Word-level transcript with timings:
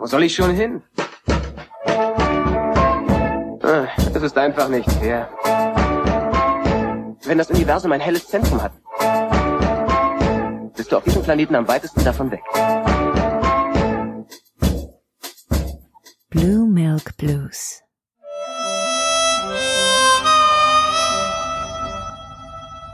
Wo 0.00 0.06
soll 0.06 0.22
ich 0.22 0.34
schon 0.34 0.52
hin? 0.54 0.82
Ah, 3.62 3.86
Es 4.14 4.22
ist 4.22 4.38
einfach 4.38 4.66
nicht 4.70 4.90
fair. 4.92 5.28
Wenn 7.24 7.36
das 7.36 7.50
Universum 7.50 7.92
ein 7.92 8.00
helles 8.00 8.26
Zentrum 8.26 8.62
hat, 8.62 8.72
bist 10.74 10.90
du 10.90 10.96
auf 10.96 11.04
diesem 11.04 11.22
Planeten 11.22 11.54
am 11.54 11.68
weitesten 11.68 12.02
davon 12.02 12.30
weg. 12.30 12.40
Blue 16.30 16.66
Milk 16.66 17.14
Blues. 17.18 17.82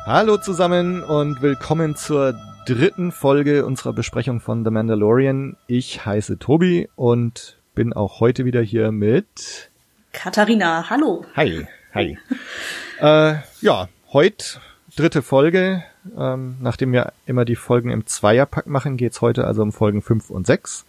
Hallo 0.06 0.38
zusammen 0.38 1.04
und 1.04 1.40
willkommen 1.40 1.94
zur 1.94 2.34
dritten 2.66 3.12
Folge 3.12 3.64
unserer 3.64 3.92
Besprechung 3.92 4.40
von 4.40 4.64
The 4.64 4.72
Mandalorian. 4.72 5.56
Ich 5.68 6.04
heiße 6.04 6.40
Tobi 6.40 6.88
und 6.96 7.58
bin 7.76 7.92
auch 7.92 8.18
heute 8.18 8.44
wieder 8.44 8.60
hier 8.60 8.90
mit 8.90 9.70
Katharina, 10.12 10.90
hallo. 10.90 11.24
Hi, 11.36 11.64
hi. 11.94 12.18
äh, 13.00 13.36
ja, 13.60 13.88
heute 14.12 14.60
dritte 14.96 15.22
Folge. 15.22 15.84
Ähm, 16.18 16.56
nachdem 16.60 16.92
wir 16.92 17.12
immer 17.24 17.44
die 17.44 17.54
Folgen 17.54 17.90
im 17.90 18.04
Zweierpack 18.04 18.66
machen, 18.66 18.96
geht's 18.96 19.20
heute 19.20 19.46
also 19.46 19.62
um 19.62 19.70
Folgen 19.70 20.02
5 20.02 20.30
und 20.30 20.48
6. 20.48 20.86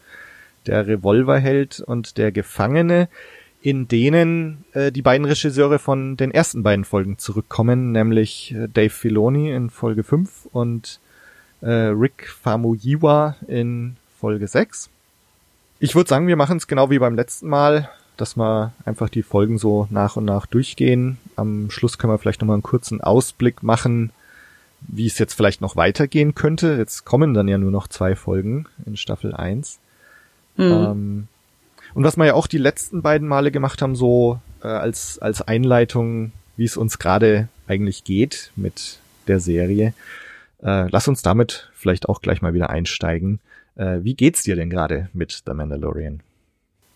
Der 0.65 0.87
Revolverheld 0.87 1.79
und 1.79 2.17
der 2.17 2.31
Gefangene, 2.31 3.07
in 3.61 3.87
denen 3.87 4.65
äh, 4.73 4.91
die 4.91 5.03
beiden 5.03 5.27
Regisseure 5.27 5.77
von 5.77 6.17
den 6.17 6.31
ersten 6.31 6.63
beiden 6.63 6.85
Folgen 6.85 7.19
zurückkommen, 7.19 7.91
nämlich 7.91 8.55
äh, 8.55 8.67
Dave 8.67 8.89
Filoni 8.89 9.51
in 9.51 9.69
Folge 9.69 10.01
5 10.01 10.47
und 10.51 10.99
äh, 11.61 11.69
Rick 11.69 12.29
Famuyiwa 12.29 13.35
in 13.47 13.95
Folge 14.19 14.47
6. 14.47 14.89
Ich 15.79 15.95
würde 15.95 16.09
sagen, 16.09 16.27
wir 16.27 16.35
machen 16.35 16.57
es 16.57 16.67
genau 16.67 16.89
wie 16.89 16.99
beim 16.99 17.15
letzten 17.15 17.47
Mal, 17.47 17.89
dass 18.17 18.35
wir 18.35 18.73
einfach 18.85 19.09
die 19.09 19.23
Folgen 19.23 19.57
so 19.57 19.87
nach 19.91 20.15
und 20.15 20.25
nach 20.25 20.45
durchgehen. 20.47 21.17
Am 21.35 21.69
Schluss 21.69 21.97
können 21.97 22.13
wir 22.13 22.17
vielleicht 22.17 22.41
nochmal 22.41 22.55
einen 22.55 22.63
kurzen 22.63 23.01
Ausblick 23.01 23.61
machen, 23.61 24.11
wie 24.81 25.05
es 25.05 25.19
jetzt 25.19 25.33
vielleicht 25.33 25.61
noch 25.61 25.75
weitergehen 25.75 26.33
könnte. 26.35 26.75
Jetzt 26.77 27.05
kommen 27.05 27.33
dann 27.33 27.47
ja 27.47 27.57
nur 27.57 27.71
noch 27.71 27.87
zwei 27.87 28.15
Folgen 28.15 28.65
in 28.85 28.97
Staffel 28.97 29.33
1. 29.35 29.79
Ähm, 30.57 31.27
und 31.93 32.03
was 32.03 32.17
wir 32.17 32.25
ja 32.25 32.33
auch 32.33 32.47
die 32.47 32.57
letzten 32.57 33.01
beiden 33.01 33.27
Male 33.27 33.51
gemacht 33.51 33.81
haben, 33.81 33.95
so 33.95 34.39
äh, 34.63 34.67
als, 34.67 35.19
als 35.19 35.41
Einleitung, 35.41 36.31
wie 36.55 36.65
es 36.65 36.77
uns 36.77 36.99
gerade 36.99 37.47
eigentlich 37.67 38.03
geht 38.03 38.51
mit 38.55 38.99
der 39.27 39.39
Serie. 39.39 39.93
Äh, 40.63 40.87
lass 40.89 41.07
uns 41.07 41.21
damit 41.21 41.69
vielleicht 41.73 42.09
auch 42.09 42.21
gleich 42.21 42.41
mal 42.41 42.53
wieder 42.53 42.69
einsteigen. 42.69 43.39
Äh, 43.75 43.99
wie 44.01 44.15
geht's 44.15 44.43
dir 44.43 44.55
denn 44.55 44.69
gerade 44.69 45.09
mit 45.13 45.43
The 45.45 45.53
Mandalorian? 45.53 46.21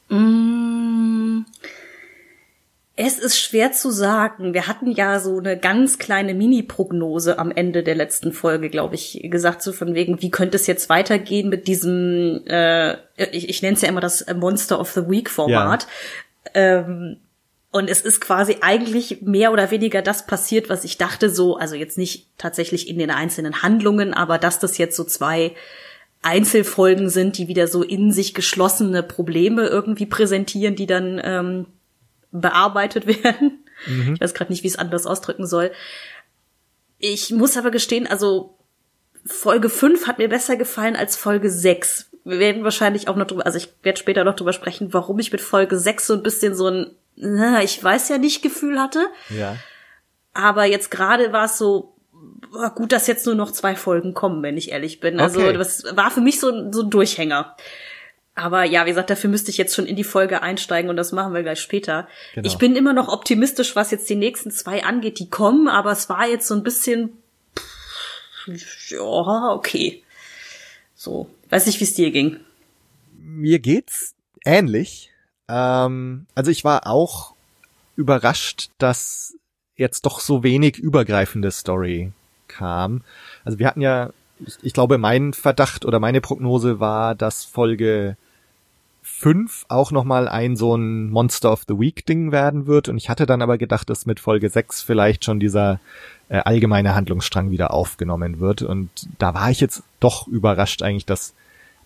Mm, 0.09 1.45
Es 2.95 3.17
ist 3.17 3.39
schwer 3.39 3.71
zu 3.71 3.89
sagen. 3.89 4.53
Wir 4.53 4.67
hatten 4.67 4.91
ja 4.91 5.19
so 5.19 5.39
eine 5.39 5.57
ganz 5.57 5.97
kleine 5.97 6.33
Mini-Prognose 6.33 7.39
am 7.39 7.49
Ende 7.49 7.83
der 7.83 7.95
letzten 7.95 8.31
Folge, 8.31 8.69
glaube 8.69 8.95
ich, 8.95 9.21
gesagt, 9.23 9.61
so 9.61 9.71
von 9.71 9.95
wegen, 9.95 10.21
wie 10.21 10.29
könnte 10.29 10.55
es 10.57 10.67
jetzt 10.67 10.89
weitergehen 10.89 11.49
mit 11.49 11.67
diesem, 11.67 12.41
äh, 12.47 12.93
ich, 13.31 13.49
ich 13.49 13.61
nenne 13.61 13.75
es 13.75 13.81
ja 13.81 13.89
immer 13.89 14.01
das 14.01 14.25
Monster 14.35 14.79
of 14.79 14.91
the 14.91 15.09
Week-Format. 15.09 15.87
Ähm, 16.53 17.17
und 17.71 17.89
es 17.89 18.01
ist 18.01 18.19
quasi 18.19 18.57
eigentlich 18.61 19.21
mehr 19.21 19.53
oder 19.53 19.71
weniger 19.71 20.01
das 20.01 20.27
passiert, 20.27 20.69
was 20.69 20.83
ich 20.83 20.97
dachte, 20.97 21.29
so, 21.29 21.55
also 21.55 21.75
jetzt 21.75 21.97
nicht 21.97 22.27
tatsächlich 22.37 22.89
in 22.89 22.99
den 22.99 23.11
einzelnen 23.11 23.61
Handlungen, 23.61 24.13
aber 24.13 24.37
dass 24.37 24.59
das 24.59 24.77
jetzt 24.77 24.97
so 24.97 25.05
zwei 25.05 25.55
Einzelfolgen 26.21 27.09
sind, 27.09 27.37
die 27.37 27.47
wieder 27.47 27.67
so 27.67 27.81
in 27.81 28.11
sich 28.11 28.33
geschlossene 28.33 29.03
Probleme 29.03 29.67
irgendwie 29.67 30.05
präsentieren, 30.05 30.75
die 30.75 30.85
dann 30.85 31.19
ähm, 31.23 31.65
bearbeitet 32.31 33.07
werden. 33.23 33.63
Ich 34.13 34.21
weiß 34.21 34.35
gerade 34.35 34.51
nicht, 34.51 34.63
wie 34.63 34.67
ich 34.67 34.73
es 34.73 34.79
anders 34.79 35.07
ausdrücken 35.07 35.47
soll. 35.47 35.71
Ich 36.99 37.31
muss 37.31 37.57
aber 37.57 37.71
gestehen, 37.71 38.05
also 38.05 38.57
Folge 39.25 39.69
5 39.69 40.07
hat 40.07 40.19
mir 40.19 40.29
besser 40.29 40.55
gefallen 40.55 40.95
als 40.95 41.15
Folge 41.15 41.49
6. 41.49 42.09
Wir 42.23 42.37
werden 42.37 42.63
wahrscheinlich 42.63 43.07
auch 43.07 43.15
noch 43.15 43.25
drüber, 43.25 43.45
also 43.45 43.57
ich 43.57 43.69
werde 43.81 43.99
später 43.99 44.23
noch 44.23 44.35
drüber 44.35 44.53
sprechen, 44.53 44.93
warum 44.93 45.17
ich 45.17 45.31
mit 45.31 45.41
Folge 45.41 45.79
6 45.79 46.05
so 46.05 46.13
ein 46.13 46.21
bisschen 46.21 46.53
so 46.53 46.67
ein, 46.67 46.91
na, 47.15 47.63
ich 47.63 47.83
weiß 47.83 48.09
ja 48.09 48.17
nicht 48.17 48.41
Gefühl 48.41 48.79
hatte. 48.79 49.07
Ja. 49.29 49.57
Aber 50.33 50.65
jetzt 50.65 50.91
gerade 50.91 51.33
war 51.33 51.45
es 51.45 51.57
so, 51.57 51.93
gut, 52.75 52.91
dass 52.91 53.07
jetzt 53.07 53.25
nur 53.25 53.35
noch 53.35 53.51
zwei 53.51 53.75
Folgen 53.75 54.13
kommen, 54.13 54.43
wenn 54.43 54.57
ich 54.57 54.71
ehrlich 54.71 54.99
bin. 54.99 55.19
Also 55.19 55.39
Okay. 55.41 55.53
das 55.53 55.83
war 55.95 56.11
für 56.11 56.21
mich 56.21 56.39
so, 56.39 56.71
so 56.71 56.83
ein 56.83 56.89
Durchhänger. 56.89 57.55
Aber 58.33 58.63
ja, 58.63 58.85
wie 58.85 58.89
gesagt, 58.89 59.09
dafür 59.09 59.29
müsste 59.29 59.51
ich 59.51 59.57
jetzt 59.57 59.75
schon 59.75 59.85
in 59.85 59.97
die 59.97 60.05
Folge 60.05 60.41
einsteigen 60.41 60.89
und 60.89 60.95
das 60.95 61.11
machen 61.11 61.33
wir 61.33 61.43
gleich 61.43 61.59
später. 61.59 62.07
Genau. 62.33 62.47
Ich 62.47 62.57
bin 62.57 62.75
immer 62.75 62.93
noch 62.93 63.09
optimistisch, 63.09 63.75
was 63.75 63.91
jetzt 63.91 64.09
die 64.09 64.15
nächsten 64.15 64.51
zwei 64.51 64.83
angeht, 64.83 65.19
die 65.19 65.29
kommen, 65.29 65.67
aber 65.67 65.91
es 65.91 66.07
war 66.07 66.27
jetzt 66.27 66.47
so 66.47 66.55
ein 66.55 66.63
bisschen, 66.63 67.17
pff, 67.57 68.91
ja, 68.91 69.51
okay. 69.53 70.01
So, 70.95 71.29
weiß 71.49 71.65
nicht, 71.65 71.79
wie 71.81 71.83
es 71.83 71.93
dir 71.93 72.11
ging. 72.11 72.39
Mir 73.17 73.59
geht's 73.59 74.15
ähnlich. 74.45 75.10
Ähm, 75.51 76.25
also 76.33 76.49
ich 76.49 76.63
war 76.63 76.87
auch 76.87 77.33
überrascht, 77.95 78.69
dass 78.77 79.35
jetzt 79.75 80.05
doch 80.05 80.19
so 80.21 80.43
wenig 80.43 80.77
übergreifende 80.77 81.51
Story 81.51 82.13
kam. 82.47 83.01
Also 83.43 83.59
wir 83.59 83.67
hatten 83.67 83.81
ja, 83.81 84.11
ich, 84.39 84.57
ich 84.61 84.73
glaube, 84.73 84.97
mein 84.97 85.33
Verdacht 85.33 85.85
oder 85.85 85.99
meine 85.99 86.21
Prognose 86.21 86.79
war, 86.79 87.15
dass 87.15 87.43
Folge 87.43 88.15
5 89.03 89.65
auch 89.67 89.91
nochmal 89.91 90.27
ein 90.27 90.55
so 90.55 90.75
ein 90.75 91.09
Monster 91.09 91.51
of 91.51 91.65
the 91.67 91.77
Week 91.77 92.05
Ding 92.05 92.31
werden 92.31 92.65
wird. 92.65 92.87
Und 92.87 92.97
ich 92.97 93.09
hatte 93.09 93.25
dann 93.25 93.41
aber 93.41 93.57
gedacht, 93.57 93.89
dass 93.89 94.05
mit 94.05 94.19
Folge 94.19 94.49
6 94.49 94.83
vielleicht 94.83 95.25
schon 95.25 95.39
dieser 95.39 95.79
äh, 96.29 96.37
allgemeine 96.37 96.95
Handlungsstrang 96.95 97.51
wieder 97.51 97.73
aufgenommen 97.73 98.39
wird. 98.39 98.61
Und 98.61 98.89
da 99.17 99.33
war 99.33 99.49
ich 99.51 99.59
jetzt 99.59 99.83
doch 99.99 100.27
überrascht 100.27 100.81
eigentlich, 100.81 101.05
dass 101.05 101.33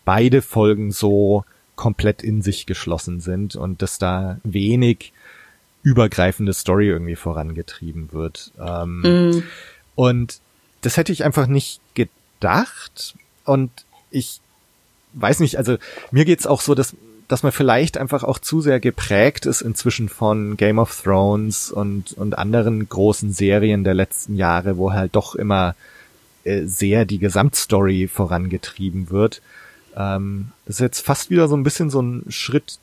beide 0.04 0.42
Folgen 0.42 0.92
so 0.92 1.46
komplett 1.76 2.24
in 2.24 2.42
sich 2.42 2.66
geschlossen 2.66 3.20
sind 3.20 3.56
und 3.56 3.82
dass 3.82 4.00
da 4.00 4.40
wenig 4.44 5.14
übergreifende 5.84 6.54
Story 6.54 6.88
irgendwie 6.88 7.16
vorangetrieben 7.16 8.12
wird. 8.12 8.52
Ähm, 8.60 9.44
Und 9.96 10.40
das 10.82 10.98
hätte 10.98 11.12
ich 11.12 11.24
einfach 11.24 11.48
nicht 11.48 11.80
gedacht. 11.94 13.16
Und 13.46 13.72
ich 14.12 14.40
weiß 15.14 15.40
nicht, 15.40 15.58
also 15.58 15.78
mir 16.12 16.26
geht's 16.26 16.48
auch 16.48 16.62
so, 16.62 16.76
dass, 16.76 16.96
dass 17.28 17.44
man 17.44 17.52
vielleicht 17.52 17.98
einfach 17.98 18.24
auch 18.24 18.40
zu 18.40 18.62
sehr 18.62 18.80
geprägt 18.80 19.46
ist 19.46 19.62
inzwischen 19.62 20.10
von 20.10 20.58
Game 20.58 20.80
of 20.80 21.02
Thrones 21.02 21.72
und, 21.72 22.14
und 22.14 22.38
anderen 22.38 22.88
großen 22.88 23.32
Serien 23.32 23.84
der 23.84 23.94
letzten 23.94 24.36
Jahre, 24.36 24.78
wo 24.78 24.92
halt 24.92 25.16
doch 25.16 25.36
immer 25.36 25.76
äh, 26.44 26.66
sehr 26.66 27.06
die 27.06 27.20
Gesamtstory 27.20 28.08
vorangetrieben 28.08 29.10
wird. 29.10 29.42
Ähm, 29.96 30.52
das 30.66 30.78
ist 30.78 30.82
jetzt 30.82 31.02
fast 31.02 31.30
wieder 31.30 31.48
so 31.48 31.56
ein 31.56 31.64
bisschen 31.64 31.90
so 31.90 32.02
ein 32.02 32.26
Schritt 32.30 32.80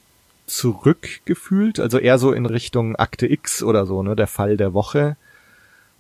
zurück 0.47 1.21
gefühlt, 1.25 1.79
also 1.79 1.99
eher 1.99 2.19
so 2.19 2.33
in 2.33 2.47
Richtung 2.47 2.97
Akte 2.97 3.31
X 3.31 3.63
oder 3.63 3.87
so, 3.87 4.03
ne, 4.03 4.17
der 4.17 4.27
Fall 4.27 4.57
der 4.57 4.75
Woche. 4.75 5.17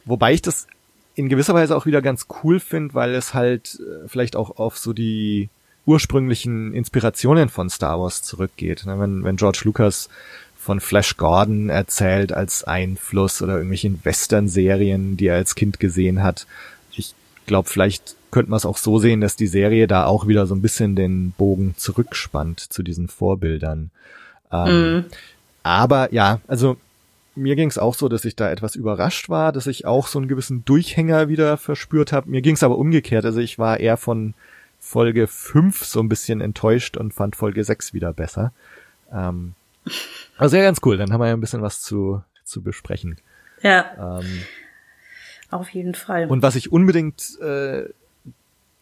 Wobei 0.04 0.32
ich 0.32 0.42
das 0.42 0.66
in 1.14 1.28
gewisser 1.28 1.54
Weise 1.54 1.76
auch 1.76 1.86
wieder 1.86 2.02
ganz 2.02 2.26
cool 2.42 2.58
finde, 2.58 2.94
weil 2.94 3.14
es 3.14 3.34
halt 3.34 3.80
äh, 3.80 4.08
vielleicht 4.08 4.36
auch 4.36 4.58
auf 4.58 4.78
so 4.78 4.92
die 4.92 5.48
ursprünglichen 5.84 6.72
Inspirationen 6.74 7.48
von 7.48 7.68
Star 7.68 8.00
Wars 8.00 8.22
zurückgeht. 8.22 8.86
Ne? 8.86 8.98
Wenn, 8.98 9.24
wenn 9.24 9.36
George 9.36 9.62
Lucas 9.64 10.08
von 10.56 10.80
Flash 10.80 11.16
Gordon 11.16 11.70
erzählt 11.70 12.32
als 12.32 12.62
Einfluss 12.62 13.42
oder 13.42 13.54
irgendwelchen 13.54 14.00
Western-Serien, 14.04 15.16
die 15.16 15.26
er 15.26 15.34
als 15.36 15.56
Kind 15.56 15.80
gesehen 15.80 16.22
hat. 16.22 16.46
Ich 17.42 17.47
glaube, 17.47 17.69
vielleicht 17.69 18.16
könnte 18.30 18.50
man 18.50 18.56
es 18.56 18.66
auch 18.66 18.78
so 18.78 18.98
sehen, 18.98 19.20
dass 19.20 19.36
die 19.36 19.47
Serie 19.47 19.86
da 19.86 20.06
auch 20.06 20.26
wieder 20.26 20.47
so 20.47 20.54
ein 20.54 20.62
bisschen 20.62 20.97
den 20.97 21.32
Bogen 21.32 21.75
zurückspannt 21.76 22.61
zu 22.61 22.82
diesen 22.82 23.08
Vorbildern. 23.08 23.90
Ähm, 24.50 25.05
Aber 25.62 26.12
ja, 26.12 26.40
also 26.49 26.76
mir 27.34 27.56
ging 27.56 27.69
es 27.69 27.78
auch 27.78 27.94
so, 27.94 28.08
dass 28.08 28.25
ich 28.25 28.37
da 28.37 28.50
etwas 28.50 28.75
überrascht 28.75 29.28
war, 29.28 29.52
dass 29.52 29.66
ich 29.66 29.87
auch 29.87 30.06
so 30.06 30.19
einen 30.19 30.28
gewissen 30.28 30.64
Durchhänger 30.64 31.28
wieder 31.28 31.56
verspürt 31.56 32.12
habe. 32.12 32.31
Mir 32.31 32.43
ging 32.43 32.55
es 32.55 32.62
aber 32.62 32.78
umgekehrt. 32.78 33.25
Also 33.25 33.40
ich 33.40 33.58
war 33.58 33.81
eher 33.81 33.96
von 33.96 34.34
Folge 34.81 35.26
5 35.26 35.84
so 35.84 36.00
ein 36.00 36.08
bisschen 36.08 36.40
enttäuscht 36.40 36.96
und 36.96 37.14
fand 37.14 37.37
Folge 37.37 37.62
6 37.64 37.94
wieder 37.94 38.12
besser. 38.12 38.52
Ähm, 39.12 39.55
also 40.37 40.56
ja, 40.56 40.62
ganz 40.62 40.81
cool. 40.84 40.96
Dann 40.96 41.12
haben 41.12 41.20
wir 41.20 41.28
ja 41.28 41.34
ein 41.34 41.40
bisschen 41.40 41.62
was 41.62 41.82
zu, 41.82 42.22
zu 42.44 42.62
besprechen. 42.62 43.19
Ja, 43.62 44.19
Ähm, 44.20 44.43
auf 45.52 45.69
jeden 45.70 45.94
Fall. 45.94 46.26
und 46.26 46.43
was 46.43 46.56
ich 46.56 46.72
unbedingt 46.72 47.38
äh, 47.40 47.84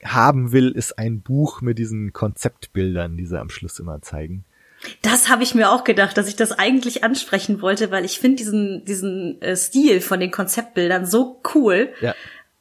haben 0.05 0.53
will, 0.53 0.71
ist 0.71 0.99
ein 0.99 1.21
Buch 1.21 1.61
mit 1.61 1.79
diesen 1.79 2.13
Konzeptbildern, 2.13 3.17
die 3.17 3.27
sie 3.27 3.39
am 3.39 3.51
Schluss 3.51 3.79
immer 3.79 4.01
zeigen. 4.03 4.45
Das 5.03 5.29
habe 5.29 5.43
ich 5.43 5.55
mir 5.55 5.71
auch 5.71 5.85
gedacht, 5.85 6.17
dass 6.17 6.27
ich 6.27 6.37
das 6.37 6.53
eigentlich 6.53 7.05
ansprechen 7.05 7.61
wollte, 7.61 7.91
weil 7.91 8.05
ich 8.07 8.19
finde 8.19 8.37
diesen 8.37 8.85
diesen 8.87 9.41
äh, 9.43 9.55
Stil 9.55 10.01
von 10.01 10.21
den 10.21 10.31
Konzeptbildern 10.31 11.05
so 11.05 11.43
cool. 11.55 11.91
Ja. 12.01 12.15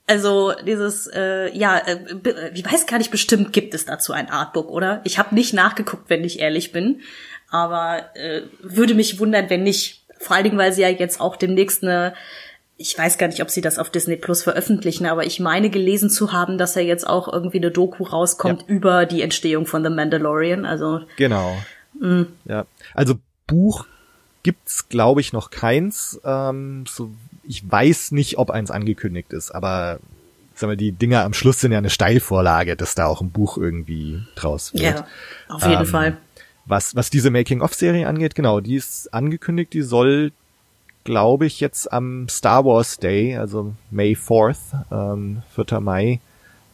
Also 0.06 0.53
dieses, 0.65 1.06
äh, 1.06 1.56
ja, 1.56 1.77
äh, 1.77 2.51
ich 2.56 2.65
weiß 2.65 2.88
gar 2.88 2.97
nicht, 2.97 3.11
bestimmt 3.11 3.53
gibt 3.53 3.75
es 3.75 3.85
dazu 3.85 4.11
ein 4.11 4.27
Artbook, 4.27 4.67
oder? 4.67 5.01
Ich 5.03 5.19
habe 5.19 5.35
nicht 5.35 5.53
nachgeguckt, 5.53 6.09
wenn 6.09 6.23
ich 6.23 6.39
ehrlich 6.39 6.71
bin, 6.71 7.01
aber 7.50 8.15
äh, 8.15 8.41
würde 8.59 8.95
mich 8.95 9.19
wundern, 9.19 9.50
wenn 9.51 9.61
nicht. 9.61 10.03
Vor 10.17 10.35
allen 10.35 10.45
Dingen, 10.45 10.57
weil 10.57 10.73
sie 10.73 10.81
ja 10.81 10.89
jetzt 10.89 11.21
auch 11.21 11.35
demnächst 11.35 11.83
eine, 11.83 12.15
ich 12.81 12.97
weiß 12.97 13.17
gar 13.17 13.27
nicht, 13.27 13.41
ob 13.41 13.49
sie 13.49 13.59
das 13.59 13.77
auf 13.77 13.89
Disney 13.89 14.15
Plus 14.15 14.41
veröffentlichen, 14.41 15.05
aber 15.05 15.25
ich 15.25 15.41
meine 15.41 15.69
gelesen 15.69 16.09
zu 16.09 16.31
haben, 16.31 16.57
dass 16.57 16.77
er 16.77 16.83
jetzt 16.83 17.05
auch 17.05 17.31
irgendwie 17.31 17.57
eine 17.57 17.71
Doku 17.71 18.05
rauskommt 18.05 18.61
ja. 18.61 18.67
über 18.67 19.05
die 19.05 19.21
Entstehung 19.21 19.65
von 19.65 19.83
The 19.83 19.89
Mandalorian. 19.89 20.65
Also 20.65 21.01
genau. 21.17 21.57
Mh. 21.99 22.27
Ja, 22.45 22.65
also 22.93 23.15
Buch 23.47 23.85
gibt's, 24.43 24.87
glaube 24.87 25.19
ich, 25.19 25.33
noch 25.33 25.51
keins. 25.51 26.21
Ähm, 26.23 26.85
so 26.87 27.11
ich 27.43 27.69
weiß 27.69 28.11
nicht, 28.11 28.37
ob 28.37 28.49
eins 28.49 28.71
angekündigt 28.71 29.33
ist, 29.33 29.51
aber 29.51 29.99
sag 30.55 30.67
mal, 30.67 30.77
die 30.77 30.93
Dinger 30.93 31.23
am 31.25 31.33
Schluss 31.33 31.59
sind 31.59 31.73
ja 31.73 31.79
eine 31.79 31.89
Steilvorlage, 31.89 32.77
dass 32.77 32.95
da 32.95 33.07
auch 33.07 33.19
ein 33.19 33.31
Buch 33.31 33.57
irgendwie 33.57 34.21
draus 34.35 34.73
wird. 34.73 34.83
Ja, 34.83 35.07
auf 35.49 35.63
jeden 35.65 35.81
ähm, 35.81 35.85
Fall. 35.85 36.17
Was, 36.65 36.95
was 36.95 37.09
diese 37.09 37.29
Making-of-Serie 37.29 38.07
angeht, 38.07 38.35
genau, 38.35 38.61
die 38.61 38.75
ist 38.75 39.13
angekündigt, 39.13 39.73
die 39.73 39.81
soll, 39.81 40.31
glaube 41.03 41.45
ich, 41.45 41.59
jetzt 41.59 41.91
am 41.91 42.27
Star 42.29 42.65
Wars 42.65 42.97
Day, 42.97 43.37
also 43.37 43.73
May 43.91 44.13
4th, 44.13 44.57
ähm, 44.91 45.41
4. 45.55 45.79
Mai, 45.79 46.19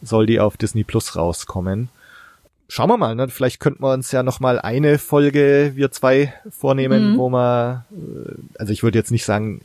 soll 0.02 0.26
die 0.26 0.40
auf 0.40 0.56
Disney 0.56 0.84
Plus 0.84 1.16
rauskommen. 1.16 1.88
Schauen 2.68 2.90
wir 2.90 2.96
mal, 2.96 3.14
ne? 3.14 3.28
vielleicht 3.28 3.60
könnten 3.60 3.82
wir 3.82 3.92
uns 3.92 4.10
ja 4.10 4.22
noch 4.22 4.40
mal 4.40 4.58
eine 4.58 4.98
Folge, 4.98 5.72
wir 5.76 5.92
zwei, 5.92 6.32
vornehmen, 6.50 7.12
mhm. 7.12 7.18
wo 7.18 7.30
man, 7.30 7.84
äh, 7.92 8.32
also 8.58 8.72
ich 8.72 8.82
würde 8.82 8.98
jetzt 8.98 9.12
nicht 9.12 9.24
sagen, 9.24 9.60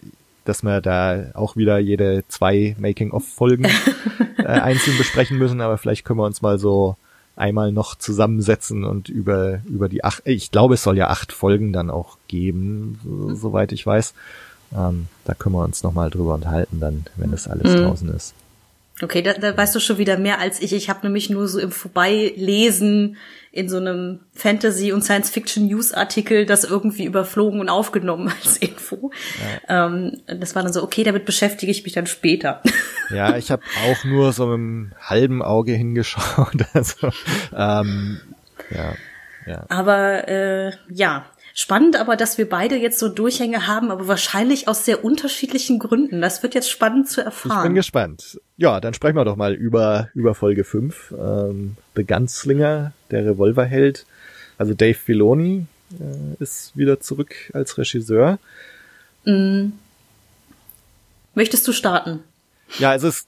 dass 0.45 0.63
wir 0.63 0.81
da 0.81 1.31
auch 1.33 1.55
wieder 1.55 1.79
jede 1.79 2.23
zwei 2.27 2.75
Making-of-Folgen 2.79 3.65
äh, 4.37 4.43
einzeln 4.43 4.97
besprechen 4.97 5.37
müssen, 5.37 5.61
aber 5.61 5.77
vielleicht 5.77 6.05
können 6.05 6.19
wir 6.19 6.25
uns 6.25 6.41
mal 6.41 6.59
so 6.59 6.95
einmal 7.35 7.71
noch 7.71 7.95
zusammensetzen 7.95 8.83
und 8.83 9.09
über, 9.09 9.61
über 9.65 9.89
die 9.89 10.03
acht, 10.03 10.21
ich 10.25 10.51
glaube, 10.51 10.75
es 10.75 10.83
soll 10.83 10.97
ja 10.97 11.07
acht 11.07 11.31
Folgen 11.31 11.73
dann 11.73 11.89
auch 11.89 12.17
geben, 12.27 12.99
so, 13.03 13.09
mhm. 13.09 13.35
soweit 13.35 13.71
ich 13.71 13.85
weiß. 13.85 14.13
Ähm, 14.75 15.07
da 15.25 15.33
können 15.33 15.56
wir 15.56 15.63
uns 15.63 15.83
nochmal 15.83 16.09
drüber 16.09 16.33
unterhalten 16.33 16.79
dann, 16.79 17.06
wenn 17.18 17.31
das 17.31 17.47
alles 17.47 17.73
mhm. 17.73 17.83
draußen 17.83 18.09
ist. 18.13 18.33
Okay, 19.01 19.21
da, 19.21 19.33
da 19.33 19.56
weißt 19.56 19.73
du 19.73 19.79
schon 19.79 19.97
wieder 19.97 20.18
mehr 20.18 20.39
als 20.39 20.62
ich. 20.62 20.73
Ich 20.73 20.89
habe 20.89 21.00
nämlich 21.03 21.29
nur 21.29 21.47
so 21.47 21.59
im 21.59 21.71
Vorbeilesen 21.71 23.18
in 23.51 23.68
so 23.68 23.77
einem 23.77 24.21
Fantasy- 24.33 24.94
und 24.94 25.03
Science-Fiction-News-Artikel 25.03 26.45
das 26.45 26.63
irgendwie 26.63 27.06
überflogen 27.06 27.59
und 27.59 27.69
aufgenommen 27.69 28.31
als 28.44 28.57
Info. 28.57 29.12
Ja. 29.68 29.88
Ähm, 29.88 30.21
das 30.27 30.56
war 30.56 30.63
dann 30.63 30.71
so, 30.71 30.83
okay, 30.83 31.03
damit 31.03 31.25
beschäftige 31.25 31.71
ich 31.71 31.83
mich 31.83 31.94
dann 31.94 32.07
später. 32.07 32.62
Ja, 33.13 33.35
ich 33.35 33.51
habe 33.51 33.62
auch 33.89 34.06
nur 34.06 34.31
so 34.31 34.45
mit 34.45 34.53
einem 34.53 34.91
halben 35.01 35.41
Auge 35.41 35.73
hingeschaut. 35.73 36.56
Also, 36.73 37.09
ähm, 37.53 38.21
ja, 38.69 38.94
ja. 39.45 39.65
Aber 39.68 40.29
äh, 40.29 40.71
ja, 40.88 41.25
Spannend 41.53 41.98
aber, 41.98 42.15
dass 42.15 42.38
wir 42.38 42.48
beide 42.48 42.75
jetzt 42.77 43.00
so 43.00 43.09
Durchhänge 43.09 43.68
haben, 43.68 43.92
aber 43.92 44.07
wahrscheinlich 44.07 44.68
aus 44.68 44.86
sehr 44.86 45.03
unterschiedlichen 45.03 45.80
Gründen. 45.80 46.21
Das 46.21 46.44
wird 46.44 46.56
jetzt 46.56 46.69
spannend 46.69 47.09
zu 47.09 47.21
erfahren. 47.21 47.57
Ich 47.57 47.63
bin 47.63 47.75
gespannt. 47.75 48.39
Ja, 48.57 48.80
dann 48.80 48.94
sprechen 48.94 49.18
wir 49.18 49.25
doch 49.25 49.36
mal 49.36 49.53
über, 49.53 50.09
über 50.13 50.33
Folge 50.33 50.63
5. 50.63 51.13
Ähm, 51.18 51.75
The 51.95 52.06
Gunslinger, 52.06 52.94
der 53.09 53.25
Revolverheld. 53.25 54.06
Also 54.57 54.74
Dave 54.74 54.94
Filoni 54.94 55.65
äh, 56.00 56.42
ist 56.42 56.75
wieder 56.77 57.00
zurück 57.00 57.36
als 57.54 57.77
Regisseur. 57.77 58.39
Mm. 59.25 59.69
Möchtest 61.33 61.68
du 61.68 61.74
starten? 61.74 62.19
Ja, 62.80 62.92
also 62.92 63.07
es, 63.07 63.27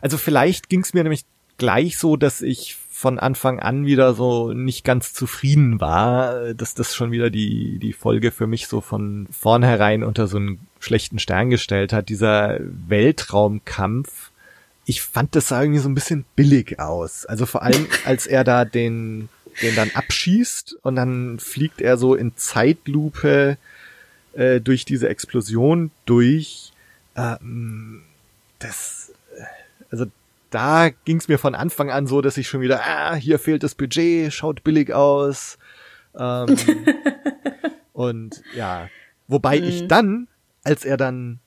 also 0.00 0.16
vielleicht 0.18 0.68
ging 0.68 0.80
es 0.80 0.94
mir 0.94 1.02
nämlich 1.02 1.24
gleich 1.58 1.98
so, 1.98 2.16
dass 2.16 2.42
ich 2.42 2.76
von 3.02 3.18
Anfang 3.18 3.58
an 3.58 3.84
wieder 3.84 4.14
so 4.14 4.52
nicht 4.52 4.84
ganz 4.84 5.12
zufrieden 5.12 5.80
war, 5.80 6.54
dass 6.54 6.74
das 6.74 6.94
schon 6.94 7.10
wieder 7.10 7.30
die, 7.30 7.80
die 7.80 7.92
Folge 7.92 8.30
für 8.30 8.46
mich 8.46 8.68
so 8.68 8.80
von 8.80 9.26
vornherein 9.32 10.04
unter 10.04 10.28
so 10.28 10.36
einen 10.36 10.60
schlechten 10.78 11.18
Stern 11.18 11.50
gestellt 11.50 11.92
hat. 11.92 12.08
Dieser 12.08 12.60
Weltraumkampf, 12.60 14.30
ich 14.86 15.02
fand 15.02 15.34
das 15.34 15.50
irgendwie 15.50 15.80
so 15.80 15.88
ein 15.88 15.96
bisschen 15.96 16.24
billig 16.36 16.78
aus. 16.78 17.26
Also 17.26 17.44
vor 17.44 17.64
allem, 17.64 17.88
als 18.04 18.28
er 18.28 18.44
da 18.44 18.64
den, 18.64 19.28
den 19.62 19.74
dann 19.74 19.90
abschießt 19.94 20.76
und 20.82 20.94
dann 20.94 21.40
fliegt 21.40 21.80
er 21.80 21.96
so 21.96 22.14
in 22.14 22.36
Zeitlupe 22.36 23.58
äh, 24.34 24.60
durch 24.60 24.84
diese 24.84 25.08
Explosion 25.08 25.90
durch. 26.06 26.72
Ähm, 27.16 28.02
das, 28.60 29.10
also 29.90 30.06
da 30.52 30.90
ging 31.04 31.16
es 31.16 31.28
mir 31.28 31.38
von 31.38 31.54
Anfang 31.54 31.90
an 31.90 32.06
so, 32.06 32.20
dass 32.20 32.36
ich 32.36 32.46
schon 32.46 32.60
wieder, 32.60 32.80
ah, 32.84 33.14
hier 33.14 33.38
fehlt 33.38 33.62
das 33.62 33.74
Budget, 33.74 34.32
schaut 34.32 34.62
billig 34.62 34.92
aus. 34.92 35.58
Ähm, 36.16 36.56
und 37.92 38.42
ja, 38.54 38.88
wobei 39.28 39.58
mhm. 39.58 39.66
ich 39.66 39.88
dann, 39.88 40.28
als 40.62 40.84
er 40.84 40.96
dann 40.96 41.40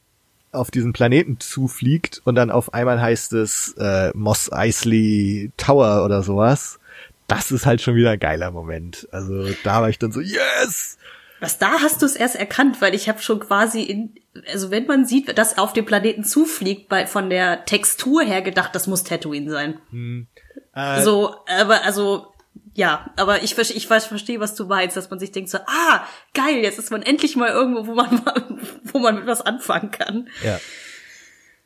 auf 0.51 0.71
diesen 0.71 0.93
Planeten 0.93 1.39
zufliegt 1.39 2.21
und 2.23 2.35
dann 2.35 2.49
auf 2.49 2.73
einmal 2.73 2.99
heißt 2.99 3.33
es 3.33 3.75
äh, 3.77 4.11
Moss 4.15 4.51
Eisley 4.51 5.51
Tower 5.57 6.03
oder 6.03 6.23
sowas, 6.23 6.79
das 7.27 7.51
ist 7.51 7.65
halt 7.65 7.81
schon 7.81 7.95
wieder 7.95 8.11
ein 8.11 8.19
geiler 8.19 8.51
Moment. 8.51 9.07
Also 9.11 9.49
da 9.63 9.81
war 9.81 9.89
ich 9.89 9.99
dann 9.99 10.11
so, 10.11 10.21
yes! 10.21 10.97
Was 11.39 11.57
da 11.57 11.79
hast 11.81 12.01
du 12.01 12.05
es 12.05 12.15
erst 12.15 12.35
erkannt, 12.35 12.81
weil 12.81 12.95
ich 12.95 13.09
habe 13.09 13.21
schon 13.21 13.39
quasi 13.39 13.83
in, 13.83 14.15
also 14.51 14.71
wenn 14.71 14.85
man 14.85 15.05
sieht, 15.05 15.37
dass 15.37 15.57
auf 15.57 15.73
dem 15.73 15.85
Planeten 15.85 16.23
zufliegt, 16.23 16.89
bei 16.89 17.05
von 17.07 17.29
der 17.29 17.65
Textur 17.65 18.23
her 18.23 18.41
gedacht, 18.41 18.73
das 18.73 18.87
muss 18.87 19.03
Tatooine 19.03 19.51
sein. 19.51 19.79
Hm. 19.89 20.27
Äh, 20.73 21.01
so, 21.01 21.35
aber 21.47 21.83
also 21.83 22.33
ja, 22.73 23.09
aber 23.15 23.43
ich, 23.43 23.57
ich, 23.57 23.75
ich 23.75 23.87
verstehe, 23.87 24.39
was 24.39 24.55
du 24.55 24.65
meinst, 24.65 24.97
dass 24.97 25.09
man 25.09 25.19
sich 25.19 25.31
denkt 25.31 25.49
so, 25.49 25.59
ah, 25.59 26.05
geil, 26.33 26.57
jetzt 26.57 26.77
ist 26.79 26.91
man 26.91 27.01
endlich 27.01 27.35
mal 27.35 27.49
irgendwo, 27.49 27.87
wo 27.87 27.95
man, 27.95 28.21
wo 28.83 28.99
man 28.99 29.15
mit 29.15 29.27
was 29.27 29.41
anfangen 29.41 29.91
kann. 29.91 30.27
Ja. 30.43 30.59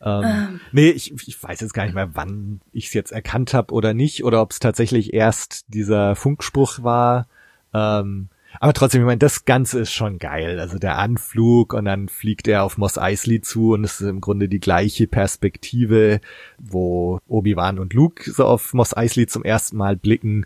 Ähm, 0.01 0.23
ähm. 0.23 0.61
Nee, 0.71 0.91
ich, 0.91 1.11
ich 1.27 1.41
weiß 1.41 1.59
jetzt 1.61 1.73
gar 1.73 1.85
nicht 1.85 1.95
mehr, 1.95 2.15
wann 2.15 2.61
ich 2.71 2.87
es 2.87 2.93
jetzt 2.93 3.11
erkannt 3.11 3.53
habe 3.53 3.73
oder 3.73 3.93
nicht, 3.93 4.23
oder 4.23 4.41
ob 4.41 4.51
es 4.51 4.59
tatsächlich 4.59 5.13
erst 5.13 5.65
dieser 5.67 6.15
Funkspruch 6.15 6.83
war. 6.83 7.27
Ähm, 7.73 8.29
aber 8.59 8.73
trotzdem, 8.73 9.01
ich 9.01 9.05
meine, 9.05 9.19
das 9.19 9.45
Ganze 9.45 9.79
ist 9.79 9.91
schon 9.91 10.17
geil. 10.17 10.59
Also 10.59 10.79
der 10.79 10.97
Anflug 10.97 11.73
und 11.73 11.85
dann 11.85 12.09
fliegt 12.09 12.47
er 12.47 12.63
auf 12.63 12.77
Moss 12.77 12.97
Eisley 12.97 13.41
zu 13.41 13.73
und 13.73 13.83
es 13.83 14.01
ist 14.01 14.07
im 14.07 14.21
Grunde 14.21 14.49
die 14.49 14.59
gleiche 14.59 15.07
Perspektive, 15.07 16.19
wo 16.57 17.19
Obi-Wan 17.27 17.79
und 17.79 17.93
Luke 17.93 18.29
so 18.31 18.45
auf 18.45 18.73
Moss 18.73 18.95
Eisley 18.95 19.27
zum 19.27 19.43
ersten 19.43 19.77
Mal 19.77 19.95
blicken. 19.95 20.45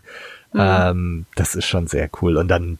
Mhm. 0.52 0.60
Ähm, 0.60 1.26
das 1.34 1.54
ist 1.54 1.66
schon 1.66 1.86
sehr 1.86 2.10
cool. 2.20 2.36
Und 2.36 2.48
dann, 2.48 2.78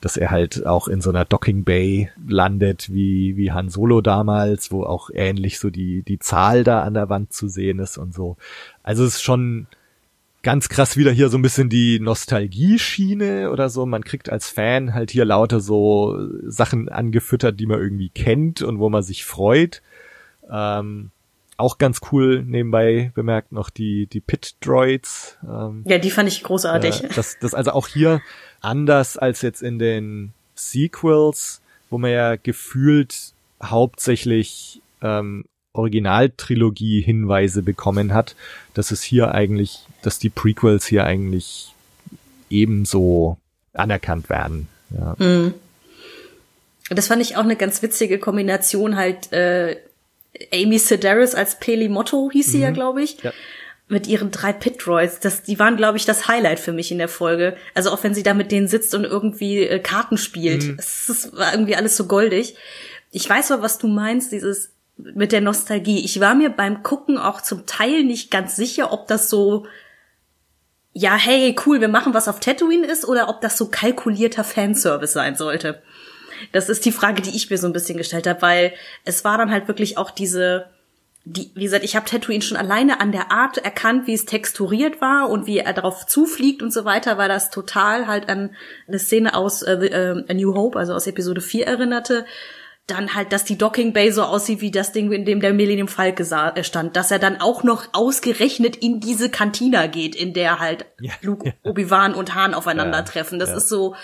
dass 0.00 0.16
er 0.16 0.30
halt 0.30 0.66
auch 0.66 0.88
in 0.88 1.00
so 1.00 1.10
einer 1.10 1.24
Docking 1.24 1.62
Bay 1.64 2.10
landet, 2.26 2.92
wie, 2.92 3.36
wie 3.36 3.52
Han 3.52 3.70
Solo 3.70 4.00
damals, 4.00 4.72
wo 4.72 4.82
auch 4.82 5.10
ähnlich 5.14 5.60
so 5.60 5.70
die, 5.70 6.02
die 6.02 6.18
Zahl 6.18 6.64
da 6.64 6.82
an 6.82 6.94
der 6.94 7.08
Wand 7.08 7.32
zu 7.32 7.48
sehen 7.48 7.78
ist 7.78 7.98
und 7.98 8.12
so. 8.12 8.36
Also 8.82 9.04
es 9.04 9.14
ist 9.14 9.22
schon, 9.22 9.68
ganz 10.46 10.68
krass 10.68 10.96
wieder 10.96 11.10
hier 11.10 11.28
so 11.28 11.36
ein 11.36 11.42
bisschen 11.42 11.68
die 11.68 11.98
Nostalgie-Schiene 11.98 13.50
oder 13.50 13.68
so. 13.68 13.84
Man 13.84 14.04
kriegt 14.04 14.30
als 14.30 14.48
Fan 14.48 14.94
halt 14.94 15.10
hier 15.10 15.24
lauter 15.24 15.58
so 15.58 16.16
Sachen 16.44 16.88
angefüttert, 16.88 17.58
die 17.58 17.66
man 17.66 17.80
irgendwie 17.80 18.10
kennt 18.10 18.62
und 18.62 18.78
wo 18.78 18.88
man 18.88 19.02
sich 19.02 19.24
freut. 19.24 19.82
Ähm, 20.48 21.10
auch 21.56 21.78
ganz 21.78 21.98
cool 22.12 22.44
nebenbei 22.44 23.10
bemerkt 23.16 23.50
noch 23.50 23.70
die, 23.70 24.06
die 24.06 24.20
Pit-Droids. 24.20 25.36
Ähm, 25.42 25.82
ja, 25.84 25.98
die 25.98 26.12
fand 26.12 26.28
ich 26.28 26.44
großartig. 26.44 27.02
Äh, 27.02 27.08
das, 27.16 27.40
das 27.40 27.52
also 27.52 27.72
auch 27.72 27.88
hier 27.88 28.22
anders 28.60 29.18
als 29.18 29.42
jetzt 29.42 29.64
in 29.64 29.80
den 29.80 30.32
Sequels, 30.54 31.60
wo 31.90 31.98
man 31.98 32.12
ja 32.12 32.36
gefühlt 32.36 33.32
hauptsächlich 33.60 34.80
ähm, 35.02 35.44
Originaltrilogie-Hinweise 35.76 37.62
bekommen 37.62 38.14
hat, 38.14 38.34
dass 38.74 38.90
es 38.90 39.02
hier 39.02 39.32
eigentlich 39.32 39.86
dass 40.06 40.20
die 40.20 40.30
Prequels 40.30 40.86
hier 40.86 41.04
eigentlich 41.04 41.74
ebenso 42.48 43.38
anerkannt 43.72 44.30
werden. 44.30 44.68
Ja. 44.90 45.16
Mhm. 45.18 45.54
Das 46.90 47.08
fand 47.08 47.20
ich 47.20 47.36
auch 47.36 47.42
eine 47.42 47.56
ganz 47.56 47.82
witzige 47.82 48.20
Kombination 48.20 48.94
halt 48.94 49.32
äh, 49.32 49.78
Amy 50.52 50.78
Sedaris 50.78 51.34
als 51.34 51.58
Peli 51.58 51.88
Motto 51.88 52.30
hieß 52.32 52.46
sie 52.46 52.58
mhm. 52.58 52.62
ja, 52.62 52.70
glaube 52.70 53.02
ich. 53.02 53.20
Ja. 53.20 53.32
Mit 53.88 54.06
ihren 54.06 54.30
drei 54.30 54.52
Pit-Droids. 54.52 55.18
Das, 55.18 55.42
die 55.42 55.58
waren, 55.58 55.76
glaube 55.76 55.96
ich, 55.96 56.04
das 56.04 56.28
Highlight 56.28 56.60
für 56.60 56.72
mich 56.72 56.92
in 56.92 56.98
der 56.98 57.08
Folge. 57.08 57.56
Also 57.74 57.90
auch 57.90 58.04
wenn 58.04 58.14
sie 58.14 58.22
da 58.22 58.34
mit 58.34 58.52
denen 58.52 58.68
sitzt 58.68 58.94
und 58.94 59.04
irgendwie 59.04 59.62
äh, 59.62 59.80
Karten 59.80 60.18
spielt. 60.18 60.64
Mhm. 60.64 60.76
Es 60.78 61.32
war 61.32 61.52
irgendwie 61.52 61.74
alles 61.74 61.96
so 61.96 62.06
goldig. 62.06 62.54
Ich 63.10 63.28
weiß 63.28 63.50
aber, 63.50 63.62
was 63.62 63.78
du 63.78 63.88
meinst, 63.88 64.30
dieses 64.30 64.70
mit 64.96 65.32
der 65.32 65.40
Nostalgie. 65.40 66.04
Ich 66.04 66.20
war 66.20 66.34
mir 66.34 66.50
beim 66.50 66.82
Gucken 66.82 67.18
auch 67.18 67.40
zum 67.40 67.66
Teil 67.66 68.04
nicht 68.04 68.30
ganz 68.30 68.56
sicher, 68.56 68.92
ob 68.92 69.06
das 69.06 69.28
so 69.28 69.66
ja, 70.98 71.14
hey, 71.14 71.54
cool, 71.66 71.82
wir 71.82 71.88
machen 71.88 72.14
was 72.14 72.26
auf 72.26 72.40
Tatooine 72.40 72.86
ist 72.86 73.06
oder 73.06 73.28
ob 73.28 73.42
das 73.42 73.58
so 73.58 73.66
kalkulierter 73.66 74.44
Fanservice 74.44 75.12
sein 75.12 75.36
sollte. 75.36 75.82
Das 76.52 76.70
ist 76.70 76.86
die 76.86 76.92
Frage, 76.92 77.20
die 77.20 77.36
ich 77.36 77.50
mir 77.50 77.58
so 77.58 77.66
ein 77.66 77.74
bisschen 77.74 77.98
gestellt 77.98 78.26
habe, 78.26 78.40
weil 78.40 78.72
es 79.04 79.22
war 79.22 79.36
dann 79.36 79.50
halt 79.50 79.68
wirklich 79.68 79.98
auch 79.98 80.10
diese 80.10 80.70
die, 81.28 81.50
wie 81.54 81.64
gesagt, 81.64 81.84
ich 81.84 81.96
habe 81.96 82.06
Tatooine 82.06 82.40
schon 82.40 82.56
alleine 82.56 83.00
an 83.00 83.10
der 83.10 83.32
Art 83.32 83.58
erkannt, 83.58 84.06
wie 84.06 84.14
es 84.14 84.26
texturiert 84.26 85.00
war 85.00 85.28
und 85.28 85.48
wie 85.48 85.58
er 85.58 85.72
darauf 85.72 86.06
zufliegt 86.06 86.62
und 86.62 86.72
so 86.72 86.84
weiter, 86.84 87.18
weil 87.18 87.28
das 87.28 87.50
total 87.50 88.06
halt 88.06 88.28
an 88.28 88.54
eine 88.86 89.00
Szene 89.00 89.34
aus 89.34 89.62
äh, 89.62 89.72
äh, 89.72 90.24
A 90.28 90.34
New 90.34 90.54
Hope, 90.54 90.78
also 90.78 90.94
aus 90.94 91.08
Episode 91.08 91.40
4 91.40 91.66
erinnerte. 91.66 92.24
Dann 92.86 93.14
halt, 93.14 93.32
dass 93.32 93.44
die 93.44 93.58
Docking 93.58 93.92
Bay 93.92 94.12
so 94.12 94.22
aussieht 94.22 94.60
wie 94.60 94.70
das 94.70 94.92
Ding, 94.92 95.10
in 95.10 95.24
dem 95.24 95.40
der 95.40 95.52
Millennium 95.52 95.88
Falke 95.88 96.22
äh, 96.22 96.62
stand, 96.62 96.94
dass 96.94 97.10
er 97.10 97.18
dann 97.18 97.40
auch 97.40 97.64
noch 97.64 97.88
ausgerechnet 97.92 98.76
in 98.76 99.00
diese 99.00 99.28
Kantina 99.28 99.86
geht, 99.88 100.14
in 100.14 100.32
der 100.34 100.60
halt 100.60 100.86
Ja, 101.00 101.12
Luke, 101.20 101.46
ja. 101.48 101.52
Obi-Wan 101.70 102.14
und 102.14 102.34
Han 102.36 102.54
aufeinandertreffen. 102.54 103.40
Das 103.40 103.50
ja. 103.50 103.56
ist 103.56 103.68
so 103.68 103.96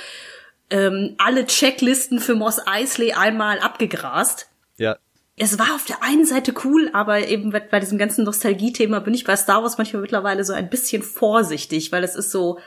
ähm, 0.70 1.14
alle 1.18 1.46
Checklisten 1.46 2.18
für 2.18 2.34
Moss 2.34 2.60
Eisley 2.66 3.12
einmal 3.12 3.60
abgegrast 3.60 4.48
Ja. 4.78 4.96
es 5.36 5.58
war 5.58 5.74
auf 5.74 5.84
der 5.84 6.02
einen 6.02 6.24
Seite 6.24 6.52
cool, 6.64 6.90
aber 6.92 7.28
eben 7.28 7.52
bei 7.52 7.78
diesem 7.78 7.98
ganzen 7.98 8.24
Nostalgie-Thema 8.24 9.00
bin 9.00 9.14
ich 9.14 9.24
bei 9.24 9.36
Star 9.36 9.62
Wars 9.62 9.78
manchmal 9.78 10.02
mittlerweile 10.02 10.42
so 10.44 10.54
ein 10.54 10.70
bisschen 10.70 11.02
vorsichtig, 11.02 11.92
weil 11.92 12.02
es 12.02 12.16
ist 12.16 12.30
so, 12.32 12.58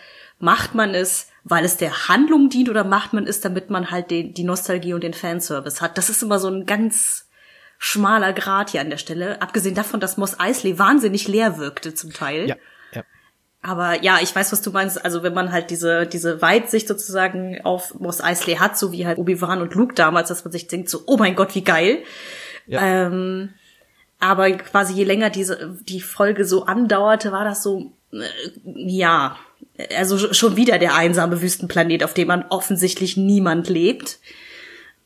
macht 0.45 0.75
man 0.75 0.93
es, 0.93 1.27
weil 1.43 1.65
es 1.65 1.75
der 1.75 2.07
Handlung 2.07 2.49
dient 2.49 2.69
oder 2.69 2.83
macht 2.83 3.13
man 3.13 3.25
es, 3.27 3.41
damit 3.41 3.69
man 3.69 3.91
halt 3.91 4.11
den, 4.11 4.33
die 4.33 4.43
Nostalgie 4.43 4.93
und 4.93 5.03
den 5.03 5.13
Fanservice 5.13 5.81
hat? 5.81 5.97
Das 5.97 6.09
ist 6.09 6.23
immer 6.23 6.39
so 6.39 6.47
ein 6.47 6.65
ganz 6.65 7.27
schmaler 7.79 8.31
Grat 8.31 8.69
hier 8.69 8.81
an 8.81 8.91
der 8.91 8.97
Stelle. 8.97 9.41
Abgesehen 9.41 9.75
davon, 9.75 9.99
dass 9.99 10.17
Moss 10.17 10.39
Eisley 10.39 10.79
wahnsinnig 10.79 11.27
leer 11.27 11.57
wirkte 11.57 11.93
zum 11.95 12.13
Teil. 12.13 12.47
Ja. 12.47 12.55
Ja. 12.93 13.03
Aber 13.61 14.03
ja, 14.03 14.19
ich 14.21 14.33
weiß, 14.35 14.51
was 14.51 14.61
du 14.61 14.71
meinst. 14.71 15.03
Also 15.03 15.23
wenn 15.23 15.33
man 15.33 15.51
halt 15.51 15.71
diese, 15.71 16.05
diese 16.05 16.41
Weitsicht 16.41 16.87
sozusagen 16.87 17.59
auf 17.63 17.99
Moss 17.99 18.21
Eisley 18.21 18.55
hat, 18.55 18.77
so 18.77 18.91
wie 18.91 19.07
halt 19.07 19.17
Obi-Wan 19.17 19.61
und 19.61 19.73
Luke 19.73 19.95
damals, 19.95 20.29
dass 20.29 20.45
man 20.45 20.51
sich 20.51 20.67
denkt 20.67 20.89
so, 20.89 21.01
oh 21.07 21.17
mein 21.17 21.35
Gott, 21.35 21.55
wie 21.55 21.63
geil. 21.63 22.03
Ja. 22.67 22.81
Ähm, 22.81 23.53
aber 24.19 24.51
quasi 24.51 24.93
je 24.93 25.03
länger 25.03 25.31
diese, 25.31 25.77
die 25.81 26.01
Folge 26.01 26.45
so 26.45 26.65
andauerte, 26.65 27.31
war 27.31 27.43
das 27.43 27.61
so, 27.61 27.93
äh, 28.11 28.25
ja, 28.63 29.37
also 29.95 30.15
sch- 30.15 30.33
schon 30.33 30.55
wieder 30.55 30.77
der 30.77 30.95
einsame 30.95 31.41
Wüstenplanet, 31.41 32.03
auf 32.03 32.13
dem 32.13 32.27
man 32.27 32.45
offensichtlich 32.49 33.17
niemand 33.17 33.69
lebt. 33.69 34.19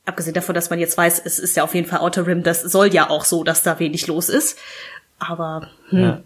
Abgesehen 0.05 0.33
davon, 0.33 0.55
dass 0.55 0.69
man 0.69 0.79
jetzt 0.79 0.97
weiß, 0.97 1.21
es 1.23 1.39
ist 1.39 1.55
ja 1.55 1.63
auf 1.63 1.75
jeden 1.75 1.87
Fall 1.87 1.99
Outer 1.99 2.25
Rim, 2.25 2.43
das 2.43 2.61
soll 2.61 2.93
ja 2.93 3.09
auch 3.09 3.25
so, 3.25 3.43
dass 3.43 3.63
da 3.63 3.79
wenig 3.79 4.07
los 4.07 4.29
ist. 4.29 4.57
Aber, 5.19 5.69
hm. 5.89 5.99
Ja. 5.99 6.21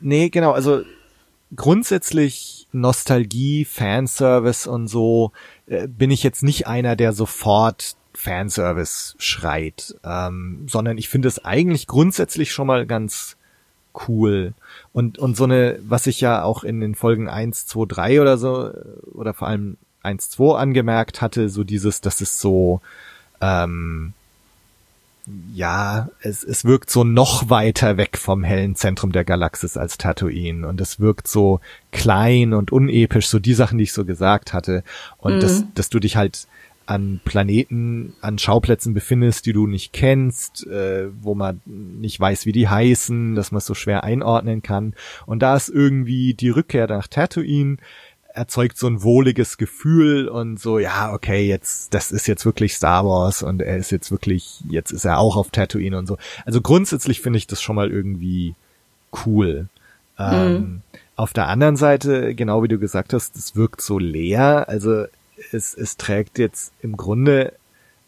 Nee, 0.00 0.28
genau, 0.28 0.52
also 0.52 0.82
grundsätzlich 1.56 2.68
Nostalgie, 2.72 3.64
Fanservice 3.64 4.66
und 4.68 4.86
so 4.88 5.32
äh, 5.66 5.88
bin 5.88 6.10
ich 6.10 6.22
jetzt 6.22 6.42
nicht 6.42 6.66
einer, 6.66 6.94
der 6.94 7.12
sofort 7.12 7.96
Fanservice 8.14 9.14
schreit, 9.18 9.96
ähm, 10.04 10.66
sondern 10.68 10.98
ich 10.98 11.08
finde 11.08 11.28
es 11.28 11.44
eigentlich 11.44 11.86
grundsätzlich 11.86 12.52
schon 12.52 12.66
mal 12.66 12.86
ganz 12.86 13.36
cool. 14.06 14.54
Und, 14.92 15.18
und 15.18 15.36
so 15.36 15.44
eine, 15.44 15.78
was 15.82 16.06
ich 16.06 16.20
ja 16.20 16.42
auch 16.42 16.64
in 16.64 16.80
den 16.80 16.94
Folgen 16.94 17.28
1, 17.28 17.66
2, 17.66 17.86
3 17.86 18.20
oder 18.20 18.38
so, 18.38 18.68
äh, 18.68 18.72
oder 19.12 19.34
vor 19.34 19.48
allem 19.48 19.76
1, 20.02 20.30
2 20.30 20.56
angemerkt 20.56 21.20
hatte, 21.20 21.48
so 21.48 21.64
dieses, 21.64 22.00
das 22.00 22.20
ist 22.20 22.40
so, 22.40 22.80
ähm, 23.40 24.14
ja, 25.54 26.08
es, 26.22 26.42
es 26.42 26.64
wirkt 26.64 26.90
so 26.90 27.04
noch 27.04 27.50
weiter 27.50 27.96
weg 27.96 28.16
vom 28.16 28.42
hellen 28.44 28.76
Zentrum 28.76 29.12
der 29.12 29.24
Galaxis 29.24 29.76
als 29.76 29.98
Tatooine. 29.98 30.66
Und 30.66 30.80
es 30.80 31.00
wirkt 31.00 31.28
so 31.28 31.60
klein 31.92 32.54
und 32.54 32.72
unepisch, 32.72 33.28
so 33.28 33.38
die 33.38 33.54
Sachen, 33.54 33.78
die 33.78 33.84
ich 33.84 33.92
so 33.92 34.04
gesagt 34.04 34.52
hatte. 34.52 34.84
Und 35.18 35.42
dass, 35.42 35.64
dass 35.74 35.90
du 35.90 35.98
dich 35.98 36.16
halt 36.16 36.46
an 36.88 37.20
Planeten, 37.22 38.14
an 38.22 38.38
Schauplätzen 38.38 38.94
befindest, 38.94 39.44
die 39.44 39.52
du 39.52 39.66
nicht 39.66 39.92
kennst, 39.92 40.66
äh, 40.66 41.08
wo 41.20 41.34
man 41.34 41.60
nicht 41.66 42.18
weiß, 42.18 42.46
wie 42.46 42.52
die 42.52 42.66
heißen, 42.66 43.34
dass 43.34 43.52
man 43.52 43.58
es 43.58 43.66
so 43.66 43.74
schwer 43.74 44.04
einordnen 44.04 44.62
kann. 44.62 44.94
Und 45.26 45.40
da 45.40 45.54
ist 45.54 45.68
irgendwie 45.68 46.32
die 46.32 46.48
Rückkehr 46.48 46.86
nach 46.86 47.06
Tatooine 47.06 47.76
erzeugt 48.32 48.78
so 48.78 48.86
ein 48.86 49.02
wohliges 49.02 49.58
Gefühl 49.58 50.28
und 50.28 50.58
so, 50.60 50.78
ja, 50.78 51.12
okay, 51.12 51.46
jetzt, 51.46 51.92
das 51.92 52.10
ist 52.10 52.26
jetzt 52.26 52.46
wirklich 52.46 52.74
Star 52.74 53.04
Wars 53.04 53.42
und 53.42 53.60
er 53.60 53.76
ist 53.76 53.90
jetzt 53.90 54.10
wirklich, 54.10 54.62
jetzt 54.70 54.90
ist 54.90 55.04
er 55.04 55.18
auch 55.18 55.36
auf 55.36 55.50
Tatooine 55.50 55.98
und 55.98 56.06
so. 56.06 56.16
Also 56.46 56.62
grundsätzlich 56.62 57.20
finde 57.20 57.38
ich 57.38 57.46
das 57.46 57.60
schon 57.60 57.76
mal 57.76 57.90
irgendwie 57.90 58.54
cool. 59.26 59.68
Ähm, 60.18 60.82
auf 61.16 61.32
der 61.32 61.48
anderen 61.48 61.76
Seite, 61.76 62.34
genau 62.34 62.62
wie 62.62 62.68
du 62.68 62.78
gesagt 62.78 63.12
hast, 63.12 63.36
es 63.36 63.56
wirkt 63.56 63.82
so 63.82 63.98
leer. 63.98 64.68
Also 64.68 65.06
es, 65.52 65.74
es 65.74 65.96
trägt 65.96 66.38
jetzt 66.38 66.72
im 66.82 66.96
Grunde 66.96 67.52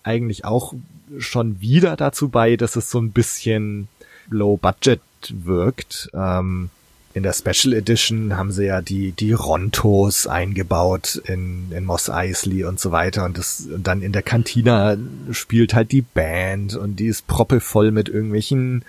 eigentlich 0.02 0.44
auch 0.44 0.74
schon 1.18 1.60
wieder 1.60 1.96
dazu 1.96 2.28
bei, 2.28 2.56
dass 2.56 2.76
es 2.76 2.90
so 2.90 3.00
ein 3.00 3.12
bisschen 3.12 3.88
low 4.28 4.56
budget 4.56 5.00
wirkt. 5.28 6.10
Ähm, 6.14 6.70
in 7.12 7.24
der 7.24 7.32
Special 7.32 7.74
Edition 7.74 8.36
haben 8.36 8.52
sie 8.52 8.66
ja 8.66 8.80
die, 8.80 9.10
die 9.12 9.32
Rontos 9.32 10.28
eingebaut 10.28 11.20
in, 11.24 11.72
in 11.72 11.84
Moss 11.84 12.08
Eisley 12.08 12.64
und 12.64 12.78
so 12.78 12.92
weiter. 12.92 13.24
Und 13.24 13.36
das, 13.36 13.62
und 13.62 13.86
dann 13.86 14.00
in 14.00 14.12
der 14.12 14.22
Kantina 14.22 14.96
spielt 15.32 15.74
halt 15.74 15.90
die 15.90 16.02
Band 16.02 16.76
und 16.76 16.96
die 16.96 17.06
ist 17.06 17.26
proppevoll 17.26 17.90
mit 17.90 18.08
irgendwelchen 18.08 18.84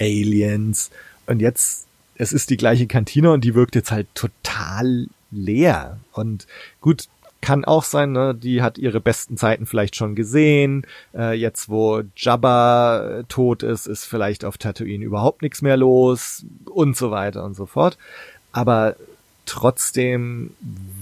Aliens. 0.00 0.90
Und 1.26 1.40
jetzt, 1.40 1.86
es 2.14 2.32
ist 2.32 2.48
die 2.48 2.56
gleiche 2.56 2.86
Kantine 2.86 3.30
und 3.30 3.44
die 3.44 3.54
wirkt 3.54 3.74
jetzt 3.74 3.90
halt 3.90 4.06
total 4.14 5.08
leer. 5.30 5.98
Und 6.12 6.46
gut, 6.80 7.08
kann 7.40 7.64
auch 7.64 7.84
sein, 7.84 8.12
ne? 8.12 8.34
die 8.34 8.62
hat 8.62 8.78
ihre 8.78 9.00
besten 9.00 9.36
Zeiten 9.36 9.66
vielleicht 9.66 9.96
schon 9.96 10.14
gesehen. 10.14 10.86
Äh, 11.14 11.34
jetzt, 11.34 11.68
wo 11.68 12.02
Jabba 12.16 13.18
äh, 13.20 13.24
tot 13.24 13.62
ist, 13.62 13.86
ist 13.86 14.04
vielleicht 14.04 14.44
auf 14.44 14.58
Tatooine 14.58 15.04
überhaupt 15.04 15.42
nichts 15.42 15.62
mehr 15.62 15.76
los 15.76 16.44
und 16.64 16.96
so 16.96 17.10
weiter 17.10 17.44
und 17.44 17.54
so 17.54 17.66
fort. 17.66 17.98
Aber 18.52 18.96
trotzdem 19.44 20.50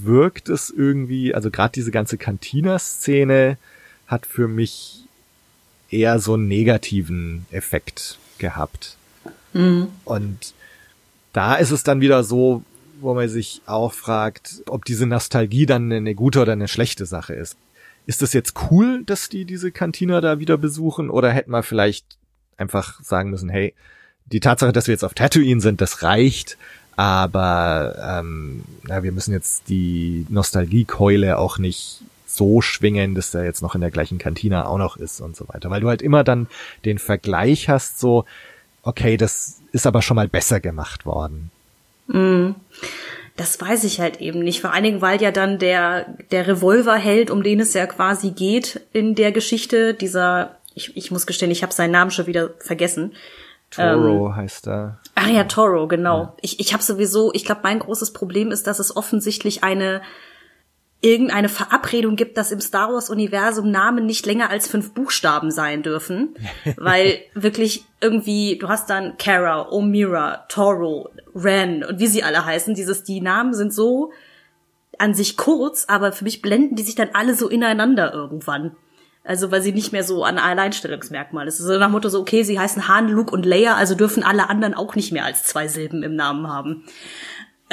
wirkt 0.02 0.48
es 0.48 0.70
irgendwie, 0.70 1.34
also 1.34 1.50
gerade 1.50 1.72
diese 1.72 1.90
ganze 1.90 2.18
Cantina-Szene 2.18 3.56
hat 4.06 4.26
für 4.26 4.48
mich 4.48 5.04
eher 5.90 6.18
so 6.18 6.34
einen 6.34 6.48
negativen 6.48 7.46
Effekt 7.50 8.18
gehabt. 8.38 8.96
Und 10.04 10.54
da 11.32 11.54
ist 11.54 11.70
es 11.70 11.82
dann 11.84 12.00
wieder 12.00 12.24
so, 12.24 12.62
wo 13.00 13.14
man 13.14 13.28
sich 13.28 13.62
auch 13.66 13.92
fragt, 13.92 14.62
ob 14.66 14.84
diese 14.84 15.06
Nostalgie 15.06 15.66
dann 15.66 15.92
eine 15.92 16.14
gute 16.14 16.40
oder 16.40 16.52
eine 16.52 16.68
schlechte 16.68 17.06
Sache 17.06 17.34
ist. 17.34 17.56
Ist 18.06 18.22
es 18.22 18.32
jetzt 18.32 18.54
cool, 18.70 19.02
dass 19.04 19.28
die 19.28 19.44
diese 19.44 19.72
Kantina 19.72 20.20
da 20.20 20.38
wieder 20.38 20.58
besuchen 20.58 21.10
oder 21.10 21.30
hätten 21.30 21.50
wir 21.50 21.62
vielleicht 21.62 22.18
einfach 22.56 23.00
sagen 23.02 23.30
müssen, 23.30 23.48
hey, 23.48 23.74
die 24.26 24.40
Tatsache, 24.40 24.72
dass 24.72 24.86
wir 24.86 24.92
jetzt 24.92 25.04
auf 25.04 25.14
Tatooine 25.14 25.60
sind, 25.60 25.80
das 25.80 26.02
reicht, 26.02 26.56
aber 26.96 28.20
ähm, 28.20 28.64
na, 28.84 29.02
wir 29.02 29.12
müssen 29.12 29.32
jetzt 29.32 29.68
die 29.68 30.26
Nostalgiekeule 30.28 31.38
auch 31.38 31.58
nicht 31.58 32.02
so 32.26 32.60
schwingen, 32.60 33.14
dass 33.14 33.30
der 33.30 33.44
jetzt 33.44 33.62
noch 33.62 33.74
in 33.74 33.80
der 33.80 33.90
gleichen 33.90 34.18
Kantina 34.18 34.66
auch 34.66 34.78
noch 34.78 34.96
ist 34.96 35.20
und 35.20 35.36
so 35.36 35.48
weiter. 35.48 35.70
Weil 35.70 35.80
du 35.80 35.88
halt 35.88 36.02
immer 36.02 36.24
dann 36.24 36.48
den 36.84 36.98
Vergleich 36.98 37.68
hast, 37.68 38.00
so, 38.00 38.24
okay, 38.82 39.16
das 39.16 39.60
ist 39.72 39.86
aber 39.86 40.02
schon 40.02 40.16
mal 40.16 40.28
besser 40.28 40.60
gemacht 40.60 41.06
worden. 41.06 41.50
Das 43.36 43.60
weiß 43.60 43.84
ich 43.84 44.00
halt 44.00 44.20
eben 44.20 44.40
nicht. 44.40 44.60
Vor 44.60 44.72
allen 44.72 44.84
Dingen, 44.84 45.00
weil 45.00 45.20
ja 45.20 45.32
dann 45.32 45.58
der, 45.58 46.06
der 46.30 46.46
Revolverheld, 46.46 47.30
um 47.30 47.42
den 47.42 47.60
es 47.60 47.74
ja 47.74 47.86
quasi 47.86 48.30
geht 48.30 48.80
in 48.92 49.14
der 49.14 49.32
Geschichte, 49.32 49.94
dieser, 49.94 50.56
ich, 50.74 50.96
ich 50.96 51.10
muss 51.10 51.26
gestehen, 51.26 51.50
ich 51.50 51.62
habe 51.62 51.72
seinen 51.72 51.90
Namen 51.90 52.10
schon 52.10 52.26
wieder 52.26 52.50
vergessen. 52.60 53.12
Toro 53.70 54.34
heißt 54.36 54.68
er. 54.68 55.00
Ach 55.16 55.28
ja, 55.28 55.44
Toro, 55.44 55.88
genau. 55.88 56.36
Ich, 56.42 56.60
ich 56.60 56.72
habe 56.72 56.82
sowieso, 56.82 57.32
ich 57.32 57.44
glaube, 57.44 57.62
mein 57.64 57.80
großes 57.80 58.12
Problem 58.12 58.52
ist, 58.52 58.66
dass 58.66 58.78
es 58.78 58.96
offensichtlich 58.96 59.64
eine 59.64 60.02
irgendeine 61.04 61.50
Verabredung 61.50 62.16
gibt, 62.16 62.38
dass 62.38 62.50
im 62.50 62.62
Star 62.62 62.90
Wars 62.90 63.10
Universum 63.10 63.70
Namen 63.70 64.06
nicht 64.06 64.24
länger 64.24 64.48
als 64.48 64.66
fünf 64.66 64.94
Buchstaben 64.94 65.50
sein 65.50 65.82
dürfen, 65.82 66.34
weil 66.76 67.20
wirklich 67.34 67.84
irgendwie 68.00 68.56
du 68.58 68.68
hast 68.68 68.88
dann 68.88 69.18
Kara, 69.18 69.70
Omira, 69.70 70.46
Toro, 70.48 71.10
Ren 71.34 71.84
und 71.84 71.98
wie 71.98 72.06
sie 72.06 72.22
alle 72.22 72.44
heißen, 72.44 72.74
dieses 72.74 73.04
die 73.04 73.20
Namen 73.20 73.52
sind 73.52 73.74
so 73.74 74.12
an 74.98 75.12
sich 75.12 75.36
kurz, 75.36 75.84
aber 75.88 76.12
für 76.12 76.24
mich 76.24 76.40
blenden 76.40 76.76
die 76.76 76.82
sich 76.82 76.94
dann 76.94 77.10
alle 77.12 77.34
so 77.34 77.48
ineinander 77.48 78.14
irgendwann. 78.14 78.74
Also 79.26 79.50
weil 79.50 79.62
sie 79.62 79.72
nicht 79.72 79.92
mehr 79.92 80.04
so 80.04 80.22
ein 80.22 80.38
Alleinstellungsmerkmal 80.38 81.48
ist. 81.48 81.58
So 81.58 81.78
nach 81.78 81.86
dem 81.88 81.92
Motto 81.92 82.08
so, 82.10 82.20
okay, 82.20 82.42
sie 82.42 82.58
heißen 82.58 82.88
Han, 82.88 83.08
Luke 83.08 83.32
und 83.32 83.46
Leia, 83.46 83.74
also 83.74 83.94
dürfen 83.94 84.22
alle 84.22 84.50
anderen 84.50 84.74
auch 84.74 84.94
nicht 84.94 85.12
mehr 85.12 85.24
als 85.24 85.44
zwei 85.44 85.66
Silben 85.66 86.02
im 86.02 86.14
Namen 86.14 86.46
haben. 86.46 86.84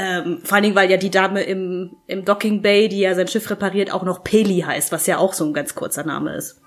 Ähm, 0.03 0.39
vor 0.43 0.55
allen 0.55 0.63
Dingen, 0.63 0.75
weil 0.75 0.89
ja 0.89 0.97
die 0.97 1.11
Dame 1.11 1.43
im, 1.43 1.95
im 2.07 2.25
Docking 2.25 2.63
Bay, 2.63 2.89
die 2.89 3.01
ja 3.01 3.13
sein 3.13 3.27
Schiff 3.27 3.51
repariert, 3.51 3.93
auch 3.93 4.01
noch 4.01 4.23
Peli 4.23 4.61
heißt, 4.61 4.91
was 4.91 5.05
ja 5.05 5.19
auch 5.19 5.33
so 5.33 5.45
ein 5.45 5.53
ganz 5.53 5.75
kurzer 5.75 6.03
Name 6.03 6.35
ist. 6.35 6.59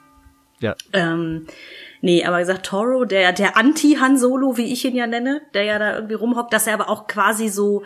Ja. 0.61 0.77
Ähm, 0.93 1.49
nee, 2.01 2.25
aber 2.25 2.39
gesagt, 2.39 2.67
Toro, 2.67 3.05
der, 3.05 3.33
der 3.33 3.57
Anti-Han 3.57 4.19
Solo, 4.19 4.57
wie 4.57 4.73
ich 4.73 4.85
ihn 4.85 4.95
ja 4.95 5.09
nenne, 5.09 5.43
der 5.53 5.65
ja 5.65 5.81
da 5.81 5.97
irgendwie 5.97 6.15
rumhockt, 6.15 6.53
dass 6.53 6.69
er 6.69 6.75
aber 6.75 6.89
auch 6.89 7.09
quasi 7.09 7.49
so 7.49 7.83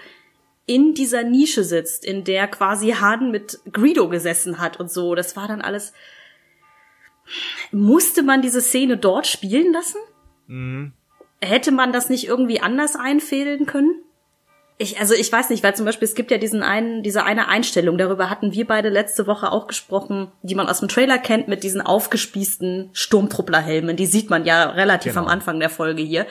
in 0.66 0.92
dieser 0.92 1.22
Nische 1.22 1.64
sitzt, 1.64 2.04
in 2.04 2.24
der 2.24 2.46
quasi 2.46 2.90
Han 2.90 3.30
mit 3.30 3.58
Greedo 3.72 4.10
gesessen 4.10 4.58
hat 4.58 4.78
und 4.78 4.90
so. 4.90 5.14
Das 5.14 5.34
war 5.34 5.48
dann 5.48 5.62
alles. 5.62 5.94
Musste 7.72 8.22
man 8.22 8.42
diese 8.42 8.60
Szene 8.60 8.98
dort 8.98 9.26
spielen 9.26 9.72
lassen? 9.72 9.98
hätte 11.40 11.72
man 11.72 11.92
das 11.92 12.10
nicht 12.10 12.26
irgendwie 12.26 12.60
anders 12.60 12.96
einfädeln 12.96 13.64
können? 13.64 14.02
Ich, 14.80 15.00
also 15.00 15.12
ich 15.14 15.30
weiß 15.32 15.50
nicht, 15.50 15.64
weil 15.64 15.74
zum 15.74 15.84
Beispiel 15.84 16.06
es 16.06 16.14
gibt 16.14 16.30
ja 16.30 16.38
diesen 16.38 16.62
einen, 16.62 17.02
diese 17.02 17.24
eine 17.24 17.48
Einstellung, 17.48 17.98
darüber 17.98 18.30
hatten 18.30 18.52
wir 18.52 18.64
beide 18.64 18.88
letzte 18.88 19.26
Woche 19.26 19.50
auch 19.50 19.66
gesprochen, 19.66 20.30
die 20.42 20.54
man 20.54 20.68
aus 20.68 20.78
dem 20.78 20.88
Trailer 20.88 21.18
kennt, 21.18 21.48
mit 21.48 21.64
diesen 21.64 21.80
aufgespießten 21.80 22.90
Sturmtrupplerhelmen. 22.92 23.96
Die 23.96 24.06
sieht 24.06 24.30
man 24.30 24.44
ja 24.44 24.70
relativ 24.70 25.14
Genau. 25.14 25.24
am 25.26 25.28
Anfang 25.28 25.58
der 25.58 25.68
Folge 25.70 26.02
hier. 26.02 26.26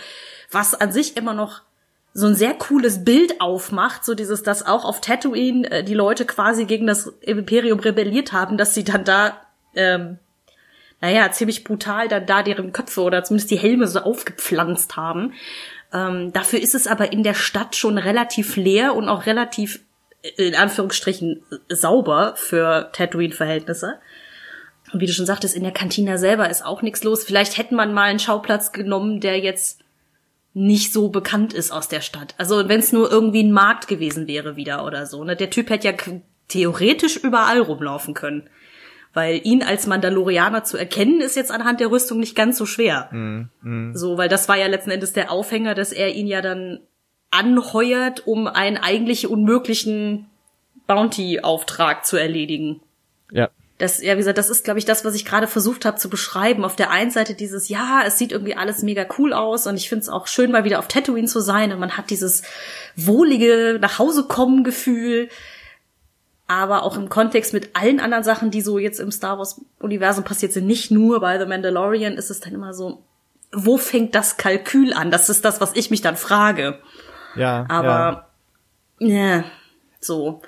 Was 0.49 0.73
an 0.73 0.93
sich 0.93 1.17
immer 1.17 1.33
noch 1.33 1.61
so 2.13 2.25
ein 2.25 2.35
sehr 2.35 2.53
cooles 2.53 3.03
Bild 3.03 3.41
aufmacht, 3.41 4.05
so 4.05 4.15
dieses, 4.15 4.43
dass 4.43 4.65
auch 4.65 4.85
auf 4.85 5.01
Tatooine 5.01 5.69
äh, 5.69 5.83
die 5.83 5.93
Leute 5.93 6.25
quasi 6.25 6.65
gegen 6.65 6.87
das 6.87 7.07
Imperium 7.21 7.79
rebelliert 7.79 8.31
haben, 8.31 8.57
dass 8.57 8.73
sie 8.73 8.85
dann 8.85 9.03
da, 9.03 9.41
ähm, 9.75 10.17
naja, 11.01 11.29
ziemlich 11.31 11.63
brutal 11.63 12.07
dann 12.07 12.25
da 12.25 12.41
deren 12.43 12.71
Köpfe 12.71 13.01
oder 13.01 13.23
zumindest 13.23 13.51
die 13.51 13.59
Helme 13.59 13.87
so 13.87 13.99
aufgepflanzt 13.99 14.95
haben. 14.95 15.33
Ähm, 15.93 16.33
dafür 16.33 16.59
ist 16.59 16.75
es 16.75 16.87
aber 16.87 17.11
in 17.11 17.23
der 17.23 17.33
Stadt 17.33 17.75
schon 17.75 17.97
relativ 17.97 18.55
leer 18.55 18.95
und 18.95 19.07
auch 19.07 19.25
relativ, 19.25 19.81
äh, 20.21 20.47
in 20.47 20.55
Anführungsstrichen, 20.55 21.43
sauber 21.69 22.33
für 22.35 22.89
Tatooine-Verhältnisse. 22.93 23.99
Und 24.93 25.01
wie 25.01 25.05
du 25.05 25.13
schon 25.13 25.25
sagtest, 25.25 25.55
in 25.55 25.63
der 25.63 25.73
Kantina 25.73 26.17
selber 26.17 26.49
ist 26.49 26.65
auch 26.65 26.81
nichts 26.81 27.03
los. 27.03 27.23
Vielleicht 27.23 27.57
hätte 27.57 27.75
man 27.75 27.93
mal 27.93 28.03
einen 28.03 28.19
Schauplatz 28.19 28.71
genommen, 28.71 29.19
der 29.19 29.39
jetzt 29.39 29.81
nicht 30.53 30.91
so 30.91 31.09
bekannt 31.09 31.53
ist 31.53 31.71
aus 31.71 31.87
der 31.87 32.01
Stadt. 32.01 32.33
Also 32.37 32.67
wenn 32.67 32.79
es 32.79 32.91
nur 32.91 33.11
irgendwie 33.11 33.43
ein 33.43 33.51
Markt 33.51 33.87
gewesen 33.87 34.27
wäre 34.27 34.55
wieder 34.55 34.85
oder 34.85 35.05
so. 35.05 35.23
Ne? 35.23 35.35
Der 35.35 35.49
Typ 35.49 35.69
hätte 35.69 35.87
ja 35.87 35.93
theoretisch 36.47 37.17
überall 37.17 37.59
rumlaufen 37.59 38.13
können. 38.13 38.49
Weil 39.17 39.41
ihn 39.43 39.63
als 39.63 39.87
Mandalorianer 39.87 40.63
zu 40.63 40.77
erkennen, 40.77 41.21
ist 41.21 41.35
jetzt 41.35 41.49
anhand 41.49 41.79
der 41.79 41.89
Rüstung 41.89 42.19
nicht 42.19 42.35
ganz 42.35 42.55
so 42.55 42.67
schwer. 42.67 43.09
So, 43.93 44.15
weil 44.19 44.29
das 44.29 44.47
war 44.47 44.57
ja 44.57 44.67
letzten 44.67 44.91
Endes 44.91 45.11
der 45.13 45.31
Aufhänger, 45.31 45.73
dass 45.73 45.91
er 45.91 46.13
ihn 46.13 46.27
ja 46.27 46.43
dann 46.43 46.81
anheuert, 47.31 48.27
um 48.27 48.45
einen 48.45 48.77
eigentlich 48.77 49.25
unmöglichen 49.25 50.27
Bounty-Auftrag 50.85 52.05
zu 52.05 52.17
erledigen. 52.17 52.79
Ja. 53.31 53.49
Das, 53.79 54.03
ja, 54.03 54.13
wie 54.13 54.19
gesagt, 54.19 54.37
das 54.37 54.51
ist, 54.51 54.63
glaube 54.63 54.77
ich, 54.77 54.85
das, 54.85 55.03
was 55.03 55.15
ich 55.15 55.25
gerade 55.25 55.47
versucht 55.47 55.85
habe 55.85 55.97
zu 55.97 56.11
beschreiben. 56.11 56.63
Auf 56.63 56.75
der 56.75 56.91
einen 56.91 57.09
Seite 57.09 57.33
dieses, 57.33 57.69
ja, 57.69 58.03
es 58.05 58.19
sieht 58.19 58.31
irgendwie 58.31 58.55
alles 58.55 58.83
mega 58.83 59.07
cool 59.17 59.33
aus 59.33 59.65
und 59.65 59.77
ich 59.77 59.89
finde 59.89 60.03
es 60.03 60.09
auch 60.09 60.27
schön, 60.27 60.51
mal 60.51 60.63
wieder 60.63 60.77
auf 60.77 60.87
Tatooine 60.87 61.27
zu 61.27 61.39
sein 61.39 61.71
und 61.71 61.79
man 61.79 61.97
hat 61.97 62.11
dieses 62.11 62.43
wohlige 62.95 63.79
Nachhausekommen-Gefühl. 63.81 65.29
Aber 66.47 66.83
auch 66.83 66.95
im 66.97 67.09
Kontext 67.09 67.53
mit 67.53 67.75
allen 67.75 67.99
anderen 67.99 68.23
Sachen, 68.23 68.51
die 68.51 68.61
so 68.61 68.79
jetzt 68.79 68.99
im 68.99 69.11
Star 69.11 69.37
Wars-Universum 69.37 70.23
passiert 70.23 70.53
sind, 70.53 70.65
nicht 70.65 70.91
nur 70.91 71.19
bei 71.19 71.37
The 71.37 71.45
Mandalorian, 71.45 72.13
ist 72.13 72.29
es 72.29 72.39
dann 72.39 72.53
immer 72.53 72.73
so, 72.73 73.03
wo 73.51 73.77
fängt 73.77 74.15
das 74.15 74.37
Kalkül 74.37 74.93
an? 74.93 75.11
Das 75.11 75.29
ist 75.29 75.43
das, 75.43 75.59
was 75.59 75.75
ich 75.75 75.89
mich 75.91 76.01
dann 76.01 76.15
frage. 76.15 76.79
Ja. 77.35 77.65
Aber, 77.69 78.29
ja, 78.99 79.43
so. 79.99 80.41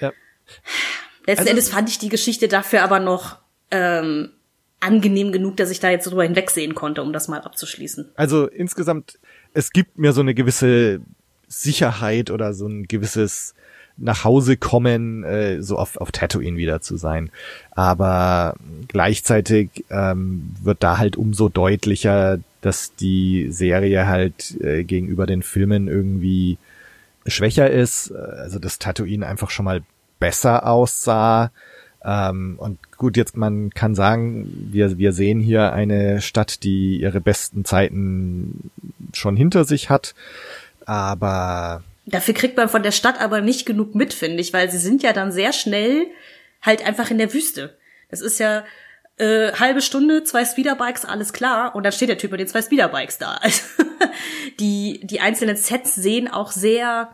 Ja. 0.00 0.12
Letzten 1.26 1.40
Also- 1.40 1.50
Endes 1.50 1.68
fand 1.70 1.88
ich 1.88 1.98
die 1.98 2.08
Geschichte 2.10 2.48
dafür 2.48 2.82
aber 2.82 3.00
noch 3.00 3.38
ähm, 3.70 4.30
angenehm 4.80 5.32
genug, 5.32 5.56
dass 5.56 5.70
ich 5.70 5.80
da 5.80 5.90
jetzt 5.90 6.04
so 6.04 6.10
drüber 6.10 6.24
hinwegsehen 6.24 6.74
konnte, 6.74 7.02
um 7.02 7.12
das 7.12 7.28
mal 7.28 7.40
abzuschließen. 7.40 8.12
Also 8.14 8.46
insgesamt, 8.46 9.18
es 9.54 9.72
gibt 9.72 9.98
mir 9.98 10.12
so 10.12 10.20
eine 10.20 10.34
gewisse 10.34 11.00
Sicherheit 11.48 12.30
oder 12.30 12.52
so 12.54 12.66
ein 12.66 12.84
gewisses 12.84 13.54
nach 13.98 14.24
Hause 14.24 14.56
kommen, 14.56 15.24
äh, 15.24 15.62
so 15.62 15.76
auf, 15.76 15.96
auf 15.96 16.12
Tatooine 16.12 16.56
wieder 16.56 16.80
zu 16.80 16.96
sein. 16.96 17.30
Aber 17.72 18.54
gleichzeitig 18.86 19.84
ähm, 19.90 20.54
wird 20.62 20.82
da 20.82 20.98
halt 20.98 21.16
umso 21.16 21.48
deutlicher, 21.48 22.38
dass 22.60 22.94
die 22.94 23.50
Serie 23.50 24.06
halt 24.06 24.60
äh, 24.60 24.84
gegenüber 24.84 25.26
den 25.26 25.42
Filmen 25.42 25.88
irgendwie 25.88 26.58
schwächer 27.26 27.70
ist. 27.70 28.10
Äh, 28.10 28.14
Also 28.14 28.58
dass 28.58 28.78
Tatooine 28.78 29.26
einfach 29.26 29.50
schon 29.50 29.64
mal 29.64 29.82
besser 30.20 30.66
aussah. 30.66 31.50
Ähm, 32.04 32.54
und 32.58 32.78
gut, 32.96 33.16
jetzt 33.16 33.36
man 33.36 33.70
kann 33.70 33.94
sagen, 33.94 34.68
wir, 34.70 34.98
wir 34.98 35.12
sehen 35.12 35.40
hier 35.40 35.72
eine 35.72 36.20
Stadt, 36.20 36.62
die 36.62 37.00
ihre 37.00 37.20
besten 37.20 37.64
Zeiten 37.64 38.70
schon 39.12 39.36
hinter 39.36 39.64
sich 39.64 39.90
hat. 39.90 40.14
Aber 40.86 41.82
Dafür 42.10 42.34
kriegt 42.34 42.56
man 42.56 42.68
von 42.68 42.82
der 42.82 42.92
Stadt 42.92 43.20
aber 43.20 43.40
nicht 43.40 43.66
genug 43.66 43.94
mit, 43.94 44.14
finde 44.14 44.40
ich, 44.40 44.52
weil 44.52 44.70
sie 44.70 44.78
sind 44.78 45.02
ja 45.02 45.12
dann 45.12 45.32
sehr 45.32 45.52
schnell 45.52 46.06
halt 46.62 46.86
einfach 46.86 47.10
in 47.10 47.18
der 47.18 47.32
Wüste. 47.34 47.76
Das 48.10 48.20
ist 48.20 48.38
ja 48.38 48.64
äh, 49.18 49.52
halbe 49.52 49.82
Stunde, 49.82 50.24
zwei 50.24 50.44
Speederbikes, 50.44 51.04
alles 51.04 51.32
klar. 51.32 51.74
Und 51.74 51.82
dann 51.82 51.92
steht 51.92 52.08
der 52.08 52.18
Typ 52.18 52.30
mit 52.30 52.40
den 52.40 52.48
zwei 52.48 52.62
Speederbikes 52.62 53.18
da. 53.18 53.40
Also, 53.48 53.62
die, 54.60 55.00
die 55.02 55.20
einzelnen 55.20 55.56
Sets 55.56 55.94
sehen 55.94 56.28
auch 56.28 56.52
sehr 56.52 57.10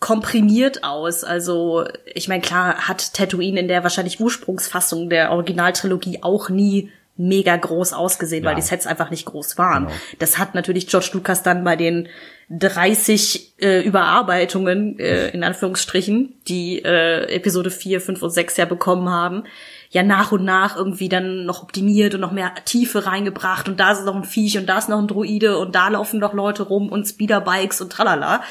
komprimiert 0.00 0.84
aus. 0.84 1.24
Also, 1.24 1.86
ich 2.06 2.28
meine, 2.28 2.42
klar 2.42 2.88
hat 2.88 3.14
Tatooine 3.14 3.60
in 3.60 3.68
der 3.68 3.82
wahrscheinlich 3.82 4.20
Ursprungsfassung 4.20 5.08
der 5.08 5.30
Originaltrilogie 5.32 6.22
auch 6.22 6.48
nie 6.48 6.90
mega 7.18 7.54
groß 7.56 7.92
ausgesehen, 7.92 8.44
weil 8.44 8.52
Ja. 8.52 8.56
die 8.56 8.62
Sets 8.62 8.86
einfach 8.86 9.10
nicht 9.10 9.26
groß 9.26 9.58
waren. 9.58 9.86
Genau. 9.88 9.96
Das 10.18 10.38
hat 10.38 10.54
natürlich 10.54 10.86
George 10.86 11.10
Lucas 11.12 11.42
dann 11.42 11.64
bei 11.64 11.76
den 11.76 12.08
30 12.50 13.54
äh, 13.60 13.80
Überarbeitungen, 13.82 14.98
äh, 14.98 15.28
in 15.30 15.44
Anführungsstrichen, 15.44 16.34
die 16.48 16.78
äh, 16.82 17.24
Episode 17.34 17.70
4, 17.70 18.00
5 18.00 18.22
und 18.22 18.30
6 18.30 18.56
ja 18.56 18.64
bekommen 18.64 19.10
haben, 19.10 19.44
ja 19.90 20.02
nach 20.02 20.32
und 20.32 20.44
nach 20.44 20.76
irgendwie 20.76 21.08
dann 21.08 21.44
noch 21.44 21.62
optimiert 21.62 22.14
und 22.14 22.20
noch 22.20 22.32
mehr 22.32 22.52
Tiefe 22.64 23.06
reingebracht 23.06 23.68
und 23.68 23.78
da 23.80 23.92
ist 23.92 24.04
noch 24.04 24.14
ein 24.16 24.24
Viech 24.24 24.56
und 24.58 24.66
da 24.66 24.78
ist 24.78 24.88
noch 24.88 24.98
ein 24.98 25.08
Druide 25.08 25.58
und 25.58 25.74
da 25.74 25.88
laufen 25.88 26.20
noch 26.20 26.34
Leute 26.34 26.62
rum 26.62 26.88
und 26.90 27.06
Speederbikes 27.06 27.80
und 27.80 27.90
tralala. 27.92 28.42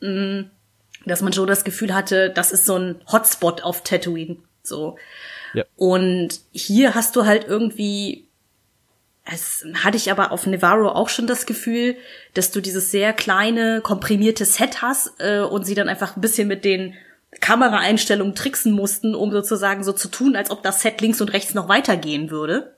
Mm, 0.00 0.42
Dass 1.04 1.20
man 1.20 1.32
schon 1.32 1.46
das 1.48 1.64
Gefühl 1.64 1.94
hatte, 1.94 2.30
das 2.30 2.52
ist 2.52 2.64
so 2.66 2.76
ein 2.76 2.94
Hotspot 3.10 3.62
auf 3.64 3.82
Tatooine. 3.82 4.36
So. 4.62 4.96
Ja. 5.54 5.64
Und 5.76 6.40
hier 6.52 6.94
hast 6.94 7.16
du 7.16 7.26
halt 7.26 7.46
irgendwie 7.46 8.26
es 9.24 9.64
hatte 9.74 9.96
ich 9.96 10.10
aber 10.10 10.32
auf 10.32 10.46
Nevarro 10.46 10.88
auch 10.88 11.08
schon 11.08 11.26
das 11.26 11.46
Gefühl, 11.46 11.96
dass 12.34 12.50
du 12.50 12.60
dieses 12.60 12.90
sehr 12.90 13.12
kleine, 13.12 13.80
komprimierte 13.80 14.44
Set 14.44 14.82
hast 14.82 15.12
äh, 15.18 15.40
und 15.40 15.64
sie 15.64 15.74
dann 15.74 15.88
einfach 15.88 16.16
ein 16.16 16.20
bisschen 16.20 16.48
mit 16.48 16.64
den 16.64 16.94
Kameraeinstellungen 17.40 18.34
tricksen 18.34 18.72
mussten, 18.72 19.14
um 19.14 19.30
sozusagen 19.30 19.84
so 19.84 19.92
zu 19.92 20.08
tun, 20.08 20.34
als 20.34 20.50
ob 20.50 20.62
das 20.62 20.82
Set 20.82 21.00
links 21.00 21.20
und 21.20 21.32
rechts 21.32 21.54
noch 21.54 21.68
weitergehen 21.68 22.30
würde. 22.30 22.74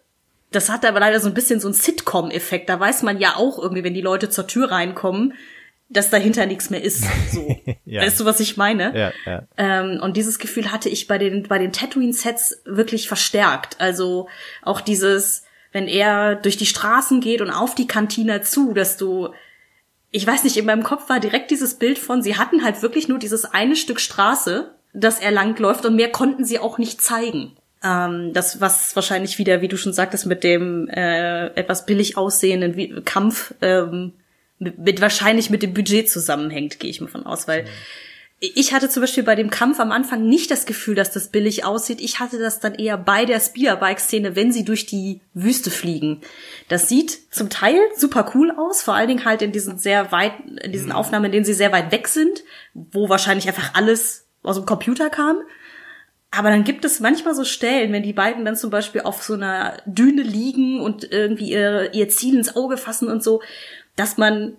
Das 0.52 0.68
hat 0.68 0.84
aber 0.84 1.00
leider 1.00 1.18
so 1.18 1.28
ein 1.28 1.34
bisschen 1.34 1.60
so 1.60 1.66
einen 1.66 1.74
Sitcom-Effekt. 1.74 2.68
Da 2.68 2.78
weiß 2.78 3.02
man 3.02 3.18
ja 3.18 3.36
auch 3.36 3.58
irgendwie, 3.58 3.82
wenn 3.82 3.94
die 3.94 4.00
Leute 4.00 4.28
zur 4.28 4.46
Tür 4.46 4.70
reinkommen, 4.70 5.34
dass 5.94 6.10
dahinter 6.10 6.44
nichts 6.46 6.68
mehr 6.70 6.82
ist. 6.82 7.04
So. 7.32 7.56
Ja. 7.86 8.00
Weißt 8.00 8.18
du, 8.18 8.24
was 8.24 8.40
ich 8.40 8.56
meine? 8.56 8.96
ja, 8.98 9.12
ja. 9.26 9.42
Ähm, 9.56 10.00
und 10.02 10.16
dieses 10.16 10.38
Gefühl 10.38 10.72
hatte 10.72 10.88
ich 10.88 11.06
bei 11.06 11.18
den, 11.18 11.44
bei 11.44 11.58
den 11.58 11.70
Tatooine-Sets 11.70 12.62
wirklich 12.64 13.08
verstärkt. 13.08 13.76
Also 13.78 14.28
auch 14.62 14.80
dieses, 14.80 15.44
wenn 15.70 15.86
er 15.86 16.34
durch 16.34 16.56
die 16.56 16.66
Straßen 16.66 17.20
geht 17.20 17.40
und 17.40 17.50
auf 17.50 17.74
die 17.74 17.86
Kantina 17.86 18.42
zu, 18.42 18.72
dass 18.72 18.96
du, 18.96 19.28
ich 20.10 20.26
weiß 20.26 20.44
nicht, 20.44 20.56
in 20.56 20.64
meinem 20.64 20.82
Kopf 20.82 21.08
war 21.08 21.20
direkt 21.20 21.50
dieses 21.50 21.74
Bild 21.74 21.98
von, 21.98 22.22
sie 22.22 22.36
hatten 22.36 22.64
halt 22.64 22.82
wirklich 22.82 23.06
nur 23.06 23.18
dieses 23.18 23.44
eine 23.44 23.76
Stück 23.76 24.00
Straße, 24.00 24.74
das 24.94 25.20
er 25.20 25.30
langläuft 25.30 25.84
und 25.84 25.94
mehr 25.94 26.10
konnten 26.10 26.44
sie 26.44 26.58
auch 26.58 26.78
nicht 26.78 27.00
zeigen. 27.02 27.52
Ähm, 27.84 28.32
das, 28.32 28.60
was 28.62 28.96
wahrscheinlich 28.96 29.38
wieder, 29.38 29.60
wie 29.60 29.68
du 29.68 29.76
schon 29.76 29.92
sagtest, 29.92 30.26
mit 30.26 30.42
dem 30.42 30.88
äh, 30.88 31.48
etwas 31.48 31.84
billig 31.86 32.16
aussehenden 32.16 33.04
Kampf 33.04 33.54
ähm, 33.60 34.14
mit, 34.58 34.78
mit 34.78 35.00
wahrscheinlich 35.00 35.50
mit 35.50 35.62
dem 35.62 35.74
Budget 35.74 36.10
zusammenhängt, 36.10 36.80
gehe 36.80 36.90
ich 36.90 37.00
mal 37.00 37.08
von 37.08 37.26
aus, 37.26 37.48
weil 37.48 37.66
ich 38.40 38.74
hatte 38.74 38.90
zum 38.90 39.00
Beispiel 39.00 39.22
bei 39.22 39.36
dem 39.36 39.48
Kampf 39.48 39.80
am 39.80 39.92
Anfang 39.92 40.26
nicht 40.26 40.50
das 40.50 40.66
Gefühl, 40.66 40.94
dass 40.94 41.12
das 41.12 41.28
billig 41.28 41.64
aussieht. 41.64 42.00
Ich 42.00 42.20
hatte 42.20 42.38
das 42.38 42.60
dann 42.60 42.74
eher 42.74 42.98
bei 42.98 43.24
der 43.24 43.40
Speederbike-Szene, 43.40 44.36
wenn 44.36 44.52
sie 44.52 44.64
durch 44.64 44.86
die 44.86 45.20
Wüste 45.32 45.70
fliegen. 45.70 46.20
Das 46.68 46.88
sieht 46.88 47.32
zum 47.32 47.48
Teil 47.48 47.78
super 47.96 48.32
cool 48.34 48.50
aus, 48.50 48.82
vor 48.82 48.94
allen 48.94 49.08
Dingen 49.08 49.24
halt 49.24 49.40
in 49.40 49.52
diesen 49.52 49.78
sehr 49.78 50.12
weit, 50.12 50.34
in 50.62 50.72
diesen 50.72 50.92
Aufnahmen, 50.92 51.26
in 51.26 51.32
denen 51.32 51.44
sie 51.44 51.54
sehr 51.54 51.72
weit 51.72 51.90
weg 51.92 52.08
sind, 52.08 52.42
wo 52.74 53.08
wahrscheinlich 53.08 53.48
einfach 53.48 53.74
alles 53.74 54.26
aus 54.42 54.56
dem 54.56 54.66
Computer 54.66 55.08
kam. 55.08 55.38
Aber 56.30 56.50
dann 56.50 56.64
gibt 56.64 56.84
es 56.84 56.98
manchmal 56.98 57.34
so 57.34 57.44
Stellen, 57.44 57.92
wenn 57.92 58.02
die 58.02 58.12
beiden 58.12 58.44
dann 58.44 58.56
zum 58.56 58.68
Beispiel 58.68 59.02
auf 59.02 59.22
so 59.22 59.34
einer 59.34 59.76
Düne 59.86 60.22
liegen 60.22 60.80
und 60.80 61.10
irgendwie 61.10 61.50
ihr, 61.50 61.94
ihr 61.94 62.08
Ziel 62.08 62.36
ins 62.36 62.56
Auge 62.56 62.76
fassen 62.76 63.08
und 63.08 63.22
so, 63.22 63.40
dass 63.96 64.16
man 64.16 64.56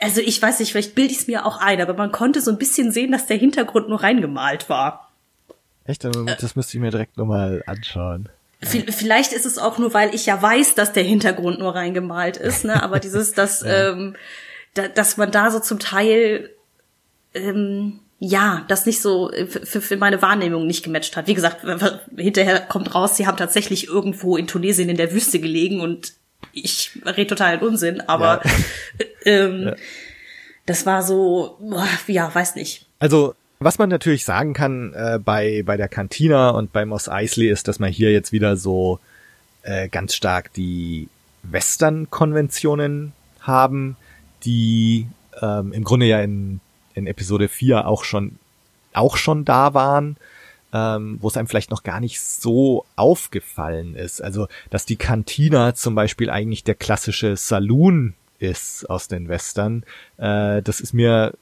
also 0.00 0.20
ich 0.20 0.40
weiß 0.40 0.60
nicht, 0.60 0.72
vielleicht 0.72 0.94
bilde 0.94 1.12
ich 1.12 1.20
es 1.20 1.26
mir 1.26 1.46
auch 1.46 1.58
ein, 1.58 1.80
aber 1.80 1.94
man 1.94 2.12
konnte 2.12 2.40
so 2.40 2.50
ein 2.50 2.58
bisschen 2.58 2.92
sehen, 2.92 3.12
dass 3.12 3.26
der 3.26 3.36
Hintergrund 3.36 3.88
nur 3.88 4.02
reingemalt 4.02 4.68
war. 4.68 5.12
Echt? 5.84 6.04
Das 6.04 6.56
müsste 6.56 6.76
ich 6.76 6.80
mir 6.80 6.90
direkt 6.90 7.16
nochmal 7.16 7.62
anschauen. 7.66 8.28
Vielleicht 8.60 9.32
ist 9.32 9.46
es 9.46 9.58
auch 9.58 9.78
nur, 9.78 9.94
weil 9.94 10.14
ich 10.14 10.26
ja 10.26 10.40
weiß, 10.40 10.74
dass 10.74 10.92
der 10.92 11.04
Hintergrund 11.04 11.60
nur 11.60 11.74
reingemalt 11.74 12.36
ist, 12.36 12.64
ne? 12.64 12.82
Aber 12.82 12.98
dieses, 12.98 13.32
dass, 13.32 13.62
ähm, 13.66 14.16
da, 14.74 14.88
dass 14.88 15.16
man 15.16 15.30
da 15.30 15.50
so 15.50 15.60
zum 15.60 15.78
Teil 15.78 16.50
ähm, 17.34 18.00
ja, 18.18 18.64
das 18.66 18.84
nicht 18.84 19.00
so 19.00 19.30
äh, 19.30 19.46
für, 19.46 19.80
für 19.80 19.96
meine 19.96 20.20
Wahrnehmung 20.22 20.66
nicht 20.66 20.82
gematcht 20.82 21.16
hat. 21.16 21.28
Wie 21.28 21.34
gesagt, 21.34 21.64
hinterher 22.16 22.60
kommt 22.60 22.94
raus, 22.94 23.16
sie 23.16 23.26
haben 23.26 23.36
tatsächlich 23.36 23.86
irgendwo 23.86 24.36
in 24.36 24.48
Tunesien 24.48 24.88
in 24.88 24.96
der 24.96 25.12
Wüste 25.12 25.38
gelegen 25.38 25.80
und 25.80 26.14
ich 26.52 26.98
rede 27.04 27.28
total 27.28 27.58
Unsinn, 27.58 28.00
aber 28.00 28.42
ja. 28.44 29.04
ähm, 29.24 29.62
ja. 29.62 29.76
das 30.66 30.86
war 30.86 31.02
so, 31.02 31.58
ja, 32.06 32.34
weiß 32.34 32.54
nicht. 32.54 32.86
Also 32.98 33.34
was 33.60 33.78
man 33.78 33.88
natürlich 33.88 34.24
sagen 34.24 34.54
kann 34.54 34.92
äh, 34.94 35.18
bei 35.18 35.62
bei 35.64 35.76
der 35.76 35.88
Cantina 35.88 36.50
und 36.50 36.72
bei 36.72 36.84
Moss 36.84 37.08
Eisley 37.08 37.48
ist, 37.48 37.66
dass 37.66 37.80
man 37.80 37.90
hier 37.90 38.12
jetzt 38.12 38.30
wieder 38.32 38.56
so 38.56 39.00
äh, 39.62 39.88
ganz 39.88 40.14
stark 40.14 40.52
die 40.52 41.08
Western-Konventionen 41.42 43.12
haben, 43.40 43.96
die 44.44 45.06
ähm, 45.40 45.72
im 45.72 45.84
Grunde 45.84 46.06
ja 46.06 46.20
in, 46.20 46.60
in 46.94 47.06
Episode 47.06 47.48
4 47.48 47.86
auch 47.86 48.04
schon 48.04 48.38
auch 48.92 49.16
schon 49.16 49.44
da 49.44 49.74
waren, 49.74 50.16
ähm, 50.72 51.18
wo 51.20 51.28
es 51.28 51.36
einem 51.36 51.48
vielleicht 51.48 51.70
noch 51.70 51.82
gar 51.82 52.00
nicht 52.00 52.20
so 52.20 52.84
aufgefallen 52.96 53.94
ist. 53.94 54.22
Also, 54.22 54.48
dass 54.70 54.86
die 54.86 54.96
Cantina 54.96 55.74
zum 55.74 55.94
Beispiel 55.94 56.30
eigentlich 56.30 56.64
der 56.64 56.74
klassische 56.74 57.36
Saloon 57.36 58.14
ist 58.38 58.88
aus 58.88 59.08
den 59.08 59.28
Western, 59.28 59.84
äh, 60.18 60.62
das 60.62 60.80
ist 60.80 60.92
mir 60.92 61.32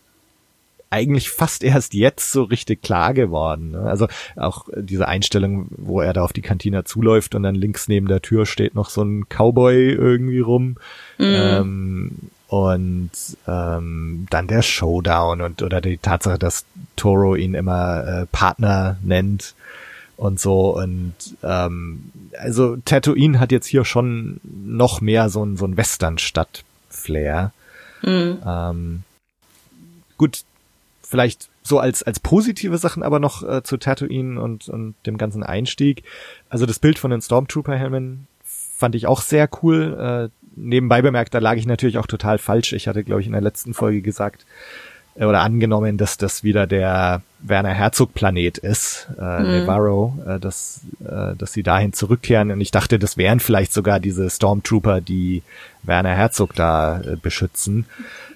eigentlich 0.89 1.31
fast 1.31 1.65
erst 1.65 1.95
jetzt 1.95 2.31
so 2.31 2.45
richtig 2.45 2.83
klar 2.83 3.13
geworden. 3.13 3.73
Ne? 3.73 3.81
Also 3.81 4.07
auch 4.37 4.69
diese 4.75 5.09
Einstellung, 5.09 5.67
wo 5.71 6.01
er 6.01 6.13
da 6.13 6.23
auf 6.23 6.33
die 6.33 6.43
Kantina 6.43 6.85
zuläuft 6.85 7.35
und 7.35 7.43
dann 7.43 7.55
links 7.55 7.89
neben 7.89 8.07
der 8.07 8.23
Tür 8.23 8.47
steht 8.47 8.75
noch 8.75 8.89
so 8.89 9.03
ein 9.03 9.27
Cowboy 9.29 9.91
irgendwie 9.91 10.41
rum. 10.41 10.77
Mhm. 11.19 11.25
Ähm, 11.27 12.13
und 12.49 13.11
ähm, 13.49 14.27
dann 14.31 14.47
der 14.47 14.63
Showdown 14.63 15.41
und 15.41 15.63
oder 15.63 15.81
die 15.81 15.99
Tatsache, 15.99 16.39
dass 16.39 16.65
Toro 16.97 17.35
ihn 17.35 17.55
immer 17.55 18.05
äh, 18.07 18.27
Partner 18.27 18.97
nennt 19.03 19.55
und 20.17 20.41
so 20.41 20.77
und 20.77 21.15
ähm, 21.43 22.11
also 22.39 22.77
Tatooine 22.85 23.39
hat 23.39 23.53
jetzt 23.53 23.67
hier 23.67 23.85
schon 23.85 24.41
noch 24.43 25.01
mehr 25.01 25.29
so 25.29 25.45
ein 25.45 25.57
so 25.57 25.67
ein 25.67 25.77
Western-Stadt-Flair. 25.77 27.53
Mhm. 28.03 28.39
Ähm, 28.47 29.03
gut, 30.17 30.45
vielleicht 31.03 31.49
so 31.63 31.79
als 31.79 32.03
als 32.03 32.21
positive 32.21 32.79
Sachen 32.79 33.03
aber 33.03 33.19
noch 33.19 33.43
äh, 33.43 33.63
zu 33.63 33.77
Tatooine 33.77 34.41
und 34.41 34.69
und 34.69 34.95
dem 35.05 35.19
ganzen 35.19 35.43
Einstieg. 35.43 36.03
Also 36.49 36.65
das 36.65 36.79
Bild 36.79 36.99
von 36.99 37.11
den 37.11 37.21
Stormtrooper-Helmen 37.21 38.27
fand 38.45 38.95
ich 38.95 39.07
auch 39.07 39.21
sehr 39.21 39.49
cool. 39.63 40.31
Äh, 40.33 40.47
nebenbei 40.57 41.03
bemerkt, 41.03 41.35
da 41.35 41.39
lag 41.39 41.57
ich 41.57 41.67
natürlich 41.67 41.99
auch 41.99 42.07
total 42.07 42.39
falsch. 42.39 42.73
Ich 42.73 42.89
hatte, 42.89 43.05
glaube 43.05 43.21
ich, 43.21 43.27
in 43.27 43.33
der 43.35 43.43
letzten 43.43 43.75
Folge 43.75 44.01
gesagt 44.01 44.47
oder 45.25 45.41
angenommen, 45.41 45.97
dass 45.97 46.19
das 46.19 46.45
wieder 46.45 46.67
der 46.67 47.23
Werner 47.41 47.73
Herzog 47.73 48.13
Planet 48.15 48.59
ist, 48.59 49.09
äh, 49.19 49.41
mhm. 49.41 49.51
Nevarro, 49.51 50.19
äh, 50.27 50.39
dass, 50.39 50.81
äh, 51.05 51.35
dass 51.37 51.53
sie 51.53 51.63
dahin 51.63 51.93
zurückkehren. 51.93 52.51
Und 52.51 52.61
ich 52.61 52.71
dachte, 52.71 52.99
das 52.99 53.17
wären 53.17 53.41
vielleicht 53.41 53.73
sogar 53.73 54.01
diese 54.01 54.29
Stormtrooper, 54.29 55.01
die 55.01 55.43
Werner 55.83 56.15
Herzog 56.15 56.55
da 56.55 57.01
äh, 57.01 57.17
beschützen. 57.17 57.87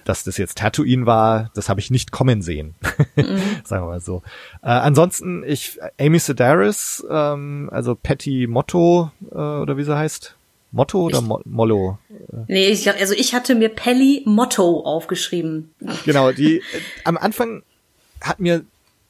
Dass 0.05 0.23
das 0.23 0.37
jetzt 0.37 0.57
Tatooine 0.57 1.05
war, 1.05 1.51
das 1.53 1.69
habe 1.69 1.79
ich 1.79 1.91
nicht 1.91 2.11
kommen 2.11 2.41
sehen. 2.41 2.75
Mhm. 3.15 3.41
Sagen 3.65 3.83
wir 3.83 3.89
mal 3.89 3.99
so. 3.99 4.21
Äh, 4.63 4.69
ansonsten, 4.69 5.43
ich, 5.45 5.79
Amy 5.99 6.17
Sedaris, 6.17 7.03
ähm, 7.09 7.69
also 7.71 7.93
Patty 7.93 8.47
Motto, 8.47 9.11
äh, 9.31 9.35
oder 9.35 9.75
wie 9.75 9.83
sie 9.83 9.95
heißt, 9.95 10.35
Motto 10.71 11.01
oder 11.01 11.21
Mo 11.21 11.41
Mollo? 11.45 11.99
Nee, 12.47 12.69
ich, 12.69 12.89
also 12.89 13.13
ich 13.13 13.33
hatte 13.33 13.55
mir 13.55 13.69
Pelli 13.69 14.23
Motto 14.25 14.81
aufgeschrieben. 14.85 15.73
Genau, 16.05 16.31
die 16.31 16.57
äh, 16.57 16.61
am 17.03 17.17
Anfang 17.17 17.63
hat 18.21 18.39
mir, 18.39 18.63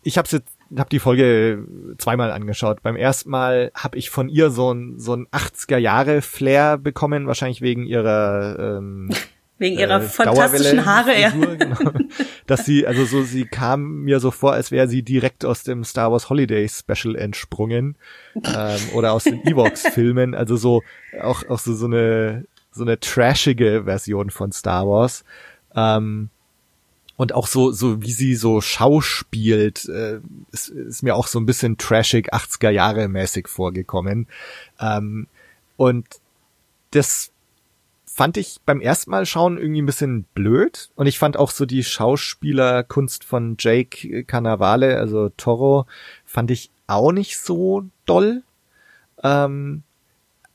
ich 0.03 0.17
habe 0.17 0.27
jetzt 0.31 0.57
hab 0.75 0.89
die 0.89 0.99
Folge 0.99 1.65
zweimal 1.97 2.31
angeschaut. 2.31 2.81
Beim 2.81 2.95
ersten 2.95 3.29
Mal 3.29 3.71
habe 3.75 3.97
ich 3.97 4.09
von 4.09 4.29
ihr 4.29 4.49
so 4.49 4.73
ein 4.73 4.99
so 4.99 5.13
ein 5.15 5.27
80er 5.27 5.77
Jahre 5.77 6.21
Flair 6.21 6.77
bekommen, 6.77 7.27
wahrscheinlich 7.27 7.61
wegen 7.61 7.85
ihrer 7.85 8.77
ähm, 8.77 9.09
Wegen 9.61 9.77
ihrer 9.77 10.01
äh, 10.01 10.07
fantastischen 10.07 10.87
Haare, 10.87 11.21
ja. 11.21 11.29
Genau. 11.29 11.91
Dass 12.47 12.65
sie, 12.65 12.87
also 12.87 13.05
so, 13.05 13.21
sie 13.21 13.45
kam 13.45 14.01
mir 14.01 14.19
so 14.19 14.31
vor, 14.31 14.53
als 14.53 14.71
wäre 14.71 14.87
sie 14.87 15.03
direkt 15.03 15.45
aus 15.45 15.61
dem 15.61 15.83
Star 15.83 16.11
Wars 16.11 16.31
Holiday 16.31 16.67
Special 16.67 17.15
entsprungen. 17.15 17.95
Ähm, 18.33 18.79
oder 18.95 19.13
aus 19.13 19.25
den 19.25 19.45
Evox-Filmen. 19.45 20.33
Also 20.33 20.57
so, 20.57 20.81
auch, 21.21 21.47
auch 21.47 21.59
so, 21.59 21.75
so 21.75 21.85
eine, 21.85 22.45
so 22.71 22.83
eine 22.83 22.99
trashige 22.99 23.83
Version 23.83 24.31
von 24.31 24.51
Star 24.51 24.87
Wars. 24.87 25.23
Ähm, 25.75 26.29
und 27.17 27.35
auch 27.35 27.45
so, 27.45 27.71
so 27.71 28.01
wie 28.01 28.13
sie 28.13 28.33
so 28.33 28.61
schauspielt, 28.61 29.87
äh, 29.89 30.21
ist, 30.51 30.69
ist 30.69 31.03
mir 31.03 31.13
auch 31.13 31.27
so 31.27 31.39
ein 31.39 31.45
bisschen 31.45 31.77
trashig 31.77 32.33
80er 32.33 32.71
Jahre 32.71 33.07
mäßig 33.07 33.47
vorgekommen. 33.47 34.25
Ähm, 34.79 35.27
und 35.77 36.07
das 36.89 37.31
fand 38.21 38.37
ich 38.37 38.59
beim 38.67 38.81
ersten 38.81 39.09
Mal 39.09 39.25
schauen 39.25 39.57
irgendwie 39.57 39.81
ein 39.81 39.87
bisschen 39.87 40.25
blöd. 40.35 40.91
Und 40.93 41.07
ich 41.07 41.17
fand 41.17 41.37
auch 41.37 41.49
so 41.49 41.65
die 41.65 41.83
Schauspielerkunst 41.83 43.23
von 43.23 43.55
Jake 43.57 44.25
Cannavale, 44.25 44.99
also 44.99 45.29
Toro, 45.29 45.87
fand 46.23 46.51
ich 46.51 46.69
auch 46.85 47.11
nicht 47.11 47.39
so 47.39 47.85
doll. 48.05 48.43
Ähm, 49.23 49.81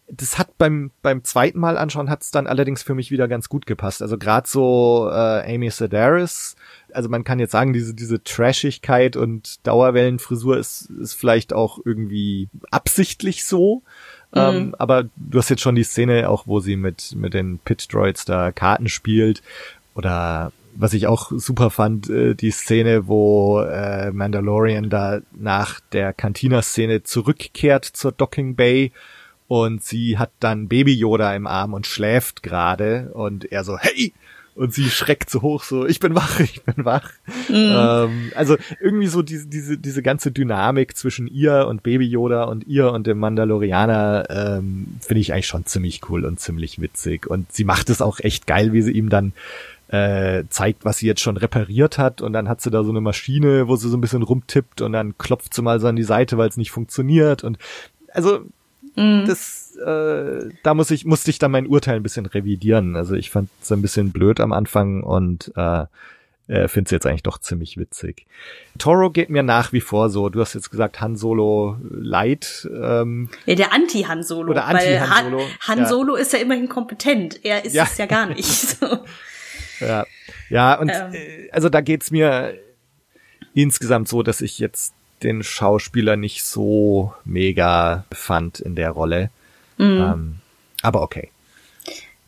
das 0.07 0.38
hat 0.38 0.57
beim 0.59 0.92
beim 1.02 1.24
zweiten 1.24 1.59
Mal 1.59 1.76
anschauen 1.76 2.09
hat's 2.09 2.31
dann 2.31 2.46
allerdings 2.46 2.85
für 2.85 2.94
mich 2.94 3.11
wieder 3.11 3.26
ganz 3.26 3.48
gut 3.48 3.66
gepasst. 3.66 4.00
Also 4.00 4.16
gerade 4.16 4.48
so 4.48 5.09
äh, 5.11 5.52
Amy 5.52 5.68
Sedaris, 5.68 6.55
also 6.92 7.09
man 7.09 7.24
kann 7.24 7.40
jetzt 7.40 7.50
sagen, 7.50 7.72
diese 7.72 7.94
diese 7.94 8.22
Trashigkeit 8.22 9.16
und 9.16 9.66
Dauerwellenfrisur 9.66 10.57
ist 10.57 10.83
ist 11.00 11.14
vielleicht 11.14 11.52
auch 11.52 11.81
irgendwie 11.85 12.48
absichtlich 12.70 13.44
so. 13.44 13.83
Ähm, 14.35 14.67
mhm. 14.67 14.75
aber 14.79 15.05
du 15.17 15.39
hast 15.39 15.49
jetzt 15.49 15.62
schon 15.62 15.77
die 15.77 15.85
Szene 15.85 16.29
auch, 16.29 16.47
wo 16.47 16.61
sie 16.61 16.77
mit, 16.77 17.15
mit 17.17 17.35
den 17.35 17.59
Pit-Droids 17.59 18.25
da 18.25 18.53
Karten 18.53 18.89
spielt. 18.89 19.43
Oder 19.95 20.53
was 20.75 20.93
ich 20.93 21.07
auch 21.07 21.33
super 21.35 21.71
fand, 21.71 22.11
äh, 22.11 22.35
die 22.35 22.51
Szene, 22.51 23.09
wo 23.09 23.61
äh, 23.61 24.11
Mandalorian 24.12 24.91
da 24.91 25.21
nach 25.33 25.81
der 25.93 26.12
Cantina-Szene 26.12 27.03
zurückkehrt 27.03 27.85
zur 27.85 28.12
Docking 28.12 28.57
Bay 28.57 28.93
und 29.49 29.83
sie 29.83 30.19
hat 30.19 30.33
dann 30.41 30.69
Baby 30.69 30.95
Yoda 30.95 31.35
im 31.35 31.47
Arm 31.47 31.73
und 31.73 31.87
schläft 31.87 32.43
gerade 32.43 33.11
und 33.15 33.51
er 33.51 33.65
so, 33.65 33.79
hey, 33.79 34.12
und 34.57 34.73
sie 34.73 34.88
schreckt 34.88 35.31
so 35.31 35.42
hoch, 35.42 35.62
so, 35.62 35.87
ich 35.87 36.01
bin 36.01 36.14
wach, 36.14 36.40
ich 36.40 36.62
bin 36.62 36.85
wach. 36.85 37.12
Mhm. 37.49 37.55
Ähm, 37.55 38.33
also 38.35 38.57
irgendwie 38.81 39.07
so 39.07 39.23
diese, 39.23 39.47
diese, 39.47 39.79
diese 39.79 40.03
ganze 40.03 40.33
Dynamik 40.33 40.97
zwischen 40.97 41.27
ihr 41.29 41.66
und 41.69 41.83
Baby 41.83 42.07
Yoda 42.07 42.45
und 42.45 42.66
ihr 42.66 42.90
und 42.90 43.07
dem 43.07 43.19
Mandalorianer 43.19 44.27
ähm, 44.31 44.97
finde 45.01 45.21
ich 45.21 45.33
eigentlich 45.33 45.47
schon 45.47 45.66
ziemlich 45.66 46.01
cool 46.09 46.25
und 46.25 46.40
ziemlich 46.40 46.81
witzig. 46.81 47.27
Und 47.27 47.53
sie 47.53 47.64
macht 47.64 47.90
es 47.90 48.01
auch 48.01 48.19
echt 48.21 48.47
geil, 48.47 48.73
wie 48.73 48.83
sie 48.83 48.92
ihm 48.92 49.11
dann 49.11 49.33
äh, 49.88 50.45
zeigt, 50.49 50.85
was 50.85 50.99
sie 50.99 51.07
jetzt 51.07 51.21
schon 51.21 51.37
repariert 51.37 51.99
hat 51.99 52.21
und 52.21 52.33
dann 52.33 52.49
hat 52.49 52.61
sie 52.61 52.71
da 52.71 52.83
so 52.83 52.90
eine 52.90 53.01
Maschine, 53.01 53.69
wo 53.69 53.77
sie 53.77 53.88
so 53.88 53.97
ein 53.97 54.01
bisschen 54.01 54.23
rumtippt 54.23 54.81
und 54.81 54.92
dann 54.92 55.16
klopft 55.16 55.55
sie 55.55 55.62
mal 55.62 55.79
so 55.79 55.87
an 55.87 55.95
die 55.95 56.03
Seite, 56.03 56.38
weil 56.38 56.49
es 56.49 56.57
nicht 56.57 56.73
funktioniert 56.73 57.45
und 57.45 57.59
also 58.12 58.40
Mhm. 58.97 59.25
Das, 59.27 59.56
äh, 59.79 60.49
da 60.62 60.75
muss 60.75 60.91
ich, 60.91 61.05
musste 61.05 61.31
ich 61.31 61.39
dann 61.39 61.51
mein 61.51 61.67
Urteil 61.67 61.97
ein 61.97 62.03
bisschen 62.03 62.27
revidieren. 62.27 62.97
Also 62.97 63.15
ich 63.15 63.31
fand 63.31 63.49
es 63.61 63.73
ein 63.73 63.83
bisschen 63.83 64.12
blöd 64.12 64.41
am 64.41 64.53
Anfang 64.53 65.03
und 65.03 65.53
äh, 65.57 65.85
äh, 66.49 66.69
finde 66.69 66.87
es 66.87 66.91
jetzt 66.93 67.07
eigentlich 67.07 67.25
doch 67.25 67.39
ziemlich 67.39 67.77
witzig. 67.77 68.27
Toro 68.79 69.11
geht 69.11 69.31
mir 69.31 69.43
nach 69.43 69.73
wie 69.73 69.81
vor 69.81 70.11
so. 70.11 70.29
Du 70.29 70.41
hast 70.41 70.55
jetzt 70.55 70.71
gesagt 70.71 71.01
Han 71.01 71.17
Solo 71.17 71.77
Light. 71.91 72.69
Ähm, 72.73 73.31
ja, 73.47 73.57
der 73.57 73.73
Anti-Han 73.73 74.23
Solo. 74.23 74.53
Oder 74.53 74.67
Anti-Han 74.67 75.25
Solo. 75.25 75.41
Han, 75.41 75.49
Han 75.61 75.79
ja. 75.79 75.87
Solo 75.87 76.15
ist 76.15 76.33
ja 76.33 76.39
immerhin 76.39 76.69
kompetent. 76.69 77.45
Er 77.45 77.65
ist 77.65 77.75
ja. 77.75 77.85
es 77.85 77.99
ja 77.99 78.07
gar 78.07 78.27
nicht. 78.27 78.47
So. 78.79 79.05
Ja, 79.81 80.07
ja 80.49 80.79
und 80.79 80.91
ähm. 80.91 81.12
äh, 81.12 81.51
also 81.51 81.69
da 81.69 81.81
geht's 81.81 82.11
mir 82.11 82.55
insgesamt 83.55 84.09
so, 84.09 84.23
dass 84.23 84.41
ich 84.41 84.59
jetzt 84.59 84.95
den 85.23 85.43
Schauspieler 85.43 86.17
nicht 86.17 86.45
so 86.45 87.15
mega 87.25 88.05
fand 88.12 88.61
in 88.61 88.75
der 88.75 88.91
Rolle. 88.91 89.31
Mhm. 89.79 90.01
Ähm, 90.01 90.37
aber 90.83 91.03
okay. 91.03 91.31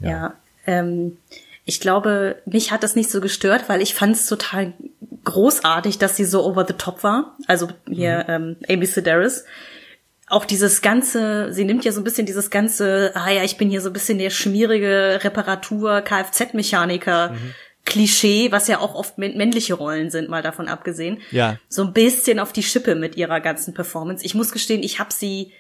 Ja, 0.01 0.11
ja 0.11 0.35
ähm, 0.67 1.17
ich 1.65 1.81
glaube, 1.81 2.37
mich 2.47 2.71
hat 2.71 2.83
das 2.83 2.97
nicht 2.97 3.11
so 3.11 3.21
gestört, 3.21 3.69
weil 3.69 3.83
ich 3.83 3.95
fand 3.95 4.17
es 4.17 4.27
total 4.27 4.73
großartig, 5.25 5.99
dass 5.99 6.17
sie 6.17 6.25
so 6.25 6.45
over 6.45 6.67
the 6.67 6.73
top 6.75 7.03
war. 7.03 7.37
Also 7.47 7.69
hier 7.87 8.25
mhm. 8.27 8.57
ähm, 8.69 8.77
Amy 8.77 8.87
Sedaris. 8.87 9.45
Auch 10.31 10.45
dieses 10.45 10.83
ganze, 10.83 11.53
sie 11.53 11.65
nimmt 11.65 11.85
ja 11.85 11.93
so 11.93 12.01
ein 12.01 12.05
bisschen 12.05 12.27
dieses 12.27 12.51
ganze, 12.51 13.13
ah 13.15 13.31
ja, 13.31 13.45
ich 13.45 13.57
bin 13.57 13.71
hier 13.71 13.81
so 13.81 13.89
ein 13.89 13.95
bisschen 13.95 14.19
der 14.19 14.31
schmierige 14.31 15.21
Reparatur, 15.23 16.03
Kfz-Mechaniker. 16.03 17.31
Mhm 17.31 17.55
Klischee, 17.89 18.53
was 18.53 18.69
ja 18.69 18.81
auch 18.81 18.95
oft 18.95 19.17
männliche 19.17 19.73
Rollen 19.73 20.11
sind, 20.11 20.29
mal 20.29 20.43
davon 20.43 20.69
abgesehen. 20.69 21.23
Ja. 21.31 21.57
So 21.71 21.85
ein 21.85 21.95
bisschen 21.95 22.39
auf 22.39 22.53
die 22.53 22.63
Schippe 22.63 22.95
mit 22.95 23.17
ihrer 23.17 23.41
ganzen 23.41 23.73
Performance. 23.73 24.23
Ich 24.27 24.35
muss 24.35 24.53
gestehen, 24.53 24.83
ich 24.83 24.99
habe 24.99 25.11
sie 25.11 25.53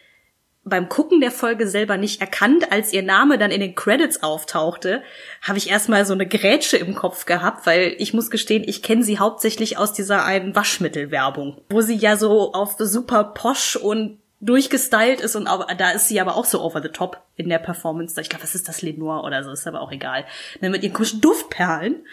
beim 0.68 0.88
Gucken 0.88 1.20
der 1.20 1.30
Folge 1.30 1.68
selber 1.68 1.96
nicht 1.96 2.20
erkannt, 2.20 2.72
als 2.72 2.92
ihr 2.92 3.02
Name 3.02 3.38
dann 3.38 3.50
in 3.50 3.60
den 3.60 3.74
Credits 3.74 4.22
auftauchte, 4.22 5.02
habe 5.42 5.58
ich 5.58 5.70
erstmal 5.70 6.04
so 6.04 6.12
eine 6.12 6.26
Grätsche 6.26 6.76
im 6.76 6.94
Kopf 6.94 7.26
gehabt, 7.26 7.66
weil 7.66 7.94
ich 7.98 8.14
muss 8.14 8.30
gestehen, 8.30 8.64
ich 8.66 8.82
kenne 8.82 9.02
sie 9.02 9.18
hauptsächlich 9.18 9.78
aus 9.78 9.92
dieser 9.92 10.24
einen 10.24 10.54
Waschmittelwerbung, 10.54 11.60
wo 11.70 11.80
sie 11.80 11.96
ja 11.96 12.16
so 12.16 12.52
auf 12.52 12.76
super 12.78 13.24
posch 13.24 13.76
und 13.76 14.18
durchgestylt 14.40 15.20
ist 15.20 15.34
und 15.34 15.48
aber, 15.48 15.74
da 15.74 15.90
ist 15.90 16.08
sie 16.08 16.20
aber 16.20 16.36
auch 16.36 16.44
so 16.44 16.62
over 16.62 16.80
the 16.80 16.88
top 16.88 17.20
in 17.36 17.48
der 17.48 17.58
Performance. 17.58 18.20
Ich 18.20 18.28
glaube, 18.28 18.44
was 18.44 18.54
ist 18.54 18.68
das 18.68 18.82
Lenoir 18.82 19.24
oder 19.24 19.42
so, 19.42 19.50
ist 19.50 19.66
aber 19.66 19.80
auch 19.80 19.90
egal. 19.90 20.24
Ne, 20.60 20.70
mit 20.70 20.82
ihren 20.82 20.92
komischen 20.92 21.20
Duftperlen. 21.20 22.06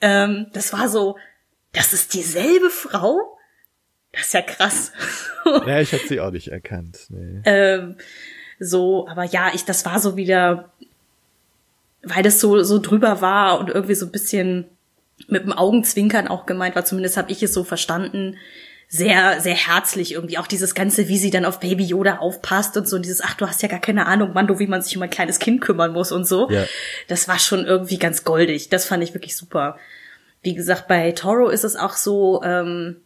Ähm, 0.00 0.46
das 0.52 0.72
war 0.72 0.88
so, 0.88 1.16
das 1.72 1.92
ist 1.92 2.14
dieselbe 2.14 2.70
Frau? 2.70 3.35
Das 4.16 4.26
ist 4.26 4.34
ja 4.34 4.42
krass. 4.42 4.92
ja, 5.44 5.80
ich 5.80 5.92
hätte 5.92 6.08
sie 6.08 6.20
auch 6.20 6.30
nicht 6.30 6.48
erkannt. 6.48 7.06
Nee. 7.10 7.42
Ähm, 7.44 7.96
so, 8.58 9.06
aber 9.08 9.24
ja, 9.24 9.50
ich, 9.54 9.64
das 9.64 9.84
war 9.84 10.00
so 10.00 10.16
wieder, 10.16 10.70
weil 12.02 12.22
das 12.22 12.40
so, 12.40 12.62
so 12.62 12.78
drüber 12.78 13.20
war 13.20 13.60
und 13.60 13.68
irgendwie 13.68 13.94
so 13.94 14.06
ein 14.06 14.12
bisschen 14.12 14.64
mit 15.28 15.44
dem 15.44 15.52
Augenzwinkern 15.52 16.28
auch 16.28 16.46
gemeint 16.46 16.76
war, 16.76 16.84
zumindest 16.84 17.16
habe 17.16 17.30
ich 17.30 17.42
es 17.42 17.52
so 17.52 17.64
verstanden, 17.64 18.36
sehr, 18.88 19.40
sehr 19.40 19.54
herzlich 19.54 20.12
irgendwie. 20.12 20.38
Auch 20.38 20.46
dieses 20.46 20.74
Ganze, 20.74 21.08
wie 21.08 21.18
sie 21.18 21.30
dann 21.30 21.44
auf 21.44 21.60
Baby 21.60 21.84
Yoda 21.84 22.18
aufpasst 22.18 22.76
und 22.76 22.88
so, 22.88 22.96
und 22.96 23.02
dieses, 23.02 23.20
ach, 23.20 23.34
du 23.34 23.46
hast 23.46 23.62
ja 23.62 23.68
gar 23.68 23.80
keine 23.80 24.06
Ahnung, 24.06 24.32
Mando, 24.32 24.58
wie 24.58 24.68
man 24.68 24.80
sich 24.80 24.96
um 24.96 25.02
ein 25.02 25.10
kleines 25.10 25.38
Kind 25.38 25.60
kümmern 25.60 25.92
muss 25.92 26.12
und 26.12 26.26
so. 26.26 26.48
Ja. 26.50 26.64
Das 27.08 27.26
war 27.26 27.38
schon 27.38 27.66
irgendwie 27.66 27.98
ganz 27.98 28.24
goldig. 28.24 28.68
Das 28.68 28.86
fand 28.86 29.02
ich 29.02 29.12
wirklich 29.12 29.36
super. 29.36 29.78
Wie 30.42 30.54
gesagt, 30.54 30.86
bei 30.86 31.10
Toro 31.12 31.48
ist 31.48 31.64
es 31.64 31.74
auch 31.74 31.94
so, 31.94 32.42
ähm, 32.44 32.98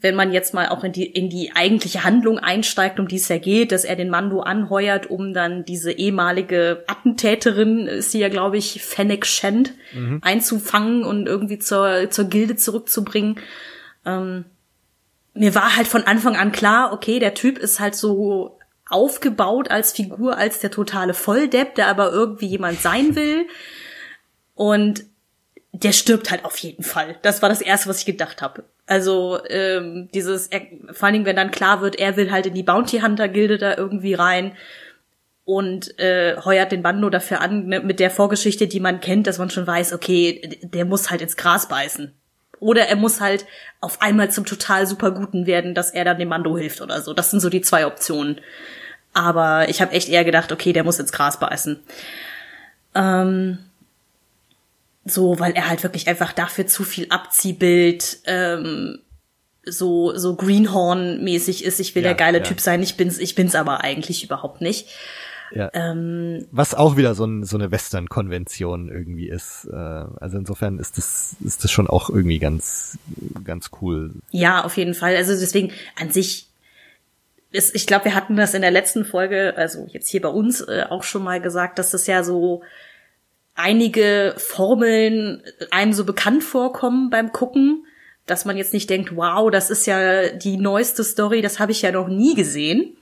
wenn 0.00 0.14
man 0.14 0.32
jetzt 0.32 0.54
mal 0.54 0.68
auch 0.68 0.84
in 0.84 0.92
die, 0.92 1.06
in 1.06 1.28
die 1.28 1.52
eigentliche 1.54 2.04
Handlung 2.04 2.38
einsteigt, 2.38 3.00
um 3.00 3.08
die 3.08 3.16
es 3.16 3.28
ja 3.28 3.38
geht, 3.38 3.72
dass 3.72 3.84
er 3.84 3.96
den 3.96 4.10
Mando 4.10 4.40
anheuert, 4.40 5.10
um 5.10 5.32
dann 5.32 5.64
diese 5.64 5.92
ehemalige 5.92 6.84
Attentäterin, 6.86 7.86
ist 7.86 8.12
sie 8.12 8.20
ja, 8.20 8.28
glaube 8.28 8.58
ich, 8.58 8.82
Fennec 8.82 9.26
Shand, 9.26 9.72
mhm. 9.94 10.20
einzufangen 10.22 11.04
und 11.04 11.26
irgendwie 11.26 11.58
zur, 11.58 12.10
zur 12.10 12.26
Gilde 12.26 12.56
zurückzubringen. 12.56 13.40
Ähm, 14.04 14.44
mir 15.34 15.54
war 15.54 15.76
halt 15.76 15.88
von 15.88 16.04
Anfang 16.04 16.36
an 16.36 16.52
klar, 16.52 16.92
okay, 16.92 17.18
der 17.18 17.34
Typ 17.34 17.58
ist 17.58 17.80
halt 17.80 17.94
so 17.94 18.58
aufgebaut 18.88 19.70
als 19.70 19.92
Figur, 19.92 20.36
als 20.36 20.60
der 20.60 20.70
totale 20.70 21.14
Volldepp, 21.14 21.74
der 21.74 21.88
aber 21.88 22.12
irgendwie 22.12 22.46
jemand 22.46 22.80
sein 22.80 23.14
will. 23.16 23.46
Und 24.54 25.04
der 25.72 25.92
stirbt 25.92 26.30
halt 26.30 26.44
auf 26.44 26.56
jeden 26.58 26.82
Fall. 26.82 27.16
Das 27.22 27.42
war 27.42 27.48
das 27.48 27.60
Erste, 27.60 27.88
was 27.88 28.00
ich 28.00 28.06
gedacht 28.06 28.42
habe. 28.42 28.64
Also 28.88 29.38
ähm, 29.50 30.08
dieses, 30.14 30.46
er, 30.46 30.62
vor 30.92 31.06
allen 31.06 31.12
Dingen, 31.12 31.26
wenn 31.26 31.36
dann 31.36 31.50
klar 31.50 31.82
wird, 31.82 31.96
er 31.96 32.16
will 32.16 32.30
halt 32.30 32.46
in 32.46 32.54
die 32.54 32.62
Bounty 32.62 33.00
Hunter 33.00 33.28
Gilde 33.28 33.58
da 33.58 33.76
irgendwie 33.76 34.14
rein 34.14 34.52
und 35.44 35.98
äh, 36.00 36.36
heuert 36.42 36.72
den 36.72 36.82
Bando 36.82 37.10
dafür 37.10 37.42
an 37.42 37.66
ne, 37.66 37.80
mit 37.80 38.00
der 38.00 38.10
Vorgeschichte, 38.10 38.66
die 38.66 38.80
man 38.80 39.00
kennt, 39.00 39.26
dass 39.26 39.38
man 39.38 39.50
schon 39.50 39.66
weiß, 39.66 39.92
okay, 39.92 40.58
der 40.62 40.86
muss 40.86 41.10
halt 41.10 41.20
ins 41.20 41.36
Gras 41.36 41.68
beißen. 41.68 42.14
Oder 42.60 42.86
er 42.86 42.96
muss 42.96 43.20
halt 43.20 43.44
auf 43.80 44.00
einmal 44.00 44.30
zum 44.30 44.46
total 44.46 44.86
super 44.86 45.10
Guten 45.10 45.46
werden, 45.46 45.74
dass 45.74 45.90
er 45.90 46.06
dann 46.06 46.18
dem 46.18 46.28
Mando 46.28 46.56
hilft 46.56 46.80
oder 46.80 47.02
so. 47.02 47.12
Das 47.12 47.30
sind 47.30 47.40
so 47.40 47.50
die 47.50 47.60
zwei 47.60 47.86
Optionen. 47.86 48.40
Aber 49.12 49.68
ich 49.68 49.82
habe 49.82 49.92
echt 49.92 50.08
eher 50.08 50.24
gedacht, 50.24 50.50
okay, 50.50 50.72
der 50.72 50.84
muss 50.84 50.98
ins 50.98 51.12
Gras 51.12 51.38
beißen. 51.38 51.78
Ähm, 52.94 53.58
so, 55.10 55.38
weil 55.38 55.52
er 55.52 55.68
halt 55.68 55.82
wirklich 55.82 56.08
einfach 56.08 56.32
dafür 56.32 56.66
zu 56.66 56.84
viel 56.84 57.06
Abziehbild, 57.10 58.18
ähm, 58.26 59.00
so, 59.64 60.16
so 60.16 60.34
Greenhorn-mäßig 60.34 61.64
ist, 61.64 61.80
ich 61.80 61.94
will 61.94 62.02
ja, 62.02 62.10
der 62.10 62.16
geile 62.16 62.38
ja. 62.38 62.44
Typ 62.44 62.60
sein, 62.60 62.82
ich 62.82 62.96
bin's, 62.96 63.18
ich 63.18 63.34
bin's 63.34 63.54
aber 63.54 63.82
eigentlich 63.82 64.24
überhaupt 64.24 64.60
nicht. 64.60 64.88
Ja. 65.50 65.70
Ähm, 65.72 66.46
Was 66.50 66.74
auch 66.74 66.96
wieder 66.96 67.14
so, 67.14 67.24
ein, 67.24 67.44
so 67.44 67.56
eine 67.56 67.70
Western-Konvention 67.70 68.90
irgendwie 68.90 69.28
ist. 69.28 69.66
Äh, 69.70 69.76
also 69.76 70.38
insofern 70.38 70.78
ist 70.78 70.98
das, 70.98 71.36
ist 71.44 71.64
das 71.64 71.70
schon 71.70 71.86
auch 71.86 72.10
irgendwie 72.10 72.38
ganz, 72.38 72.98
ganz 73.44 73.70
cool. 73.80 74.12
Ja, 74.30 74.64
auf 74.64 74.76
jeden 74.76 74.94
Fall. 74.94 75.16
Also 75.16 75.32
deswegen 75.32 75.72
an 75.98 76.10
sich 76.10 76.48
ist, 77.50 77.74
ich 77.74 77.86
glaube, 77.86 78.06
wir 78.06 78.14
hatten 78.14 78.36
das 78.36 78.54
in 78.54 78.62
der 78.62 78.70
letzten 78.70 79.04
Folge, 79.04 79.54
also 79.56 79.86
jetzt 79.90 80.08
hier 80.08 80.20
bei 80.20 80.28
uns 80.28 80.60
äh, 80.60 80.84
auch 80.88 81.02
schon 81.02 81.24
mal 81.24 81.40
gesagt, 81.40 81.78
dass 81.78 81.92
das 81.92 82.06
ja 82.06 82.22
so 82.22 82.62
einige 83.58 84.34
Formeln 84.38 85.42
einem 85.70 85.92
so 85.92 86.04
bekannt 86.04 86.44
vorkommen 86.44 87.10
beim 87.10 87.32
Gucken, 87.32 87.84
dass 88.24 88.44
man 88.44 88.56
jetzt 88.56 88.72
nicht 88.72 88.88
denkt, 88.88 89.16
wow, 89.16 89.50
das 89.50 89.68
ist 89.68 89.86
ja 89.86 90.28
die 90.28 90.56
neueste 90.56 91.02
Story, 91.02 91.42
das 91.42 91.58
habe 91.58 91.72
ich 91.72 91.82
ja 91.82 91.90
noch 91.90 92.08
nie 92.08 92.34
gesehen. 92.34 92.96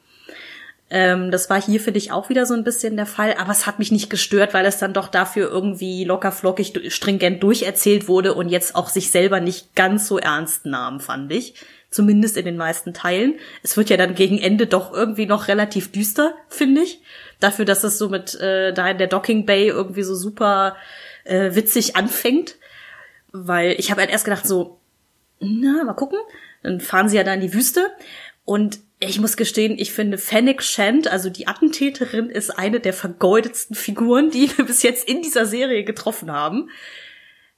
Ähm, 0.88 1.30
das 1.30 1.50
war 1.50 1.60
hier, 1.60 1.80
finde 1.80 1.98
ich, 1.98 2.12
auch 2.12 2.28
wieder 2.28 2.46
so 2.46 2.54
ein 2.54 2.64
bisschen 2.64 2.96
der 2.96 3.06
Fall, 3.06 3.34
aber 3.38 3.50
es 3.50 3.66
hat 3.66 3.78
mich 3.78 3.92
nicht 3.92 4.08
gestört, 4.08 4.54
weil 4.54 4.64
es 4.64 4.78
dann 4.78 4.94
doch 4.94 5.08
dafür 5.08 5.50
irgendwie 5.50 6.04
locker 6.04 6.32
flockig, 6.32 6.72
stringent 6.88 7.42
durcherzählt 7.42 8.08
wurde 8.08 8.34
und 8.34 8.48
jetzt 8.48 8.76
auch 8.76 8.88
sich 8.88 9.10
selber 9.10 9.40
nicht 9.40 9.74
ganz 9.74 10.06
so 10.06 10.18
ernst 10.18 10.64
nahm, 10.64 11.00
fand 11.00 11.32
ich. 11.32 11.54
Zumindest 11.90 12.36
in 12.36 12.44
den 12.44 12.56
meisten 12.56 12.94
Teilen. 12.94 13.34
Es 13.62 13.76
wird 13.76 13.90
ja 13.90 13.96
dann 13.96 14.14
gegen 14.14 14.38
Ende 14.38 14.66
doch 14.66 14.92
irgendwie 14.92 15.26
noch 15.26 15.48
relativ 15.48 15.92
düster, 15.92 16.34
finde 16.48 16.82
ich. 16.82 17.00
Dafür, 17.40 17.64
dass 17.64 17.84
es 17.84 17.98
so 17.98 18.08
mit 18.08 18.34
äh, 18.40 18.72
da 18.72 18.88
in 18.88 18.98
der 18.98 19.08
Docking 19.08 19.46
Bay 19.46 19.68
irgendwie 19.68 20.02
so 20.02 20.14
super 20.14 20.76
äh, 21.24 21.54
witzig 21.54 21.96
anfängt. 21.96 22.56
Weil 23.32 23.72
ich 23.78 23.90
habe 23.90 24.00
halt 24.00 24.10
erst 24.10 24.24
gedacht, 24.24 24.46
so, 24.46 24.80
na, 25.40 25.84
mal 25.84 25.94
gucken. 25.94 26.18
Dann 26.62 26.80
fahren 26.80 27.08
sie 27.08 27.16
ja 27.16 27.24
da 27.24 27.34
in 27.34 27.40
die 27.40 27.52
Wüste. 27.52 27.90
Und 28.44 28.78
ich 28.98 29.20
muss 29.20 29.36
gestehen, 29.36 29.76
ich 29.78 29.92
finde 29.92 30.16
Fennec 30.16 30.62
Shand, 30.62 31.08
also 31.08 31.28
die 31.28 31.46
Attentäterin, 31.48 32.30
ist 32.30 32.50
eine 32.50 32.80
der 32.80 32.94
vergeudetsten 32.94 33.76
Figuren, 33.76 34.30
die 34.30 34.56
wir 34.56 34.64
bis 34.66 34.82
jetzt 34.82 35.06
in 35.08 35.22
dieser 35.22 35.46
Serie 35.46 35.84
getroffen 35.84 36.32
haben. 36.32 36.70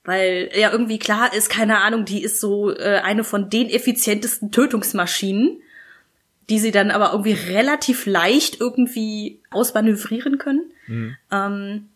Weil 0.04 0.50
ja 0.54 0.72
irgendwie 0.72 0.98
klar 0.98 1.34
ist, 1.34 1.50
keine 1.50 1.82
Ahnung, 1.82 2.04
die 2.04 2.22
ist 2.22 2.40
so 2.40 2.74
äh, 2.74 3.00
eine 3.04 3.24
von 3.24 3.50
den 3.50 3.68
effizientesten 3.68 4.50
Tötungsmaschinen, 4.50 5.60
die 6.48 6.58
sie 6.58 6.70
dann 6.70 6.90
aber 6.90 7.12
irgendwie 7.12 7.32
relativ 7.32 8.06
leicht 8.06 8.60
irgendwie 8.60 9.40
ausmanövrieren 9.50 10.38
können. 10.38 10.72
Mhm. 10.86 11.16
Ähm, 11.30 11.88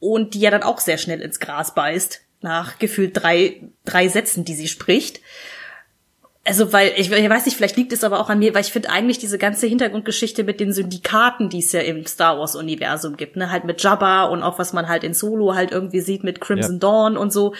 und 0.00 0.34
die 0.34 0.40
ja 0.40 0.50
dann 0.50 0.62
auch 0.62 0.78
sehr 0.78 0.98
schnell 0.98 1.20
ins 1.20 1.40
Gras 1.40 1.74
beißt, 1.74 2.20
nach 2.42 2.78
gefühlt 2.78 3.16
drei, 3.16 3.62
drei 3.84 4.08
Sätzen, 4.08 4.44
die 4.44 4.54
sie 4.54 4.68
spricht 4.68 5.20
also 6.44 6.72
weil 6.72 6.92
ich, 6.96 7.10
ich 7.10 7.30
weiß 7.30 7.46
nicht, 7.46 7.56
vielleicht 7.56 7.76
liegt 7.76 7.92
es 7.92 8.04
aber 8.04 8.20
auch 8.20 8.28
an 8.28 8.38
mir, 8.38 8.54
weil 8.54 8.60
ich 8.60 8.72
finde 8.72 8.90
eigentlich 8.90 9.18
diese 9.18 9.38
ganze 9.38 9.66
Hintergrundgeschichte 9.66 10.44
mit 10.44 10.60
den 10.60 10.72
Syndikaten, 10.72 11.48
die 11.48 11.60
es 11.60 11.72
ja 11.72 11.80
im 11.80 12.06
Star 12.06 12.38
Wars 12.38 12.54
Universum 12.54 13.16
gibt, 13.16 13.36
ne, 13.36 13.50
halt 13.50 13.64
mit 13.64 13.82
Jabba 13.82 14.24
und 14.24 14.42
auch 14.42 14.58
was 14.58 14.72
man 14.72 14.88
halt 14.88 15.04
in 15.04 15.14
Solo 15.14 15.54
halt 15.54 15.72
irgendwie 15.72 16.00
sieht 16.00 16.22
mit 16.22 16.40
Crimson 16.40 16.74
ja. 16.74 16.78
Dawn 16.78 17.16
und 17.16 17.32
so. 17.32 17.54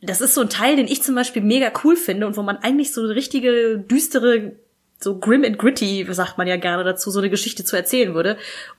Das 0.00 0.20
ist 0.20 0.34
so 0.34 0.40
ein 0.40 0.50
Teil, 0.50 0.74
den 0.74 0.88
ich 0.88 1.02
zum 1.02 1.14
Beispiel 1.14 1.42
mega 1.42 1.70
cool 1.84 1.94
finde 1.94 2.26
und 2.26 2.36
wo 2.36 2.42
man 2.42 2.56
eigentlich 2.56 2.92
so 2.92 3.02
richtige 3.02 3.78
düstere 3.78 4.56
so 5.02 5.18
grim 5.18 5.44
and 5.44 5.58
gritty, 5.58 6.06
sagt 6.10 6.38
man 6.38 6.46
ja 6.46 6.56
gerne 6.56 6.84
dazu, 6.84 7.10
so 7.10 7.18
eine 7.18 7.30
Geschichte 7.30 7.64
zu 7.64 7.76
erzählen 7.76 8.14
würde. 8.14 8.36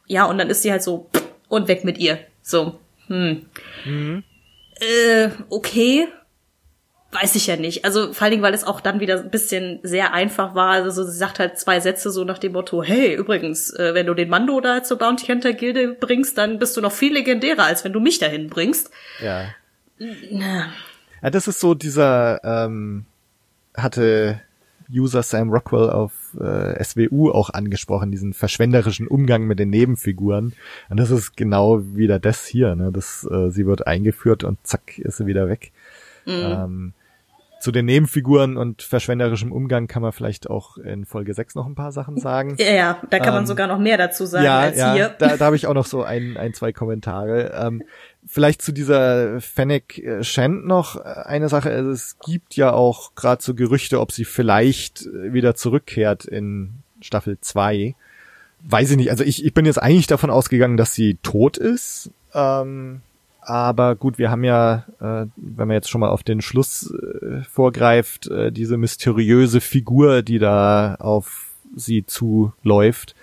Ja, 0.07 0.25
und 0.25 0.37
dann 0.37 0.49
ist 0.49 0.61
sie 0.61 0.71
halt 0.71 0.83
so 0.83 1.09
und 1.47 1.67
weg 1.67 1.83
mit 1.83 1.97
ihr. 1.97 2.19
So, 2.41 2.79
hm. 3.07 3.45
Mhm. 3.85 4.23
Äh, 4.79 5.29
okay, 5.49 6.07
weiß 7.13 7.35
ich 7.35 7.47
ja 7.47 7.55
nicht. 7.55 7.85
Also 7.85 8.13
vor 8.13 8.23
allen 8.23 8.31
Dingen, 8.31 8.43
weil 8.43 8.53
es 8.53 8.63
auch 8.63 8.81
dann 8.81 8.99
wieder 8.99 9.19
ein 9.19 9.29
bisschen 9.29 9.79
sehr 9.83 10.13
einfach 10.13 10.55
war. 10.55 10.71
Also 10.71 11.03
sie 11.03 11.17
sagt 11.17 11.39
halt 11.39 11.57
zwei 11.57 11.79
Sätze 11.79 12.11
so 12.11 12.23
nach 12.23 12.39
dem 12.39 12.53
Motto, 12.53 12.83
hey, 12.83 13.15
übrigens, 13.15 13.71
äh, 13.73 13.93
wenn 13.93 14.07
du 14.07 14.13
den 14.13 14.29
Mando 14.29 14.59
da 14.59 14.83
zur 14.83 14.97
Bounty 14.97 15.27
Hunter 15.27 15.53
Gilde 15.53 15.93
bringst, 15.93 16.37
dann 16.37 16.59
bist 16.59 16.75
du 16.75 16.81
noch 16.81 16.91
viel 16.91 17.13
legendärer, 17.13 17.63
als 17.63 17.83
wenn 17.83 17.93
du 17.93 17.99
mich 17.99 18.19
dahin 18.19 18.49
bringst. 18.49 18.89
Ja. 19.21 19.45
Ja, 19.99 21.29
das 21.29 21.47
ist 21.47 21.59
so 21.59 21.75
dieser, 21.75 22.43
ähm, 22.43 23.05
hatte 23.75 24.41
User 24.91 25.23
Sam 25.23 25.49
Rockwell 25.49 25.89
auf 25.89 26.11
äh, 26.39 26.83
SWU 26.83 27.31
auch 27.31 27.49
angesprochen, 27.49 28.11
diesen 28.11 28.33
verschwenderischen 28.33 29.07
Umgang 29.07 29.45
mit 29.45 29.59
den 29.59 29.69
Nebenfiguren. 29.69 30.53
Und 30.89 30.99
das 30.99 31.11
ist 31.11 31.37
genau 31.37 31.81
wieder 31.95 32.19
das 32.19 32.45
hier, 32.45 32.75
ne? 32.75 32.91
Das, 32.91 33.27
äh, 33.29 33.49
sie 33.49 33.65
wird 33.65 33.87
eingeführt 33.87 34.43
und 34.43 34.65
zack, 34.65 34.97
ist 34.97 35.17
sie 35.17 35.25
wieder 35.25 35.47
weg. 35.47 35.71
Mhm. 36.25 36.31
Ähm, 36.31 36.93
zu 37.63 37.71
den 37.71 37.85
Nebenfiguren 37.85 38.57
und 38.57 38.81
verschwenderischem 38.81 39.53
Umgang 39.53 39.87
kann 39.87 40.01
man 40.01 40.11
vielleicht 40.11 40.49
auch 40.49 40.77
in 40.77 41.05
Folge 41.05 41.33
6 41.33 41.55
noch 41.55 41.65
ein 41.65 41.75
paar 41.75 41.93
Sachen 41.93 42.17
sagen. 42.17 42.57
Ja, 42.59 42.73
ja 42.73 43.01
da 43.09 43.19
kann 43.19 43.29
ähm, 43.29 43.33
man 43.35 43.47
sogar 43.47 43.67
noch 43.67 43.79
mehr 43.79 43.97
dazu 43.97 44.25
sagen 44.25 44.43
ja, 44.43 44.59
als 44.59 44.77
ja, 44.77 44.93
hier. 44.93 45.15
Da, 45.17 45.37
da 45.37 45.45
habe 45.45 45.55
ich 45.55 45.65
auch 45.65 45.73
noch 45.73 45.85
so 45.85 46.03
ein, 46.03 46.35
ein 46.35 46.53
zwei 46.53 46.73
Kommentare. 46.73 47.53
Ähm, 47.57 47.83
vielleicht 48.27 48.61
zu 48.61 48.73
dieser 48.73 49.39
Fennec 49.39 49.97
äh, 49.97 50.23
Shand 50.25 50.65
noch 50.65 50.97
eine 50.97 51.47
Sache. 51.47 51.69
Also 51.69 51.91
es 51.91 52.17
gibt 52.19 52.57
ja 52.57 52.73
auch 52.73 53.15
gerade 53.15 53.41
so 53.41 53.55
Gerüchte, 53.55 54.01
ob 54.01 54.11
sie 54.11 54.25
vielleicht 54.25 55.05
wieder 55.05 55.55
zurückkehrt 55.55 56.25
in 56.25 56.79
Staffel 56.99 57.37
2. 57.39 57.95
Weiß 58.59 58.91
ich 58.91 58.97
nicht. 58.97 59.09
Also 59.09 59.23
ich, 59.23 59.45
ich 59.45 59.53
bin 59.53 59.65
jetzt 59.65 59.81
eigentlich 59.81 60.07
davon 60.07 60.29
ausgegangen, 60.29 60.75
dass 60.75 60.93
sie 60.93 61.17
tot 61.23 61.55
ist. 61.55 62.11
Ähm, 62.33 63.01
aber 63.45 63.95
gut, 63.95 64.17
wir 64.17 64.29
haben 64.31 64.43
ja, 64.43 64.83
äh, 64.99 65.25
wenn 65.35 65.67
man 65.67 65.71
jetzt 65.71 65.89
schon 65.89 66.01
mal 66.01 66.09
auf 66.09 66.23
den 66.23 66.41
Schluss 66.41 66.91
äh, 66.93 67.41
vorgreift, 67.43 68.27
äh, 68.27 68.51
diese 68.51 68.77
mysteriöse 68.77 69.61
Figur, 69.61 70.21
die 70.21 70.39
da 70.39 70.95
auf 70.95 71.47
sie 71.75 72.05
zuläuft. 72.05 73.15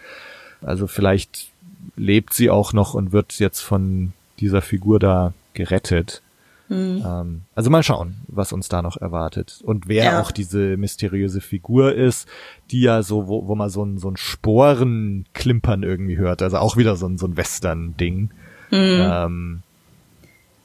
Also 0.63 0.87
vielleicht 0.87 1.51
lebt 1.97 2.35
sie 2.35 2.51
auch 2.51 2.73
noch 2.73 2.95
und 2.95 3.13
wird 3.13 3.39
jetzt 3.39 3.61
von 3.61 4.13
dieser 4.41 4.63
Figur 4.63 4.99
da 4.99 5.33
gerettet. 5.55 6.23
Mhm. 6.69 7.03
Ähm, 7.05 7.43
also 7.55 7.71
mal 7.71 7.83
schauen, 7.83 8.17
was 8.29 8.53
uns 8.53 8.69
da 8.69 8.81
noch 8.83 8.97
erwartet. 8.97 9.61
Und 9.65 9.89
wer 9.89 10.05
Ja. 10.05 10.21
auch 10.21 10.31
diese 10.31 10.77
mysteriöse 10.77 11.41
Figur 11.41 11.95
ist, 11.95 12.29
die 12.71 12.83
ja 12.83 13.03
so, 13.03 13.27
wo, 13.29 13.49
wo 13.49 13.55
man 13.55 13.71
so 13.71 13.85
ein, 13.85 13.99
so 13.99 14.09
ein 14.11 14.17
Sporenklimpern 14.17 15.83
irgendwie 15.83 16.17
hört. 16.17 16.43
Also 16.43 16.59
auch 16.59 16.77
wieder 16.77 16.97
so 16.97 17.07
ein, 17.07 17.19
so 17.19 17.27
ein 17.27 17.37
Western-Ding. 17.37 18.31
Ähm, 18.73 19.63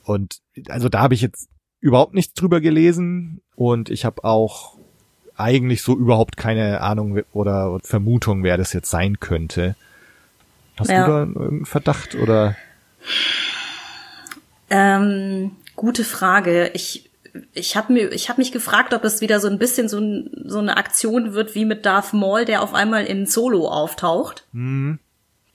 und 0.05 0.37
also 0.69 0.89
da 0.89 0.99
habe 1.01 1.13
ich 1.13 1.21
jetzt 1.21 1.49
überhaupt 1.79 2.13
nichts 2.13 2.33
drüber 2.33 2.61
gelesen 2.61 3.41
und 3.55 3.89
ich 3.89 4.05
habe 4.05 4.23
auch 4.23 4.77
eigentlich 5.35 5.81
so 5.81 5.95
überhaupt 5.97 6.37
keine 6.37 6.81
Ahnung 6.81 7.21
oder 7.33 7.79
Vermutung, 7.83 8.43
wer 8.43 8.57
das 8.57 8.73
jetzt 8.73 8.89
sein 8.89 9.19
könnte. 9.19 9.75
Hast 10.77 10.89
Ja. 10.89 11.05
du 11.05 11.11
da 11.11 11.19
irgendeinen 11.19 11.65
Verdacht 11.65 12.15
oder? 12.15 12.55
Ähm, 14.69 15.51
gute 15.75 16.03
Frage. 16.03 16.71
Ich 16.73 17.09
ich 17.53 17.75
habe 17.75 17.91
mir 17.91 18.11
ich 18.13 18.29
habe 18.29 18.39
mich 18.39 18.51
gefragt, 18.51 18.93
ob 18.93 19.03
es 19.03 19.19
wieder 19.19 19.39
so 19.39 19.49
ein 19.49 19.59
bisschen 19.59 19.89
so, 19.89 19.99
ein, 19.99 20.29
so 20.45 20.59
eine 20.59 20.77
Aktion 20.77 21.33
wird 21.33 21.53
wie 21.53 21.65
mit 21.65 21.85
Darth 21.85 22.13
Maul, 22.13 22.45
der 22.45 22.61
auf 22.63 22.73
einmal 22.73 23.05
in 23.05 23.25
Solo 23.25 23.67
auftaucht. 23.67 24.47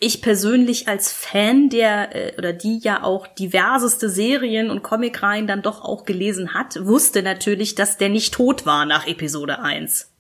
Ich 0.03 0.23
persönlich 0.23 0.89
als 0.89 1.13
Fan, 1.13 1.69
der 1.69 2.17
äh, 2.17 2.39
oder 2.39 2.55
die 2.55 2.79
ja 2.79 3.03
auch 3.03 3.27
diverseste 3.27 4.09
Serien 4.09 4.71
und 4.71 4.83
Comicreihen 4.83 5.47
dann 5.47 5.61
doch 5.61 5.85
auch 5.85 6.05
gelesen 6.05 6.55
hat, 6.55 6.87
wusste 6.87 7.23
natürlich, 7.23 7.75
dass 7.75 7.99
der 7.99 8.09
nicht 8.09 8.33
tot 8.33 8.65
war 8.65 8.87
nach 8.87 9.07
Episode 9.07 9.61
1. 9.61 10.15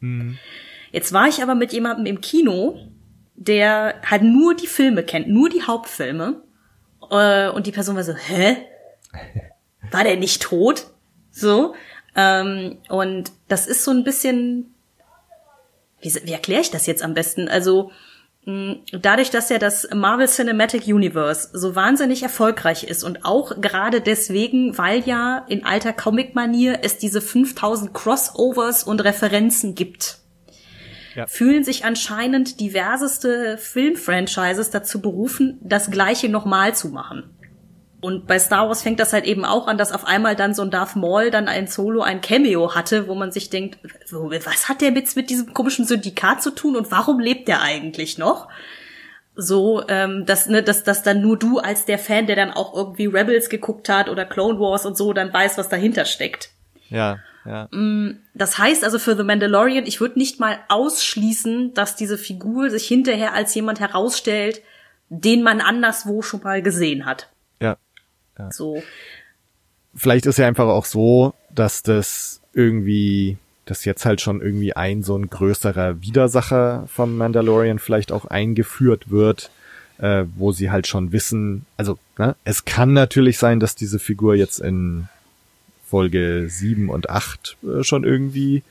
Jetzt 0.92 1.12
war 1.14 1.28
ich 1.28 1.42
aber 1.42 1.54
mit 1.54 1.72
jemandem 1.72 2.04
im 2.04 2.20
Kino, 2.20 2.78
der 3.36 3.94
halt 4.04 4.22
nur 4.22 4.54
die 4.54 4.66
Filme 4.66 5.02
kennt, 5.02 5.28
nur 5.28 5.48
die 5.48 5.62
Hauptfilme. 5.62 6.42
Äh, 7.10 7.48
und 7.48 7.66
die 7.66 7.72
Person 7.72 7.96
war 7.96 8.04
so, 8.04 8.14
hä? 8.14 8.58
War 9.90 10.04
der 10.04 10.16
nicht 10.16 10.42
tot? 10.42 10.86
So. 11.30 11.74
Ähm, 12.14 12.78
und 12.88 13.32
das 13.48 13.66
ist 13.66 13.82
so 13.82 13.90
ein 13.90 14.04
bisschen, 14.04 14.74
wie, 16.00 16.14
wie 16.22 16.32
erkläre 16.32 16.60
ich 16.60 16.70
das 16.70 16.86
jetzt 16.86 17.02
am 17.02 17.14
besten? 17.14 17.48
Also, 17.48 17.90
dadurch, 18.46 19.30
dass 19.30 19.50
ja 19.50 19.58
das 19.58 19.88
Marvel 19.94 20.26
Cinematic 20.26 20.86
Universe 20.86 21.50
so 21.52 21.74
wahnsinnig 21.74 22.22
erfolgreich 22.22 22.84
ist 22.84 23.02
und 23.04 23.24
auch 23.24 23.60
gerade 23.60 24.00
deswegen, 24.00 24.76
weil 24.78 25.00
ja 25.00 25.44
in 25.48 25.64
alter 25.64 25.92
Comic-Manier 25.92 26.80
es 26.82 26.96
diese 26.98 27.20
5000 27.20 27.92
Crossovers 27.92 28.82
und 28.84 29.04
Referenzen 29.04 29.74
gibt, 29.74 30.18
Ja. 31.14 31.26
fühlen 31.26 31.64
sich 31.64 31.84
anscheinend 31.84 32.60
diverseste 32.60 33.58
Filmfranchises 33.58 34.70
dazu 34.70 35.00
berufen, 35.00 35.58
das 35.60 35.90
Gleiche 35.90 36.28
nochmal 36.28 36.74
zu 36.74 36.88
machen. 36.88 37.36
Und 38.00 38.26
bei 38.26 38.38
Star 38.38 38.68
Wars 38.68 38.82
fängt 38.82 38.98
das 38.98 39.12
halt 39.12 39.26
eben 39.26 39.44
auch 39.44 39.66
an, 39.66 39.76
dass 39.76 39.92
auf 39.92 40.06
einmal 40.06 40.34
dann 40.34 40.54
so 40.54 40.62
ein 40.62 40.70
Darth 40.70 40.96
Maul 40.96 41.30
dann 41.30 41.48
ein 41.48 41.66
Solo, 41.66 42.00
ein 42.00 42.20
Cameo 42.20 42.74
hatte, 42.74 43.08
wo 43.08 43.14
man 43.14 43.30
sich 43.30 43.50
denkt, 43.50 43.78
was 44.10 44.68
hat 44.68 44.80
der 44.80 44.92
jetzt 44.92 45.16
mit 45.16 45.28
diesem 45.28 45.52
komischen 45.52 45.84
Syndikat 45.84 46.42
zu 46.42 46.50
tun 46.50 46.76
und 46.76 46.90
warum 46.90 47.20
lebt 47.20 47.48
der 47.48 47.60
eigentlich 47.60 48.16
noch? 48.16 48.48
So, 49.36 49.82
ähm, 49.88 50.24
dass, 50.26 50.48
ne, 50.48 50.62
dass, 50.62 50.82
dass 50.82 51.02
dann 51.02 51.20
nur 51.20 51.38
du 51.38 51.58
als 51.58 51.84
der 51.84 51.98
Fan, 51.98 52.26
der 52.26 52.36
dann 52.36 52.50
auch 52.50 52.74
irgendwie 52.74 53.06
Rebels 53.06 53.48
geguckt 53.48 53.88
hat 53.88 54.08
oder 54.08 54.24
Clone 54.24 54.58
Wars 54.58 54.86
und 54.86 54.96
so, 54.96 55.12
dann 55.12 55.32
weiß, 55.32 55.58
was 55.58 55.68
dahinter 55.68 56.04
steckt. 56.04 56.50
Ja, 56.88 57.18
ja. 57.44 57.68
Das 58.34 58.58
heißt 58.58 58.84
also 58.84 58.98
für 58.98 59.16
The 59.16 59.22
Mandalorian, 59.22 59.86
ich 59.86 60.00
würde 60.00 60.18
nicht 60.18 60.40
mal 60.40 60.58
ausschließen, 60.68 61.74
dass 61.74 61.96
diese 61.96 62.18
Figur 62.18 62.70
sich 62.70 62.86
hinterher 62.86 63.32
als 63.32 63.54
jemand 63.54 63.80
herausstellt, 63.80 64.62
den 65.08 65.42
man 65.42 65.60
anderswo 65.60 66.22
schon 66.22 66.42
mal 66.42 66.62
gesehen 66.62 67.06
hat. 67.06 67.28
Ja. 68.40 68.52
So. 68.52 68.82
vielleicht 69.94 70.26
ist 70.26 70.38
ja 70.38 70.46
einfach 70.46 70.66
auch 70.66 70.84
so, 70.84 71.34
dass 71.54 71.82
das 71.82 72.40
irgendwie, 72.52 73.38
dass 73.64 73.84
jetzt 73.84 74.04
halt 74.04 74.20
schon 74.20 74.40
irgendwie 74.40 74.74
ein 74.74 75.02
so 75.02 75.16
ein 75.16 75.28
größerer 75.28 76.02
Widersacher 76.02 76.86
vom 76.88 77.16
Mandalorian 77.16 77.78
vielleicht 77.78 78.12
auch 78.12 78.24
eingeführt 78.24 79.10
wird, 79.10 79.50
äh, 79.98 80.24
wo 80.36 80.52
sie 80.52 80.70
halt 80.70 80.86
schon 80.86 81.12
wissen, 81.12 81.66
also 81.76 81.98
ne, 82.18 82.36
es 82.44 82.64
kann 82.64 82.92
natürlich 82.92 83.38
sein, 83.38 83.60
dass 83.60 83.74
diese 83.74 83.98
Figur 83.98 84.34
jetzt 84.34 84.60
in 84.60 85.08
Folge 85.90 86.46
7 86.48 86.88
und 86.88 87.10
8 87.10 87.56
äh, 87.62 87.82
schon 87.82 88.04
irgendwie 88.04 88.62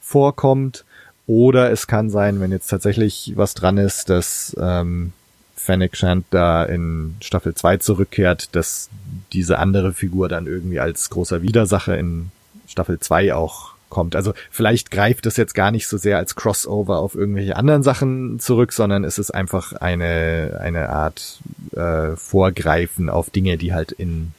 vorkommt. 0.00 0.84
Oder 1.26 1.70
es 1.70 1.86
kann 1.86 2.10
sein, 2.10 2.40
wenn 2.40 2.50
jetzt 2.50 2.68
tatsächlich 2.68 3.32
was 3.36 3.54
dran 3.54 3.78
ist, 3.78 4.10
dass 4.10 4.56
ähm, 4.60 5.12
Fennec 5.60 5.96
Shand 5.96 6.24
da 6.30 6.64
in 6.64 7.16
Staffel 7.20 7.54
2 7.54 7.78
zurückkehrt, 7.78 8.54
dass 8.54 8.88
diese 9.32 9.58
andere 9.58 9.92
Figur 9.92 10.28
dann 10.28 10.46
irgendwie 10.46 10.80
als 10.80 11.10
großer 11.10 11.42
Widersacher 11.42 11.98
in 11.98 12.30
Staffel 12.66 12.98
2 12.98 13.34
auch 13.34 13.74
kommt. 13.88 14.16
Also 14.16 14.32
vielleicht 14.50 14.90
greift 14.90 15.26
es 15.26 15.36
jetzt 15.36 15.54
gar 15.54 15.70
nicht 15.70 15.88
so 15.88 15.98
sehr 15.98 16.16
als 16.16 16.36
Crossover 16.36 16.98
auf 16.98 17.14
irgendwelche 17.14 17.56
anderen 17.56 17.82
Sachen 17.82 18.38
zurück, 18.38 18.72
sondern 18.72 19.04
es 19.04 19.18
ist 19.18 19.32
einfach 19.32 19.72
eine, 19.72 20.58
eine 20.60 20.88
Art 20.88 21.40
äh, 21.72 22.16
Vorgreifen 22.16 23.10
auf 23.10 23.30
Dinge, 23.30 23.58
die 23.58 23.74
halt 23.74 23.92
in 23.92 24.32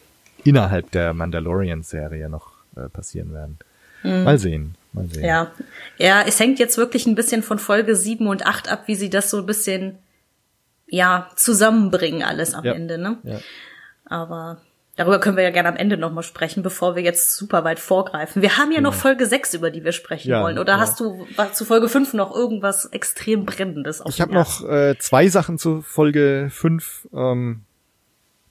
innerhalb 0.44 0.90
der 0.92 1.14
Mandalorian-Serie 1.14 2.30
noch 2.30 2.52
äh, 2.76 2.90
passieren 2.90 3.34
werden. 3.34 3.60
Mal 4.04 4.40
sehen. 4.40 4.76
Mal 4.94 5.08
sehen. 5.08 5.26
Ja. 5.26 5.52
Ja, 5.98 6.24
es 6.24 6.40
hängt 6.40 6.60
jetzt 6.60 6.78
wirklich 6.78 7.06
ein 7.06 7.16
bisschen 7.16 7.44
von 7.44 7.60
Folge 7.60 7.96
7 7.96 8.28
und 8.28 8.46
8 8.46 8.70
ab, 8.70 8.84
wie 8.88 8.96
sie 8.96 9.10
das 9.10 9.30
so 9.30 9.38
ein 9.38 9.46
bisschen, 9.46 9.98
ja, 10.92 11.30
zusammenbringen 11.36 12.22
alles 12.22 12.54
am 12.54 12.66
Ja. 12.66 12.74
Ende, 12.74 12.98
ne? 12.98 13.18
Ja. 13.24 13.40
Aber 14.06 14.62
darüber 14.98 15.20
können 15.20 15.38
wir 15.38 15.44
ja 15.44 15.50
gerne 15.50 15.70
am 15.70 15.78
Ende 15.78 15.98
nochmal 15.98 16.24
sprechen, 16.24 16.64
bevor 16.64 16.98
wir 16.98 17.02
jetzt 17.02 17.38
super 17.38 17.64
weit 17.64 17.80
vorgreifen. 17.80 18.42
Wir 18.42 18.58
haben 18.58 18.74
ja 18.74 18.82
noch 18.82 18.94
Folge 18.94 19.26
6, 19.26 19.54
über 19.54 19.72
die 19.72 19.86
wir 19.86 19.94
sprechen 19.94 20.30
Ja, 20.30 20.44
wollen. 20.44 20.60
Oder 20.60 20.74
ja. 20.74 20.80
hast 20.80 21.00
du 21.00 21.26
zu 21.54 21.64
Folge 21.64 21.88
5 21.88 22.14
noch 22.14 22.36
irgendwas 22.36 22.86
extrem 22.88 23.46
Brennendes 23.46 24.04
Ich 24.06 24.20
habe 24.20 24.34
noch 24.34 24.68
äh, 24.68 24.98
zwei 25.00 25.30
Sachen 25.30 25.58
zu 25.58 25.82
Folge 25.82 26.50
5. 26.52 27.08
Ähm, 27.14 27.62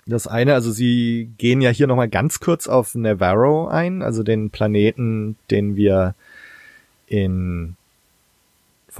das 0.06 0.26
eine, 0.26 0.54
also 0.54 0.72
sie 0.72 1.30
gehen 1.36 1.60
ja 1.60 1.68
hier 1.68 1.86
nochmal 1.86 2.08
ganz 2.08 2.40
kurz 2.40 2.66
auf 2.68 2.94
Navarro 2.94 3.68
ein, 3.68 4.00
also 4.00 4.22
den 4.22 4.48
Planeten, 4.48 5.36
den 5.50 5.76
wir 5.76 6.14
in 7.06 7.76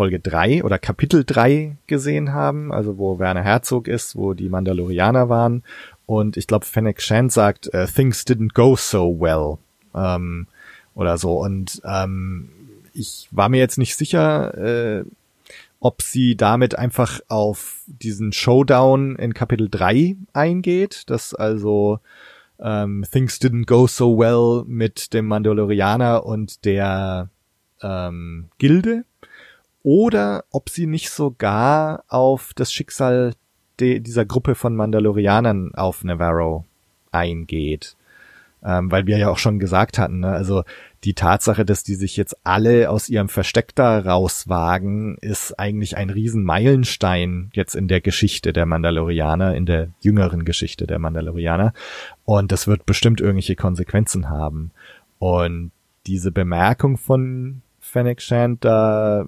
Folge 0.00 0.18
3 0.18 0.64
oder 0.64 0.78
Kapitel 0.78 1.24
3 1.26 1.76
gesehen 1.86 2.32
haben, 2.32 2.72
also 2.72 2.96
wo 2.96 3.18
Werner 3.18 3.42
Herzog 3.42 3.86
ist, 3.86 4.16
wo 4.16 4.32
die 4.32 4.48
Mandalorianer 4.48 5.28
waren. 5.28 5.62
Und 6.06 6.38
ich 6.38 6.46
glaube, 6.46 6.64
Fennec 6.64 7.02
Shand 7.02 7.30
sagt, 7.30 7.74
äh, 7.74 7.86
things 7.86 8.24
didn't 8.24 8.54
go 8.54 8.76
so 8.76 9.20
well. 9.20 9.58
Ähm, 9.94 10.46
oder 10.94 11.18
so. 11.18 11.38
Und 11.38 11.82
ähm, 11.84 12.48
ich 12.94 13.28
war 13.30 13.50
mir 13.50 13.58
jetzt 13.58 13.76
nicht 13.76 13.94
sicher, 13.94 14.56
äh, 14.56 15.04
ob 15.80 16.00
sie 16.00 16.34
damit 16.34 16.78
einfach 16.78 17.20
auf 17.28 17.82
diesen 17.86 18.32
Showdown 18.32 19.16
in 19.16 19.34
Kapitel 19.34 19.68
3 19.70 20.16
eingeht, 20.32 21.10
dass 21.10 21.34
also 21.34 22.00
ähm, 22.58 23.04
Things 23.12 23.38
Didn't 23.38 23.66
Go 23.66 23.86
So 23.86 24.18
Well 24.18 24.64
mit 24.66 25.12
dem 25.12 25.26
Mandalorianer 25.26 26.24
und 26.24 26.64
der 26.64 27.28
ähm, 27.82 28.48
Gilde, 28.56 29.04
oder 29.82 30.44
ob 30.50 30.68
sie 30.68 30.86
nicht 30.86 31.10
sogar 31.10 32.04
auf 32.08 32.52
das 32.54 32.72
Schicksal 32.72 33.34
de 33.78 34.00
dieser 34.00 34.26
Gruppe 34.26 34.54
von 34.54 34.76
Mandalorianern 34.76 35.74
auf 35.74 36.04
Navarro 36.04 36.64
eingeht. 37.10 37.96
Ähm, 38.62 38.92
weil 38.92 39.06
wir 39.06 39.16
ja 39.16 39.30
auch 39.30 39.38
schon 39.38 39.58
gesagt 39.58 39.96
hatten, 39.96 40.20
ne? 40.20 40.28
also 40.28 40.64
die 41.04 41.14
Tatsache, 41.14 41.64
dass 41.64 41.82
die 41.82 41.94
sich 41.94 42.18
jetzt 42.18 42.36
alle 42.44 42.90
aus 42.90 43.08
ihrem 43.08 43.30
Versteck 43.30 43.74
da 43.74 43.98
rauswagen, 44.00 45.16
ist 45.22 45.58
eigentlich 45.58 45.96
ein 45.96 46.10
Riesenmeilenstein 46.10 47.50
jetzt 47.54 47.74
in 47.74 47.88
der 47.88 48.02
Geschichte 48.02 48.52
der 48.52 48.66
Mandalorianer, 48.66 49.54
in 49.54 49.64
der 49.64 49.88
jüngeren 50.00 50.44
Geschichte 50.44 50.86
der 50.86 50.98
Mandalorianer. 50.98 51.72
Und 52.26 52.52
das 52.52 52.66
wird 52.66 52.84
bestimmt 52.84 53.22
irgendwelche 53.22 53.56
Konsequenzen 53.56 54.28
haben. 54.28 54.72
Und 55.18 55.72
diese 56.06 56.30
Bemerkung 56.30 56.98
von 56.98 57.62
Fennec 57.80 58.20
Shand, 58.20 58.62
da, 58.62 59.24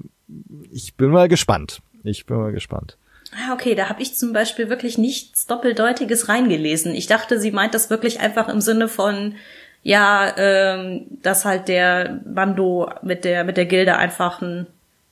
ich 0.71 0.95
bin 0.95 1.11
mal 1.11 1.29
gespannt. 1.29 1.81
Ich 2.05 2.27
bin 2.27 2.37
mal 2.37 2.53
gespannt. 2.53 2.97
Ah, 3.33 3.55
okay, 3.55 3.75
da 3.75 3.89
habe 3.89 4.03
ich 4.03 4.15
zum 4.15 4.33
Beispiel 4.33 4.69
wirklich 4.69 4.99
nichts 4.99 5.47
Doppeldeutiges 5.47 6.29
reingelesen. 6.29 6.95
Ich 6.95 7.07
dachte, 7.07 7.41
sie 7.41 7.51
meint 7.51 7.75
das 7.75 7.89
wirklich 7.89 8.21
einfach 8.21 8.49
im 8.49 8.61
Sinne 8.61 8.89
von, 8.89 9.37
ja, 9.83 10.37
ähm, 10.37 11.07
dass 11.23 11.45
halt 11.45 11.69
der 11.69 12.21
Bando 12.25 12.91
mit 13.03 13.25
der 13.25 13.45
mit 13.45 13.57
der 13.57 13.67
Gilde 13.67 13.97
einfach 13.97 14.43
ein, 14.43 14.67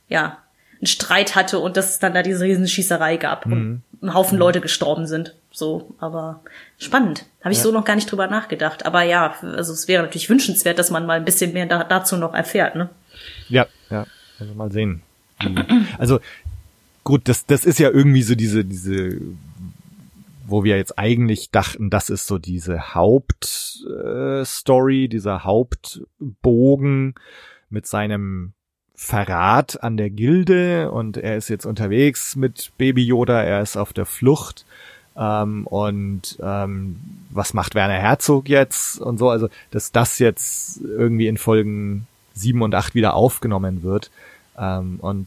ja, 0.08 0.38
einen 0.78 0.86
Streit 0.86 1.34
hatte 1.34 1.60
und 1.60 1.76
dass 1.76 1.90
es 1.90 1.98
dann 1.98 2.12
da 2.14 2.22
diese 2.22 2.44
Riesenschießerei 2.44 3.16
gab 3.16 3.46
und 3.46 3.82
ein 4.02 4.14
Haufen 4.14 4.38
Leute 4.38 4.60
gestorben 4.60 5.06
sind. 5.06 5.34
So, 5.52 5.94
aber 5.98 6.40
spannend. 6.78 7.26
Habe 7.42 7.52
ich 7.52 7.58
so 7.58 7.72
noch 7.72 7.84
gar 7.84 7.96
nicht 7.96 8.10
drüber 8.10 8.28
nachgedacht. 8.28 8.86
Aber 8.86 9.02
ja, 9.02 9.34
also 9.42 9.72
es 9.72 9.88
wäre 9.88 10.02
natürlich 10.02 10.30
wünschenswert, 10.30 10.78
dass 10.78 10.90
man 10.90 11.06
mal 11.06 11.18
ein 11.18 11.24
bisschen 11.24 11.52
mehr 11.52 11.66
da, 11.66 11.84
dazu 11.84 12.16
noch 12.16 12.34
erfährt, 12.34 12.76
ne? 12.76 12.88
Ja, 13.48 13.66
ja, 13.90 14.06
also 14.38 14.54
mal 14.54 14.70
sehen. 14.70 15.02
Also 15.98 16.20
gut, 17.04 17.28
das 17.28 17.46
das 17.46 17.64
ist 17.64 17.78
ja 17.78 17.90
irgendwie 17.90 18.22
so 18.22 18.34
diese 18.34 18.64
diese 18.64 19.20
wo 20.50 20.64
wir 20.64 20.76
jetzt 20.76 20.98
eigentlich 20.98 21.50
dachten, 21.50 21.88
das 21.90 22.10
ist 22.10 22.26
so 22.26 22.38
diese 22.38 22.94
Hauptstory, 22.94 25.04
äh, 25.04 25.08
dieser 25.08 25.44
Hauptbogen 25.44 27.14
mit 27.70 27.86
seinem 27.86 28.52
Verrat 28.94 29.82
an 29.82 29.96
der 29.96 30.10
Gilde 30.10 30.90
und 30.90 31.16
er 31.16 31.36
ist 31.36 31.48
jetzt 31.48 31.64
unterwegs 31.64 32.36
mit 32.36 32.72
Baby 32.76 33.02
Yoda, 33.04 33.42
er 33.42 33.62
ist 33.62 33.78
auf 33.78 33.94
der 33.94 34.04
Flucht 34.04 34.66
ähm, 35.16 35.66
und 35.66 36.38
ähm, 36.42 37.00
was 37.30 37.54
macht 37.54 37.74
Werner 37.74 37.94
Herzog 37.94 38.46
jetzt 38.48 39.00
und 39.00 39.16
so, 39.18 39.30
also 39.30 39.48
dass 39.70 39.90
das 39.92 40.18
jetzt 40.18 40.82
irgendwie 40.82 41.28
in 41.28 41.38
Folgen 41.38 42.06
sieben 42.34 42.60
und 42.62 42.74
acht 42.74 42.94
wieder 42.94 43.14
aufgenommen 43.14 43.82
wird 43.82 44.10
ähm, 44.60 45.00
und 45.00 45.26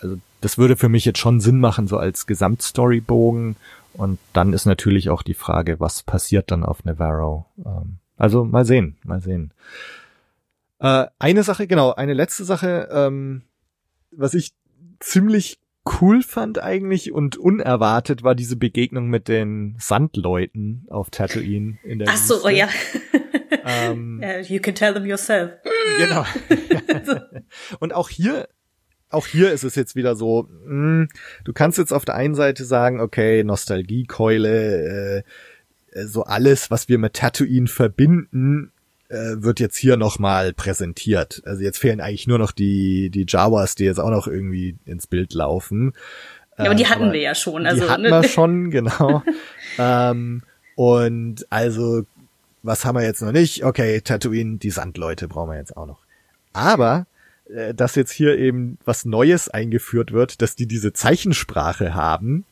also 0.00 0.18
das 0.40 0.58
würde 0.58 0.76
für 0.76 0.88
mich 0.88 1.04
jetzt 1.04 1.18
schon 1.18 1.40
Sinn 1.40 1.60
machen, 1.60 1.88
so 1.88 1.96
als 1.96 2.26
Gesamtstorybogen 2.26 3.56
und 3.94 4.18
dann 4.32 4.52
ist 4.52 4.66
natürlich 4.66 5.08
auch 5.08 5.22
die 5.22 5.34
Frage, 5.34 5.80
was 5.80 6.02
passiert 6.02 6.50
dann 6.50 6.64
auf 6.64 6.84
Navarro. 6.84 7.46
Ähm, 7.64 7.98
also 8.16 8.44
mal 8.44 8.64
sehen, 8.64 8.96
mal 9.04 9.20
sehen. 9.20 9.52
Äh, 10.80 11.06
eine 11.18 11.42
Sache, 11.42 11.66
genau, 11.66 11.94
eine 11.94 12.12
letzte 12.12 12.44
Sache, 12.44 12.88
ähm, 12.90 13.42
was 14.10 14.34
ich 14.34 14.52
ziemlich 15.00 15.58
cool 16.00 16.22
fand 16.22 16.60
eigentlich 16.60 17.12
und 17.12 17.36
unerwartet 17.36 18.22
war 18.22 18.34
diese 18.34 18.56
Begegnung 18.56 19.08
mit 19.08 19.28
den 19.28 19.76
Sandleuten 19.78 20.86
auf 20.90 21.10
Tatooine 21.10 21.78
in 21.84 22.00
der 22.00 22.08
Ach 22.10 22.16
so, 22.16 22.44
oh 22.44 22.48
ja. 22.48 22.68
Ähm, 23.64 24.22
you 24.48 24.60
can 24.60 24.74
tell 24.74 24.92
them 24.92 25.06
yourself. 25.06 25.52
Genau. 25.98 26.24
und 27.78 27.94
auch 27.94 28.08
hier, 28.08 28.48
auch 29.16 29.26
hier 29.26 29.52
ist 29.52 29.64
es 29.64 29.74
jetzt 29.74 29.96
wieder 29.96 30.14
so, 30.14 30.48
mh, 30.64 31.08
du 31.44 31.52
kannst 31.52 31.78
jetzt 31.78 31.92
auf 31.92 32.04
der 32.04 32.14
einen 32.14 32.34
Seite 32.34 32.64
sagen, 32.64 33.00
okay, 33.00 33.42
Nostalgiekeule, 33.42 35.24
äh, 35.92 36.04
so 36.04 36.24
alles, 36.24 36.70
was 36.70 36.88
wir 36.88 36.98
mit 36.98 37.14
Tatooine 37.14 37.66
verbinden, 37.66 38.72
äh, 39.08 39.36
wird 39.36 39.60
jetzt 39.60 39.76
hier 39.76 39.96
nochmal 39.96 40.52
präsentiert. 40.52 41.42
Also 41.44 41.62
jetzt 41.62 41.78
fehlen 41.78 42.00
eigentlich 42.00 42.26
nur 42.26 42.38
noch 42.38 42.52
die, 42.52 43.10
die 43.10 43.24
Jawas, 43.26 43.74
die 43.74 43.84
jetzt 43.84 44.00
auch 44.00 44.10
noch 44.10 44.26
irgendwie 44.26 44.76
ins 44.84 45.06
Bild 45.06 45.32
laufen. 45.32 45.94
Ja, 46.58 46.66
aber 46.66 46.74
die 46.74 46.86
hatten 46.86 47.04
aber 47.04 47.12
wir 47.12 47.20
ja 47.20 47.34
schon. 47.34 47.66
Also, 47.66 47.84
die 47.84 47.90
hatten 47.90 48.02
ne? 48.02 48.10
wir 48.10 48.24
schon, 48.28 48.70
genau. 48.70 49.22
ähm, 49.78 50.42
und 50.74 51.46
also, 51.50 52.02
was 52.62 52.84
haben 52.84 52.96
wir 52.96 53.04
jetzt 53.04 53.22
noch 53.22 53.32
nicht? 53.32 53.64
Okay, 53.64 54.00
Tatooine, 54.00 54.58
die 54.58 54.70
Sandleute 54.70 55.28
brauchen 55.28 55.50
wir 55.50 55.58
jetzt 55.58 55.76
auch 55.76 55.86
noch. 55.86 56.00
Aber, 56.52 57.06
dass 57.74 57.94
jetzt 57.94 58.12
hier 58.12 58.38
eben 58.38 58.78
was 58.84 59.04
Neues 59.04 59.48
eingeführt 59.48 60.12
wird, 60.12 60.42
dass 60.42 60.56
die 60.56 60.66
diese 60.66 60.92
Zeichensprache 60.92 61.94
haben, 61.94 62.44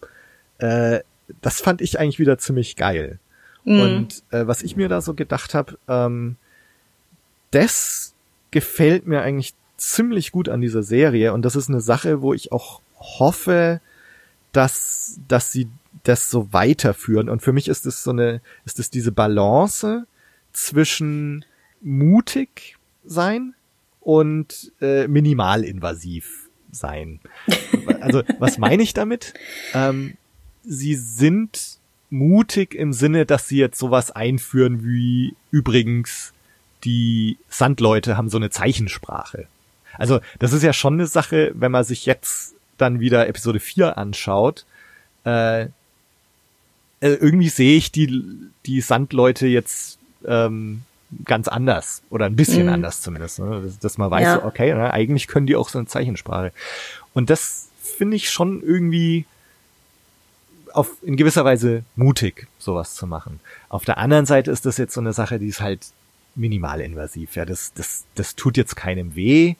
äh, 0.58 1.00
das 1.40 1.60
fand 1.60 1.80
ich 1.80 1.98
eigentlich 1.98 2.18
wieder 2.18 2.38
ziemlich 2.38 2.76
geil. 2.76 3.18
Mhm. 3.64 3.80
Und 3.80 4.22
äh, 4.30 4.46
was 4.46 4.62
ich 4.62 4.76
mir 4.76 4.88
da 4.88 5.00
so 5.00 5.14
gedacht 5.14 5.54
habe, 5.54 5.78
ähm, 5.88 6.36
das 7.50 8.14
gefällt 8.50 9.06
mir 9.06 9.22
eigentlich 9.22 9.54
ziemlich 9.76 10.32
gut 10.32 10.48
an 10.48 10.60
dieser 10.60 10.82
Serie 10.82 11.32
und 11.32 11.42
das 11.42 11.56
ist 11.56 11.68
eine 11.68 11.80
Sache, 11.80 12.22
wo 12.22 12.32
ich 12.32 12.52
auch 12.52 12.80
hoffe, 12.96 13.80
dass, 14.52 15.18
dass 15.28 15.50
sie 15.50 15.68
das 16.04 16.30
so 16.30 16.52
weiterführen. 16.52 17.28
Und 17.28 17.42
für 17.42 17.52
mich 17.52 17.68
ist 17.68 17.86
es 17.86 18.04
so 18.04 18.10
eine, 18.10 18.40
ist 18.64 18.78
es 18.78 18.90
diese 18.90 19.12
Balance 19.12 20.06
zwischen 20.52 21.44
mutig 21.80 22.76
sein 23.04 23.54
und 24.04 24.72
äh, 24.80 25.08
minimalinvasiv 25.08 26.48
sein. 26.70 27.20
Also, 28.00 28.22
was 28.38 28.58
meine 28.58 28.82
ich 28.82 28.94
damit? 28.94 29.34
Ähm, 29.72 30.16
sie 30.62 30.94
sind 30.94 31.78
mutig 32.10 32.74
im 32.74 32.92
Sinne, 32.92 33.26
dass 33.26 33.48
sie 33.48 33.58
jetzt 33.58 33.78
sowas 33.78 34.10
einführen 34.10 34.84
wie 34.84 35.34
übrigens 35.50 36.32
die 36.84 37.38
Sandleute 37.48 38.16
haben 38.16 38.28
so 38.28 38.36
eine 38.36 38.50
Zeichensprache. 38.50 39.46
Also 39.96 40.20
das 40.38 40.52
ist 40.52 40.62
ja 40.62 40.72
schon 40.72 40.94
eine 40.94 41.06
Sache, 41.06 41.52
wenn 41.54 41.72
man 41.72 41.84
sich 41.84 42.06
jetzt 42.06 42.54
dann 42.76 43.00
wieder 43.00 43.28
Episode 43.28 43.60
4 43.60 43.96
anschaut. 43.96 44.66
Äh, 45.24 45.62
äh, 45.62 45.68
irgendwie 47.00 47.48
sehe 47.48 47.76
ich 47.76 47.92
die, 47.92 48.22
die 48.66 48.80
Sandleute 48.80 49.46
jetzt 49.46 49.98
ähm, 50.26 50.82
ganz 51.24 51.48
anders 51.48 52.02
oder 52.10 52.26
ein 52.26 52.36
bisschen 52.36 52.66
mhm. 52.66 52.74
anders 52.74 53.00
zumindest, 53.00 53.38
ne? 53.38 53.62
dass, 53.62 53.78
dass, 53.78 53.98
man 53.98 54.10
weiß, 54.10 54.22
ja. 54.22 54.44
okay, 54.44 54.74
ne? 54.74 54.92
eigentlich 54.92 55.28
können 55.28 55.46
die 55.46 55.56
auch 55.56 55.68
so 55.68 55.78
eine 55.78 55.86
Zeichensprache. 55.86 56.52
Und 57.12 57.30
das 57.30 57.68
finde 57.80 58.16
ich 58.16 58.30
schon 58.30 58.62
irgendwie 58.62 59.26
auf 60.72 60.90
in 61.02 61.16
gewisser 61.16 61.44
Weise 61.44 61.84
mutig, 61.96 62.48
sowas 62.58 62.94
zu 62.94 63.06
machen. 63.06 63.40
Auf 63.68 63.84
der 63.84 63.98
anderen 63.98 64.26
Seite 64.26 64.50
ist 64.50 64.66
das 64.66 64.76
jetzt 64.76 64.94
so 64.94 65.00
eine 65.00 65.12
Sache, 65.12 65.38
die 65.38 65.48
ist 65.48 65.60
halt 65.60 65.86
minimalinvasiv. 66.34 67.36
Ja, 67.36 67.44
das, 67.44 67.72
das, 67.74 68.04
das 68.14 68.34
tut 68.34 68.56
jetzt 68.56 68.74
keinem 68.74 69.14
weh. 69.14 69.54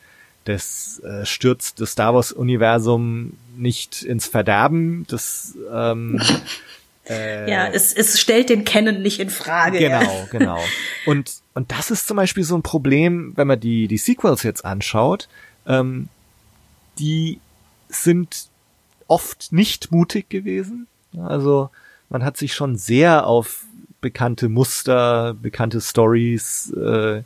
Das 0.44 1.00
äh, 1.00 1.24
stürzt 1.24 1.80
das 1.80 1.92
Star 1.92 2.14
Wars 2.14 2.32
Universum 2.32 3.34
nicht 3.56 4.02
ins 4.02 4.26
Verderben. 4.26 5.06
Das 5.08 5.56
ähm, 5.72 6.20
äh, 7.08 7.50
ja, 7.50 7.66
es, 7.68 7.92
es 7.92 8.18
stellt 8.18 8.48
den 8.48 8.64
Kennen 8.64 9.02
nicht 9.02 9.20
in 9.20 9.30
Frage. 9.30 9.78
Genau, 9.78 10.02
ja. 10.02 10.24
genau. 10.30 10.60
Und 11.06 11.42
und 11.54 11.70
das 11.70 11.90
ist 11.90 12.08
zum 12.08 12.16
Beispiel 12.16 12.44
so 12.44 12.56
ein 12.56 12.62
Problem, 12.62 13.32
wenn 13.36 13.46
man 13.46 13.60
die 13.60 13.88
die 13.88 13.98
Sequels 13.98 14.42
jetzt 14.42 14.64
anschaut. 14.64 15.28
Ähm, 15.66 16.08
die 16.98 17.40
sind 17.88 18.48
oft 19.06 19.52
nicht 19.52 19.92
mutig 19.92 20.28
gewesen. 20.28 20.86
Also 21.18 21.70
man 22.08 22.24
hat 22.24 22.36
sich 22.36 22.54
schon 22.54 22.76
sehr 22.76 23.26
auf 23.26 23.64
bekannte 24.00 24.48
Muster, 24.48 25.34
bekannte 25.34 25.80
Stories, 25.80 26.70
äh, 26.72 27.22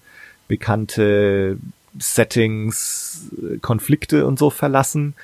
bekannte 0.46 1.58
Settings, 1.98 3.30
äh, 3.42 3.58
Konflikte 3.58 4.26
und 4.26 4.38
so 4.38 4.50
verlassen. 4.50 5.14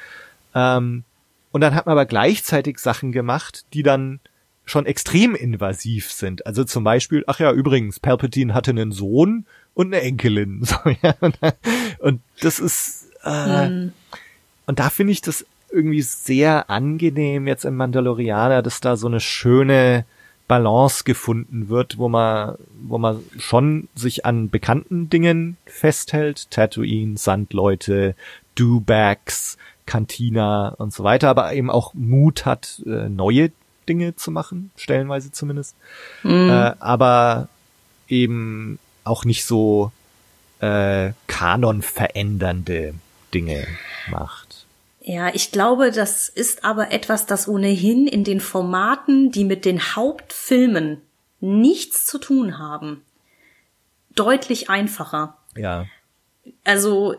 Ähm, 0.55 1.05
und 1.53 1.61
dann 1.61 1.75
hat 1.75 1.87
man 1.87 1.93
aber 1.93 2.07
gleichzeitig 2.07 2.79
Sachen 2.79 3.13
gemacht, 3.13 3.65
die 3.73 3.83
dann 3.85 4.21
schon 4.65 4.87
extrem 4.87 5.35
invasiv 5.35 6.11
sind. 6.11 6.47
Also 6.47 6.65
zum 6.65 6.85
Beispiel, 6.85 7.25
ach 7.27 7.41
ja, 7.41 7.53
übrigens, 7.53 8.01
Palpatine 8.01 8.55
hatte 8.55 8.71
einen 8.71 8.93
Sohn 8.93 9.47
und 9.75 9.89
eine 9.89 10.03
Enkelin. 10.03 10.63
So, 10.65 10.77
ja, 11.03 11.15
und 11.99 12.21
das 12.41 12.59
ist 12.59 13.11
äh, 13.25 13.69
mhm. 13.69 13.93
und 14.67 14.79
da 14.79 14.91
finde 14.91 15.13
ich 15.13 15.21
das 15.21 15.45
irgendwie 15.71 16.03
sehr 16.03 16.71
angenehm 16.71 17.47
jetzt 17.47 17.65
im 17.65 17.77
Mandalorianer, 17.77 18.63
dass 18.63 18.81
da 18.81 18.97
so 18.97 19.09
eine 19.09 19.21
schöne 19.21 20.05
Balance 20.47 21.05
gefunden 21.05 21.69
wird, 21.69 21.99
wo 21.99 22.09
man, 22.09 22.57
wo 22.83 22.99
man 22.99 23.21
schon 23.39 23.89
sich 23.95 24.25
an 24.25 24.51
bekannten 24.51 25.09
Dingen 25.09 25.57
festhält, 25.67 26.51
Tatooine, 26.51 27.17
Sandleute, 27.17 28.15
Dewbacks, 28.59 29.57
Cantina 29.87 30.69
und 30.69 30.93
so 30.93 31.03
weiter, 31.03 31.29
aber 31.29 31.53
eben 31.55 31.71
auch 31.71 31.95
Mut 31.95 32.47
hat, 32.47 32.83
äh, 32.87 33.09
neue 33.09 33.53
Dinge 33.89 34.17
zu 34.17 34.31
machen, 34.31 34.71
stellenweise 34.77 35.33
zumindest, 35.33 35.77
mhm. 36.23 36.51
äh, 36.51 36.73
aber 36.79 37.49
eben 38.09 38.79
auch 39.05 39.25
nicht 39.25 39.45
so 39.45 39.93
äh, 40.61 41.13
kanonverändernde 41.27 42.95
Dinge 43.33 43.67
macht. 44.11 44.67
Ja, 45.01 45.35
ich 45.35 45.53
glaube, 45.53 45.91
das 45.91 46.31
ist 46.31 46.65
aber 46.65 46.91
etwas, 46.91 47.27
das 47.27 47.47
ohnehin 47.47 48.07
in 48.07 48.25
den 48.25 48.41
Formaten, 48.41 49.31
die 49.31 49.45
mit 49.45 49.67
den 49.67 49.79
Hauptfilmen 49.79 51.03
nichts 51.41 52.07
zu 52.07 52.19
tun 52.19 52.59
haben, 52.59 53.03
deutlich 54.15 54.71
einfacher. 54.71 55.37
Ja. 55.57 55.85
Also, 56.65 57.17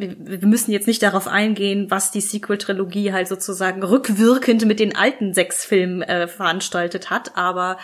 wir 0.00 0.46
müssen 0.46 0.72
jetzt 0.72 0.86
nicht 0.86 1.02
darauf 1.02 1.28
eingehen, 1.28 1.90
was 1.90 2.10
die 2.10 2.20
Sequel-Trilogie 2.20 3.12
halt 3.12 3.28
sozusagen 3.28 3.82
rückwirkend 3.82 4.64
mit 4.66 4.80
den 4.80 4.96
alten 4.96 5.34
sechs 5.34 5.64
Filmen 5.64 6.02
äh, 6.02 6.28
veranstaltet 6.28 7.10
hat, 7.10 7.36
aber 7.36 7.78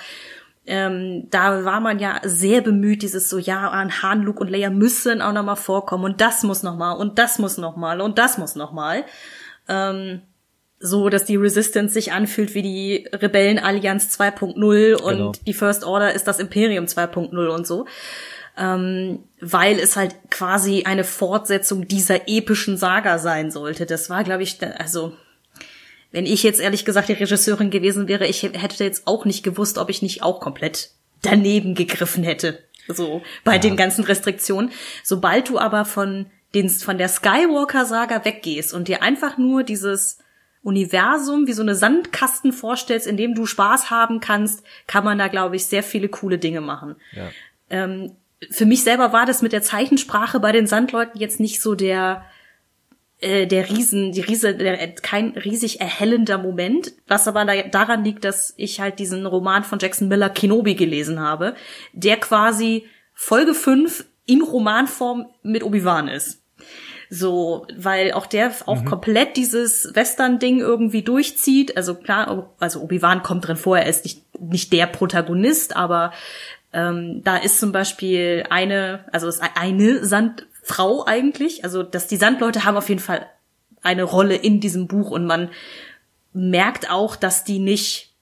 ähm, 0.66 1.28
da 1.30 1.64
war 1.64 1.80
man 1.80 2.00
ja 2.00 2.20
sehr 2.24 2.60
bemüht, 2.60 3.02
dieses 3.02 3.28
so, 3.28 3.38
ja, 3.38 3.68
an 3.68 4.02
Han, 4.02 4.22
Luke 4.22 4.40
und 4.40 4.50
Leia 4.50 4.70
müssen 4.70 5.22
auch 5.22 5.32
nochmal 5.32 5.56
vorkommen 5.56 6.04
und 6.04 6.20
das 6.20 6.42
muss 6.42 6.62
nochmal 6.62 6.96
und 6.96 7.18
das 7.18 7.38
muss 7.38 7.56
nochmal 7.56 8.00
und 8.00 8.18
das 8.18 8.36
muss 8.36 8.56
nochmal. 8.56 9.04
Ähm, 9.68 10.22
so, 10.78 11.08
dass 11.08 11.24
die 11.24 11.36
Resistance 11.36 11.94
sich 11.94 12.12
anfühlt 12.12 12.54
wie 12.54 12.62
die 12.62 13.08
Rebellenallianz 13.12 14.18
2.0 14.18 14.94
und 14.94 15.16
genau. 15.16 15.32
die 15.46 15.54
First 15.54 15.84
Order 15.84 16.12
ist 16.12 16.26
das 16.26 16.38
Imperium 16.38 16.84
2.0 16.84 17.48
und 17.48 17.66
so. 17.66 17.86
Ähm, 18.58 19.24
weil 19.40 19.78
es 19.78 19.96
halt 19.96 20.14
quasi 20.30 20.84
eine 20.84 21.04
Fortsetzung 21.04 21.86
dieser 21.86 22.26
epischen 22.26 22.78
Saga 22.78 23.18
sein 23.18 23.50
sollte. 23.50 23.84
Das 23.84 24.08
war, 24.08 24.24
glaube 24.24 24.42
ich, 24.44 24.58
also 24.78 25.12
wenn 26.10 26.24
ich 26.24 26.42
jetzt 26.42 26.60
ehrlich 26.60 26.86
gesagt 26.86 27.10
die 27.10 27.12
Regisseurin 27.12 27.68
gewesen 27.70 28.08
wäre, 28.08 28.26
ich 28.26 28.42
hätte 28.42 28.82
jetzt 28.84 29.06
auch 29.06 29.26
nicht 29.26 29.42
gewusst, 29.42 29.76
ob 29.76 29.90
ich 29.90 30.00
nicht 30.00 30.22
auch 30.22 30.40
komplett 30.40 30.90
daneben 31.20 31.74
gegriffen 31.74 32.24
hätte. 32.24 32.64
So 32.88 33.22
bei 33.44 33.54
ja. 33.54 33.58
den 33.58 33.76
ganzen 33.76 34.04
Restriktionen. 34.04 34.70
Sobald 35.02 35.48
du 35.48 35.58
aber 35.58 35.84
von 35.84 36.26
den, 36.54 36.70
von 36.70 36.98
der 36.98 37.08
Skywalker-Saga 37.08 38.24
weggehst 38.24 38.72
und 38.72 38.88
dir 38.88 39.02
einfach 39.02 39.36
nur 39.36 39.64
dieses 39.64 40.18
Universum 40.62 41.46
wie 41.46 41.52
so 41.52 41.62
eine 41.62 41.74
Sandkasten 41.74 42.52
vorstellst, 42.52 43.06
in 43.06 43.16
dem 43.16 43.34
du 43.34 43.46
Spaß 43.46 43.90
haben 43.90 44.20
kannst, 44.20 44.64
kann 44.86 45.04
man 45.04 45.18
da, 45.18 45.28
glaube 45.28 45.56
ich, 45.56 45.66
sehr 45.66 45.82
viele 45.82 46.08
coole 46.08 46.38
Dinge 46.38 46.60
machen. 46.60 46.96
Ja. 47.12 47.28
Ähm, 47.70 48.16
für 48.50 48.66
mich 48.66 48.84
selber 48.84 49.12
war 49.12 49.26
das 49.26 49.42
mit 49.42 49.52
der 49.52 49.62
Zeichensprache 49.62 50.40
bei 50.40 50.52
den 50.52 50.66
Sandleuten 50.66 51.20
jetzt 51.20 51.40
nicht 51.40 51.62
so 51.62 51.74
der 51.74 52.24
äh, 53.18 53.46
der 53.46 53.70
Riesen, 53.70 54.12
die 54.12 54.20
Riese, 54.20 54.54
der, 54.54 54.94
kein 54.96 55.30
riesig 55.30 55.80
erhellender 55.80 56.36
Moment, 56.36 56.92
was 57.06 57.26
aber 57.26 57.46
da, 57.46 57.62
daran 57.62 58.04
liegt, 58.04 58.24
dass 58.24 58.52
ich 58.58 58.78
halt 58.80 58.98
diesen 58.98 59.24
Roman 59.24 59.64
von 59.64 59.78
Jackson 59.78 60.08
Miller 60.08 60.28
Kenobi 60.28 60.74
gelesen 60.74 61.18
habe, 61.18 61.54
der 61.94 62.18
quasi 62.18 62.86
Folge 63.14 63.54
5 63.54 64.04
in 64.26 64.42
Romanform 64.42 65.26
mit 65.42 65.62
Obi-Wan 65.62 66.08
ist. 66.08 66.42
So, 67.08 67.66
weil 67.74 68.12
auch 68.12 68.26
der 68.26 68.52
auch 68.66 68.82
mhm. 68.82 68.84
komplett 68.84 69.36
dieses 69.36 69.94
Western-Ding 69.94 70.58
irgendwie 70.58 71.02
durchzieht. 71.02 71.76
Also 71.76 71.94
klar, 71.94 72.52
also 72.58 72.80
Obi-Wan 72.80 73.22
kommt 73.22 73.46
drin 73.46 73.56
vor, 73.56 73.78
er 73.78 73.88
ist 73.88 74.04
nicht, 74.04 74.24
nicht 74.40 74.72
der 74.72 74.86
Protagonist, 74.86 75.76
aber 75.76 76.12
ähm, 76.76 77.22
da 77.24 77.38
ist 77.38 77.58
zum 77.58 77.72
Beispiel 77.72 78.44
eine, 78.50 79.06
also 79.10 79.26
ist 79.28 79.42
eine 79.54 80.04
Sandfrau 80.04 81.06
eigentlich. 81.06 81.64
Also 81.64 81.82
dass 81.82 82.06
die 82.06 82.18
Sandleute 82.18 82.64
haben 82.64 82.76
auf 82.76 82.90
jeden 82.90 83.00
Fall 83.00 83.26
eine 83.82 84.02
Rolle 84.02 84.36
in 84.36 84.60
diesem 84.60 84.86
Buch 84.86 85.10
und 85.10 85.24
man 85.24 85.48
merkt 86.34 86.90
auch, 86.90 87.16
dass 87.16 87.44
die 87.44 87.58
nicht 87.58 88.12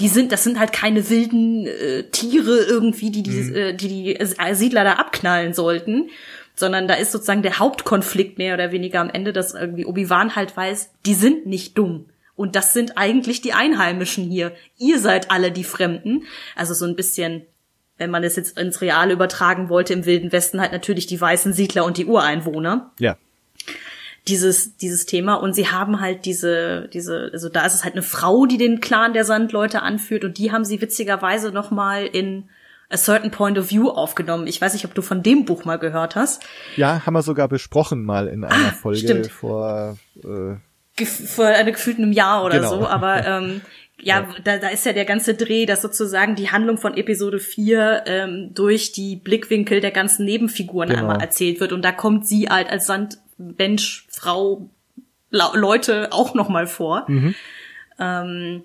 die 0.00 0.08
sind, 0.08 0.32
das 0.32 0.42
sind 0.42 0.58
halt 0.58 0.72
keine 0.72 1.08
wilden 1.10 1.66
äh, 1.66 2.04
Tiere 2.10 2.58
irgendwie, 2.58 3.10
die 3.12 3.22
die, 3.22 3.30
mhm. 3.30 3.54
äh, 3.54 3.72
die 3.74 3.88
die 3.88 4.54
Siedler 4.54 4.82
da 4.82 4.94
abknallen 4.94 5.52
sollten, 5.52 6.08
sondern 6.56 6.88
da 6.88 6.94
ist 6.94 7.12
sozusagen 7.12 7.42
der 7.42 7.60
Hauptkonflikt 7.60 8.36
mehr 8.36 8.54
oder 8.54 8.72
weniger 8.72 9.00
am 9.00 9.10
Ende, 9.10 9.32
dass 9.32 9.54
irgendwie 9.54 9.86
Obi-Wan 9.86 10.34
halt 10.34 10.56
weiß, 10.56 10.90
die 11.06 11.14
sind 11.14 11.46
nicht 11.46 11.78
dumm. 11.78 12.06
Und 12.34 12.56
das 12.56 12.72
sind 12.72 12.96
eigentlich 12.96 13.42
die 13.42 13.52
Einheimischen 13.52 14.24
hier. 14.24 14.52
Ihr 14.78 14.98
seid 14.98 15.30
alle 15.30 15.52
die 15.52 15.62
Fremden. 15.62 16.24
Also 16.56 16.74
so 16.74 16.86
ein 16.86 16.96
bisschen, 16.96 17.46
wenn 18.02 18.10
man 18.10 18.24
es 18.24 18.34
jetzt 18.34 18.58
ins 18.58 18.80
Reale 18.80 19.12
übertragen 19.12 19.68
wollte, 19.68 19.92
im 19.92 20.04
Wilden 20.04 20.32
Westen 20.32 20.60
halt 20.60 20.72
natürlich 20.72 21.06
die 21.06 21.20
weißen 21.20 21.52
Siedler 21.52 21.84
und 21.84 21.98
die 21.98 22.06
Ureinwohner. 22.06 22.90
Ja. 22.98 23.16
Dieses, 24.26 24.76
dieses 24.76 25.06
Thema. 25.06 25.34
Und 25.34 25.54
sie 25.54 25.68
haben 25.68 26.00
halt 26.00 26.24
diese, 26.24 26.88
diese, 26.92 27.30
also 27.32 27.48
da 27.48 27.64
ist 27.64 27.74
es 27.74 27.84
halt 27.84 27.94
eine 27.94 28.02
Frau, 28.02 28.46
die 28.46 28.58
den 28.58 28.80
Clan 28.80 29.12
der 29.12 29.24
Sandleute 29.24 29.82
anführt 29.82 30.24
und 30.24 30.36
die 30.38 30.50
haben 30.50 30.64
sie 30.64 30.80
witzigerweise 30.80 31.52
nochmal 31.52 32.06
in 32.06 32.48
A 32.90 32.96
Certain 32.96 33.30
Point 33.30 33.56
of 33.56 33.70
View 33.70 33.88
aufgenommen. 33.88 34.48
Ich 34.48 34.60
weiß 34.60 34.72
nicht, 34.74 34.84
ob 34.84 34.94
du 34.94 35.00
von 35.00 35.22
dem 35.22 35.44
Buch 35.44 35.64
mal 35.64 35.78
gehört 35.78 36.16
hast. 36.16 36.42
Ja, 36.76 37.06
haben 37.06 37.14
wir 37.14 37.22
sogar 37.22 37.48
besprochen 37.48 38.04
mal 38.04 38.26
in 38.26 38.44
einer 38.44 38.68
ah, 38.68 38.72
Folge 38.72 38.98
stimmt. 38.98 39.26
vor 39.28 39.96
äh, 40.22 40.56
vor 41.04 41.46
einer 41.46 41.72
gefühlten 41.72 42.12
Jahr 42.12 42.44
oder 42.44 42.58
genau. 42.58 42.80
so. 42.80 42.86
Aber 42.86 43.24
ähm, 43.24 43.62
ja, 44.02 44.20
ja, 44.20 44.34
Da, 44.44 44.58
da 44.58 44.68
ist 44.68 44.84
ja 44.84 44.92
der 44.92 45.04
ganze 45.04 45.34
Dreh, 45.34 45.64
dass 45.66 45.82
sozusagen 45.82 46.34
die 46.34 46.50
Handlung 46.50 46.76
von 46.76 46.96
Episode 46.96 47.38
4 47.38 48.02
ähm, 48.06 48.50
durch 48.54 48.92
die 48.92 49.16
Blickwinkel 49.16 49.80
der 49.80 49.92
ganzen 49.92 50.24
Nebenfiguren 50.24 50.88
genau. 50.88 51.02
einmal 51.02 51.20
erzählt 51.20 51.60
wird. 51.60 51.72
Und 51.72 51.82
da 51.82 51.92
kommt 51.92 52.26
sie 52.26 52.48
halt 52.48 52.68
als 52.68 52.86
Sandmensch, 52.86 54.06
Frau, 54.10 54.68
Leute 55.30 56.12
auch 56.12 56.34
noch 56.34 56.48
mal 56.48 56.66
vor. 56.66 57.04
Mhm. 57.08 57.34
Ähm, 57.98 58.62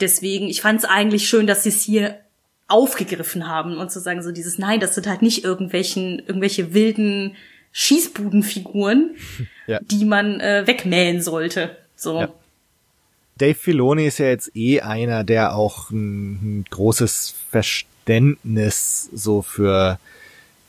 deswegen, 0.00 0.48
ich 0.48 0.60
fand 0.60 0.80
es 0.80 0.84
eigentlich 0.84 1.28
schön, 1.28 1.46
dass 1.46 1.62
sie 1.62 1.70
es 1.70 1.82
hier 1.82 2.18
aufgegriffen 2.68 3.48
haben 3.48 3.78
und 3.78 3.92
zu 3.92 4.00
sagen 4.00 4.22
so 4.22 4.32
dieses 4.32 4.58
Nein, 4.58 4.80
das 4.80 4.96
sind 4.96 5.06
halt 5.06 5.22
nicht 5.22 5.44
irgendwelchen 5.44 6.18
irgendwelche 6.18 6.74
wilden 6.74 7.36
Schießbudenfiguren, 7.70 9.14
ja. 9.66 9.78
die 9.80 10.04
man 10.04 10.40
äh, 10.40 10.66
wegmähen 10.66 11.22
sollte. 11.22 11.76
So. 11.94 12.20
Ja. 12.20 12.32
Dave 13.38 13.54
Filoni 13.54 14.06
ist 14.06 14.18
ja 14.18 14.26
jetzt 14.26 14.56
eh 14.56 14.80
einer, 14.80 15.24
der 15.24 15.54
auch 15.54 15.90
ein, 15.90 16.60
ein 16.60 16.64
großes 16.70 17.34
Verständnis 17.50 19.10
so 19.12 19.42
für 19.42 19.98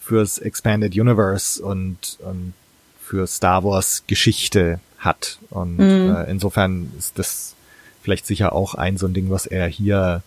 fürs 0.02 0.38
Expanded 0.38 0.94
Universe 0.96 1.62
und, 1.62 2.18
und 2.20 2.54
für 3.02 3.28
Star 3.28 3.64
Wars 3.64 4.04
Geschichte 4.08 4.80
hat. 4.98 5.38
Und 5.50 5.78
mhm. 5.78 6.16
äh, 6.16 6.30
insofern 6.32 6.92
ist 6.98 7.20
das 7.20 7.56
vielleicht 8.02 8.26
sicher 8.26 8.54
auch 8.54 8.74
ein 8.74 8.98
so 8.98 9.06
ein 9.06 9.14
Ding, 9.14 9.30
was 9.30 9.46
er 9.46 9.68
hier 9.68 10.24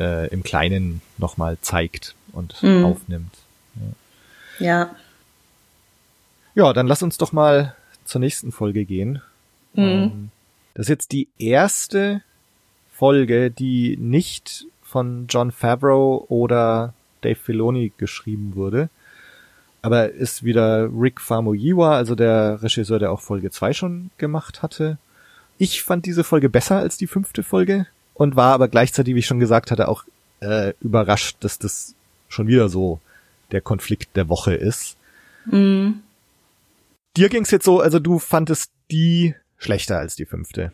äh, 0.00 0.28
im 0.28 0.42
Kleinen 0.42 1.02
nochmal 1.18 1.58
zeigt 1.60 2.14
und 2.32 2.62
mhm. 2.62 2.84
aufnimmt. 2.86 3.34
Ja. 4.58 4.66
ja. 4.66 4.96
Ja, 6.54 6.72
dann 6.72 6.86
lass 6.86 7.02
uns 7.02 7.18
doch 7.18 7.32
mal 7.32 7.74
zur 8.04 8.20
nächsten 8.20 8.52
Folge 8.52 8.84
gehen. 8.84 9.20
Mhm. 9.74 9.82
Ähm, 9.82 10.30
das 10.74 10.86
ist 10.86 10.90
jetzt 10.90 11.12
die 11.12 11.28
erste 11.38 12.22
Folge, 12.92 13.50
die 13.50 13.96
nicht 13.96 14.66
von 14.82 15.26
John 15.28 15.50
Favreau 15.50 16.24
oder 16.28 16.94
Dave 17.20 17.36
Filoni 17.36 17.92
geschrieben 17.96 18.54
wurde. 18.54 18.90
Aber 19.82 20.10
ist 20.10 20.44
wieder 20.44 20.88
Rick 20.92 21.20
Famuyiwa, 21.20 21.96
also 21.96 22.14
der 22.14 22.62
Regisseur, 22.62 22.98
der 22.98 23.12
auch 23.12 23.20
Folge 23.20 23.50
2 23.50 23.72
schon 23.72 24.10
gemacht 24.18 24.62
hatte. 24.62 24.98
Ich 25.58 25.82
fand 25.82 26.06
diese 26.06 26.24
Folge 26.24 26.48
besser 26.48 26.78
als 26.78 26.96
die 26.96 27.06
fünfte 27.06 27.42
Folge 27.42 27.86
und 28.14 28.36
war 28.36 28.54
aber 28.54 28.68
gleichzeitig, 28.68 29.14
wie 29.14 29.18
ich 29.18 29.26
schon 29.26 29.40
gesagt 29.40 29.70
hatte, 29.70 29.88
auch 29.88 30.04
äh, 30.40 30.72
überrascht, 30.80 31.36
dass 31.40 31.58
das 31.58 31.94
schon 32.28 32.46
wieder 32.46 32.68
so 32.68 33.00
der 33.52 33.60
Konflikt 33.60 34.16
der 34.16 34.28
Woche 34.28 34.54
ist. 34.54 34.96
Mhm. 35.46 36.00
Dir 37.16 37.28
ging's 37.28 37.50
jetzt 37.50 37.64
so, 37.64 37.80
also 37.80 37.98
du 37.98 38.18
fandest 38.18 38.70
die 38.90 39.34
schlechter 39.64 39.98
als 39.98 40.16
die 40.16 40.26
fünfte. 40.26 40.72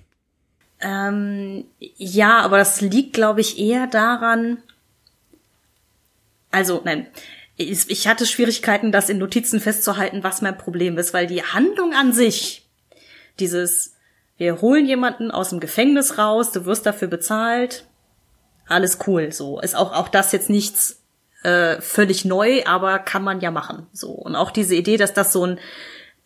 Ähm, 0.81 1.65
ja, 1.79 2.41
aber 2.41 2.59
das 2.59 2.81
liegt, 2.81 3.13
glaube 3.13 3.41
ich, 3.41 3.59
eher 3.59 3.87
daran. 3.87 4.63
Also, 6.51 6.81
nein, 6.85 7.07
ich 7.57 8.09
hatte 8.09 8.25
Schwierigkeiten, 8.27 8.93
das 8.93 9.11
in 9.11 9.19
Notizen 9.19 9.61
festzuhalten, 9.61 10.25
was 10.25 10.41
mein 10.41 10.57
Problem 10.57 10.97
ist, 10.97 11.13
weil 11.13 11.27
die 11.27 11.43
Handlung 11.43 11.95
an 11.95 12.13
sich, 12.13 12.67
dieses 13.39 13.95
wir 14.39 14.63
holen 14.63 14.87
jemanden 14.87 15.31
aus 15.31 15.51
dem 15.51 15.61
Gefängnis 15.61 16.17
raus, 16.17 16.51
du 16.51 16.65
wirst 16.65 16.87
dafür 16.87 17.09
bezahlt, 17.09 17.85
alles 18.67 19.01
cool. 19.07 19.33
So 19.33 19.61
ist 19.61 19.77
auch 19.77 19.93
auch 19.93 20.09
das 20.09 20.33
jetzt 20.33 20.49
nichts 20.49 21.03
äh, 21.43 21.79
völlig 21.83 22.25
neu, 22.25 22.65
aber 22.65 22.99
kann 23.01 23.23
man 23.23 23.41
ja 23.43 23.51
machen. 23.51 23.87
So 23.93 24.13
und 24.13 24.37
auch 24.37 24.51
diese 24.51 24.75
Idee, 24.75 24.97
dass 24.97 25.13
das 25.13 25.35
so 25.35 25.45
ein 25.45 25.59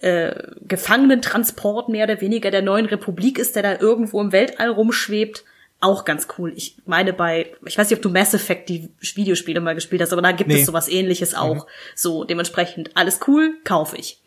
äh, 0.05 0.50
Gefangenentransport 0.68 1.88
mehr 1.88 2.05
oder 2.05 2.20
weniger 2.20 2.50
der 2.50 2.61
neuen 2.61 2.84
Republik 2.84 3.38
ist, 3.38 3.57
der 3.57 3.62
da 3.62 3.80
irgendwo 3.80 4.20
im 4.20 4.32
Weltall 4.32 4.68
rumschwebt, 4.68 5.44
auch 5.80 6.05
ganz 6.05 6.28
cool. 6.36 6.52
Ich 6.57 6.76
meine 6.84 7.14
bei, 7.14 7.55
ich 7.64 7.78
weiß 7.78 7.88
nicht, 7.88 7.96
ob 7.96 8.02
du 8.02 8.11
Mass 8.11 8.34
Effect 8.34 8.68
die 8.68 8.90
Videospiele 9.00 9.62
mal 9.62 9.74
gespielt 9.74 10.02
hast, 10.02 10.12
aber 10.12 10.20
da 10.20 10.32
gibt 10.32 10.50
nee. 10.50 10.61
es 10.61 10.66
sowas 10.66 10.88
ähnliches 10.88 11.34
auch. 11.34 11.55
Mhm. 11.55 11.70
So, 11.94 12.24
dementsprechend 12.24 12.94
alles 12.94 13.20
cool, 13.26 13.57
kaufe 13.64 13.96
ich. 13.96 14.22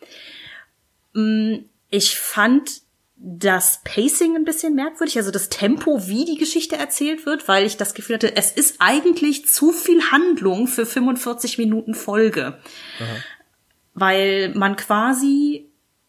Mm, 1.12 1.58
ich 1.90 2.18
fand 2.18 2.82
das 3.16 3.80
Pacing 3.84 4.34
ein 4.34 4.44
bisschen 4.44 4.74
merkwürdig, 4.74 5.16
also 5.16 5.30
das 5.30 5.48
Tempo, 5.48 6.08
wie 6.08 6.24
die 6.24 6.38
Geschichte 6.38 6.74
erzählt 6.74 7.24
wird, 7.24 7.46
weil 7.46 7.66
ich 7.66 7.76
das 7.76 7.94
Gefühl 7.94 8.16
hatte, 8.16 8.34
es 8.34 8.50
ist 8.50 8.76
eigentlich 8.80 9.46
zu 9.46 9.70
viel 9.70 10.02
Handlung 10.10 10.66
für 10.66 10.86
45 10.86 11.56
Minuten 11.58 11.94
Folge. 11.94 12.58
Aha. 12.98 13.16
Weil 13.94 14.52
man 14.54 14.74
quasi 14.74 15.67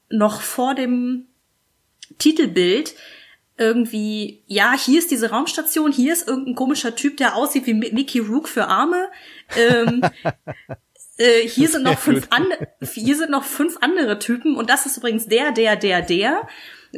noch 0.10 0.41
vor 0.41 0.76
dem 0.76 1.28
Titelbild 2.18 2.95
irgendwie, 3.57 4.41
ja, 4.47 4.74
hier 4.74 4.99
ist 4.99 5.12
diese 5.12 5.32
Raumstation, 5.32 5.91
hier 5.91 6.14
ist 6.14 6.28
irgendein 6.28 6.55
komischer 6.55 6.95
Typ, 6.95 7.18
der 7.18 7.36
aussieht 7.36 7.68
wie 7.68 7.74
Mickey 7.74 8.20
Rook 8.20 8.47
für 8.47 8.68
Arme. 8.68 9.10
Ähm, 9.57 10.01
äh, 11.18 11.41
hier 11.45 11.68
sind 11.68 11.84
noch 11.84 11.99
fünf 11.99 12.28
andere, 12.30 12.70
hier 12.82 13.18
sind 13.18 13.32
noch 13.32 13.43
fünf 13.43 13.78
andere 13.82 14.18
Typen 14.18 14.55
und 14.55 14.70
das 14.70 14.86
ist 14.86 14.97
übrigens 14.97 15.28
der, 15.28 15.51
der, 15.51 15.76
der, 15.76 16.01
der 16.01 16.47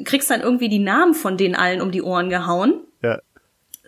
kriegst 0.05 0.29
dann 0.29 0.41
irgendwie 0.41 0.69
die 0.69 0.79
Namen 0.79 1.15
von 1.15 1.35
denen 1.35 1.55
allen 1.55 1.81
um 1.81 1.91
die 1.91 2.03
Ohren 2.03 2.29
gehauen. 2.29 2.81
Ja. 3.01 3.19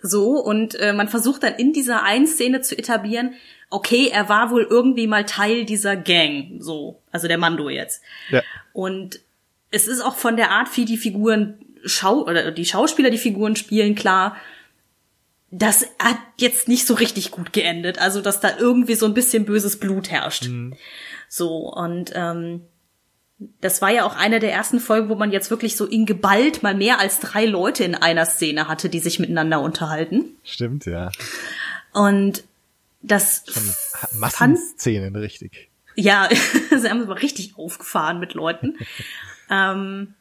So, 0.06 0.32
und 0.38 0.74
äh, 0.74 0.92
man 0.92 1.08
versucht 1.08 1.42
dann 1.44 1.54
in 1.54 1.72
dieser 1.72 2.02
einen 2.02 2.26
Szene 2.26 2.60
zu 2.60 2.76
etablieren, 2.76 3.36
okay, 3.70 4.10
er 4.12 4.28
war 4.28 4.50
wohl 4.50 4.66
irgendwie 4.68 5.06
mal 5.06 5.24
Teil 5.24 5.64
dieser 5.64 5.96
Gang, 5.96 6.56
so, 6.58 7.00
also 7.10 7.26
der 7.26 7.38
Mando 7.38 7.70
jetzt. 7.70 8.02
Ja. 8.28 8.42
Und 8.74 9.20
es 9.70 9.88
ist 9.88 10.02
auch 10.02 10.16
von 10.16 10.36
der 10.36 10.50
Art, 10.50 10.68
wie 10.76 10.84
die 10.84 10.98
Figuren 10.98 11.58
schau 11.86 12.22
oder 12.22 12.50
die 12.52 12.66
Schauspieler 12.66 13.08
die 13.08 13.16
Figuren 13.16 13.56
spielen, 13.56 13.94
klar, 13.94 14.36
das 15.50 15.86
hat 15.98 16.18
jetzt 16.38 16.68
nicht 16.68 16.86
so 16.86 16.92
richtig 16.92 17.30
gut 17.30 17.54
geendet. 17.54 17.98
Also, 17.98 18.20
dass 18.20 18.40
da 18.40 18.58
irgendwie 18.58 18.96
so 18.96 19.06
ein 19.06 19.14
bisschen 19.14 19.46
böses 19.46 19.80
Blut 19.80 20.10
herrscht. 20.10 20.48
Mhm. 20.48 20.74
So, 21.30 21.72
und 21.72 22.12
ähm, 22.14 22.66
das 23.60 23.82
war 23.82 23.90
ja 23.90 24.04
auch 24.04 24.16
eine 24.16 24.40
der 24.40 24.52
ersten 24.52 24.80
Folgen, 24.80 25.08
wo 25.08 25.16
man 25.16 25.32
jetzt 25.32 25.50
wirklich 25.50 25.76
so 25.76 25.86
in 25.86 26.06
geballt 26.06 26.62
mal 26.62 26.74
mehr 26.74 27.00
als 27.00 27.20
drei 27.20 27.46
Leute 27.46 27.84
in 27.84 27.94
einer 27.94 28.26
Szene 28.26 28.68
hatte, 28.68 28.88
die 28.88 29.00
sich 29.00 29.18
miteinander 29.18 29.60
unterhalten. 29.60 30.36
Stimmt, 30.44 30.86
ja. 30.86 31.10
Und 31.92 32.44
das 33.02 33.44
Massenszenen, 34.12 35.16
richtig. 35.16 35.70
Ja, 35.96 36.28
sie 36.76 36.88
haben 36.88 37.02
aber 37.02 37.22
richtig 37.22 37.56
aufgefahren 37.56 38.20
mit 38.20 38.34
Leuten. 38.34 38.76
ähm, 39.50 40.14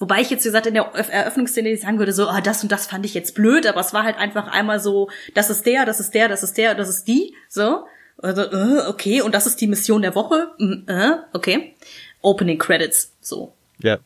Wobei 0.00 0.20
ich 0.20 0.30
jetzt 0.30 0.44
wie 0.44 0.48
gesagt 0.48 0.66
in 0.66 0.74
der 0.74 0.84
Eröffnungsszene 0.94 1.76
sagen 1.76 1.98
würde, 1.98 2.12
so, 2.12 2.28
ah, 2.28 2.40
das 2.40 2.62
und 2.62 2.70
das 2.70 2.86
fand 2.86 3.04
ich 3.04 3.14
jetzt 3.14 3.34
blöd, 3.34 3.66
aber 3.66 3.80
es 3.80 3.92
war 3.92 4.04
halt 4.04 4.16
einfach 4.16 4.46
einmal 4.46 4.78
so, 4.78 5.10
das 5.34 5.50
ist 5.50 5.66
der, 5.66 5.86
das 5.86 5.98
ist 5.98 6.14
der, 6.14 6.28
das 6.28 6.44
ist 6.44 6.56
der, 6.56 6.76
das 6.76 6.88
ist 6.88 7.08
die, 7.08 7.34
so. 7.48 7.84
Also, 8.16 8.42
äh, 8.42 8.86
okay, 8.86 9.22
und 9.22 9.34
das 9.34 9.46
ist 9.46 9.60
die 9.60 9.66
Mission 9.66 10.02
der 10.02 10.14
Woche, 10.14 10.52
mm, 10.58 10.88
äh, 10.88 11.16
okay. 11.32 11.74
Opening 12.22 12.58
Credits, 12.58 13.12
so. 13.20 13.52
Ja. 13.78 13.98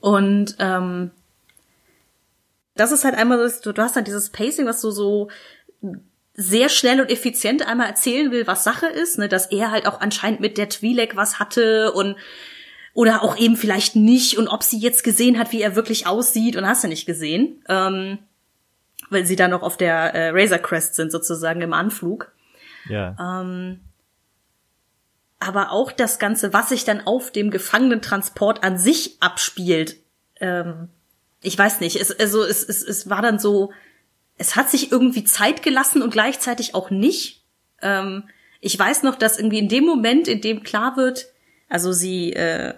Und 0.00 0.56
ähm, 0.58 1.10
das 2.74 2.92
ist 2.92 3.04
halt 3.04 3.16
einmal, 3.16 3.52
du, 3.62 3.72
du 3.72 3.82
hast 3.82 3.96
halt 3.96 4.06
dieses 4.06 4.30
Pacing, 4.30 4.66
was 4.66 4.80
du 4.80 4.90
so 4.90 5.28
sehr 6.34 6.68
schnell 6.68 7.00
und 7.00 7.10
effizient 7.10 7.66
einmal 7.66 7.88
erzählen 7.88 8.30
will, 8.30 8.46
was 8.46 8.62
Sache 8.62 8.86
ist, 8.86 9.18
ne, 9.18 9.28
dass 9.28 9.50
er 9.50 9.72
halt 9.72 9.86
auch 9.86 10.00
anscheinend 10.00 10.40
mit 10.40 10.56
der 10.56 10.70
Twi'lek 10.70 11.16
was 11.16 11.40
hatte 11.40 11.92
und 11.92 12.16
oder 12.94 13.22
auch 13.22 13.36
eben 13.36 13.56
vielleicht 13.56 13.96
nicht 13.96 14.38
und 14.38 14.48
ob 14.48 14.62
sie 14.62 14.78
jetzt 14.78 15.02
gesehen 15.02 15.38
hat, 15.38 15.52
wie 15.52 15.60
er 15.60 15.76
wirklich 15.76 16.06
aussieht 16.06 16.56
und 16.56 16.66
hast 16.66 16.84
du 16.84 16.88
nicht 16.88 17.06
gesehen, 17.06 17.62
ähm, 17.68 18.18
weil 19.10 19.26
sie 19.26 19.36
da 19.36 19.48
noch 19.48 19.62
auf 19.62 19.76
der 19.76 20.14
äh, 20.14 20.30
Razor 20.30 20.58
Crest 20.58 20.94
sind 20.94 21.10
sozusagen 21.10 21.60
im 21.60 21.72
Anflug. 21.72 22.32
Ja. 22.88 23.16
Ähm, 23.20 23.80
aber 25.38 25.72
auch 25.72 25.92
das 25.92 26.18
Ganze, 26.18 26.52
was 26.52 26.70
sich 26.70 26.84
dann 26.84 27.06
auf 27.06 27.30
dem 27.30 27.50
Gefangenentransport 27.50 28.64
an 28.64 28.78
sich 28.78 29.16
abspielt, 29.20 29.96
ähm, 30.40 30.88
ich 31.42 31.56
weiß 31.56 31.80
nicht, 31.80 31.96
es, 32.00 32.18
also 32.18 32.42
es, 32.42 32.62
es, 32.64 32.82
es 32.82 33.08
war 33.08 33.22
dann 33.22 33.38
so, 33.38 33.72
es 34.36 34.56
hat 34.56 34.70
sich 34.70 34.90
irgendwie 34.90 35.24
Zeit 35.24 35.62
gelassen 35.62 36.02
und 36.02 36.10
gleichzeitig 36.10 36.74
auch 36.74 36.90
nicht. 36.90 37.44
Ähm, 37.80 38.24
ich 38.60 38.76
weiß 38.76 39.04
noch, 39.04 39.14
dass 39.14 39.38
irgendwie 39.38 39.58
in 39.58 39.68
dem 39.68 39.84
Moment, 39.84 40.26
in 40.26 40.40
dem 40.40 40.62
klar 40.62 40.96
wird, 40.96 41.26
also 41.68 41.92
sie, 41.92 42.32
äh, 42.32 42.74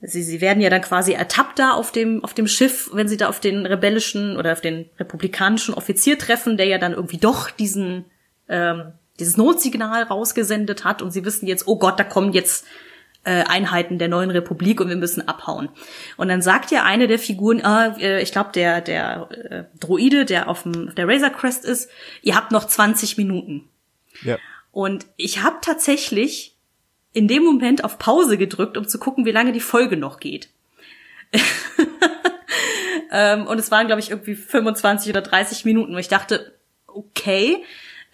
sie, 0.00 0.22
sie 0.22 0.40
werden 0.40 0.62
ja 0.62 0.70
dann 0.70 0.82
quasi 0.82 1.12
ertappt 1.12 1.58
da 1.58 1.72
auf 1.72 1.92
dem, 1.92 2.24
auf 2.24 2.32
dem 2.32 2.48
Schiff, 2.48 2.90
wenn 2.92 3.08
sie 3.08 3.18
da 3.18 3.28
auf 3.28 3.40
den 3.40 3.66
rebellischen 3.66 4.36
oder 4.36 4.52
auf 4.52 4.60
den 4.60 4.88
republikanischen 4.98 5.74
Offizier 5.74 6.18
treffen, 6.18 6.56
der 6.56 6.66
ja 6.66 6.78
dann 6.78 6.92
irgendwie 6.92 7.18
doch 7.18 7.50
diesen, 7.50 8.06
ähm, 8.48 8.92
dieses 9.18 9.36
Notsignal 9.36 10.04
rausgesendet 10.04 10.84
hat 10.84 11.02
und 11.02 11.10
sie 11.10 11.24
wissen 11.24 11.46
jetzt, 11.46 11.66
oh 11.66 11.78
Gott, 11.78 11.98
da 11.98 12.04
kommen 12.04 12.32
jetzt 12.32 12.66
äh, 13.24 13.44
Einheiten 13.44 13.98
der 13.98 14.08
neuen 14.08 14.30
Republik 14.30 14.80
und 14.80 14.88
wir 14.88 14.96
müssen 14.96 15.26
abhauen. 15.26 15.68
Und 16.16 16.28
dann 16.28 16.42
sagt 16.42 16.70
ja 16.70 16.82
eine 16.82 17.06
der 17.06 17.18
Figuren, 17.18 17.60
äh, 17.60 18.20
ich 18.20 18.32
glaube 18.32 18.50
der 18.52 18.80
der 18.80 19.28
äh, 19.30 19.64
Droide, 19.78 20.24
der 20.24 20.48
auf, 20.48 20.64
dem, 20.64 20.94
der 20.94 21.08
Razor 21.08 21.30
Crest 21.30 21.64
ist, 21.64 21.90
ihr 22.22 22.36
habt 22.36 22.52
noch 22.52 22.66
20 22.66 23.16
Minuten. 23.16 23.68
Ja. 24.22 24.38
Und 24.72 25.06
ich 25.16 25.42
habe 25.42 25.56
tatsächlich 25.62 26.56
in 27.12 27.28
dem 27.28 27.44
Moment 27.44 27.84
auf 27.84 27.98
Pause 27.98 28.36
gedrückt, 28.36 28.76
um 28.76 28.88
zu 28.88 28.98
gucken, 28.98 29.24
wie 29.24 29.30
lange 29.30 29.52
die 29.52 29.60
Folge 29.60 29.96
noch 29.96 30.18
geht. 30.18 30.50
ähm, 33.12 33.46
und 33.46 33.58
es 33.58 33.70
waren, 33.70 33.86
glaube 33.86 34.00
ich, 34.00 34.10
irgendwie 34.10 34.34
25 34.34 35.10
oder 35.10 35.22
30 35.22 35.64
Minuten. 35.64 35.92
Und 35.92 35.98
ich 36.00 36.08
dachte, 36.08 36.58
okay, 36.88 37.62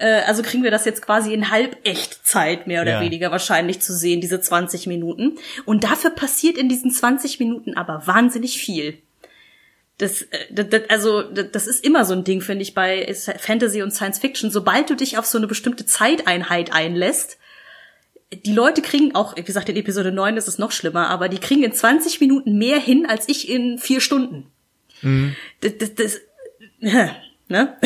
äh, 0.01 0.23
also 0.27 0.43
kriegen 0.43 0.65
wir 0.65 0.71
das 0.71 0.85
jetzt 0.85 1.03
quasi 1.03 1.33
in 1.33 1.51
Halbechtzeit 1.51 2.67
mehr 2.67 2.83
oder 2.83 2.93
Ja. 2.93 3.01
weniger 3.01 3.31
wahrscheinlich 3.31 3.81
zu 3.81 3.95
sehen, 3.95 4.21
diese 4.21 4.41
20 4.41 4.87
Minuten. 4.87 5.39
Und 5.67 5.85
dafür 5.85 6.11
passiert 6.11 6.57
in 6.57 6.69
diesen 6.69 6.91
20 6.91 7.39
Minuten 7.39 7.77
aber 7.77 8.07
wahnsinnig 8.07 8.59
viel. 8.59 8.99
Das, 9.99 10.23
äh, 10.23 10.47
das, 10.51 10.83
also 10.89 11.23
das 11.23 11.67
ist 11.67 11.85
immer 11.85 12.05
so 12.05 12.15
ein 12.15 12.25
Ding, 12.25 12.41
finde 12.41 12.63
ich, 12.63 12.75
bei 12.75 13.15
Fantasy 13.39 13.83
und 13.83 13.91
Science 13.93 14.19
Fiction. 14.19 14.51
Sobald 14.51 14.89
du 14.91 14.97
dich 14.97 15.19
auf 15.19 15.27
so 15.27 15.37
eine 15.39 15.47
bestimmte 15.47 15.85
Zeiteinheit 15.87 16.73
einlässt, 16.73 17.37
die 18.45 18.53
Leute 18.53 18.81
kriegen 18.81 19.15
auch, 19.15 19.37
wie 19.37 19.43
gesagt, 19.43 19.69
in 19.69 19.77
Episode 19.77 20.13
9 20.13 20.37
ist 20.37 20.47
es 20.49 20.57
noch 20.57 20.71
schlimmer, 20.73 21.09
aber 21.09 21.29
die 21.29 21.39
kriegen 21.39 21.65
in 21.65 21.73
20 21.73 22.21
Minuten 22.21 22.57
mehr 22.57 22.79
hin 22.79 23.05
als 23.07 23.29
ich 23.29 23.49
in 23.49 23.79
vier 23.79 24.01
Stunden. 24.01 24.47
Das, 25.61 25.73
das, 25.79 25.95
das, 25.97 26.21
ne? 27.49 27.77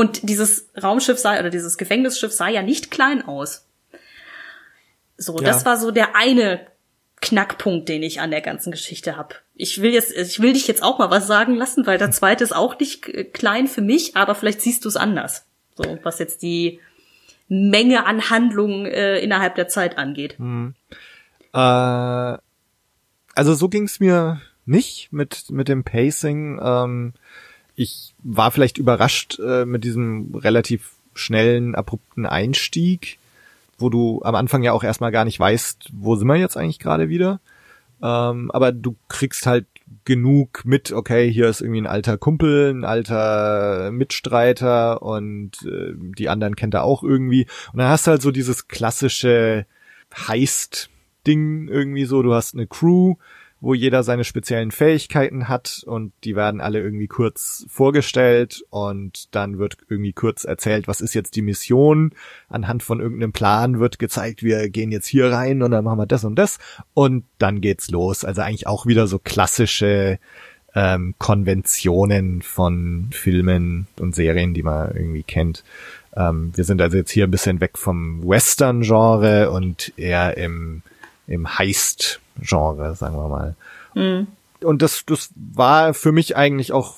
Und 0.00 0.30
dieses 0.30 0.70
Raumschiff 0.82 1.18
sah, 1.18 1.38
oder 1.38 1.50
dieses 1.50 1.76
Gefängnisschiff 1.76 2.32
sah 2.32 2.48
ja 2.48 2.62
nicht 2.62 2.90
klein 2.90 3.22
aus. 3.22 3.66
So, 5.18 5.36
Ja. 5.36 5.44
das 5.44 5.66
war 5.66 5.76
so 5.76 5.90
der 5.90 6.16
eine 6.16 6.66
Knackpunkt, 7.20 7.86
den 7.90 8.02
ich 8.02 8.18
an 8.22 8.30
der 8.30 8.40
ganzen 8.40 8.70
Geschichte 8.70 9.18
hab. 9.18 9.42
Ich 9.56 9.82
will 9.82 9.92
jetzt, 9.92 10.16
ich 10.16 10.40
will 10.40 10.54
dich 10.54 10.66
jetzt 10.66 10.82
auch 10.82 10.98
mal 10.98 11.10
was 11.10 11.26
sagen 11.26 11.54
lassen, 11.54 11.86
weil 11.86 11.98
der 11.98 12.12
zweite 12.12 12.42
ist 12.42 12.56
auch 12.56 12.78
nicht 12.78 13.06
äh, 13.10 13.24
klein 13.24 13.66
für 13.66 13.82
mich, 13.82 14.16
aber 14.16 14.34
vielleicht 14.34 14.62
siehst 14.62 14.86
du 14.86 14.88
es 14.88 14.96
anders. 14.96 15.44
So, 15.76 15.98
was 16.02 16.18
jetzt 16.18 16.40
die 16.40 16.80
Menge 17.48 18.06
an 18.06 18.30
Handlungen 18.30 18.86
äh, 18.86 19.18
innerhalb 19.18 19.54
der 19.56 19.68
Zeit 19.68 19.98
angeht. 19.98 20.36
Äh, 21.52 21.58
also 21.58 22.40
so 23.54 23.68
ging's 23.68 24.00
mir 24.00 24.40
nicht 24.64 25.12
mit 25.12 25.50
mit 25.50 25.68
dem 25.68 25.84
Pacing. 25.84 26.58
Ähm, 26.62 27.12
ich 27.80 28.14
war 28.22 28.50
vielleicht 28.50 28.76
überrascht 28.76 29.38
äh, 29.38 29.64
mit 29.64 29.84
diesem 29.84 30.34
relativ 30.34 30.92
schnellen, 31.14 31.74
abrupten 31.74 32.26
Einstieg, 32.26 33.18
wo 33.78 33.88
du 33.88 34.20
am 34.22 34.34
Anfang 34.34 34.62
ja 34.62 34.72
auch 34.72 34.84
erstmal 34.84 35.12
gar 35.12 35.24
nicht 35.24 35.40
weißt, 35.40 35.88
wo 35.94 36.14
sind 36.14 36.28
wir 36.28 36.36
jetzt 36.36 36.58
eigentlich 36.58 36.78
gerade 36.78 37.08
wieder. 37.08 37.40
Ähm, 38.02 38.50
aber 38.50 38.72
du 38.72 38.96
kriegst 39.08 39.46
halt 39.46 39.64
genug 40.04 40.62
mit, 40.66 40.92
okay, 40.92 41.32
hier 41.32 41.48
ist 41.48 41.62
irgendwie 41.62 41.80
ein 41.80 41.86
alter 41.86 42.18
Kumpel, 42.18 42.68
ein 42.68 42.84
alter 42.84 43.90
Mitstreiter 43.92 45.00
und 45.00 45.52
äh, 45.64 45.94
die 46.18 46.28
anderen 46.28 46.56
kennt 46.56 46.74
er 46.74 46.84
auch 46.84 47.02
irgendwie. 47.02 47.46
Und 47.72 47.78
dann 47.78 47.88
hast 47.88 48.06
du 48.06 48.10
halt 48.10 48.20
so 48.20 48.30
dieses 48.30 48.68
klassische 48.68 49.64
Heist-Ding 50.14 51.68
irgendwie 51.68 52.04
so. 52.04 52.22
Du 52.22 52.34
hast 52.34 52.54
eine 52.54 52.66
Crew, 52.66 53.14
wo 53.60 53.74
jeder 53.74 54.02
seine 54.02 54.24
speziellen 54.24 54.70
Fähigkeiten 54.70 55.48
hat 55.48 55.82
und 55.86 56.12
die 56.24 56.34
werden 56.34 56.60
alle 56.60 56.80
irgendwie 56.80 57.08
kurz 57.08 57.66
vorgestellt 57.68 58.64
und 58.70 59.34
dann 59.34 59.58
wird 59.58 59.76
irgendwie 59.88 60.12
kurz 60.12 60.44
erzählt, 60.44 60.88
was 60.88 61.00
ist 61.00 61.14
jetzt 61.14 61.36
die 61.36 61.42
Mission. 61.42 62.12
Anhand 62.48 62.82
von 62.82 63.00
irgendeinem 63.00 63.32
Plan 63.32 63.78
wird 63.78 63.98
gezeigt, 63.98 64.42
wir 64.42 64.70
gehen 64.70 64.92
jetzt 64.92 65.06
hier 65.06 65.30
rein 65.30 65.62
und 65.62 65.70
dann 65.72 65.84
machen 65.84 65.98
wir 65.98 66.06
das 66.06 66.24
und 66.24 66.36
das 66.36 66.58
und 66.94 67.24
dann 67.38 67.60
geht's 67.60 67.90
los. 67.90 68.24
Also 68.24 68.40
eigentlich 68.40 68.66
auch 68.66 68.86
wieder 68.86 69.06
so 69.06 69.18
klassische 69.18 70.18
ähm, 70.74 71.14
Konventionen 71.18 72.42
von 72.42 73.08
Filmen 73.12 73.88
und 73.98 74.14
Serien, 74.14 74.54
die 74.54 74.62
man 74.62 74.94
irgendwie 74.94 75.22
kennt. 75.22 75.64
Ähm, 76.16 76.52
wir 76.54 76.64
sind 76.64 76.80
also 76.80 76.96
jetzt 76.96 77.10
hier 77.10 77.24
ein 77.24 77.30
bisschen 77.30 77.60
weg 77.60 77.76
vom 77.76 78.26
Western-Genre 78.26 79.50
und 79.50 79.92
eher 79.96 80.36
im, 80.36 80.82
im 81.26 81.58
Heist-Genre, 82.40 82.94
sagen 82.94 83.16
wir 83.16 83.28
mal. 83.28 83.54
Und 84.62 84.82
das, 84.82 85.04
das 85.06 85.30
war 85.34 85.94
für 85.94 86.12
mich 86.12 86.36
eigentlich 86.36 86.72
auch 86.72 86.96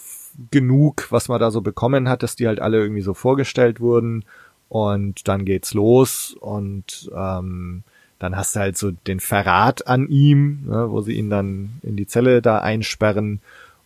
genug, 0.50 1.08
was 1.10 1.28
man 1.28 1.40
da 1.40 1.50
so 1.50 1.60
bekommen 1.60 2.08
hat, 2.08 2.22
dass 2.22 2.36
die 2.36 2.46
halt 2.46 2.60
alle 2.60 2.78
irgendwie 2.78 3.02
so 3.02 3.14
vorgestellt 3.14 3.80
wurden 3.80 4.24
und 4.68 5.28
dann 5.28 5.44
geht's 5.44 5.74
los 5.74 6.34
und 6.40 7.10
ähm, 7.14 7.82
dann 8.18 8.36
hast 8.36 8.56
du 8.56 8.60
halt 8.60 8.78
so 8.78 8.90
den 8.90 9.20
Verrat 9.20 9.86
an 9.86 10.08
ihm, 10.08 10.64
ne, 10.66 10.90
wo 10.90 11.02
sie 11.02 11.12
ihn 11.12 11.28
dann 11.28 11.72
in 11.82 11.96
die 11.96 12.06
Zelle 12.06 12.40
da 12.40 12.58
einsperren 12.58 13.40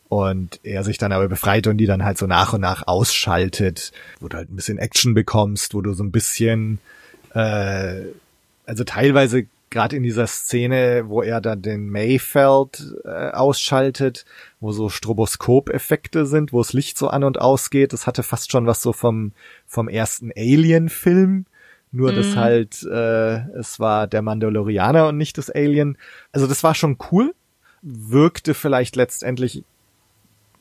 und 0.09 0.61
er 0.63 0.85
sich 0.85 0.99
dann 0.99 1.13
aber 1.13 1.29
befreit 1.29 1.67
und 1.67 1.79
die 1.79 1.87
dann 1.87 2.05
halt 2.05 2.19
so 2.19 2.27
nach 2.27 2.53
und 2.53 2.61
nach 2.61 2.87
ausschaltet, 2.87 3.93
wo 4.21 4.29
du 4.29 4.37
halt 4.37 4.51
ein 4.51 4.57
bisschen 4.57 4.79
Action 4.79 5.15
bekommst, 5.15 5.75
wo 5.75 5.81
du 5.81 5.95
so 5.95 6.05
ein 6.05 6.13
bisschen, 6.13 6.79
äh, 7.35 8.03
also 8.67 8.85
teilweise 8.85 9.47
gerade 9.71 9.97
in 9.97 10.03
dieser 10.03 10.27
Szene, 10.27 11.05
wo 11.09 11.23
er 11.23 11.41
dann 11.41 11.63
den 11.63 11.89
Mayfeld 11.91 12.95
äh, 13.05 13.31
ausschaltet, 13.31 14.25
wo 14.61 14.73
so 14.73 14.89
Stroboskop-Effekte 14.89 16.27
sind, 16.27 16.53
wo 16.53 16.59
das 16.59 16.73
Licht 16.73 16.97
so 16.97 17.09
an 17.09 17.25
und 17.25 17.41
ausgeht, 17.41 17.93
das 17.93 18.07
hatte 18.07 18.23
fast 18.23 18.53
schon 18.53 18.67
was 18.67 18.83
so 18.83 18.93
vom 18.93 19.33
vom 19.67 19.89
ersten 19.89 20.31
Alien-Film, 20.37 21.47
nur 21.91 22.13
dass 22.13 22.37
halt 22.37 22.83
äh, 22.85 23.49
es 23.59 23.81
war 23.81 24.07
der 24.07 24.23
Mandalorianer 24.23 25.09
und 25.09 25.17
nicht 25.17 25.39
das 25.39 25.51
Alien. 25.51 25.99
Also 26.33 26.47
das 26.47 26.63
war 26.63 26.75
schon 26.75 26.99
cool, 27.11 27.35
wirkte 27.83 28.55
vielleicht 28.55 28.97
letztendlich 28.97 29.65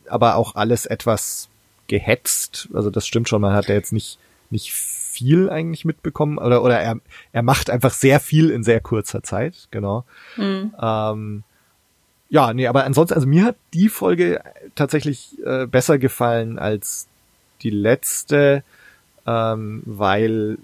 aber 0.08 0.36
auch 0.36 0.56
alles 0.56 0.86
etwas 0.86 1.49
gehetzt. 1.88 2.70
Also 2.74 2.89
das 2.89 3.06
stimmt 3.06 3.30
schon, 3.30 3.41
man 3.41 3.53
hat 3.53 3.68
ja 3.68 3.76
jetzt 3.76 3.93
nicht 3.93 4.20
nicht 4.49 4.74
viel 5.16 5.49
eigentlich 5.49 5.86
mitbekommen 5.86 6.38
oder 6.38 6.61
oder 6.63 6.80
er 6.80 6.99
er 7.32 7.43
macht 7.43 7.70
einfach 7.70 7.93
sehr 7.93 8.20
viel 8.20 8.49
in 8.49 8.63
sehr 8.63 8.82
kurzer 8.82 9.24
Zeit, 9.24 9.68
genau. 9.72 10.03
Ähm, 10.82 11.43
ja, 12.30 12.53
nee, 12.53 12.68
aber 12.68 12.84
ansonsten, 12.84 13.13
also 13.16 13.28
mir 13.28 13.45
hat 13.45 13.55
die 13.74 13.89
Folge 13.89 14.41
tatsächlich 14.76 15.38
äh, 15.45 15.68
besser 15.68 15.97
gefallen 15.97 16.59
als 16.59 17.07
die 17.61 17.70
letzte, 17.70 18.63
ähm, 19.26 19.84
weil 19.86 20.57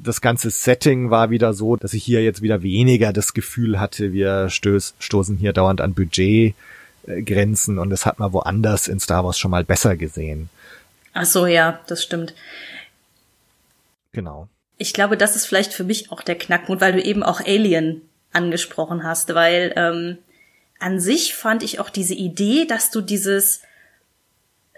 das 0.00 0.20
ganze 0.20 0.50
Setting 0.50 1.10
war 1.10 1.30
wieder 1.30 1.52
so, 1.52 1.76
dass 1.76 1.92
ich 1.92 2.04
hier 2.04 2.22
jetzt 2.22 2.42
wieder 2.42 2.62
weniger 2.62 3.12
das 3.12 3.34
Gefühl 3.34 3.80
hatte, 3.80 4.12
wir 4.12 4.48
stöß, 4.48 4.94
stoßen 4.98 5.36
hier 5.38 5.52
dauernd 5.52 5.80
an 5.80 5.94
Budgetgrenzen 5.94 7.78
und 7.78 7.90
das 7.90 8.06
hat 8.06 8.18
man 8.20 8.32
woanders 8.32 8.86
in 8.86 9.00
Star 9.00 9.24
Wars 9.24 9.38
schon 9.38 9.50
mal 9.50 9.64
besser 9.64 9.96
gesehen. 9.96 10.50
Ach 11.14 11.24
so, 11.24 11.46
ja, 11.46 11.80
das 11.86 12.02
stimmt. 12.02 12.34
Genau. 14.16 14.48
Ich 14.78 14.94
glaube, 14.94 15.18
das 15.18 15.36
ist 15.36 15.44
vielleicht 15.44 15.74
für 15.74 15.84
mich 15.84 16.10
auch 16.10 16.22
der 16.22 16.38
Knackpunkt, 16.38 16.80
weil 16.80 16.94
du 16.94 17.02
eben 17.02 17.22
auch 17.22 17.40
Alien 17.40 18.00
angesprochen 18.32 19.04
hast, 19.04 19.34
weil 19.34 19.74
ähm, 19.76 20.16
an 20.78 21.00
sich 21.00 21.34
fand 21.34 21.62
ich 21.62 21.80
auch 21.80 21.90
diese 21.90 22.14
Idee, 22.14 22.64
dass 22.64 22.90
du 22.90 23.02
dieses 23.02 23.60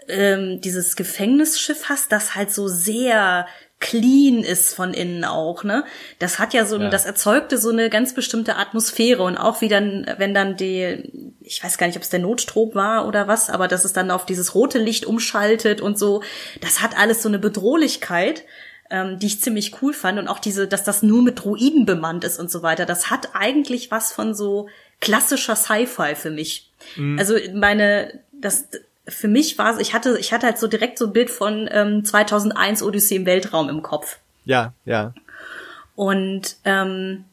ähm, 0.09 0.59
dieses 0.59 0.97
Gefängnisschiff 0.97 1.87
hast, 1.87 2.11
das 2.11 2.35
halt 2.35 2.51
so 2.51 2.67
sehr 2.67 3.47
clean 3.79 4.43
ist 4.43 4.73
von 4.75 4.93
innen 4.93 5.23
auch, 5.23 5.63
ne? 5.63 5.85
Das 6.17 6.37
hat 6.37 6.53
ja 6.53 6.65
so, 6.65 6.77
ja. 6.77 6.89
das 6.89 7.05
erzeugte 7.05 7.57
so 7.57 7.69
eine 7.69 7.89
ganz 7.89 8.13
bestimmte 8.13 8.57
Atmosphäre 8.57 9.23
und 9.23 9.37
auch 9.37 9.61
wie 9.61 9.69
dann, 9.69 10.05
wenn 10.17 10.33
dann 10.33 10.57
die, 10.57 11.37
ich 11.39 11.63
weiß 11.63 11.77
gar 11.77 11.87
nicht, 11.87 11.95
ob 11.95 12.03
es 12.03 12.09
der 12.09 12.19
Notstrom 12.19 12.75
war 12.75 13.07
oder 13.07 13.29
was, 13.29 13.49
aber 13.49 13.69
dass 13.69 13.85
es 13.85 13.93
dann 13.93 14.11
auf 14.11 14.25
dieses 14.25 14.53
rote 14.53 14.79
Licht 14.79 15.05
umschaltet 15.05 15.79
und 15.79 15.97
so, 15.97 16.23
das 16.59 16.81
hat 16.81 16.97
alles 16.97 17.21
so 17.21 17.29
eine 17.29 17.39
Bedrohlichkeit, 17.39 18.43
ähm, 18.89 19.19
die 19.19 19.27
ich 19.27 19.41
ziemlich 19.41 19.81
cool 19.81 19.93
fand 19.93 20.19
und 20.19 20.27
auch 20.27 20.39
diese, 20.39 20.67
dass 20.67 20.83
das 20.83 21.03
nur 21.03 21.21
mit 21.21 21.43
Druiden 21.43 21.85
bemannt 21.85 22.23
ist 22.23 22.39
und 22.39 22.49
so 22.49 22.63
weiter, 22.63 22.85
das 22.85 23.09
hat 23.09 23.29
eigentlich 23.33 23.91
was 23.91 24.11
von 24.11 24.33
so 24.33 24.67
klassischer 24.99 25.55
Sci-Fi 25.55 26.15
für 26.15 26.31
mich. 26.31 26.69
Mhm. 26.95 27.19
Also 27.19 27.35
meine, 27.53 28.19
das, 28.31 28.67
für 29.07 29.27
mich 29.27 29.57
war 29.57 29.73
es, 29.73 29.79
ich 29.79 29.93
hatte, 29.93 30.17
ich 30.19 30.33
hatte 30.33 30.47
halt 30.47 30.57
so 30.57 30.67
direkt 30.67 30.97
so 30.97 31.05
ein 31.07 31.13
Bild 31.13 31.29
von 31.29 31.69
ähm, 31.71 32.03
2001 32.03 32.83
Odyssee 32.83 33.17
im 33.17 33.25
Weltraum 33.25 33.69
im 33.69 33.81
Kopf. 33.81 34.17
Ja, 34.45 34.73
ja. 34.85 35.13
Und 35.95 36.55
ähm, 36.63 37.25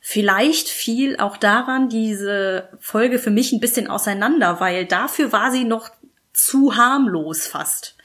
vielleicht 0.00 0.68
fiel 0.68 1.16
auch 1.18 1.36
daran 1.36 1.88
diese 1.88 2.68
Folge 2.80 3.18
für 3.18 3.30
mich 3.30 3.52
ein 3.52 3.60
bisschen 3.60 3.88
auseinander, 3.88 4.60
weil 4.60 4.84
dafür 4.84 5.32
war 5.32 5.50
sie 5.50 5.64
noch 5.64 5.90
zu 6.32 6.76
harmlos 6.76 7.46
fast. 7.46 7.96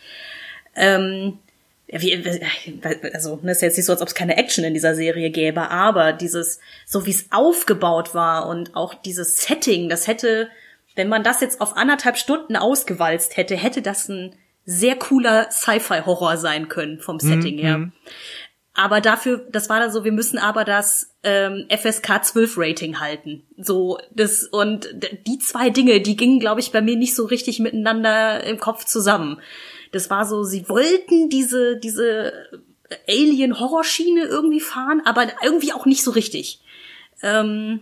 Ähm, 0.76 1.39
wie, 2.02 2.39
also, 3.14 3.39
ne, 3.41 3.52
ist 3.52 3.62
jetzt 3.62 3.78
nicht 3.78 3.86
so, 3.86 3.94
als 3.94 4.02
ob 4.02 4.08
es 4.08 4.16
keine 4.16 4.38
Action 4.38 4.64
in 4.64 4.74
dieser 4.74 4.96
Serie 4.96 5.30
gäbe, 5.30 5.70
aber 5.70 6.14
dieses, 6.14 6.60
so 6.86 7.06
wie 7.06 7.12
es 7.12 7.28
aufgebaut 7.32 8.14
war 8.16 8.48
und 8.48 8.76
auch 8.76 8.94
dieses 8.94 9.38
Setting, 9.38 9.89
das 9.89 10.08
hätte 10.08 10.50
wenn 10.96 11.10
man 11.10 11.24
das 11.24 11.41
jetzt 11.41 11.62
auf 11.62 11.76
anderthalb 11.76 12.18
Stunden 12.18 12.56
ausgewalzt 12.56 13.38
hätte, 13.38 13.56
hätte 13.56 13.82
das 13.82 14.10
ein 14.10 14.36
sehr 14.66 14.96
cooler 14.96 15.52
Sci-Fi-Horror 15.52 16.38
sein 16.38 16.70
können 16.70 17.00
vom 17.00 17.20
Setting 17.20 17.58
her. 17.58 17.80
Mhm. 17.80 17.91
Aber 18.76 19.02
dafür, 19.02 19.46
das 19.52 19.70
war 19.70 19.80
dann 19.80 19.91
so, 19.91 20.04
wir 20.04 20.12
müssen 20.12 20.39
aber 20.39 20.64
das 20.64 21.14
ähm, 21.24 21.68
FSK 21.70 22.24
12 22.24 22.58
Rating 22.58 23.00
halten. 23.00 23.44
So, 23.58 24.00
das, 24.12 24.44
und 24.44 24.89
die 25.28 25.38
zwei 25.38 25.70
Dinge, 25.70 26.02
die 26.02 26.16
gingen, 26.16 26.39
glaube 26.39 26.60
ich, 26.60 26.72
bei 26.72 26.82
mir 26.82 26.96
nicht 26.96 27.16
so 27.16 27.26
richtig 27.26 27.60
miteinander 27.60 28.44
im 28.44 28.60
Kopf 28.60 28.86
zusammen. 28.86 29.39
Das 29.94 30.10
war 30.10 30.26
so, 30.26 30.44
sie 30.44 30.68
wollten 30.68 31.30
diese, 31.30 31.78
diese 31.78 32.34
Alien-Horrorschiene 33.08 34.26
irgendwie 34.26 34.60
fahren, 34.60 35.02
aber 35.06 35.28
irgendwie 35.44 35.72
auch 35.72 35.86
nicht 35.86 36.04
so 36.04 36.12
richtig. 36.12 36.62
Ähm, 37.22 37.82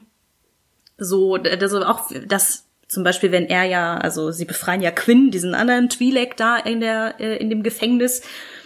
so, 0.98 1.36
also 1.36 1.84
auch 1.84 2.12
das 2.28 2.66
zum 2.88 3.06
Beispiel, 3.06 3.32
wenn 3.32 3.48
er 3.48 3.64
ja, 3.64 3.98
also 3.98 4.32
sie 4.32 4.46
befreien 4.46 4.82
ja 4.82 4.92
Quinn, 4.92 5.32
diesen 5.32 5.56
anderen 5.56 5.88
Twi'lek 5.88 6.36
da 6.36 6.58
in 6.58 6.82
der 6.82 7.16
äh, 7.20 7.38
in 7.38 7.50
dem 7.50 7.64
Gefängnis, 7.64 8.22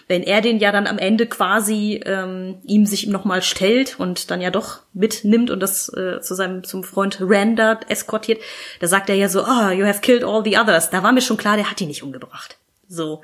wenn 0.08 0.24
er 0.24 0.42
den 0.42 0.58
ja 0.58 0.72
dann 0.72 0.88
am 0.88 0.98
Ende 0.98 1.28
quasi 1.28 2.02
ähm, 2.06 2.58
ihm 2.66 2.88
sich 2.88 3.06
nochmal 3.06 3.44
stellt 3.44 4.00
und 4.00 4.32
dann 4.32 4.42
ja 4.42 4.50
doch 4.50 4.80
mitnimmt 4.94 5.52
und 5.52 5.60
das 5.60 5.90
äh, 5.90 6.22
zu 6.22 6.34
seinem 6.34 6.64
zum 6.64 6.84
Freund 6.84 7.20
Randa 7.22 7.80
eskortiert, 7.88 8.42
da 8.80 8.88
sagt 8.88 9.10
er 9.10 9.16
ja 9.16 9.30
so, 9.30 9.44
ah, 9.44 9.70
oh, 9.70 9.72
you 9.72 9.86
have 9.86 10.02
killed 10.02 10.24
all 10.24 10.44
the 10.44 10.58
others. 10.58 10.90
Da 10.90 11.04
war 11.04 11.12
mir 11.12 11.22
schon 11.22 11.38
klar, 11.38 11.56
der 11.56 11.70
hat 11.70 11.80
ihn 11.80 11.88
nicht 11.88 12.04
umgebracht. 12.04 12.58
So, 12.88 13.24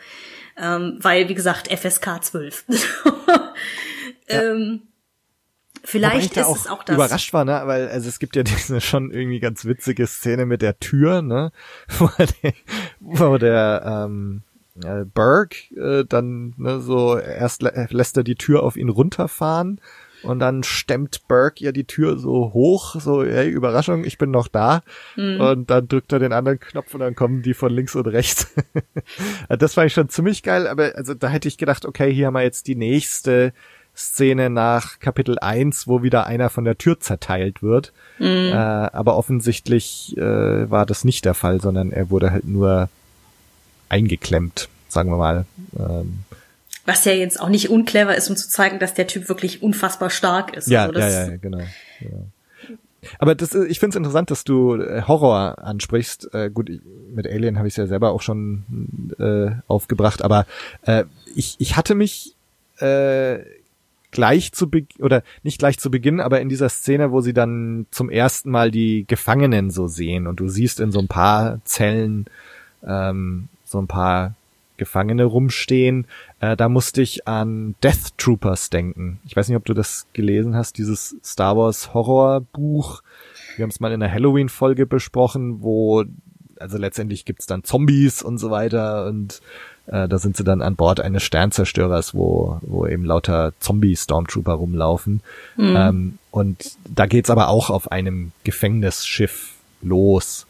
ähm, 0.57 0.97
weil 1.01 1.29
wie 1.29 1.35
gesagt 1.35 1.67
FSK 1.71 2.23
12. 2.23 2.65
ja. 4.29 4.41
ähm, 4.41 4.81
Vielleicht 5.83 6.37
ist 6.37 6.47
es 6.47 6.67
auch 6.67 6.83
das. 6.83 6.95
Überrascht 6.95 7.33
war, 7.33 7.43
ne, 7.43 7.63
weil 7.65 7.89
also 7.89 8.07
es 8.07 8.19
gibt 8.19 8.35
ja 8.35 8.43
diese 8.43 8.81
schon 8.81 9.11
irgendwie 9.11 9.39
ganz 9.39 9.65
witzige 9.65 10.07
Szene 10.07 10.45
mit 10.45 10.61
der 10.61 10.79
Tür, 10.79 11.21
ne, 11.21 11.51
wo 11.97 12.09
der, 12.17 12.53
wo 12.99 13.37
der 13.37 14.05
ähm, 14.05 14.43
äh, 14.83 15.05
Burke 15.05 15.75
äh, 15.75 16.05
dann 16.07 16.53
ne, 16.57 16.79
so 16.81 17.17
erst 17.17 17.61
lä 17.61 17.87
lässt 17.89 18.17
er 18.17 18.23
die 18.23 18.35
Tür 18.35 18.63
auf 18.63 18.77
ihn 18.77 18.89
runterfahren 18.89 19.81
und 20.23 20.39
dann 20.39 20.63
stemmt 20.63 21.27
Burke 21.27 21.63
ja 21.63 21.71
die 21.71 21.85
Tür 21.85 22.17
so 22.17 22.51
hoch, 22.53 22.99
so 22.99 23.23
hey 23.23 23.49
Überraschung, 23.49 24.03
ich 24.03 24.17
bin 24.17 24.31
noch 24.31 24.47
da 24.47 24.83
mhm. 25.15 25.41
und 25.41 25.69
dann 25.69 25.87
drückt 25.87 26.11
er 26.11 26.19
den 26.19 26.33
anderen 26.33 26.59
Knopf 26.59 26.93
und 26.93 26.99
dann 26.99 27.15
kommen 27.15 27.41
die 27.41 27.53
von 27.53 27.71
links 27.71 27.95
und 27.95 28.07
rechts. 28.07 28.53
das 29.49 29.73
fand 29.73 29.87
ich 29.87 29.93
schon 29.93 30.09
ziemlich 30.09 30.43
geil, 30.43 30.67
aber 30.67 30.93
also 30.95 31.13
da 31.13 31.27
hätte 31.29 31.47
ich 31.47 31.57
gedacht, 31.57 31.85
okay, 31.85 32.13
hier 32.13 32.27
haben 32.27 32.33
wir 32.33 32.43
jetzt 32.43 32.67
die 32.67 32.75
nächste 32.75 33.53
Szene 33.95 34.49
nach 34.49 34.99
Kapitel 34.99 35.37
1, 35.39 35.87
wo 35.87 36.01
wieder 36.01 36.25
einer 36.25 36.49
von 36.49 36.63
der 36.63 36.77
Tür 36.77 36.99
zerteilt 36.99 37.61
wird. 37.61 37.91
Mhm. 38.19 38.51
Äh, 38.51 38.55
aber 38.55 39.17
offensichtlich 39.17 40.15
äh, 40.17 40.69
war 40.69 40.85
das 40.85 41.03
nicht 41.03 41.25
der 41.25 41.33
Fall, 41.33 41.61
sondern 41.61 41.91
er 41.91 42.09
wurde 42.09 42.31
halt 42.31 42.47
nur 42.47 42.89
eingeklemmt, 43.89 44.69
sagen 44.87 45.11
wir 45.11 45.17
mal. 45.17 45.45
Ähm, 45.77 46.19
Was 46.85 47.05
ja 47.05 47.11
jetzt 47.11 47.39
auch 47.39 47.49
nicht 47.49 47.69
unclever 47.69 48.15
ist, 48.15 48.29
um 48.29 48.35
zu 48.35 48.49
zeigen, 48.49 48.79
dass 48.79 48.93
der 48.93 49.07
Typ 49.07 49.29
wirklich 49.29 49.61
unfassbar 49.61 50.09
stark 50.09 50.55
ist. 50.55 50.67
Ja, 50.67 50.87
also 50.87 50.99
ja, 50.99 51.09
ja, 51.09 51.37
genau. 51.37 51.59
Ja. 51.59 52.09
Aber 53.19 53.35
das, 53.35 53.53
ich 53.55 53.79
finde 53.79 53.95
es 53.95 53.95
interessant, 53.95 54.31
dass 54.31 54.43
du 54.43 54.75
äh, 54.75 55.03
Horror 55.07 55.59
ansprichst. 55.59 56.33
Äh, 56.33 56.49
gut, 56.51 56.71
mit 57.13 57.27
Alien 57.27 57.57
habe 57.57 57.67
ich 57.67 57.73
es 57.73 57.77
ja 57.77 57.87
selber 57.87 58.11
auch 58.11 58.21
schon 58.21 58.63
äh, 59.19 59.51
aufgebracht, 59.67 60.23
aber 60.23 60.45
äh, 60.83 61.05
ich, 61.35 61.55
ich 61.57 61.75
hatte 61.75 61.95
mich 61.95 62.35
äh, 62.77 63.39
gleich 64.11 64.51
zu 64.51 64.69
Beginn, 64.69 65.03
oder 65.03 65.23
nicht 65.43 65.57
gleich 65.57 65.79
zu 65.79 65.89
Beginn, 65.89 66.19
aber 66.19 66.41
in 66.41 66.49
dieser 66.49 66.69
Szene, 66.69 67.11
wo 67.11 67.21
sie 67.21 67.33
dann 67.33 67.87
zum 67.91 68.09
ersten 68.09 68.51
Mal 68.51 68.69
die 68.69 69.05
Gefangenen 69.07 69.71
so 69.71 69.87
sehen 69.87 70.27
und 70.27 70.39
du 70.39 70.47
siehst 70.47 70.79
in 70.79 70.91
so 70.91 70.99
ein 70.99 71.07
paar 71.07 71.59
Zellen 71.63 72.25
ähm, 72.85 73.47
so 73.65 73.79
ein 73.79 73.87
paar 73.87 74.35
Gefangene 74.81 75.25
rumstehen, 75.25 76.07
äh, 76.39 76.57
da 76.57 76.67
musste 76.67 77.03
ich 77.03 77.27
an 77.27 77.75
Death 77.83 78.17
Troopers 78.17 78.71
denken. 78.71 79.19
Ich 79.27 79.35
weiß 79.35 79.47
nicht, 79.47 79.55
ob 79.55 79.65
du 79.65 79.75
das 79.75 80.07
gelesen 80.13 80.55
hast, 80.55 80.79
dieses 80.79 81.15
Star 81.23 81.55
Wars 81.55 81.93
Horrorbuch. 81.93 83.03
Wir 83.55 83.63
haben 83.63 83.69
es 83.69 83.79
mal 83.79 83.91
in 83.91 84.01
einer 84.01 84.11
Halloween-Folge 84.11 84.87
besprochen, 84.87 85.61
wo 85.61 86.03
also 86.57 86.79
letztendlich 86.79 87.25
gibt's 87.25 87.45
dann 87.45 87.63
Zombies 87.63 88.23
und 88.23 88.39
so 88.39 88.49
weiter 88.49 89.05
und 89.05 89.41
äh, 89.85 90.07
da 90.07 90.17
sind 90.17 90.35
sie 90.35 90.43
dann 90.43 90.63
an 90.63 90.75
Bord 90.75 90.99
eines 90.99 91.21
Sternzerstörers, 91.21 92.15
wo, 92.15 92.59
wo 92.63 92.87
eben 92.87 93.05
lauter 93.05 93.53
Zombie-Stormtrooper 93.59 94.53
rumlaufen. 94.53 95.21
Mhm. 95.57 95.75
Ähm, 95.77 96.17
und 96.31 96.71
da 96.85 97.05
geht's 97.05 97.29
aber 97.29 97.49
auch 97.49 97.69
auf 97.69 97.91
einem 97.91 98.31
Gefängnisschiff 98.43 99.53
los. 99.83 100.47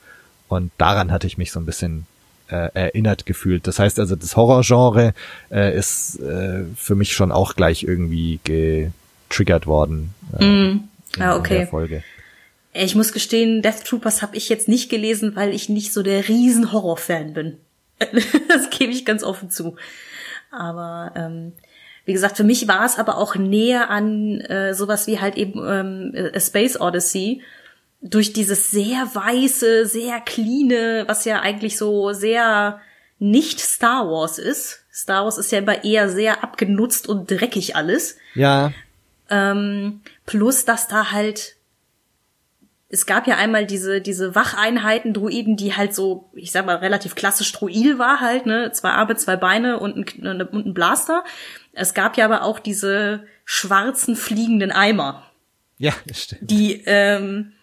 Und 0.47 0.71
daran 0.77 1.11
hatte 1.11 1.27
ich 1.27 1.37
mich 1.37 1.51
so 1.51 1.59
ein 1.59 1.65
bisschen 1.65 2.05
äh, 2.51 2.69
erinnert 2.73 3.25
gefühlt. 3.25 3.67
Das 3.67 3.79
heißt 3.79 3.99
also, 3.99 4.15
das 4.15 4.35
Horrorgenre 4.35 5.13
äh, 5.49 5.75
ist 5.77 6.19
äh, 6.19 6.65
für 6.75 6.95
mich 6.95 7.13
schon 7.13 7.31
auch 7.31 7.55
gleich 7.55 7.83
irgendwie 7.83 8.39
getriggert 8.43 9.67
worden. 9.67 10.13
Äh, 10.39 10.45
mm. 10.45 10.83
Ah, 11.19 11.35
okay. 11.35 11.53
In 11.53 11.59
der 11.59 11.67
Folge. 11.67 12.03
Ich 12.73 12.95
muss 12.95 13.11
gestehen, 13.11 13.61
Death 13.61 13.83
Troopers 13.83 14.21
habe 14.21 14.37
ich 14.37 14.47
jetzt 14.47 14.67
nicht 14.67 14.89
gelesen, 14.89 15.35
weil 15.35 15.53
ich 15.53 15.67
nicht 15.67 15.91
so 15.91 16.03
der 16.03 16.27
riesen 16.27 16.71
Horrorfan 16.71 17.33
bin. 17.33 17.57
das 18.47 18.69
gebe 18.69 18.91
ich 18.91 19.05
ganz 19.05 19.23
offen 19.23 19.49
zu. 19.49 19.75
Aber 20.51 21.11
ähm, 21.15 21.53
wie 22.05 22.13
gesagt, 22.13 22.37
für 22.37 22.43
mich 22.43 22.67
war 22.67 22.85
es 22.85 22.97
aber 22.97 23.17
auch 23.17 23.35
näher 23.35 23.89
an 23.89 24.39
äh, 24.41 24.73
sowas 24.73 25.07
wie 25.07 25.19
halt 25.19 25.37
eben 25.37 25.59
ähm, 25.65 26.31
A 26.33 26.39
Space 26.39 26.79
Odyssey 26.79 27.41
durch 28.01 28.33
dieses 28.33 28.71
sehr 28.71 29.09
weiße, 29.13 29.85
sehr 29.85 30.19
cleane, 30.21 31.05
was 31.07 31.25
ja 31.25 31.39
eigentlich 31.39 31.77
so 31.77 32.13
sehr 32.13 32.81
nicht 33.19 33.59
Star 33.59 34.07
Wars 34.07 34.39
ist. 34.39 34.85
Star 34.91 35.23
Wars 35.23 35.37
ist 35.37 35.51
ja 35.51 35.59
immer 35.59 35.83
eher 35.83 36.09
sehr 36.09 36.43
abgenutzt 36.43 37.07
und 37.07 37.29
dreckig 37.29 37.75
alles. 37.75 38.17
Ja. 38.33 38.73
Ähm, 39.29 40.01
plus, 40.25 40.65
dass 40.65 40.87
da 40.87 41.11
halt 41.11 41.55
es 42.91 43.05
gab 43.05 43.25
ja 43.25 43.37
einmal 43.37 43.65
diese, 43.65 44.01
diese 44.01 44.35
Wacheinheiten, 44.35 45.13
Druiden, 45.13 45.55
die 45.55 45.75
halt 45.75 45.95
so, 45.95 46.29
ich 46.33 46.51
sag 46.51 46.65
mal, 46.65 46.75
relativ 46.77 47.15
klassisch 47.15 47.51
Druid 47.53 47.97
war 47.97 48.19
halt, 48.19 48.45
ne, 48.45 48.71
zwei 48.73 48.89
Arme, 48.89 49.15
zwei 49.15 49.37
Beine 49.37 49.79
und 49.79 49.95
ein, 49.95 50.41
und 50.41 50.65
ein 50.67 50.73
Blaster. 50.73 51.23
Es 51.71 51.93
gab 51.93 52.17
ja 52.17 52.25
aber 52.25 52.43
auch 52.43 52.59
diese 52.59 53.25
schwarzen 53.45 54.17
fliegenden 54.17 54.71
Eimer. 54.71 55.25
Ja, 55.77 55.93
stimmt. 56.13 56.51
Die, 56.51 56.83
ähm, 56.85 57.53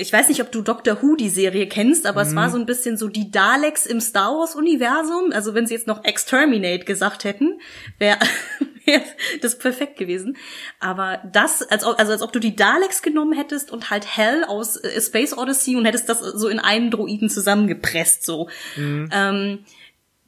ich 0.00 0.12
weiß 0.12 0.28
nicht, 0.28 0.40
ob 0.40 0.52
du 0.52 0.62
Doctor 0.62 1.02
Who 1.02 1.16
die 1.16 1.28
Serie 1.28 1.66
kennst, 1.66 2.06
aber 2.06 2.22
mhm. 2.22 2.28
es 2.28 2.36
war 2.36 2.48
mhm. 2.48 2.52
so 2.52 2.58
ein 2.58 2.66
bisschen 2.66 2.96
so 2.96 3.08
die 3.08 3.30
Daleks 3.30 3.86
im 3.86 4.00
Star 4.00 4.32
Wars 4.32 4.54
Universum. 4.54 5.32
Also 5.32 5.54
wenn 5.54 5.66
sie 5.66 5.74
jetzt 5.74 5.86
noch 5.86 6.04
Exterminate 6.04 6.84
gesagt 6.84 7.24
hätten, 7.24 7.60
wäre 7.98 8.18
wäre 8.86 9.02
das 9.42 9.58
perfekt 9.58 9.98
gewesen. 9.98 10.36
Aber 10.80 11.20
das, 11.30 11.62
als 11.62 11.84
ob, 11.84 11.98
also 11.98 12.12
als 12.12 12.22
ob 12.22 12.32
du 12.32 12.38
die 12.38 12.56
Daleks 12.56 13.02
genommen 13.02 13.32
hättest 13.32 13.70
und 13.70 13.90
halt 13.90 14.16
Hell 14.16 14.44
aus 14.44 14.76
äh, 14.76 15.00
Space 15.00 15.36
Odyssey 15.36 15.76
und 15.76 15.84
hättest 15.84 16.08
das 16.08 16.20
so 16.20 16.48
in 16.48 16.58
einen 16.58 16.90
Droiden 16.90 17.28
zusammengepresst, 17.28 18.24
so. 18.24 18.48
Mhm. 18.76 19.10
Ähm, 19.12 19.58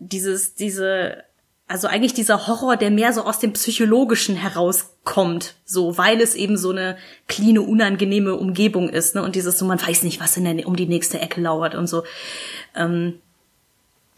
dieses, 0.01 0.55
diese, 0.55 1.25
also 1.66 1.89
eigentlich 1.89 2.14
dieser 2.14 2.47
Horror, 2.47 2.77
der 2.77 2.91
mehr 2.91 3.12
so 3.12 3.23
aus 3.23 3.39
dem 3.39 3.53
Psychologischen 3.53 4.37
heraus 4.37 4.97
kommt, 5.09 5.54
so 5.64 5.96
weil 5.96 6.20
es 6.20 6.34
eben 6.34 6.59
so 6.59 6.70
eine 6.70 6.98
cleane, 7.28 7.62
unangenehme 7.62 8.34
Umgebung 8.34 8.90
ist, 8.90 9.14
ne? 9.14 9.22
Und 9.22 9.36
dieses 9.36 9.59
so, 9.59 9.64
man 9.64 9.80
weiß 9.80 10.02
nicht, 10.02 10.20
was 10.20 10.36
in 10.36 10.44
der, 10.44 10.68
um 10.68 10.76
die 10.76 10.86
nächste 10.86 11.18
Ecke 11.18 11.40
lauert 11.40 11.74
und 11.74 11.86
so. 11.86 12.04
Ähm, 12.76 13.18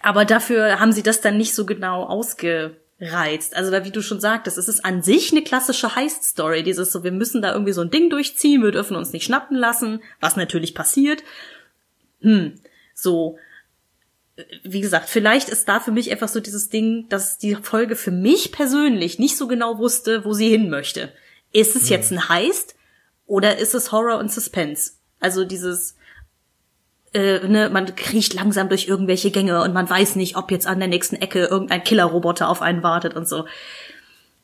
aber 0.00 0.24
dafür 0.24 0.80
haben 0.80 0.90
sie 0.90 1.04
das 1.04 1.20
dann 1.20 1.36
nicht 1.36 1.54
so 1.54 1.64
genau 1.64 2.02
ausgereizt. 2.02 3.54
Also 3.54 3.70
wie 3.84 3.92
du 3.92 4.02
schon 4.02 4.18
sagtest, 4.18 4.58
es 4.58 4.66
ist 4.66 4.84
an 4.84 5.00
sich 5.00 5.30
eine 5.30 5.44
klassische 5.44 5.94
Heist-Story. 5.94 6.64
Dieses 6.64 6.90
so, 6.90 7.04
wir 7.04 7.12
müssen 7.12 7.40
da 7.40 7.52
irgendwie 7.52 7.72
so 7.72 7.82
ein 7.82 7.90
Ding 7.90 8.10
durchziehen, 8.10 8.64
wir 8.64 8.72
dürfen 8.72 8.96
uns 8.96 9.12
nicht 9.12 9.24
schnappen 9.24 9.56
lassen, 9.56 10.02
was 10.18 10.34
natürlich 10.34 10.74
passiert. 10.74 11.22
Hm, 12.20 12.54
so 12.94 13.38
wie 14.62 14.80
gesagt, 14.80 15.08
vielleicht 15.08 15.48
ist 15.48 15.68
da 15.68 15.80
für 15.80 15.92
mich 15.92 16.10
einfach 16.10 16.28
so 16.28 16.40
dieses 16.40 16.68
Ding, 16.68 17.06
dass 17.08 17.38
die 17.38 17.54
Folge 17.54 17.96
für 17.96 18.10
mich 18.10 18.52
persönlich 18.52 19.18
nicht 19.18 19.36
so 19.36 19.48
genau 19.48 19.78
wusste, 19.78 20.24
wo 20.24 20.32
sie 20.32 20.48
hin 20.48 20.70
möchte. 20.70 21.12
Ist 21.52 21.76
es 21.76 21.88
jetzt 21.88 22.12
ein 22.12 22.28
Heist 22.28 22.74
oder 23.26 23.58
ist 23.58 23.74
es 23.74 23.92
Horror 23.92 24.18
und 24.18 24.30
Suspense? 24.30 24.92
Also 25.18 25.44
dieses, 25.44 25.96
äh, 27.12 27.46
ne, 27.46 27.70
man 27.70 27.94
kriecht 27.96 28.34
langsam 28.34 28.68
durch 28.68 28.86
irgendwelche 28.86 29.30
Gänge 29.30 29.62
und 29.62 29.72
man 29.72 29.88
weiß 29.88 30.16
nicht, 30.16 30.36
ob 30.36 30.50
jetzt 30.50 30.66
an 30.66 30.78
der 30.78 30.88
nächsten 30.88 31.16
Ecke 31.16 31.44
irgendein 31.44 31.84
Killerroboter 31.84 32.48
auf 32.48 32.62
einen 32.62 32.82
wartet 32.82 33.14
und 33.14 33.28
so. 33.28 33.46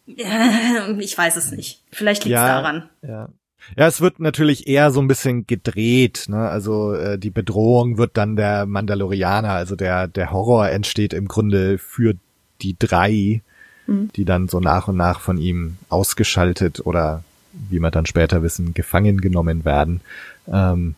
Äh, 0.09 0.93
ich 1.01 1.17
weiß 1.17 1.37
es 1.37 1.51
nicht. 1.53 1.83
Vielleicht 1.93 2.25
liegt 2.25 2.37
es 2.37 2.41
Ja, 2.41 2.61
daran. 2.61 2.91
Ja. 3.03 3.29
Ja, 3.77 3.87
es 3.87 4.01
wird 4.01 4.21
natürlich 4.21 4.69
eher 4.69 4.91
so 4.91 5.01
ein 5.01 5.09
bisschen 5.09 5.47
gedreht, 5.47 6.27
ne? 6.29 6.49
Also 6.49 6.95
äh, 6.95 7.19
die 7.19 7.31
Bedrohung 7.31 7.99
wird 7.99 8.17
dann 8.17 8.37
der 8.37 8.67
Mandalorianer, 8.67 9.51
also 9.51 9.75
der 9.75 10.07
der 10.07 10.31
Horror 10.31 10.69
entsteht 10.69 11.13
im 11.13 11.27
Grunde 11.27 11.79
für 11.79 12.15
die 12.63 12.77
drei, 12.79 13.43
die 13.89 14.25
dann 14.25 14.49
so 14.49 14.61
nach 14.61 14.89
und 14.89 14.97
nach 14.97 15.21
von 15.21 15.39
ihm 15.39 15.77
ausgeschaltet 15.89 16.85
oder 16.85 17.23
wie 17.53 17.79
wir 17.79 17.91
dann 17.91 18.07
später 18.07 18.43
wissen, 18.43 18.75
gefangen 18.75 19.21
genommen 19.21 19.65
werden. 19.65 20.01
Ähm, 20.49 20.95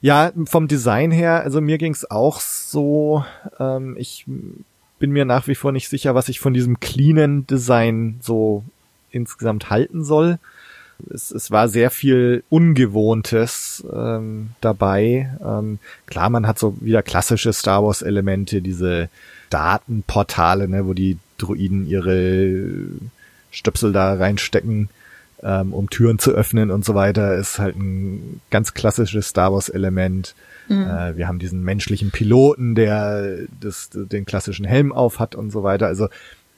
ja, 0.00 0.32
vom 0.44 0.68
Design 0.68 1.10
her, 1.10 1.42
also 1.42 1.60
mir 1.60 1.78
ging's 1.78 2.04
auch 2.10 2.40
so, 2.40 3.24
ähm, 3.58 3.96
ich 3.98 4.26
bin 4.98 5.12
mir 5.12 5.24
nach 5.24 5.46
wie 5.46 5.54
vor 5.54 5.72
nicht 5.72 5.88
sicher, 5.88 6.14
was 6.14 6.28
ich 6.28 6.40
von 6.40 6.52
diesem 6.52 6.80
cleanen 6.80 7.46
Design 7.46 8.18
so 8.20 8.64
insgesamt 9.10 9.70
halten 9.70 10.04
soll. 10.04 10.38
Es, 11.12 11.30
es 11.30 11.50
war 11.50 11.68
sehr 11.68 11.90
viel 11.90 12.42
Ungewohntes 12.48 13.84
ähm, 13.92 14.50
dabei. 14.60 15.30
Ähm, 15.44 15.78
klar, 16.06 16.30
man 16.30 16.46
hat 16.46 16.58
so 16.58 16.76
wieder 16.80 17.02
klassische 17.02 17.52
Star 17.52 17.84
Wars 17.84 18.02
Elemente, 18.02 18.62
diese 18.62 19.08
Datenportale, 19.50 20.68
ne, 20.68 20.86
wo 20.86 20.94
die 20.94 21.18
Droiden 21.38 21.86
ihre 21.86 22.60
Stöpsel 23.50 23.92
da 23.92 24.14
reinstecken, 24.14 24.88
ähm, 25.42 25.72
um 25.72 25.88
Türen 25.88 26.18
zu 26.18 26.32
öffnen 26.32 26.70
und 26.70 26.84
so 26.84 26.94
weiter, 26.94 27.36
ist 27.36 27.58
halt 27.58 27.76
ein 27.76 28.40
ganz 28.50 28.74
klassisches 28.74 29.28
Star 29.28 29.52
Wars 29.52 29.68
Element. 29.68 30.34
Äh, 30.68 31.16
wir 31.16 31.28
haben 31.28 31.38
diesen 31.38 31.62
menschlichen 31.62 32.10
Piloten, 32.10 32.74
der 32.74 33.38
das, 33.60 33.90
den 33.92 34.26
klassischen 34.26 34.66
Helm 34.66 34.92
auf 34.92 35.18
hat 35.18 35.34
und 35.34 35.50
so 35.50 35.62
weiter. 35.62 35.86
Also 35.86 36.08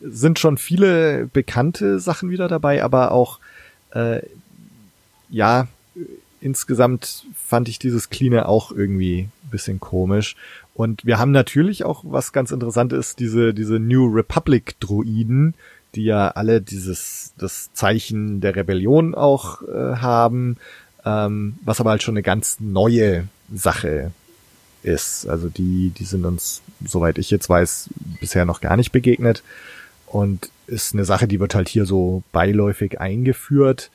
sind 0.00 0.38
schon 0.38 0.56
viele 0.56 1.26
bekannte 1.26 2.00
Sachen 2.00 2.30
wieder 2.30 2.48
dabei, 2.48 2.82
aber 2.82 3.12
auch 3.12 3.38
äh, 3.92 4.20
ja, 5.28 5.68
insgesamt 6.40 7.26
fand 7.34 7.68
ich 7.68 7.78
dieses 7.78 8.10
Cleane 8.10 8.48
auch 8.48 8.72
irgendwie 8.72 9.28
bisschen 9.50 9.80
komisch. 9.80 10.36
Und 10.74 11.04
wir 11.04 11.18
haben 11.18 11.32
natürlich 11.32 11.84
auch, 11.84 12.04
was 12.06 12.32
ganz 12.32 12.52
interessant 12.52 12.92
ist, 12.92 13.18
diese, 13.18 13.52
diese 13.52 13.78
New 13.78 14.06
Republic 14.06 14.78
Druiden, 14.80 15.54
die 15.94 16.04
ja 16.04 16.28
alle 16.28 16.60
dieses, 16.62 17.32
das 17.36 17.72
Zeichen 17.74 18.40
der 18.40 18.56
Rebellion 18.56 19.14
auch 19.14 19.62
äh, 19.62 19.96
haben, 19.96 20.56
ähm, 21.04 21.58
was 21.64 21.80
aber 21.80 21.90
halt 21.90 22.02
schon 22.02 22.14
eine 22.14 22.22
ganz 22.22 22.60
neue 22.60 23.26
Sache 23.52 24.12
ist. 24.82 25.28
Also 25.28 25.48
die, 25.48 25.90
die 25.90 26.04
sind 26.04 26.24
uns, 26.24 26.62
soweit 26.86 27.18
ich 27.18 27.30
jetzt 27.30 27.48
weiß, 27.48 27.90
bisher 28.20 28.44
noch 28.44 28.60
gar 28.60 28.76
nicht 28.76 28.92
begegnet 28.92 29.42
und 30.10 30.50
ist 30.66 30.94
eine 30.94 31.04
Sache, 31.04 31.26
die 31.26 31.40
wird 31.40 31.54
halt 31.54 31.68
hier 31.68 31.86
so 31.86 32.22
beiläufig 32.32 33.00
eingeführt. 33.00 33.90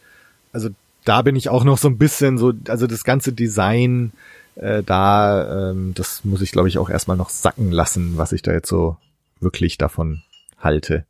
Also 0.51 0.69
da 1.03 1.21
bin 1.21 1.35
ich 1.35 1.49
auch 1.49 1.63
noch 1.63 1.77
so 1.77 1.87
ein 1.87 1.97
bisschen 1.97 2.37
so, 2.37 2.53
also 2.67 2.87
das 2.87 3.03
ganze 3.03 3.33
Design 3.33 4.11
äh, 4.55 4.83
da, 4.83 5.71
ähm, 5.71 5.93
das 5.95 6.23
muss 6.23 6.41
ich 6.41 6.51
glaube 6.51 6.69
ich 6.69 6.77
auch 6.77 6.89
erstmal 6.89 7.17
noch 7.17 7.29
sacken 7.29 7.71
lassen, 7.71 8.17
was 8.17 8.31
ich 8.31 8.41
da 8.41 8.53
jetzt 8.53 8.69
so 8.69 8.97
wirklich 9.39 9.77
davon 9.77 10.23
halte. 10.59 11.05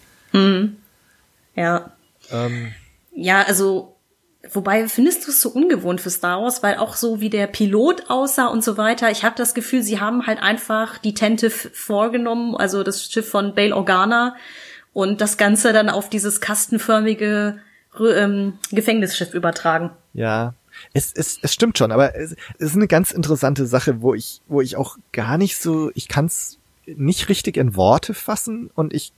Ja. 1.56 1.92
Ähm, 2.32 2.72
Ja, 3.16 3.44
also, 3.44 3.96
wobei 4.52 4.88
findest 4.90 5.26
du 5.26 5.32
es 5.32 5.42
so 5.42 5.50
ungewohnt 5.50 6.02
für 6.02 6.10
Star 6.10 6.42
Wars, 6.42 6.64
weil 6.64 6.78
auch 6.78 6.96
so 6.96 7.22
wie 7.22 7.30
der 7.30 7.48
Pilot 7.48 8.10
aussah 8.10 8.48
und 8.48 8.64
so 8.64 8.78
weiter, 8.78 9.10
ich 9.10 9.24
habe 9.24 9.36
das 9.38 9.54
Gefühl, 9.54 9.82
sie 9.82 10.00
haben 10.00 10.28
halt 10.28 10.42
einfach 10.42 10.98
die 10.98 11.14
Tentive 11.14 11.70
vorgenommen, 11.74 12.56
also 12.56 12.84
das 12.84 13.06
Schiff 13.06 13.30
von 13.30 13.56
Bail 13.56 13.72
Organa 13.72 14.36
und 14.96 15.20
das 15.20 15.36
Ganze 15.36 15.74
dann 15.74 15.90
auf 15.90 16.10
dieses 16.10 16.40
kastenförmige 16.40 17.60
ähm, 18.00 18.54
Gefängnisschiff 18.72 19.34
übertragen. 19.34 19.92
Ja, 20.14 20.54
es, 20.94 21.12
es, 21.14 21.38
es 21.42 21.54
stimmt 21.54 21.78
schon, 21.78 21.92
aber 21.92 22.16
es, 22.16 22.32
es 22.58 22.68
ist 22.70 22.76
eine 22.78 22.88
ganz 22.88 23.12
interessante 23.12 23.68
Sache, 23.68 24.02
wo 24.02 24.14
ich, 24.14 24.42
wo 24.48 24.62
ich 24.62 24.78
auch 24.78 24.98
gar 25.12 25.38
nicht 25.38 25.58
so, 25.58 25.92
ich 25.96 26.08
kann 26.08 26.28
es 26.28 26.60
nicht 26.86 27.28
richtig 27.28 27.58
in 27.58 27.76
Worte 27.76 28.14
fassen 28.14 28.72
und 28.74 28.94
ich 28.94 29.12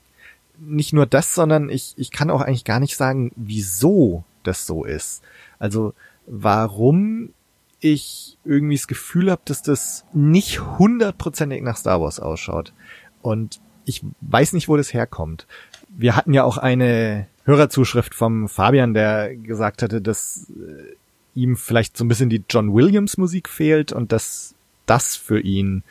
nicht 0.57 0.93
nur 0.93 1.05
das, 1.05 1.36
sondern 1.36 1.69
ich, 1.69 1.93
ich 1.95 2.09
kann 2.09 2.32
auch 2.32 2.41
eigentlich 2.41 2.65
gar 2.65 2.80
nicht 2.80 2.97
sagen, 2.97 3.32
wieso 3.36 4.23
das 4.41 4.65
so 4.65 4.84
ist. 4.84 5.21
Also 5.59 5.93
warum 6.25 7.34
ich 7.82 8.39
irgendwie 8.43 8.78
das 8.78 8.88
Gefühl 8.88 9.30
habe, 9.30 9.43
dass 9.45 9.61
das 9.61 10.05
nicht 10.11 10.59
hundertprozentig 10.80 11.61
nach 11.61 11.78
Star 11.78 12.01
Wars 12.01 12.19
ausschaut. 12.19 12.73
Und 13.21 13.59
ich 13.88 14.03
weiß 14.19 14.51
nicht, 14.51 14.67
wo 14.67 14.75
das 14.75 14.93
herkommt. 14.93 15.47
Wir 15.89 16.15
hatten 16.15 16.33
ja 16.33 16.43
auch 16.43 16.57
eine 16.57 17.27
Hörerzuschrift 17.45 18.13
vom 18.13 18.49
Fabian, 18.49 18.93
der 18.93 19.35
gesagt 19.35 19.81
hatte, 19.81 20.01
dass 20.01 20.51
äh, 20.51 20.95
ihm 21.33 21.55
vielleicht 21.55 21.95
so 21.95 22.03
ein 22.03 22.07
bisschen 22.07 22.29
die 22.29 22.43
John 22.49 22.73
Williams 22.73 23.17
Musik 23.17 23.47
fehlt 23.47 23.91
und 23.93 24.11
dass 24.11 24.53
das 24.85 25.15
für 25.15 25.39
ihn 25.39 25.83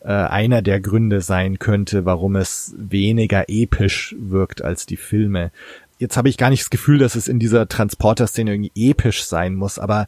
äh, 0.00 0.08
einer 0.08 0.62
der 0.62 0.80
Gründe 0.80 1.20
sein 1.20 1.58
könnte, 1.58 2.04
warum 2.04 2.36
es 2.36 2.74
weniger 2.76 3.48
episch 3.48 4.14
wirkt 4.18 4.62
als 4.62 4.86
die 4.86 4.96
Filme. 4.96 5.50
Jetzt 5.98 6.16
habe 6.16 6.28
ich 6.28 6.36
gar 6.36 6.50
nicht 6.50 6.62
das 6.62 6.70
Gefühl, 6.70 6.98
dass 6.98 7.14
es 7.14 7.28
in 7.28 7.38
dieser 7.38 7.68
Transporter-Szene 7.68 8.52
irgendwie 8.52 8.90
episch 8.90 9.24
sein 9.24 9.54
muss, 9.54 9.78
aber 9.78 10.06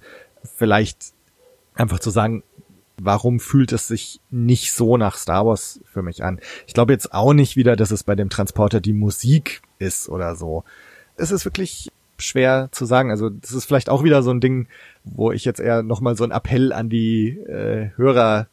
vielleicht 0.57 0.99
einfach 1.75 1.99
zu 1.99 2.11
sagen, 2.11 2.43
warum 2.99 3.41
fühlt 3.41 3.73
es 3.73 3.89
sich 3.89 4.21
nicht 4.31 4.73
so 4.73 4.97
nach 4.97 5.17
Star 5.17 5.47
Wars 5.47 5.81
für 5.85 6.03
mich 6.03 6.25
an? 6.25 6.41
Ich 6.67 6.75
glaube 6.75 6.93
jetzt 6.93 7.13
auch 7.13 7.33
nicht 7.33 7.57
wieder, 7.57 7.77
dass 7.77 7.91
es 7.91 8.05
bei 8.05 8.15
dem 8.15 8.31
Transporter 8.31 8.81
die 8.81 8.93
Musik 8.93 9.63
ist 9.79 10.09
oder 10.09 10.37
so. 10.37 10.65
Es 11.17 11.31
ist 11.31 11.45
wirklich 11.45 11.91
schwer 12.19 12.69
zu 12.73 12.85
sagen. 12.85 13.11
Also 13.11 13.29
das 13.29 13.53
ist 13.53 13.67
vielleicht 13.67 13.91
auch 13.91 14.03
wieder 14.03 14.23
so 14.23 14.31
ein 14.31 14.41
Ding, 14.41 14.69
wo 15.05 15.33
ich 15.33 15.45
jetzt 15.45 15.61
eher 15.61 15.83
nochmal 15.83 16.17
so 16.17 16.25
einen 16.25 16.33
Appell 16.33 16.73
an 16.73 16.89
die 16.89 17.39
äh, 17.39 17.91
Hörer 17.97 18.49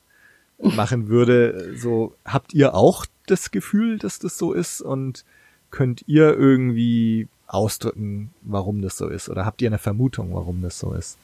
machen 0.60 1.08
würde. 1.08 1.76
So, 1.78 2.16
habt 2.26 2.54
ihr 2.54 2.76
auch 2.76 3.06
das 3.26 3.52
Gefühl, 3.52 3.98
dass 3.98 4.20
das 4.20 4.38
so 4.38 4.54
ist? 4.54 4.82
Und 4.82 5.26
könnt 5.72 6.04
ihr 6.08 6.38
irgendwie 6.38 7.28
ausdrücken, 7.48 8.32
warum 8.42 8.82
das 8.82 8.98
so 8.98 9.08
ist? 9.08 9.30
Oder 9.30 9.46
habt 9.46 9.62
ihr 9.62 9.70
eine 9.70 9.78
Vermutung, 9.78 10.34
warum 10.34 10.62
das 10.62 10.80
so 10.80 10.94
ist? 10.94 11.18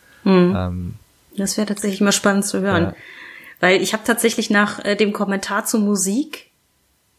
Ähm, 0.56 0.94
Das 1.40 1.58
wäre 1.58 1.68
tatsächlich 1.68 2.02
mal 2.02 2.12
spannend 2.12 2.46
zu 2.46 2.62
hören. 2.62 2.84
Ja. 2.84 2.96
Weil 3.60 3.82
ich 3.82 3.94
habe 3.94 4.04
tatsächlich 4.06 4.50
nach 4.50 4.84
äh, 4.86 4.96
dem 4.96 5.14
Kommentar 5.14 5.66
zur 5.66 5.80
Musik, 5.80 6.50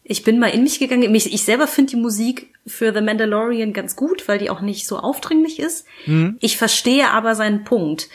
ich 0.03 0.23
bin 0.23 0.39
mal 0.39 0.47
in 0.47 0.63
mich 0.63 0.79
gegangen. 0.79 1.11
Mich, 1.11 1.31
ich 1.31 1.43
selber 1.43 1.67
finde 1.67 1.91
die 1.91 2.01
Musik 2.01 2.53
für 2.65 2.93
The 2.93 3.01
Mandalorian 3.01 3.73
ganz 3.73 3.95
gut, 3.95 4.27
weil 4.27 4.39
die 4.39 4.49
auch 4.49 4.61
nicht 4.61 4.87
so 4.87 4.97
aufdringlich 4.97 5.59
ist. 5.59 5.85
Ich 6.39 6.57
verstehe 6.57 7.11
aber 7.11 7.35
seinen 7.35 7.63
Punkt. 7.63 8.09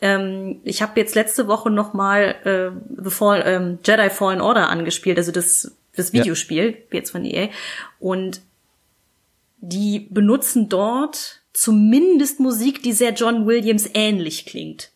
Ähm, 0.00 0.60
ich 0.64 0.82
habe 0.82 1.00
jetzt 1.00 1.14
letzte 1.14 1.46
Woche 1.48 1.70
noch 1.70 1.94
mal 1.94 2.34
äh, 2.44 3.02
The 3.02 3.10
Fall, 3.10 3.42
ähm, 3.46 3.78
Jedi 3.84 4.10
Fallen 4.10 4.40
Order 4.40 4.68
angespielt, 4.68 5.16
also 5.18 5.32
das, 5.32 5.74
das 5.96 6.12
Videospiel, 6.12 6.76
jetzt 6.92 7.10
von 7.10 7.24
EA. 7.24 7.48
Und 8.00 8.42
die 9.58 10.06
benutzen 10.10 10.68
dort 10.68 11.40
zumindest 11.52 12.38
Musik, 12.40 12.82
die 12.82 12.92
sehr 12.92 13.14
John 13.14 13.46
Williams 13.46 13.88
ähnlich 13.94 14.44
klingt. 14.44 14.90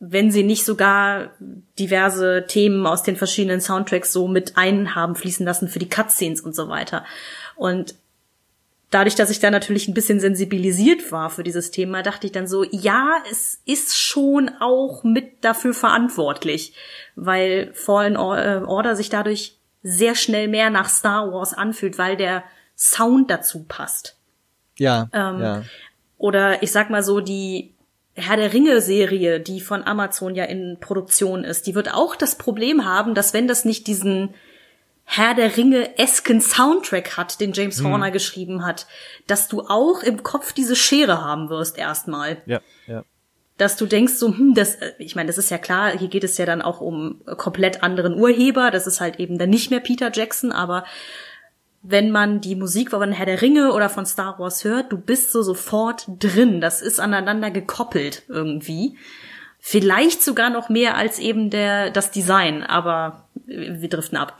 Wenn 0.00 0.30
sie 0.30 0.44
nicht 0.44 0.64
sogar 0.64 1.32
diverse 1.78 2.46
Themen 2.46 2.86
aus 2.86 3.02
den 3.02 3.16
verschiedenen 3.16 3.60
Soundtracks 3.60 4.12
so 4.12 4.28
mit 4.28 4.56
einhaben 4.56 5.16
fließen 5.16 5.44
lassen 5.44 5.68
für 5.68 5.80
die 5.80 5.88
Cutscenes 5.88 6.40
und 6.40 6.54
so 6.54 6.68
weiter. 6.68 7.04
Und 7.56 7.96
dadurch, 8.90 9.14
dass 9.14 9.30
ich 9.30 9.40
da 9.40 9.50
natürlich 9.50 9.88
ein 9.88 9.94
bisschen 9.94 10.20
sensibilisiert 10.20 11.12
war 11.12 11.30
für 11.30 11.42
dieses 11.42 11.70
Thema, 11.70 12.02
dachte 12.02 12.26
ich 12.26 12.32
dann 12.32 12.46
so, 12.46 12.64
ja, 12.64 13.16
es 13.30 13.60
ist 13.64 13.98
schon 13.98 14.50
auch 14.60 15.04
mit 15.04 15.44
dafür 15.44 15.74
verantwortlich, 15.74 16.74
weil 17.16 17.72
Fallen 17.74 18.14
äh, 18.14 18.62
Order 18.64 18.96
sich 18.96 19.10
dadurch 19.10 19.56
sehr 19.82 20.14
schnell 20.14 20.48
mehr 20.48 20.70
nach 20.70 20.88
Star 20.88 21.32
Wars 21.32 21.54
anfühlt, 21.54 21.98
weil 21.98 22.16
der 22.16 22.44
Sound 22.76 23.30
dazu 23.30 23.64
passt. 23.64 24.16
Ja, 24.76 25.08
Ähm, 25.12 25.40
ja. 25.40 25.62
Oder 26.18 26.62
ich 26.62 26.72
sag 26.72 26.90
mal 26.90 27.02
so, 27.02 27.20
die 27.20 27.74
Herr 28.18 28.36
der 28.36 28.52
Ringe-Serie, 28.52 29.40
die 29.40 29.60
von 29.60 29.84
Amazon 29.84 30.34
ja 30.34 30.44
in 30.44 30.78
Produktion 30.80 31.44
ist, 31.44 31.66
die 31.66 31.74
wird 31.74 31.94
auch 31.94 32.16
das 32.16 32.36
Problem 32.36 32.84
haben, 32.84 33.14
dass 33.14 33.32
wenn 33.32 33.48
das 33.48 33.64
nicht 33.64 33.86
diesen 33.86 34.34
Herr 35.04 35.34
der 35.34 35.56
Ringe-esken 35.56 36.42
Soundtrack 36.42 37.16
hat, 37.16 37.40
den 37.40 37.52
James 37.52 37.82
Horner 37.82 38.10
geschrieben 38.10 38.66
hat, 38.66 38.86
dass 39.26 39.48
du 39.48 39.62
auch 39.62 40.02
im 40.02 40.22
Kopf 40.22 40.52
diese 40.52 40.76
Schere 40.76 41.24
haben 41.24 41.48
wirst 41.48 41.78
erstmal. 41.78 42.42
Ja, 42.44 42.60
ja. 42.86 43.04
Dass 43.56 43.76
du 43.76 43.86
denkst 43.86 44.14
so, 44.14 44.28
hm, 44.28 44.52
das, 44.54 44.74
äh, 44.74 44.92
ich 44.98 45.16
meine, 45.16 45.28
das 45.28 45.38
ist 45.38 45.50
ja 45.50 45.56
klar, 45.56 45.96
hier 45.96 46.08
geht 46.08 46.24
es 46.24 46.36
ja 46.36 46.44
dann 46.44 46.60
auch 46.60 46.82
um 46.82 47.22
komplett 47.38 47.82
anderen 47.82 48.20
Urheber, 48.20 48.70
das 48.70 48.86
ist 48.86 49.00
halt 49.00 49.18
eben 49.18 49.38
dann 49.38 49.48
nicht 49.48 49.70
mehr 49.70 49.80
Peter 49.80 50.10
Jackson, 50.12 50.52
aber 50.52 50.84
wenn 51.90 52.10
man 52.10 52.40
die 52.40 52.54
Musik 52.54 52.90
von 52.90 53.12
Herr 53.12 53.26
der 53.26 53.40
Ringe 53.42 53.72
oder 53.72 53.88
von 53.88 54.04
Star 54.06 54.38
Wars 54.38 54.64
hört, 54.64 54.92
du 54.92 54.98
bist 54.98 55.32
so 55.32 55.42
sofort 55.42 56.06
drin. 56.18 56.60
Das 56.60 56.82
ist 56.82 57.00
aneinander 57.00 57.50
gekoppelt 57.50 58.22
irgendwie. 58.28 58.96
Vielleicht 59.58 60.22
sogar 60.22 60.50
noch 60.50 60.68
mehr 60.68 60.96
als 60.96 61.18
eben 61.18 61.50
der, 61.50 61.90
das 61.90 62.10
Design, 62.10 62.62
aber 62.62 63.24
wir 63.46 63.88
driften 63.88 64.16
ab. 64.18 64.38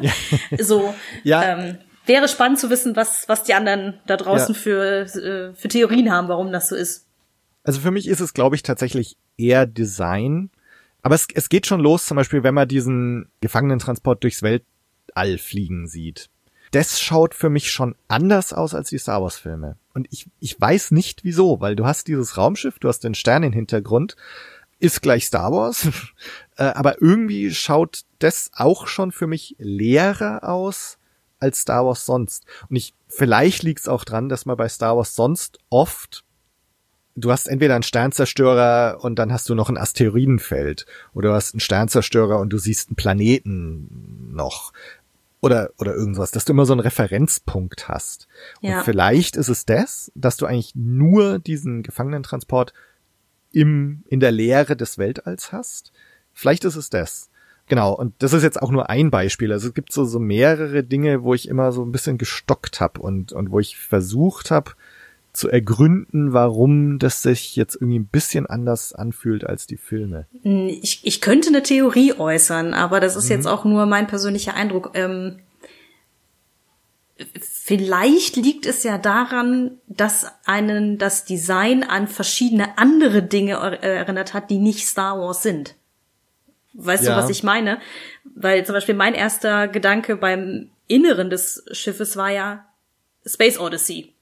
so, 0.58 0.94
Ja. 1.22 1.42
ähm, 1.58 1.78
wäre 2.06 2.28
spannend 2.28 2.58
zu 2.58 2.70
wissen, 2.70 2.96
was, 2.96 3.28
was 3.28 3.44
die 3.44 3.54
anderen 3.54 3.94
da 4.06 4.16
draußen 4.16 4.54
Ja. 4.54 4.60
für, 4.60 4.84
äh, 5.02 5.52
für 5.54 5.68
Theorien 5.68 6.10
haben, 6.12 6.28
warum 6.28 6.52
das 6.52 6.68
so 6.68 6.76
ist. 6.76 7.06
Also 7.62 7.80
für 7.80 7.90
mich 7.90 8.06
ist 8.08 8.20
es, 8.20 8.34
glaube 8.34 8.56
ich, 8.56 8.62
tatsächlich 8.62 9.16
eher 9.36 9.66
Design. 9.66 10.50
Aber 11.02 11.14
es, 11.14 11.26
es 11.34 11.48
geht 11.48 11.66
schon 11.66 11.80
los, 11.80 12.06
zum 12.06 12.16
Beispiel, 12.16 12.42
wenn 12.42 12.54
man 12.54 12.68
diesen 12.68 13.28
Gefangenentransport 13.40 14.22
durchs 14.22 14.42
Weltall 14.42 15.38
fliegen 15.38 15.86
sieht. 15.88 16.28
Das 16.74 17.00
schaut 17.00 17.36
für 17.36 17.50
mich 17.50 17.70
schon 17.70 17.94
anders 18.08 18.52
aus 18.52 18.74
als 18.74 18.88
die 18.88 18.98
Star 18.98 19.22
Wars 19.22 19.36
Filme. 19.36 19.76
Und 19.92 20.08
ich, 20.10 20.26
ich 20.40 20.60
weiß 20.60 20.90
nicht 20.90 21.22
wieso, 21.22 21.60
weil 21.60 21.76
du 21.76 21.86
hast 21.86 22.08
dieses 22.08 22.36
Raumschiff, 22.36 22.80
du 22.80 22.88
hast 22.88 23.04
den 23.04 23.14
Stern 23.14 23.44
im 23.44 23.52
Hintergrund, 23.52 24.16
ist 24.80 25.00
gleich 25.00 25.26
Star 25.26 25.52
Wars. 25.52 25.88
Äh, 26.56 26.66
aber 26.66 27.02
irgendwie 27.02 27.52
schaut 27.52 28.02
das 28.20 28.52
auch 28.54 28.86
schon 28.86 29.10
für 29.10 29.26
mich 29.26 29.56
leerer 29.58 30.48
aus 30.48 30.98
als 31.40 31.62
Star 31.62 31.84
Wars 31.84 32.06
sonst. 32.06 32.44
Und 32.70 32.76
ich, 32.76 32.94
vielleicht 33.08 33.64
liegt 33.64 33.80
es 33.80 33.88
auch 33.88 34.04
dran, 34.04 34.28
dass 34.28 34.46
man 34.46 34.56
bei 34.56 34.68
Star 34.68 34.96
Wars 34.96 35.16
sonst 35.16 35.58
oft 35.68 36.24
du 37.16 37.30
hast 37.30 37.48
entweder 37.48 37.74
einen 37.74 37.82
Sternzerstörer 37.82 38.98
und 39.00 39.18
dann 39.18 39.32
hast 39.32 39.48
du 39.48 39.54
noch 39.54 39.68
ein 39.68 39.76
Asteroidenfeld 39.76 40.86
oder 41.12 41.30
du 41.30 41.34
hast 41.34 41.54
einen 41.54 41.60
Sternzerstörer 41.60 42.38
und 42.38 42.50
du 42.50 42.58
siehst 42.58 42.88
einen 42.88 42.96
Planeten 42.96 44.32
noch 44.32 44.72
oder 45.44 45.70
oder 45.78 45.94
irgendwas, 45.94 46.30
dass 46.30 46.46
du 46.46 46.52
immer 46.52 46.64
so 46.64 46.72
einen 46.72 46.80
Referenzpunkt 46.80 47.88
hast. 47.88 48.26
Ja. 48.62 48.78
Und 48.78 48.84
vielleicht 48.84 49.36
ist 49.36 49.48
es 49.48 49.66
das, 49.66 50.10
dass 50.14 50.38
du 50.38 50.46
eigentlich 50.46 50.74
nur 50.74 51.38
diesen 51.38 51.82
Gefangenentransport 51.82 52.72
im 53.52 54.04
in 54.08 54.20
der 54.20 54.32
Leere 54.32 54.74
des 54.74 54.96
Weltalls 54.96 55.52
hast. 55.52 55.92
Vielleicht 56.32 56.64
ist 56.64 56.76
es 56.76 56.88
das. 56.88 57.30
Genau, 57.66 57.92
und 57.94 58.14
das 58.18 58.32
ist 58.32 58.42
jetzt 58.42 58.60
auch 58.60 58.70
nur 58.70 58.90
ein 58.90 59.10
Beispiel. 59.10 59.52
Also 59.52 59.68
es 59.68 59.74
gibt 59.74 59.92
so, 59.92 60.04
so 60.04 60.18
mehrere 60.18 60.82
Dinge, 60.82 61.22
wo 61.22 61.34
ich 61.34 61.48
immer 61.48 61.72
so 61.72 61.82
ein 61.82 61.92
bisschen 61.92 62.18
gestockt 62.18 62.80
habe 62.80 63.00
und, 63.00 63.32
und 63.32 63.50
wo 63.50 63.60
ich 63.60 63.78
versucht 63.78 64.50
habe, 64.50 64.72
zu 65.34 65.48
ergründen, 65.50 66.32
warum 66.32 66.98
das 66.98 67.22
sich 67.22 67.56
jetzt 67.56 67.74
irgendwie 67.74 67.98
ein 67.98 68.06
bisschen 68.06 68.46
anders 68.46 68.92
anfühlt 68.92 69.44
als 69.44 69.66
die 69.66 69.76
Filme. 69.76 70.26
Ich, 70.42 71.00
ich 71.04 71.20
könnte 71.20 71.48
eine 71.48 71.62
Theorie 71.62 72.14
äußern, 72.16 72.72
aber 72.72 73.00
das 73.00 73.16
ist 73.16 73.28
jetzt 73.28 73.46
auch 73.46 73.64
nur 73.64 73.84
mein 73.86 74.06
persönlicher 74.06 74.54
Eindruck. 74.54 74.92
Ähm, 74.94 75.40
vielleicht 77.40 78.36
liegt 78.36 78.66
es 78.66 78.82
ja 78.82 78.98
daran, 78.98 79.78
dass 79.86 80.26
einen 80.44 80.98
das 80.98 81.24
Design 81.24 81.82
an 81.84 82.08
verschiedene 82.08 82.76
andere 82.78 83.22
Dinge 83.22 83.54
er- 83.54 83.82
erinnert 83.82 84.34
hat, 84.34 84.50
die 84.50 84.58
nicht 84.58 84.86
Star 84.86 85.18
Wars 85.18 85.42
sind. 85.42 85.74
Weißt 86.74 87.04
Ja. 87.04 87.16
du, 87.16 87.22
was 87.22 87.30
ich 87.30 87.42
meine? 87.44 87.78
Weil 88.34 88.66
zum 88.66 88.72
Beispiel 88.74 88.94
mein 88.96 89.14
erster 89.14 89.68
Gedanke 89.68 90.16
beim 90.16 90.70
Inneren 90.88 91.30
des 91.30 91.64
Schiffes 91.70 92.16
war 92.16 92.30
ja 92.30 92.66
Space 93.24 93.58
Odyssey 93.58 94.13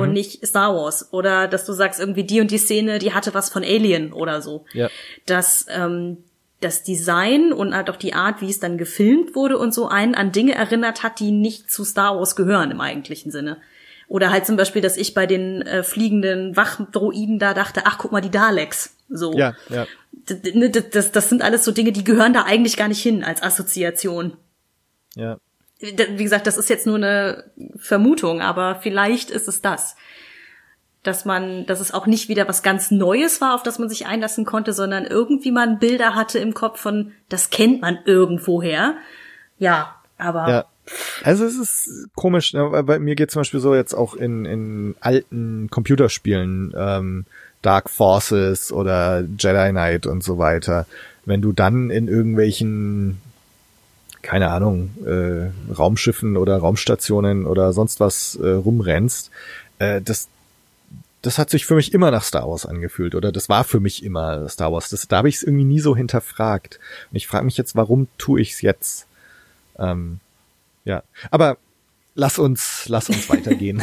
und 0.00 0.12
nicht 0.12 0.46
Star 0.46 0.74
Wars. 0.74 1.12
Oder 1.12 1.48
dass 1.48 1.64
du 1.64 1.72
sagst, 1.72 2.00
irgendwie 2.00 2.24
die 2.24 2.40
und 2.40 2.50
die 2.50 2.58
Szene, 2.58 2.98
die 2.98 3.12
hatte 3.12 3.34
was 3.34 3.50
von 3.50 3.62
Alien 3.62 4.12
oder 4.12 4.40
so. 4.42 4.64
Ja. 4.72 4.88
Dass 5.26 5.66
ähm, 5.68 6.18
das 6.60 6.82
Design 6.82 7.52
und 7.52 7.74
halt 7.74 7.90
auch 7.90 7.96
die 7.96 8.14
Art, 8.14 8.40
wie 8.40 8.48
es 8.50 8.60
dann 8.60 8.78
gefilmt 8.78 9.34
wurde 9.34 9.58
und 9.58 9.74
so 9.74 9.88
einen 9.88 10.14
an 10.14 10.30
Dinge 10.32 10.54
erinnert 10.54 11.02
hat, 11.02 11.18
die 11.20 11.30
nicht 11.32 11.70
zu 11.70 11.84
Star 11.84 12.16
Wars 12.16 12.36
gehören 12.36 12.70
im 12.70 12.80
eigentlichen 12.80 13.32
Sinne. 13.32 13.56
Oder 14.08 14.30
halt 14.30 14.46
zum 14.46 14.56
Beispiel, 14.56 14.82
dass 14.82 14.96
ich 14.96 15.14
bei 15.14 15.26
den 15.26 15.62
äh, 15.62 15.82
fliegenden 15.82 16.54
Wachdroiden 16.56 17.38
da 17.38 17.54
dachte, 17.54 17.82
ach 17.84 17.98
guck 17.98 18.12
mal, 18.12 18.20
die 18.20 18.30
Daleks. 18.30 18.96
So. 19.08 19.32
Ja, 19.36 19.54
ja. 19.70 19.86
D- 20.12 20.34
d- 20.34 20.52
ne, 20.58 20.70
Das, 20.70 20.90
das, 20.90 21.12
das 21.12 21.28
sind 21.28 21.42
alles 21.42 21.64
so 21.64 21.72
Dinge, 21.72 21.92
die 21.92 22.04
gehören 22.04 22.32
da 22.32 22.42
eigentlich 22.44 22.76
gar 22.76 22.88
nicht 22.88 23.02
hin 23.02 23.24
als 23.24 23.42
Assoziation. 23.42 24.36
Ja. 25.16 25.38
Wie 25.82 26.22
gesagt, 26.22 26.46
das 26.46 26.56
ist 26.56 26.70
jetzt 26.70 26.86
nur 26.86 26.96
eine 26.96 27.44
Vermutung, 27.76 28.40
aber 28.40 28.76
vielleicht 28.76 29.30
ist 29.30 29.48
es 29.48 29.60
das. 29.60 29.96
Dass 31.02 31.24
man, 31.24 31.66
dass 31.66 31.80
es 31.80 31.92
auch 31.92 32.06
nicht 32.06 32.28
wieder 32.28 32.46
was 32.46 32.62
ganz 32.62 32.92
Neues 32.92 33.40
war, 33.40 33.54
auf 33.54 33.64
das 33.64 33.80
man 33.80 33.88
sich 33.88 34.06
einlassen 34.06 34.44
konnte, 34.44 34.72
sondern 34.72 35.04
irgendwie 35.04 35.50
man 35.50 35.80
Bilder 35.80 36.14
hatte 36.14 36.38
im 36.38 36.54
Kopf 36.54 36.80
von, 36.80 37.12
das 37.28 37.50
kennt 37.50 37.80
man 37.82 37.98
irgendwoher. 38.04 38.94
Ja, 39.58 39.96
aber 40.16 40.48
Ja. 40.48 40.64
Also 41.22 41.44
es 41.44 41.56
ist 41.56 42.08
komisch, 42.14 42.52
ne, 42.54 42.82
bei 42.84 42.98
mir 42.98 43.14
geht 43.14 43.30
zum 43.30 43.40
Beispiel 43.40 43.60
so 43.60 43.74
jetzt 43.74 43.94
auch 43.94 44.14
in, 44.14 44.44
in 44.44 44.94
alten 45.00 45.68
Computerspielen, 45.70 46.74
ähm, 46.76 47.24
Dark 47.62 47.88
Forces 47.88 48.72
oder 48.72 49.20
Jedi 49.20 49.70
Knight 49.70 50.06
und 50.06 50.24
so 50.24 50.38
weiter, 50.38 50.86
wenn 51.24 51.40
du 51.40 51.52
dann 51.52 51.90
in 51.90 52.08
irgendwelchen, 52.08 53.20
keine 54.22 54.50
Ahnung, 54.50 54.90
äh, 55.04 55.50
Raumschiffen 55.72 56.36
oder 56.36 56.56
Raumstationen 56.58 57.46
oder 57.46 57.72
sonst 57.72 58.00
was 58.00 58.36
äh, 58.36 58.48
rumrennst, 58.48 59.30
äh, 59.78 60.00
das 60.00 60.28
das 61.22 61.38
hat 61.38 61.50
sich 61.50 61.66
für 61.66 61.76
mich 61.76 61.94
immer 61.94 62.10
nach 62.10 62.24
Star 62.24 62.48
Wars 62.48 62.66
angefühlt 62.66 63.14
oder 63.14 63.30
das 63.30 63.48
war 63.48 63.62
für 63.62 63.78
mich 63.78 64.02
immer 64.02 64.48
Star 64.48 64.72
Wars. 64.72 64.90
Das, 64.90 65.06
da 65.06 65.18
habe 65.18 65.28
ich 65.28 65.36
es 65.36 65.42
irgendwie 65.44 65.64
nie 65.64 65.78
so 65.78 65.96
hinterfragt. 65.96 66.80
Und 67.10 67.16
ich 67.16 67.28
frage 67.28 67.44
mich 67.44 67.56
jetzt, 67.56 67.76
warum 67.76 68.08
tue 68.18 68.40
ich 68.40 68.54
es 68.54 68.60
jetzt? 68.60 69.06
Ähm, 69.78 70.18
ja, 70.84 71.04
aber 71.30 71.58
lass 72.16 72.40
uns, 72.40 72.86
lass 72.88 73.08
uns 73.08 73.28
weitergehen. 73.28 73.80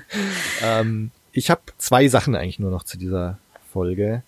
ähm, 0.64 1.12
ich 1.30 1.48
habe 1.48 1.62
zwei 1.78 2.08
Sachen 2.08 2.34
eigentlich 2.34 2.58
nur 2.58 2.72
noch 2.72 2.82
zu 2.82 2.98
dieser 2.98 3.38
Folge. 3.72 4.24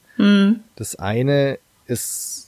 Das 0.76 0.96
eine 0.96 1.58
ist 1.86 2.45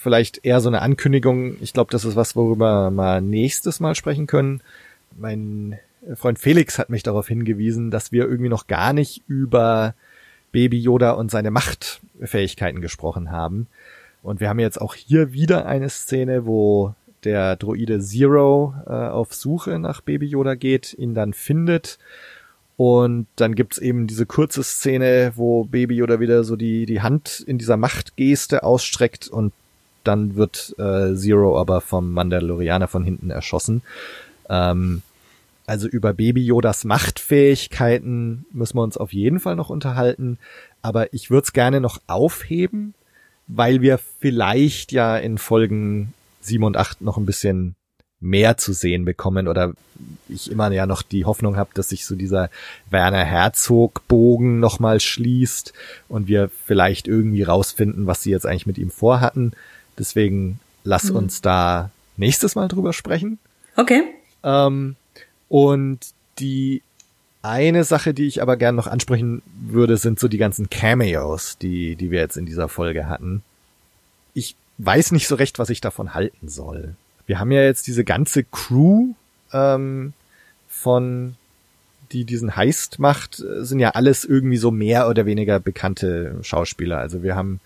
vielleicht 0.00 0.44
eher 0.44 0.60
so 0.60 0.68
eine 0.68 0.82
Ankündigung. 0.82 1.56
Ich 1.60 1.72
glaube, 1.72 1.92
das 1.92 2.04
ist 2.04 2.16
was, 2.16 2.34
worüber 2.34 2.90
wir 2.90 3.20
nächstes 3.20 3.80
Mal 3.80 3.94
sprechen 3.94 4.26
können. 4.26 4.62
Mein 5.18 5.78
Freund 6.14 6.38
Felix 6.38 6.78
hat 6.78 6.88
mich 6.88 7.02
darauf 7.02 7.28
hingewiesen, 7.28 7.90
dass 7.90 8.10
wir 8.10 8.24
irgendwie 8.24 8.48
noch 8.48 8.66
gar 8.66 8.92
nicht 8.92 9.22
über 9.28 9.94
Baby 10.52 10.80
Yoda 10.80 11.12
und 11.12 11.30
seine 11.30 11.50
Machtfähigkeiten 11.50 12.80
gesprochen 12.80 13.30
haben. 13.30 13.66
Und 14.22 14.40
wir 14.40 14.48
haben 14.48 14.58
jetzt 14.58 14.80
auch 14.80 14.94
hier 14.94 15.32
wieder 15.32 15.66
eine 15.66 15.90
Szene, 15.90 16.46
wo 16.46 16.94
der 17.24 17.56
Droide 17.56 18.00
Zero 18.00 18.74
äh, 18.86 18.90
auf 18.90 19.34
Suche 19.34 19.78
nach 19.78 20.00
Baby 20.00 20.26
Yoda 20.26 20.54
geht, 20.54 20.94
ihn 20.94 21.14
dann 21.14 21.34
findet. 21.34 21.98
Und 22.78 23.26
dann 23.36 23.54
gibt's 23.54 23.76
eben 23.76 24.06
diese 24.06 24.24
kurze 24.24 24.62
Szene, 24.62 25.32
wo 25.36 25.64
Baby 25.64 25.96
Yoda 25.96 26.20
wieder 26.20 26.44
so 26.44 26.56
die, 26.56 26.86
die 26.86 27.02
Hand 27.02 27.44
in 27.46 27.58
dieser 27.58 27.76
Machtgeste 27.76 28.62
ausstreckt 28.62 29.28
und 29.28 29.52
dann 30.04 30.36
wird 30.36 30.74
äh, 30.78 31.14
Zero 31.14 31.58
aber 31.58 31.80
vom 31.80 32.12
Mandalorianer 32.12 32.88
von 32.88 33.04
hinten 33.04 33.30
erschossen. 33.30 33.82
Ähm, 34.48 35.02
also 35.66 35.86
über 35.86 36.14
Baby 36.14 36.44
Yodas 36.44 36.84
Machtfähigkeiten 36.84 38.44
müssen 38.52 38.76
wir 38.76 38.82
uns 38.82 38.96
auf 38.96 39.12
jeden 39.12 39.38
Fall 39.38 39.56
noch 39.56 39.70
unterhalten. 39.70 40.38
Aber 40.82 41.12
ich 41.12 41.30
würde 41.30 41.44
es 41.44 41.52
gerne 41.52 41.80
noch 41.80 42.00
aufheben, 42.06 42.94
weil 43.46 43.80
wir 43.80 43.98
vielleicht 43.98 44.92
ja 44.92 45.16
in 45.16 45.38
Folgen 45.38 46.12
7 46.40 46.64
und 46.64 46.76
8 46.76 47.02
noch 47.02 47.18
ein 47.18 47.26
bisschen 47.26 47.76
mehr 48.20 48.56
zu 48.58 48.72
sehen 48.72 49.04
bekommen 49.04 49.48
oder 49.48 49.72
ich 50.28 50.50
immer 50.50 50.70
ja 50.72 50.86
noch 50.86 51.02
die 51.02 51.24
Hoffnung 51.24 51.56
habe, 51.56 51.70
dass 51.74 51.88
sich 51.88 52.04
so 52.04 52.14
dieser 52.14 52.50
Werner 52.90 53.24
Herzog 53.24 54.06
Bogen 54.08 54.60
nochmal 54.60 55.00
schließt 55.00 55.72
und 56.08 56.28
wir 56.28 56.50
vielleicht 56.66 57.08
irgendwie 57.08 57.42
rausfinden, 57.42 58.06
was 58.06 58.22
sie 58.22 58.30
jetzt 58.30 58.46
eigentlich 58.46 58.66
mit 58.66 58.78
ihm 58.78 58.90
vorhatten. 58.90 59.52
Deswegen 60.00 60.58
lass 60.82 61.10
uns 61.10 61.42
da 61.42 61.90
nächstes 62.16 62.56
Mal 62.56 62.66
drüber 62.68 62.92
sprechen. 62.92 63.38
okay. 63.76 64.02
Ähm, 64.42 64.96
und 65.48 65.98
die 66.38 66.82
eine 67.42 67.84
Sache, 67.84 68.14
die 68.14 68.26
ich 68.26 68.42
aber 68.42 68.56
gern 68.56 68.74
noch 68.74 68.86
ansprechen 68.86 69.42
würde, 69.54 69.96
sind 69.96 70.18
so 70.18 70.28
die 70.28 70.38
ganzen 70.38 70.70
Cameos, 70.70 71.58
die, 71.58 71.96
die 71.96 72.10
wir 72.10 72.20
jetzt 72.20 72.36
in 72.36 72.46
dieser 72.46 72.68
Folge 72.68 73.08
hatten. 73.08 73.42
Ich 74.34 74.56
weiß 74.78 75.12
nicht 75.12 75.28
so 75.28 75.34
recht, 75.34 75.58
was 75.58 75.70
ich 75.70 75.80
davon 75.80 76.14
halten 76.14 76.48
soll. 76.48 76.94
Wir 77.26 77.38
haben 77.38 77.52
ja 77.52 77.62
jetzt 77.62 77.86
diese 77.86 78.04
ganze 78.04 78.44
Crew 78.44 79.14
ähm, 79.52 80.14
von 80.68 81.36
die 82.12 82.24
diesen 82.24 82.56
Heist 82.56 82.98
macht, 82.98 83.36
sind 83.36 83.78
ja 83.78 83.90
alles 83.90 84.24
irgendwie 84.24 84.56
so 84.56 84.70
mehr 84.70 85.08
oder 85.08 85.26
weniger 85.26 85.60
bekannte 85.60 86.36
Schauspieler. 86.42 86.98
Also 86.98 87.22
wir 87.22 87.36
haben 87.36 87.60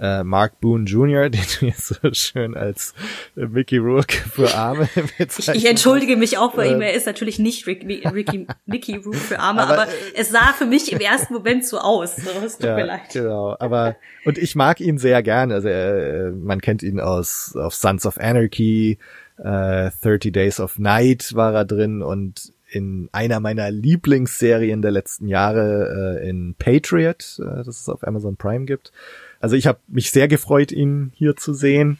äh, 0.00 0.22
Mark 0.24 0.60
Boone 0.60 0.84
Jr., 0.84 1.28
den 1.30 1.40
du 1.58 1.66
jetzt 1.66 1.88
so 1.88 2.12
schön 2.12 2.56
als 2.56 2.94
äh, 3.36 3.46
Mickey 3.46 3.78
Rourke 3.78 4.16
für 4.16 4.54
Arme 4.54 4.88
ich, 5.18 5.48
ich 5.48 5.66
entschuldige 5.66 6.16
mich 6.16 6.38
auch 6.38 6.54
bei 6.54 6.66
äh, 6.66 6.72
ihm, 6.72 6.80
er 6.80 6.94
ist 6.94 7.06
natürlich 7.06 7.38
nicht 7.38 7.66
Rick, 7.66 7.84
Ricky, 7.84 8.46
Mickey 8.66 8.96
Rourke 8.96 9.18
für 9.18 9.38
Arme, 9.38 9.62
aber, 9.62 9.82
aber, 9.82 9.92
es 10.14 10.30
sah 10.30 10.52
für 10.52 10.66
mich 10.66 10.92
im 10.92 11.00
ersten 11.00 11.34
Moment 11.34 11.64
so 11.64 11.78
aus. 11.78 12.16
So, 12.16 12.30
es 12.44 12.58
tut 12.58 12.66
ja, 12.66 12.76
mir 12.76 12.86
leid. 12.86 13.00
Genau, 13.12 13.56
aber 13.58 13.96
und 14.24 14.38
ich 14.38 14.54
mag 14.54 14.80
ihn 14.80 14.98
sehr 14.98 15.22
gern. 15.22 15.52
Also 15.52 15.68
äh, 15.68 16.30
man 16.30 16.60
kennt 16.60 16.82
ihn 16.82 17.00
aus 17.00 17.54
auf 17.56 17.74
Sons 17.74 18.06
of 18.06 18.18
Anarchy, 18.18 18.98
äh, 19.38 19.90
30 20.02 20.32
Days 20.32 20.60
of 20.60 20.78
Night 20.78 21.34
war 21.34 21.54
er 21.54 21.64
drin 21.64 22.02
und 22.02 22.52
in 22.70 23.08
einer 23.12 23.40
meiner 23.40 23.70
Lieblingsserien 23.70 24.82
der 24.82 24.90
letzten 24.90 25.26
Jahre 25.26 26.20
äh, 26.20 26.28
in 26.28 26.54
Patriot, 26.58 27.38
äh, 27.40 27.64
das 27.64 27.80
es 27.80 27.88
auf 27.88 28.06
Amazon 28.06 28.36
Prime 28.36 28.66
gibt. 28.66 28.92
Also 29.40 29.56
ich 29.56 29.66
habe 29.66 29.78
mich 29.86 30.10
sehr 30.10 30.28
gefreut, 30.28 30.72
ihn 30.72 31.12
hier 31.14 31.36
zu 31.36 31.54
sehen. 31.54 31.98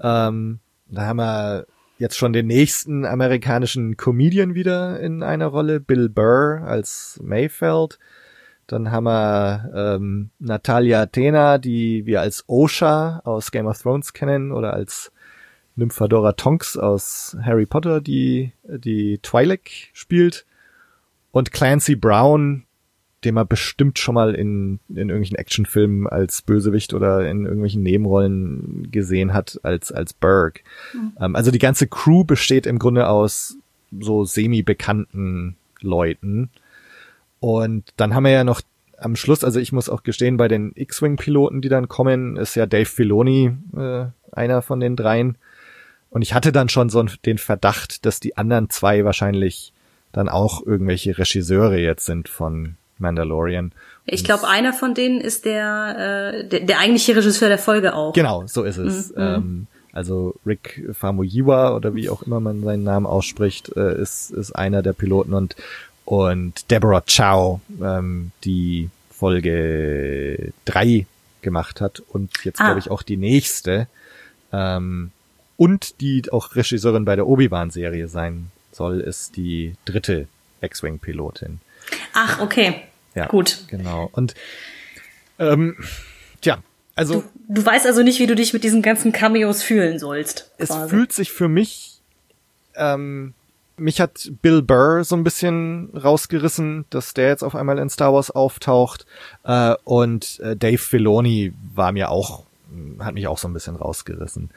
Ähm, 0.00 0.60
da 0.86 1.06
haben 1.06 1.16
wir 1.18 1.66
jetzt 1.98 2.16
schon 2.16 2.32
den 2.32 2.46
nächsten 2.46 3.04
amerikanischen 3.04 3.96
Comedian 3.96 4.54
wieder 4.54 5.00
in 5.00 5.22
einer 5.22 5.46
Rolle, 5.46 5.80
Bill 5.80 6.08
Burr 6.08 6.62
als 6.64 7.18
Mayfeld. 7.22 7.98
Dann 8.68 8.90
haben 8.92 9.04
wir 9.04 9.72
ähm, 9.74 10.30
Natalia 10.38 11.02
Athena, 11.02 11.58
die 11.58 12.06
wir 12.06 12.20
als 12.20 12.44
Osha 12.46 13.20
aus 13.24 13.50
Game 13.50 13.66
of 13.66 13.80
Thrones 13.80 14.12
kennen 14.12 14.52
oder 14.52 14.74
als 14.74 15.10
Nymphadora 15.74 16.32
Tonks 16.32 16.76
aus 16.76 17.36
Harry 17.42 17.66
Potter, 17.66 18.00
die 18.00 18.52
die 18.64 19.18
Twi'lek 19.18 19.88
spielt. 19.92 20.44
Und 21.30 21.52
Clancy 21.52 21.96
Brown, 21.96 22.64
den 23.24 23.34
man 23.34 23.48
bestimmt 23.48 23.98
schon 23.98 24.14
mal 24.14 24.34
in, 24.34 24.78
in 24.88 25.08
irgendwelchen 25.08 25.36
Actionfilmen 25.36 26.06
als 26.06 26.42
Bösewicht 26.42 26.94
oder 26.94 27.28
in 27.28 27.44
irgendwelchen 27.44 27.82
Nebenrollen 27.82 28.88
gesehen 28.92 29.34
hat 29.34 29.58
als, 29.64 29.90
als 29.90 30.12
Berg. 30.12 30.62
Mhm. 30.94 31.12
Ähm, 31.20 31.36
also 31.36 31.50
die 31.50 31.58
ganze 31.58 31.88
Crew 31.88 32.24
besteht 32.24 32.66
im 32.66 32.78
Grunde 32.78 33.08
aus 33.08 33.56
so 33.98 34.24
semi-bekannten 34.24 35.56
Leuten. 35.80 36.50
Und 37.40 37.92
dann 37.96 38.14
haben 38.14 38.24
wir 38.24 38.32
ja 38.32 38.44
noch 38.44 38.60
am 38.98 39.16
Schluss, 39.16 39.44
also 39.44 39.60
ich 39.60 39.72
muss 39.72 39.88
auch 39.88 40.02
gestehen, 40.02 40.36
bei 40.36 40.48
den 40.48 40.72
X-Wing-Piloten, 40.74 41.60
die 41.60 41.68
dann 41.68 41.88
kommen, 41.88 42.36
ist 42.36 42.54
ja 42.54 42.66
Dave 42.66 42.84
Filoni 42.84 43.52
äh, 43.76 44.06
einer 44.32 44.62
von 44.62 44.80
den 44.80 44.96
dreien. 44.96 45.38
Und 46.10 46.22
ich 46.22 46.34
hatte 46.34 46.52
dann 46.52 46.68
schon 46.68 46.88
so 46.88 47.02
den 47.02 47.38
Verdacht, 47.38 48.06
dass 48.06 48.20
die 48.20 48.36
anderen 48.36 48.70
zwei 48.70 49.04
wahrscheinlich 49.04 49.72
dann 50.12 50.28
auch 50.28 50.64
irgendwelche 50.64 51.18
Regisseure 51.18 51.78
jetzt 51.78 52.06
sind 52.06 52.28
von 52.28 52.76
Mandalorian. 52.98 53.72
Ich 54.04 54.24
glaube, 54.24 54.48
einer 54.48 54.72
von 54.72 54.94
denen 54.94 55.20
ist 55.20 55.44
der, 55.44 56.34
äh, 56.34 56.48
der, 56.48 56.60
der 56.60 56.78
eigentliche 56.78 57.14
Regisseur 57.16 57.48
der 57.48 57.58
Folge 57.58 57.94
auch. 57.94 58.12
Genau, 58.12 58.46
so 58.46 58.64
ist 58.64 58.78
es. 58.78 59.10
Mhm. 59.10 59.16
Ähm, 59.18 59.66
also 59.92 60.34
Rick 60.46 60.88
Famuyiwa 60.92 61.74
oder 61.74 61.94
wie 61.94 62.08
auch 62.08 62.22
immer 62.22 62.40
man 62.40 62.62
seinen 62.62 62.84
Namen 62.84 63.06
ausspricht, 63.06 63.74
äh, 63.76 64.00
ist, 64.00 64.30
ist 64.30 64.52
einer 64.52 64.82
der 64.82 64.92
Piloten 64.92 65.34
und, 65.34 65.56
und 66.04 66.70
Deborah 66.70 67.02
Chow, 67.02 67.60
ähm, 67.82 68.30
die 68.44 68.90
Folge 69.10 70.52
drei 70.64 71.06
gemacht 71.42 71.80
hat 71.80 72.00
und 72.08 72.44
jetzt 72.44 72.60
ah. 72.60 72.66
glaube 72.66 72.80
ich 72.80 72.90
auch 72.90 73.02
die 73.02 73.16
nächste. 73.16 73.88
Ähm, 74.52 75.10
und 75.56 76.00
die 76.00 76.22
auch 76.30 76.54
Regisseurin 76.54 77.04
bei 77.04 77.16
der 77.16 77.26
Obi-Wan-Serie 77.26 78.08
sein 78.08 78.50
soll, 78.72 79.00
ist 79.00 79.36
die 79.36 79.74
dritte 79.84 80.28
X-Wing-Pilotin. 80.60 81.60
Ach, 82.14 82.40
okay. 82.40 82.82
Ja, 83.18 83.26
gut. 83.26 83.64
Genau. 83.68 84.08
Und 84.12 84.34
ähm, 85.38 85.76
tja, 86.40 86.58
also. 86.94 87.22
Du, 87.46 87.60
du 87.60 87.66
weißt 87.66 87.86
also 87.86 88.02
nicht, 88.02 88.18
wie 88.18 88.26
du 88.26 88.34
dich 88.34 88.52
mit 88.52 88.64
diesen 88.64 88.82
ganzen 88.82 89.12
Cameos 89.12 89.62
fühlen 89.62 89.98
sollst. 89.98 90.50
Es 90.58 90.68
quasi. 90.70 90.88
fühlt 90.88 91.12
sich 91.12 91.32
für 91.32 91.48
mich, 91.48 92.00
ähm, 92.74 93.34
mich 93.76 94.00
hat 94.00 94.30
Bill 94.42 94.62
Burr 94.62 95.04
so 95.04 95.14
ein 95.14 95.24
bisschen 95.24 95.90
rausgerissen, 95.96 96.86
dass 96.90 97.14
der 97.14 97.28
jetzt 97.28 97.44
auf 97.44 97.54
einmal 97.54 97.78
in 97.78 97.88
Star 97.88 98.12
Wars 98.12 98.30
auftaucht. 98.30 99.06
Äh, 99.44 99.74
und 99.84 100.40
äh, 100.40 100.56
Dave 100.56 100.78
Filoni 100.78 101.54
war 101.74 101.92
mir 101.92 102.10
auch, 102.10 102.44
hat 102.98 103.14
mich 103.14 103.28
auch 103.28 103.38
so 103.38 103.48
ein 103.48 103.54
bisschen 103.54 103.76
rausgerissen. 103.76 104.50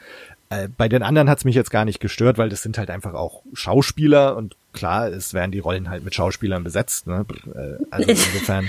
Äh, 0.52 0.68
bei 0.76 0.88
den 0.88 1.02
anderen 1.02 1.30
hat's 1.30 1.44
mich 1.44 1.54
jetzt 1.54 1.70
gar 1.70 1.84
nicht 1.84 2.00
gestört, 2.00 2.36
weil 2.36 2.50
das 2.50 2.62
sind 2.62 2.76
halt 2.76 2.90
einfach 2.90 3.14
auch 3.14 3.42
Schauspieler 3.54 4.36
und 4.36 4.56
klar, 4.72 5.08
es 5.08 5.32
werden 5.32 5.50
die 5.50 5.60
Rollen 5.60 5.88
halt 5.88 6.04
mit 6.04 6.14
Schauspielern 6.14 6.62
besetzt. 6.62 7.06
Ne? 7.06 7.24
Äh, 7.54 7.84
also 7.90 8.08
insofern, 8.10 8.68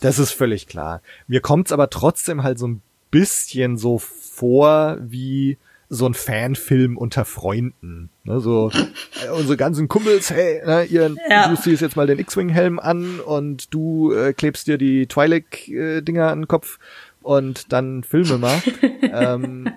das 0.00 0.18
ist 0.18 0.32
völlig 0.32 0.68
klar. 0.68 1.02
Mir 1.26 1.40
kommt's 1.40 1.72
aber 1.72 1.90
trotzdem 1.90 2.42
halt 2.42 2.58
so 2.58 2.68
ein 2.68 2.82
bisschen 3.10 3.76
so 3.76 3.98
vor 3.98 4.96
wie 5.00 5.58
so 5.90 6.06
ein 6.06 6.14
Fanfilm 6.14 6.96
unter 6.96 7.24
Freunden. 7.24 8.10
Ne, 8.24 8.40
so 8.40 8.70
äh, 8.70 9.30
unsere 9.30 9.56
ganzen 9.56 9.88
Kumpels, 9.88 10.30
hey, 10.30 10.62
ne, 10.64 10.84
ihr, 10.84 11.14
ja. 11.30 11.48
du 11.48 11.56
ziehst 11.56 11.82
jetzt 11.82 11.96
mal 11.96 12.06
den 12.06 12.18
X-Wing-Helm 12.18 12.78
an 12.78 13.20
und 13.20 13.72
du 13.72 14.12
äh, 14.12 14.34
klebst 14.34 14.66
dir 14.66 14.76
die 14.76 15.06
Twi'lek-Dinger 15.06 16.26
äh, 16.26 16.30
an 16.30 16.42
den 16.42 16.48
Kopf 16.48 16.78
und 17.22 17.72
dann 17.72 18.04
filme 18.04 18.38
mal. 18.38 18.62
ähm, 19.02 19.70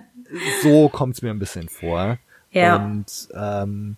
so 0.62 0.88
kommt's 0.88 1.22
mir 1.22 1.30
ein 1.30 1.38
bisschen 1.38 1.68
vor. 1.68 2.18
Ja. 2.50 2.76
Und 2.76 3.28
ähm, 3.34 3.96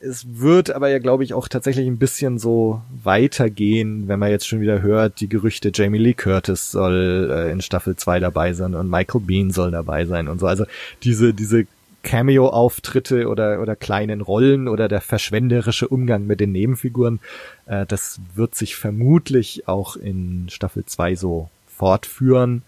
es 0.00 0.26
wird 0.38 0.70
aber 0.70 0.88
ja, 0.88 0.98
glaube 0.98 1.24
ich, 1.24 1.32
auch 1.34 1.48
tatsächlich 1.48 1.86
ein 1.86 1.98
bisschen 1.98 2.38
so 2.38 2.82
weitergehen, 3.02 4.06
wenn 4.06 4.18
man 4.18 4.30
jetzt 4.30 4.46
schon 4.46 4.60
wieder 4.60 4.82
hört, 4.82 5.20
die 5.20 5.28
Gerüchte, 5.28 5.70
Jamie 5.74 5.98
Lee 5.98 6.14
Curtis 6.14 6.70
soll 6.70 7.30
äh, 7.32 7.50
in 7.50 7.62
Staffel 7.62 7.96
2 7.96 8.20
dabei 8.20 8.52
sein 8.52 8.74
und 8.74 8.90
Michael 8.90 9.22
Bean 9.22 9.50
soll 9.50 9.70
dabei 9.70 10.04
sein 10.04 10.28
und 10.28 10.40
so. 10.40 10.46
Also 10.46 10.66
diese, 11.02 11.32
diese 11.32 11.66
Cameo-Auftritte 12.02 13.28
oder, 13.28 13.60
oder 13.60 13.74
kleinen 13.74 14.20
Rollen 14.20 14.68
oder 14.68 14.88
der 14.88 15.00
verschwenderische 15.00 15.88
Umgang 15.88 16.26
mit 16.26 16.38
den 16.38 16.52
Nebenfiguren, 16.52 17.18
äh, 17.66 17.86
das 17.86 18.20
wird 18.34 18.54
sich 18.54 18.76
vermutlich 18.76 19.66
auch 19.66 19.96
in 19.96 20.48
Staffel 20.50 20.84
2 20.84 21.16
so 21.16 21.48
fortführen. 21.66 22.62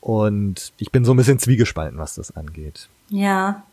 Und 0.00 0.72
ich 0.78 0.90
bin 0.90 1.04
so 1.04 1.12
ein 1.12 1.16
bisschen 1.16 1.38
zwiegespalten, 1.38 1.98
was 1.98 2.14
das 2.14 2.36
angeht. 2.36 2.88
Ja. 3.10 3.64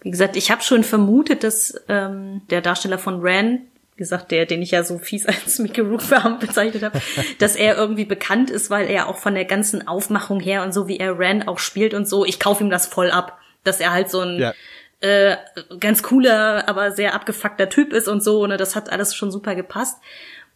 Wie 0.00 0.10
gesagt, 0.10 0.36
ich 0.36 0.50
habe 0.50 0.62
schon 0.62 0.84
vermutet, 0.84 1.42
dass 1.42 1.74
ähm, 1.88 2.42
der 2.50 2.60
Darsteller 2.60 2.98
von 2.98 3.18
Ran, 3.20 3.62
wie 3.96 3.98
gesagt, 3.98 4.30
der, 4.30 4.46
den 4.46 4.62
ich 4.62 4.70
ja 4.70 4.84
so 4.84 4.98
fies 4.98 5.26
als 5.26 5.58
Mickey 5.58 5.80
Rourke 5.80 6.36
bezeichnet 6.38 6.82
habe, 6.84 7.00
dass 7.38 7.56
er 7.56 7.76
irgendwie 7.76 8.04
bekannt 8.04 8.50
ist, 8.50 8.70
weil 8.70 8.88
er 8.88 9.08
auch 9.08 9.18
von 9.18 9.34
der 9.34 9.44
ganzen 9.44 9.88
Aufmachung 9.88 10.40
her 10.40 10.62
und 10.62 10.72
so 10.72 10.86
wie 10.86 10.98
er 10.98 11.18
Ran 11.18 11.42
auch 11.42 11.58
spielt 11.58 11.94
und 11.94 12.08
so, 12.08 12.24
ich 12.24 12.38
kaufe 12.38 12.62
ihm 12.62 12.70
das 12.70 12.86
voll 12.86 13.10
ab, 13.10 13.38
dass 13.64 13.80
er 13.80 13.92
halt 13.92 14.08
so 14.08 14.20
ein 14.20 14.38
ja. 14.38 14.54
äh, 15.00 15.36
ganz 15.80 16.04
cooler, 16.04 16.68
aber 16.68 16.92
sehr 16.92 17.14
abgefuckter 17.14 17.68
Typ 17.68 17.92
ist 17.92 18.06
und 18.06 18.22
so, 18.22 18.46
ne, 18.46 18.56
das 18.56 18.76
hat 18.76 18.90
alles 18.90 19.16
schon 19.16 19.32
super 19.32 19.56
gepasst. 19.56 19.98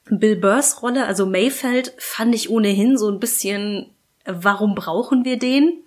Bill 0.08 0.36
Burrs 0.36 0.82
Rolle, 0.82 1.06
also 1.06 1.26
Mayfeld, 1.26 1.94
fand 1.98 2.34
ich 2.34 2.50
ohnehin 2.50 2.96
so 2.98 3.08
ein 3.10 3.20
bisschen 3.20 3.91
warum 4.26 4.74
brauchen 4.74 5.24
wir 5.24 5.38
den? 5.38 5.82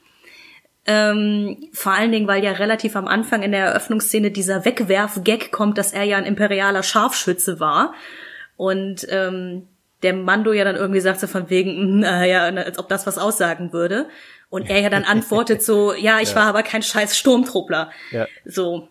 Ähm, 0.87 1.69
vor 1.73 1.93
allen 1.93 2.11
Dingen, 2.11 2.27
weil 2.27 2.43
ja 2.43 2.51
relativ 2.51 2.95
am 2.95 3.07
Anfang 3.07 3.41
in 3.41 3.51
der 3.51 3.65
Eröffnungsszene 3.65 4.29
dieser 4.29 4.65
Wegwerf-Gag 4.65 5.51
kommt, 5.51 5.77
dass 5.77 5.93
er 5.93 6.03
ja 6.03 6.17
ein 6.17 6.25
imperialer 6.25 6.83
Scharfschütze 6.83 7.59
war. 7.59 7.93
Und 8.55 9.07
ähm, 9.09 9.67
der 10.03 10.13
Mando 10.13 10.53
ja 10.53 10.63
dann 10.63 10.75
irgendwie 10.75 10.99
sagt 10.99 11.19
so 11.19 11.27
von 11.27 11.49
wegen, 11.49 11.99
naja, 11.99 12.51
mm, 12.51 12.57
als 12.57 12.77
ob 12.77 12.87
das 12.87 13.07
was 13.07 13.17
aussagen 13.17 13.73
würde. 13.73 14.07
Und 14.49 14.69
er 14.69 14.79
ja 14.79 14.89
dann 14.89 15.03
antwortet 15.05 15.63
so, 15.63 15.93
ja, 15.93 16.19
ich 16.19 16.29
ja. 16.29 16.35
war 16.35 16.43
aber 16.43 16.61
kein 16.61 16.83
scheiß 16.83 17.17
Sturmtruppler. 17.17 17.91
Ja. 18.11 18.27
So. 18.45 18.87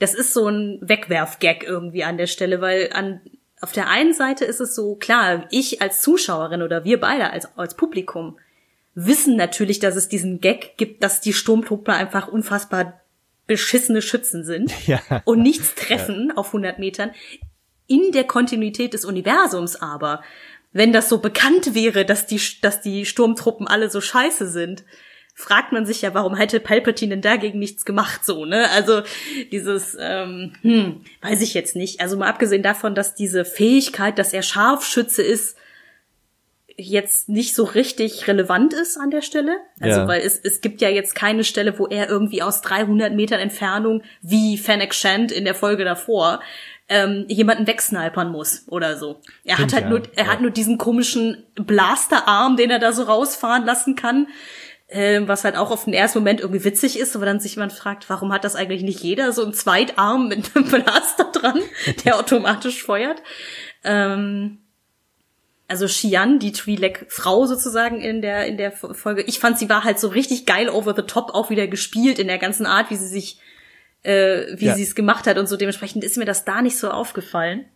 Das 0.00 0.14
ist 0.14 0.32
so 0.32 0.46
ein 0.46 0.78
Wegwerf-Gag 0.82 1.64
irgendwie 1.64 2.04
an 2.04 2.18
der 2.18 2.28
Stelle, 2.28 2.60
weil 2.60 2.90
an, 2.92 3.20
auf 3.60 3.72
der 3.72 3.88
einen 3.88 4.12
Seite 4.12 4.44
ist 4.44 4.60
es 4.60 4.74
so, 4.74 4.94
klar, 4.94 5.46
ich 5.50 5.82
als 5.82 6.02
Zuschauerin 6.02 6.62
oder 6.62 6.84
wir 6.84 7.00
beide 7.00 7.30
als, 7.30 7.56
als 7.56 7.74
Publikum 7.74 8.38
wissen 9.06 9.36
natürlich, 9.36 9.78
dass 9.78 9.94
es 9.94 10.08
diesen 10.08 10.40
Gag 10.40 10.76
gibt, 10.76 11.04
dass 11.04 11.20
die 11.20 11.32
Sturmtruppler 11.32 11.94
einfach 11.94 12.28
unfassbar 12.28 13.00
beschissene 13.46 14.02
Schützen 14.02 14.44
sind 14.44 14.72
ja. 14.86 15.00
und 15.24 15.40
nichts 15.40 15.74
treffen 15.74 16.28
ja. 16.28 16.36
auf 16.36 16.48
100 16.48 16.78
Metern. 16.78 17.12
In 17.86 18.12
der 18.12 18.24
Kontinuität 18.24 18.92
des 18.92 19.04
Universums 19.04 19.76
aber, 19.76 20.22
wenn 20.72 20.92
das 20.92 21.08
so 21.08 21.18
bekannt 21.18 21.74
wäre, 21.74 22.04
dass 22.04 22.26
die, 22.26 22.40
dass 22.60 22.80
die 22.80 23.06
Sturmtruppen 23.06 23.66
alle 23.66 23.88
so 23.88 24.00
scheiße 24.00 24.48
sind, 24.48 24.84
fragt 25.34 25.70
man 25.70 25.86
sich 25.86 26.02
ja, 26.02 26.12
warum 26.14 26.34
hätte 26.34 26.58
Palpatine 26.58 27.10
denn 27.10 27.22
dagegen 27.22 27.60
nichts 27.60 27.84
gemacht, 27.84 28.24
so, 28.24 28.44
ne? 28.44 28.68
Also 28.70 29.02
dieses, 29.52 29.96
ähm, 29.98 30.52
hm, 30.62 31.04
weiß 31.22 31.40
ich 31.42 31.54
jetzt 31.54 31.76
nicht. 31.76 32.00
Also 32.00 32.16
mal 32.16 32.28
abgesehen 32.28 32.64
davon, 32.64 32.96
dass 32.96 33.14
diese 33.14 33.44
Fähigkeit, 33.44 34.18
dass 34.18 34.32
er 34.32 34.42
Scharfschütze 34.42 35.22
ist, 35.22 35.56
jetzt 36.80 37.28
nicht 37.28 37.54
so 37.56 37.64
richtig 37.64 38.28
relevant 38.28 38.72
ist 38.72 38.96
an 38.96 39.10
der 39.10 39.20
Stelle. 39.20 39.58
Also, 39.80 40.00
ja. 40.00 40.08
weil 40.08 40.20
es, 40.20 40.38
es 40.38 40.60
gibt 40.60 40.80
ja 40.80 40.88
jetzt 40.88 41.14
keine 41.14 41.42
Stelle, 41.42 41.78
wo 41.78 41.86
er 41.88 42.08
irgendwie 42.08 42.40
aus 42.40 42.62
300 42.62 43.12
Metern 43.12 43.40
Entfernung 43.40 44.02
wie 44.22 44.56
Fennec 44.56 44.94
Shand 44.94 45.32
in 45.32 45.44
der 45.44 45.56
Folge 45.56 45.84
davor 45.84 46.40
ähm, 46.88 47.26
jemanden 47.28 47.66
wegsnipern 47.66 48.30
muss 48.30 48.64
oder 48.68 48.96
so. 48.96 49.20
Er 49.44 49.56
Stimmt, 49.56 49.72
hat 49.72 49.72
halt 49.74 49.84
ja. 49.84 49.90
nur, 49.90 50.02
er 50.14 50.24
Ja. 50.24 50.32
hat 50.32 50.40
nur 50.40 50.52
diesen 50.52 50.78
komischen 50.78 51.44
Blasterarm, 51.56 52.56
den 52.56 52.70
er 52.70 52.78
da 52.78 52.92
so 52.92 53.02
rausfahren 53.02 53.66
lassen 53.66 53.96
kann. 53.96 54.28
Ähm, 54.90 55.28
was 55.28 55.44
halt 55.44 55.54
auch 55.54 55.70
auf 55.70 55.84
den 55.84 55.92
ersten 55.92 56.20
Moment 56.20 56.40
irgendwie 56.40 56.64
witzig 56.64 56.98
ist, 56.98 57.14
aber 57.14 57.26
dann 57.26 57.40
sich 57.40 57.56
jemand 57.56 57.74
fragt, 57.74 58.08
warum 58.08 58.32
hat 58.32 58.44
das 58.44 58.56
eigentlich 58.56 58.82
nicht 58.82 59.00
jeder 59.00 59.32
so 59.32 59.42
einen 59.42 59.52
Zweitarm 59.52 60.28
mit 60.28 60.56
einem 60.56 60.64
Blaster 60.70 61.24
dran, 61.30 61.60
der 62.06 62.16
automatisch 62.18 62.82
feuert. 62.84 63.20
Ähm, 63.84 64.60
also 65.68 65.86
Xian, 65.86 66.38
die 66.38 66.52
Twi'lek-Frau 66.52 67.46
sozusagen 67.46 68.00
in 68.00 68.22
der 68.22 68.46
in 68.46 68.56
der 68.56 68.72
Folge. 68.72 69.22
Ich 69.22 69.38
fand, 69.38 69.58
sie 69.58 69.68
war 69.68 69.84
halt 69.84 69.98
so 70.00 70.08
richtig 70.08 70.46
geil 70.46 70.68
over 70.70 70.94
the 70.96 71.02
top 71.02 71.30
auch 71.34 71.50
wieder 71.50 71.66
gespielt 71.68 72.18
in 72.18 72.26
der 72.26 72.38
ganzen 72.38 72.64
Art, 72.66 72.90
wie 72.90 72.96
sie 72.96 73.06
sich, 73.06 73.38
äh, 74.02 74.46
wie 74.56 74.66
Ja. 74.66 74.74
sie 74.74 74.82
es 74.82 74.94
gemacht 74.94 75.26
hat 75.26 75.36
und 75.38 75.46
so. 75.48 75.56
Dementsprechend 75.56 76.04
ist 76.04 76.16
mir 76.16 76.24
das 76.24 76.44
da 76.44 76.62
nicht 76.62 76.78
so 76.78 76.90
aufgefallen. 76.90 77.66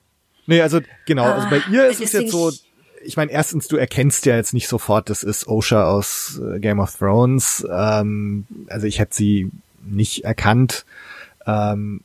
Nee, 0.47 0.61
also 0.63 0.81
genau, 1.07 1.25
also 1.25 1.49
bei 1.51 1.59
Ah, 1.59 1.71
ihr 1.71 1.85
ist 1.87 2.01
es 2.01 2.11
deswegen 2.13 2.23
jetzt 2.25 2.33
so, 2.33 2.49
ich- 2.51 2.65
ich 3.05 3.17
meine, 3.17 3.31
erstens, 3.33 3.69
du 3.69 3.77
erkennst 3.77 4.27
ja 4.27 4.37
jetzt 4.37 4.55
nicht 4.55 4.69
sofort, 4.69 5.11
das 5.11 5.23
ist 5.23 5.47
Osha 5.47 5.85
aus 5.91 6.41
äh, 6.41 6.59
Game 6.61 6.79
of 6.81 6.97
Thrones. 6.97 7.67
Ähm, 7.71 8.47
also 8.69 8.87
ich 8.87 8.99
hätte 9.01 9.15
sie 9.15 9.51
nicht 9.85 10.25
erkannt. 10.25 10.85
Ähm, 11.47 12.01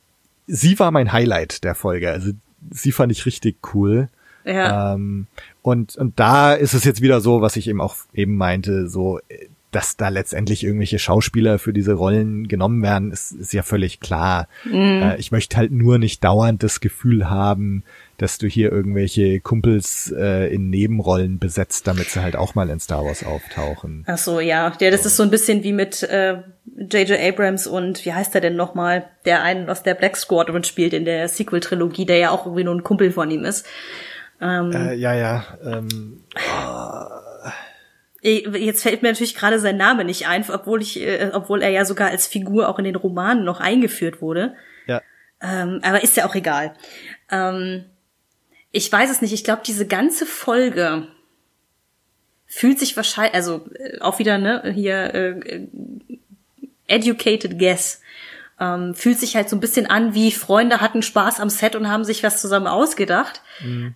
sie 0.46 0.78
war 0.78 0.90
mein 0.90 1.12
Highlight 1.12 1.62
der 1.64 1.74
Folge. 1.74 2.10
Also 2.10 2.32
sie 2.70 2.92
fand 2.92 3.10
ich 3.12 3.24
richtig 3.26 3.56
cool. 3.74 4.08
Ja. 4.48 4.94
Ähm, 4.94 5.26
und, 5.62 5.96
und 5.96 6.18
da 6.18 6.54
ist 6.54 6.74
es 6.74 6.84
jetzt 6.84 7.02
wieder 7.02 7.20
so, 7.20 7.42
was 7.42 7.56
ich 7.56 7.68
eben 7.68 7.80
auch 7.80 7.96
eben 8.14 8.36
meinte, 8.36 8.88
so, 8.88 9.18
äh, 9.28 9.48
dass 9.70 9.96
da 9.98 10.08
letztendlich 10.08 10.64
irgendwelche 10.64 10.98
Schauspieler 10.98 11.58
für 11.58 11.74
diese 11.74 11.92
Rollen 11.92 12.48
genommen 12.48 12.82
werden, 12.82 13.12
ist, 13.12 13.32
ist 13.32 13.52
ja 13.52 13.62
völlig 13.62 14.00
klar. 14.00 14.48
Äh, 14.72 15.18
ich 15.18 15.30
möchte 15.30 15.58
halt 15.58 15.72
nur 15.72 15.98
nicht 15.98 16.24
dauernd 16.24 16.62
das 16.62 16.80
Gefühl 16.80 17.28
haben, 17.28 17.84
dass 18.16 18.38
du 18.38 18.46
hier 18.46 18.72
irgendwelche 18.72 19.40
Kumpels 19.40 20.12
äh, 20.16 20.52
in 20.52 20.70
Nebenrollen 20.70 21.38
besetzt, 21.38 21.86
damit 21.86 22.08
sie 22.08 22.22
halt 22.22 22.34
auch 22.34 22.54
mal 22.54 22.70
in 22.70 22.80
Star 22.80 23.04
Wars 23.04 23.24
auftauchen. 23.24 24.04
Ach 24.06 24.18
so, 24.18 24.40
ja. 24.40 24.72
Ja, 24.80 24.90
das 24.90 25.04
ist 25.04 25.16
so 25.16 25.22
ein 25.22 25.30
bisschen 25.30 25.62
wie 25.62 25.72
mit 25.72 26.02
äh, 26.02 26.38
J.J. 26.76 27.20
Abrams 27.20 27.66
und 27.66 28.04
wie 28.06 28.14
heißt 28.14 28.34
er 28.34 28.40
denn 28.40 28.56
nochmal, 28.56 29.08
der 29.26 29.42
einen 29.42 29.68
aus 29.68 29.82
der 29.82 29.94
Black 29.94 30.16
Squadron 30.16 30.64
spielt 30.64 30.94
in 30.94 31.04
der 31.04 31.28
Sequel-Trilogie, 31.28 32.06
der 32.06 32.16
ja 32.16 32.30
auch 32.30 32.46
irgendwie 32.46 32.64
nur 32.64 32.74
ein 32.74 32.84
Kumpel 32.84 33.12
von 33.12 33.30
ihm 33.30 33.44
ist. 33.44 33.66
Äh, 34.40 34.94
ja, 34.94 35.14
ja. 35.14 35.44
Ähm, 35.64 36.24
Eh, 38.20 38.48
Jetzt 38.58 38.82
fällt 38.82 39.02
mir 39.02 39.10
natürlich 39.10 39.34
gerade 39.34 39.60
sein 39.60 39.76
Name 39.76 40.04
nicht 40.04 40.26
ein, 40.26 40.44
obwohl 40.50 40.82
ich, 40.82 41.00
äh, 41.00 41.30
obwohl 41.32 41.62
er 41.62 41.70
ja 41.70 41.84
sogar 41.84 42.10
als 42.10 42.26
Figur 42.26 42.68
auch 42.68 42.78
in 42.78 42.84
den 42.84 42.96
Romanen 42.96 43.44
noch 43.44 43.60
eingeführt 43.60 44.20
wurde. 44.20 44.54
ja. 44.86 45.02
Ähm, 45.40 45.80
aber 45.82 46.02
ist 46.02 46.16
ja 46.16 46.26
auch 46.26 46.34
egal. 46.34 46.74
Ähm, 47.30 47.84
ich 48.72 48.90
weiß 48.90 49.08
es 49.08 49.22
nicht. 49.22 49.32
Ich 49.32 49.44
glaube, 49.44 49.62
diese 49.64 49.86
ganze 49.86 50.26
Folge 50.26 51.06
fühlt 52.46 52.80
sich 52.80 52.96
wahrscheinlich, 52.96 53.34
also 53.34 53.68
äh, 53.78 54.00
auch 54.00 54.18
wieder 54.18 54.38
ne 54.38 54.72
hier 54.74 55.14
äh, 55.14 55.28
äh, 55.38 55.68
educated 56.88 57.56
guess. 57.56 58.02
Ähm, 58.60 58.94
fühlt 58.94 59.20
sich 59.20 59.36
halt 59.36 59.48
so 59.48 59.56
ein 59.56 59.60
bisschen 59.60 59.86
an, 59.86 60.14
wie 60.14 60.32
Freunde 60.32 60.80
hatten 60.80 61.02
Spaß 61.02 61.38
am 61.38 61.48
Set 61.48 61.76
und 61.76 61.88
haben 61.88 62.04
sich 62.04 62.22
was 62.24 62.40
zusammen 62.40 62.66
ausgedacht 62.66 63.40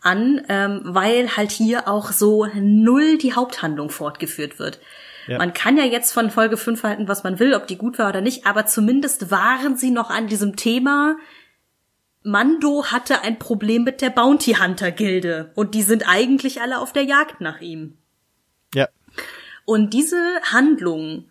an, 0.00 0.42
ähm, 0.48 0.80
weil 0.84 1.36
halt 1.36 1.50
hier 1.50 1.88
auch 1.88 2.12
so 2.12 2.46
null 2.54 3.18
die 3.18 3.34
Haupthandlung 3.34 3.90
fortgeführt 3.90 4.58
wird. 4.58 4.78
Ja. 5.26 5.38
Man 5.38 5.52
kann 5.52 5.76
ja 5.76 5.84
jetzt 5.84 6.12
von 6.12 6.30
Folge 6.30 6.56
5 6.56 6.82
halten, 6.82 7.08
was 7.08 7.24
man 7.24 7.38
will, 7.38 7.54
ob 7.54 7.66
die 7.66 7.76
gut 7.76 7.98
war 7.98 8.08
oder 8.08 8.20
nicht, 8.20 8.46
aber 8.46 8.66
zumindest 8.66 9.30
waren 9.30 9.76
sie 9.76 9.90
noch 9.90 10.10
an 10.10 10.26
diesem 10.26 10.56
Thema, 10.56 11.16
Mando 12.24 12.86
hatte 12.86 13.22
ein 13.22 13.38
Problem 13.38 13.82
mit 13.84 14.00
der 14.00 14.10
Bounty 14.10 14.54
Hunter 14.54 14.92
Gilde 14.92 15.50
und 15.54 15.74
die 15.74 15.82
sind 15.82 16.08
eigentlich 16.08 16.60
alle 16.60 16.78
auf 16.78 16.92
der 16.92 17.04
Jagd 17.04 17.40
nach 17.40 17.60
ihm. 17.60 17.98
Ja. 18.74 18.88
Und 19.64 19.92
diese 19.92 20.16
Handlung 20.44 21.24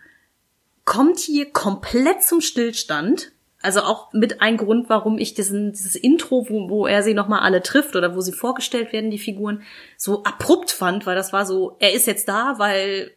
kommt 0.92 1.20
hier 1.20 1.50
komplett 1.50 2.22
zum 2.22 2.42
Stillstand. 2.42 3.32
Also 3.62 3.80
auch 3.80 4.12
mit 4.12 4.42
ein 4.42 4.58
Grund, 4.58 4.90
warum 4.90 5.20
ich 5.20 5.34
diesen, 5.34 5.72
dieses 5.72 5.96
Intro, 5.96 6.48
wo, 6.50 6.70
wo 6.70 6.86
er 6.86 7.02
sie 7.02 7.14
nochmal 7.14 7.44
alle 7.44 7.64
trifft 7.64 7.96
oder 7.96 8.14
wo 8.14 8.20
sie 8.20 8.34
vorgestellt 8.34 8.92
werden, 8.92 9.10
die 9.10 9.18
Figuren, 9.18 9.62
so 9.96 10.24
abrupt 10.24 10.70
fand, 10.70 11.06
weil 11.06 11.16
das 11.16 11.32
war 11.32 11.46
so, 11.46 11.78
er 11.80 11.94
ist 11.94 12.08
jetzt 12.08 12.28
da, 12.28 12.56
weil 12.58 13.12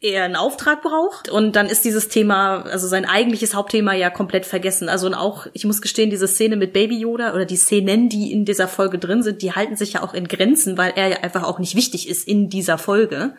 er 0.00 0.24
einen 0.24 0.36
Auftrag 0.36 0.82
braucht 0.82 1.30
und 1.30 1.56
dann 1.56 1.68
ist 1.68 1.86
dieses 1.86 2.08
Thema, 2.08 2.64
also 2.64 2.86
sein 2.86 3.06
eigentliches 3.06 3.54
Hauptthema 3.54 3.94
ja 3.94 4.10
komplett 4.10 4.44
vergessen. 4.44 4.90
Also 4.90 5.06
und 5.06 5.14
auch, 5.14 5.46
ich 5.54 5.64
muss 5.64 5.80
gestehen, 5.80 6.10
diese 6.10 6.28
Szene 6.28 6.56
mit 6.56 6.74
Baby 6.74 6.98
Yoda 6.98 7.32
oder 7.32 7.46
die 7.46 7.56
Szenen, 7.56 8.10
die 8.10 8.30
in 8.30 8.44
dieser 8.44 8.68
Folge 8.68 8.98
drin 8.98 9.22
sind, 9.22 9.40
die 9.40 9.52
halten 9.52 9.76
sich 9.76 9.94
ja 9.94 10.02
auch 10.02 10.12
in 10.12 10.28
Grenzen, 10.28 10.76
weil 10.76 10.92
er 10.96 11.08
ja 11.08 11.16
einfach 11.20 11.44
auch 11.44 11.60
nicht 11.60 11.76
wichtig 11.76 12.10
ist 12.10 12.28
in 12.28 12.50
dieser 12.50 12.76
Folge. 12.76 13.36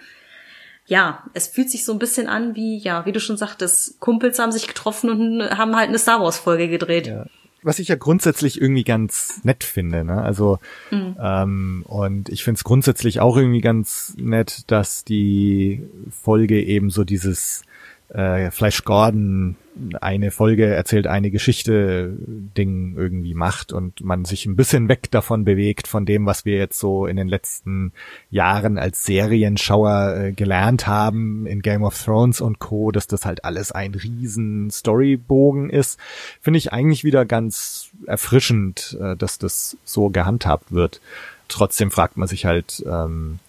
Ja, 0.89 1.23
es 1.35 1.47
fühlt 1.47 1.69
sich 1.69 1.85
so 1.85 1.93
ein 1.93 1.99
bisschen 1.99 2.27
an 2.27 2.55
wie, 2.55 2.79
ja, 2.79 3.05
wie 3.05 3.11
du 3.11 3.19
schon 3.19 3.37
sagtest, 3.37 3.99
Kumpels 3.99 4.39
haben 4.39 4.51
sich 4.51 4.67
getroffen 4.67 5.09
und 5.11 5.57
haben 5.57 5.75
halt 5.75 5.89
eine 5.89 5.99
Star 5.99 6.19
Wars 6.19 6.39
Folge 6.39 6.67
gedreht. 6.67 7.05
Ja. 7.05 7.27
Was 7.61 7.77
ich 7.77 7.89
ja 7.89 7.95
grundsätzlich 7.95 8.59
irgendwie 8.59 8.83
ganz 8.83 9.41
nett 9.43 9.63
finde, 9.63 10.03
ne? 10.03 10.19
Also 10.21 10.57
ähm, 10.91 11.83
und 11.87 12.29
ich 12.29 12.43
finde 12.43 12.57
es 12.57 12.63
grundsätzlich 12.63 13.19
auch 13.19 13.37
irgendwie 13.37 13.61
ganz 13.61 14.15
nett, 14.17 14.63
dass 14.71 15.03
die 15.03 15.83
Folge 16.09 16.63
eben 16.63 16.89
so 16.89 17.03
dieses 17.03 17.61
äh, 18.07 18.49
Flash 18.49 18.83
Gordon 18.83 19.57
eine 20.01 20.31
Folge 20.31 20.65
erzählt 20.65 21.07
eine 21.07 21.31
Geschichte 21.31 22.15
Ding 22.57 22.95
irgendwie 22.97 23.33
macht 23.33 23.71
und 23.71 24.01
man 24.01 24.25
sich 24.25 24.45
ein 24.45 24.55
bisschen 24.55 24.89
weg 24.89 25.11
davon 25.11 25.45
bewegt 25.45 25.87
von 25.87 26.05
dem, 26.05 26.25
was 26.25 26.45
wir 26.45 26.57
jetzt 26.57 26.79
so 26.79 27.05
in 27.05 27.17
den 27.17 27.27
letzten 27.27 27.91
Jahren 28.29 28.77
als 28.77 29.03
Serienschauer 29.05 30.15
äh, 30.15 30.31
gelernt 30.31 30.87
haben 30.87 31.45
in 31.45 31.61
Game 31.61 31.83
of 31.83 32.01
Thrones 32.01 32.41
und 32.41 32.59
Co, 32.59 32.91
dass 32.91 33.07
das 33.07 33.25
halt 33.25 33.45
alles 33.45 33.71
ein 33.71 33.93
riesen 33.93 34.69
Storybogen 34.71 35.69
ist, 35.69 35.99
finde 36.41 36.57
ich 36.57 36.73
eigentlich 36.73 37.03
wieder 37.03 37.25
ganz 37.25 37.91
erfrischend, 38.05 38.97
äh, 39.01 39.15
dass 39.15 39.37
das 39.37 39.77
so 39.83 40.09
gehandhabt 40.09 40.71
wird. 40.71 41.01
Trotzdem 41.47 41.91
fragt 41.91 42.17
man 42.17 42.27
sich 42.27 42.45
halt, 42.45 42.83
ähm, 42.87 43.39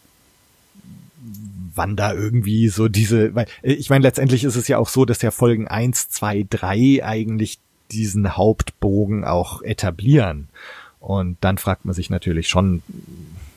wann 1.75 1.97
da 1.97 2.13
irgendwie 2.13 2.69
so 2.69 2.89
diese, 2.89 3.35
weil 3.35 3.47
äh, 3.63 3.73
ich 3.73 3.91
meine, 3.91 4.03
letztendlich 4.03 4.45
ist 4.45 4.57
es 4.57 4.69
ja 4.69 4.79
auch 4.79 4.89
so, 4.89 5.05
dass 5.05 5.23
ja 5.23 5.31
Folgen 5.31 5.69
eins, 5.69 6.09
zwei, 6.09 6.47
drei 6.49 7.01
eigentlich 7.05 7.59
diesen 7.91 8.37
Hauptbogen 8.37 9.25
auch 9.25 9.63
etablieren. 9.63 10.49
Und 11.01 11.39
dann 11.41 11.59
fragt 11.59 11.85
man 11.85 11.95
sich 11.95 12.11
natürlich 12.11 12.49
schon, 12.49 12.83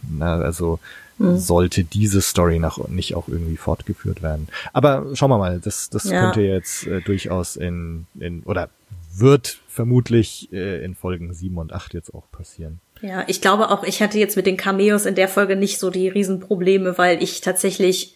na, 0.10 0.36
also 0.38 0.80
sollte 1.20 1.84
diese 1.84 2.22
Story 2.22 2.58
noch 2.58 2.88
nicht 2.88 3.14
auch 3.16 3.28
irgendwie 3.28 3.56
fortgeführt 3.58 4.24
werden. 4.24 4.48
Aber 4.74 5.06
schauen 5.16 5.30
wir 5.30 5.38
mal, 5.38 5.60
das, 5.60 5.90
das 5.90 6.06
Ja. 6.06 6.20
könnte 6.20 6.42
jetzt 6.42 6.88
äh, 6.88 7.02
durchaus 7.02 7.56
in, 7.56 8.08
in, 8.20 8.42
oder 8.44 8.70
wird 9.16 9.60
vermutlich 9.68 10.52
äh, 10.52 10.84
in 10.84 10.96
Folgen 10.96 11.34
sieben 11.34 11.60
und 11.60 11.72
acht 11.72 11.94
jetzt 11.94 12.14
auch 12.16 12.24
passieren. 12.32 12.80
Ja, 13.04 13.26
ich 13.28 13.42
glaube 13.42 13.70
auch, 13.70 13.84
ich 13.84 14.02
hatte 14.02 14.18
jetzt 14.18 14.38
mit 14.38 14.46
den 14.46 14.56
Cameos 14.56 15.06
in 15.06 15.16
der 15.16 15.28
Folge 15.28 15.58
nicht 15.58 15.78
so 15.78 15.90
die 15.90 16.08
Riesenprobleme, 16.08 16.98
weil 16.98 17.22
ich 17.22 17.42
tatsächlich 17.42 18.16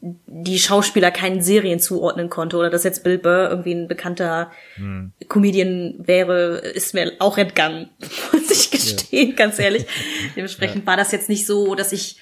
die 0.00 0.58
Schauspieler 0.58 1.12
keinen 1.12 1.40
Serien 1.40 1.78
zuordnen 1.78 2.30
konnte 2.30 2.56
oder 2.56 2.68
dass 2.68 2.82
jetzt 2.82 3.04
Bill 3.04 3.16
Burr 3.16 3.48
irgendwie 3.48 3.72
ein 3.72 3.86
bekannter 3.86 4.50
Comedian 5.28 5.94
wäre, 5.98 6.56
ist 6.56 6.94
mir 6.94 7.12
auch 7.20 7.38
entgangen, 7.38 7.90
muss 8.32 8.50
ich 8.50 8.72
gestehen, 8.72 9.36
ganz 9.36 9.60
ehrlich. 9.60 9.86
Dementsprechend 10.36 10.84
war 10.84 10.96
das 10.96 11.12
jetzt 11.12 11.28
nicht 11.28 11.46
so, 11.46 11.76
dass 11.76 11.92
ich 11.92 12.16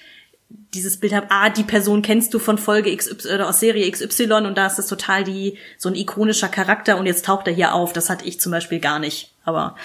dieses 0.73 0.99
Bild 0.99 1.13
habe, 1.13 1.27
ah, 1.29 1.49
die 1.49 1.63
Person 1.63 2.01
kennst 2.01 2.33
du 2.33 2.39
von 2.39 2.57
Folge 2.57 2.95
XY 2.95 3.35
oder 3.35 3.47
aus 3.49 3.59
Serie 3.59 3.89
XY 3.91 4.31
und 4.45 4.57
da 4.57 4.67
ist 4.67 4.77
das 4.77 4.87
total 4.87 5.23
die 5.23 5.57
so 5.77 5.87
ein 5.89 5.95
ikonischer 5.95 6.47
Charakter 6.47 6.97
und 6.97 7.05
jetzt 7.05 7.25
taucht 7.25 7.47
er 7.47 7.53
hier 7.53 7.73
auf. 7.73 7.93
Das 7.93 8.09
hatte 8.09 8.25
ich 8.25 8.39
zum 8.39 8.51
Beispiel 8.51 8.79
gar 8.79 8.99
nicht. 8.99 9.31
Aber 9.45 9.75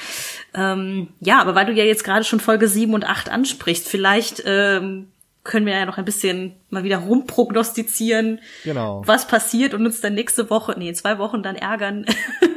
ähm, 0.55 1.09
ja, 1.20 1.40
aber 1.40 1.55
weil 1.55 1.66
du 1.66 1.73
ja 1.73 1.85
jetzt 1.85 2.05
gerade 2.05 2.24
schon 2.24 2.40
Folge 2.40 2.69
7 2.69 2.95
und 2.95 3.05
8 3.05 3.28
ansprichst, 3.28 3.86
vielleicht 3.89 4.43
ähm, 4.47 5.09
können 5.45 5.66
wir 5.66 5.74
ja 5.74 5.86
noch 5.86 5.99
ein 5.99 6.05
bisschen 6.05 6.55
mal 6.70 6.85
wieder 6.85 6.99
rumprognostizieren, 6.99 8.40
Genau. 8.65 9.03
was 9.07 9.27
passiert 9.27 9.74
und 9.74 9.85
uns 9.86 10.01
dann 10.01 10.15
nächste 10.15 10.49
Woche, 10.51 10.74
nee, 10.78 10.89
in 10.90 10.95
zwei 10.95 11.19
Wochen 11.19 11.43
dann 11.43 11.57
ärgern 11.57 12.07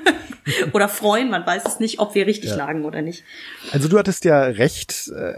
oder 0.73 0.89
freuen. 0.89 1.29
Man 1.29 1.45
weiß 1.45 1.63
es 1.65 1.79
nicht, 1.79 1.99
ob 1.99 2.15
wir 2.15 2.27
richtig 2.27 2.51
Ja. 2.51 2.57
lagen 2.57 2.85
oder 2.85 3.01
nicht. 3.01 3.23
Also 3.71 3.87
du 3.87 3.97
hattest 3.97 4.25
ja 4.25 4.41
recht, 4.43 5.07
äh, 5.09 5.33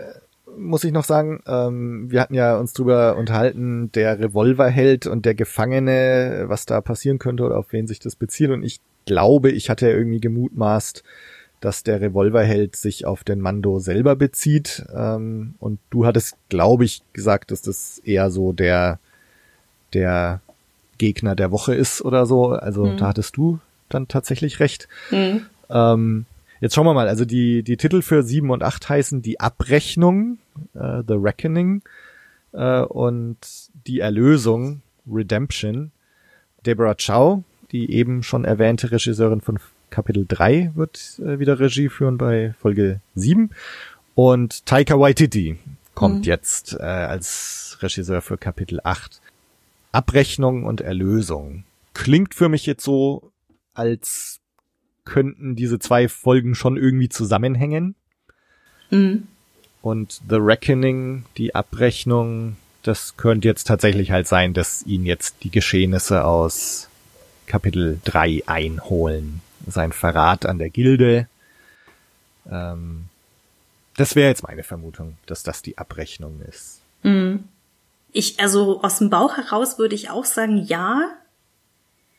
muss 0.57 0.84
ich 0.84 0.91
noch 0.91 1.03
sagen. 1.03 1.41
Ähm, 1.47 2.11
wir 2.11 2.21
hatten 2.21 2.34
ja 2.34 2.57
uns 2.57 2.73
drüber 2.73 3.15
unterhalten, 3.17 3.91
der 3.91 4.19
Revolverheld 4.19 5.07
und 5.07 5.25
der 5.25 5.35
Gefangene, 5.35 6.45
was 6.47 6.65
da 6.65 6.81
passieren 6.81 7.19
könnte 7.19 7.43
oder 7.43 7.57
auf 7.57 7.71
wen 7.71 7.88
sich 7.88 7.99
das 7.99 8.15
bezieht. 8.15 8.49
Und 8.49 8.63
ich 8.63 8.80
glaube, 9.05 9.51
ich 9.51 9.69
hatte 9.69 9.89
ja 9.89 9.95
irgendwie 9.95 10.21
gemutmaßt, 10.21 11.03
dass 11.59 11.84
der 11.84 12.01
Revolverheld 12.01 12.75
sich 12.75 13.05
auf 13.05 13.23
den 13.23 13.39
Mando 13.39 13.80
selber 13.80 14.15
bezieht. 14.15 14.85
Ähm, 14.93 15.55
und 15.59 15.80
du 15.89 16.05
hattest, 16.05 16.35
glaube 16.49 16.85
ich, 16.85 17.01
gesagt, 17.13 17.51
dass 17.51 17.61
das 17.61 17.99
eher 17.99 18.31
so 18.31 18.51
der, 18.51 18.99
der 19.93 20.41
Gegner 20.97 21.35
der 21.35 21.51
Woche 21.51 21.73
ist 21.73 22.01
oder 22.01 22.25
so. 22.25 22.49
Also 22.49 22.95
da 22.97 23.07
hattest 23.07 23.38
du 23.38 23.59
dann 23.89 24.07
tatsächlich 24.07 24.59
recht. 24.59 24.88
Ähm, 25.69 26.25
Jetzt 26.64 26.76
schauen 26.76 26.85
wir 26.85 26.94
mal, 26.94 27.10
also 27.10 27.26
die, 27.26 27.61
die 27.61 27.76
Titel 27.76 28.02
für 28.02 28.23
sieben 28.23 28.49
und 28.49 28.64
acht 28.64 28.88
heißen 28.88 29.22
Die 29.22 29.41
Abrechnung, 29.41 30.38
äh, 30.73 31.03
The 31.06 31.15
Reckoning, 31.15 31.81
äh, 32.53 32.80
und 32.84 33.38
Die 33.85 33.99
Erlösung, 33.99 34.81
Redemption. 35.06 35.91
Deborah 36.65 36.95
Chow, 36.95 37.44
die 37.73 37.91
eben 37.91 38.23
schon 38.23 38.45
erwähnte 38.45 38.94
Regisseurin 38.94 39.41
von 39.41 39.60
Kapitel 39.90 40.26
3, 40.26 40.72
wird 40.76 41.19
äh, 41.19 41.38
wieder 41.38 41.60
Regie 41.60 41.90
führen 41.90 42.18
bei 42.18 42.56
Folge 42.61 43.02
7. 43.15 43.49
Und 44.15 44.65
Taika 44.65 44.98
Waititi 44.98 45.57
kommt 45.95 46.19
mhm. 46.19 46.23
jetzt 46.23 46.77
äh, 46.80 46.84
als 46.84 47.77
Regisseur 47.81 48.22
für 48.22 48.38
Kapitel 48.38 48.80
8. 48.81 49.19
Abrechnung 49.91 50.64
und 50.64 50.80
Erlösung. 50.80 51.65
Klingt 51.94 52.34
für 52.34 52.48
mich 52.48 52.65
jetzt 52.65 52.85
so, 52.85 53.34
als 53.73 54.40
könnten 55.05 55.55
diese 55.55 55.80
zwei 55.80 56.07
Folgen 56.07 56.55
schon 56.55 56.77
irgendwie 56.77 57.09
zusammenhängen. 57.09 57.95
Mhm. 58.89 59.27
Und 59.81 60.21
The 60.30 60.38
Reckoning, 60.38 61.25
die 61.38 61.55
Abrechnung, 61.55 62.55
das 62.84 63.17
könnte 63.17 63.47
jetzt 63.47 63.65
tatsächlich 63.65 64.11
halt 64.11 64.27
sein, 64.27 64.53
dass 64.53 64.84
ihn 64.84 65.05
jetzt 65.05 65.43
die 65.43 65.51
Geschehnisse 65.51 66.25
aus 66.25 66.89
Kapitel 67.47 67.99
3 68.05 68.43
einholen. 68.45 69.41
Sein 69.67 69.91
Verrat 69.91 70.45
an 70.45 70.57
der 70.57 70.69
Gilde. 70.69 71.27
Ähm, 72.49 73.05
das 73.95 74.15
wäre 74.15 74.30
jetzt 74.30 74.43
meine 74.43 74.63
Vermutung, 74.63 75.17
dass 75.25 75.43
das 75.43 75.61
die 75.61 75.77
Abrechnung 75.77 76.41
ist. 76.47 76.80
Mhm. 77.03 77.45
Ich, 78.11 78.39
also 78.39 78.81
aus 78.84 78.99
dem 78.99 79.09
Bauch 79.09 79.38
heraus 79.38 79.80
würde 79.80 79.95
ich 79.95 80.09
auch 80.09 80.25
sagen, 80.25 80.63
ja, 80.63 81.09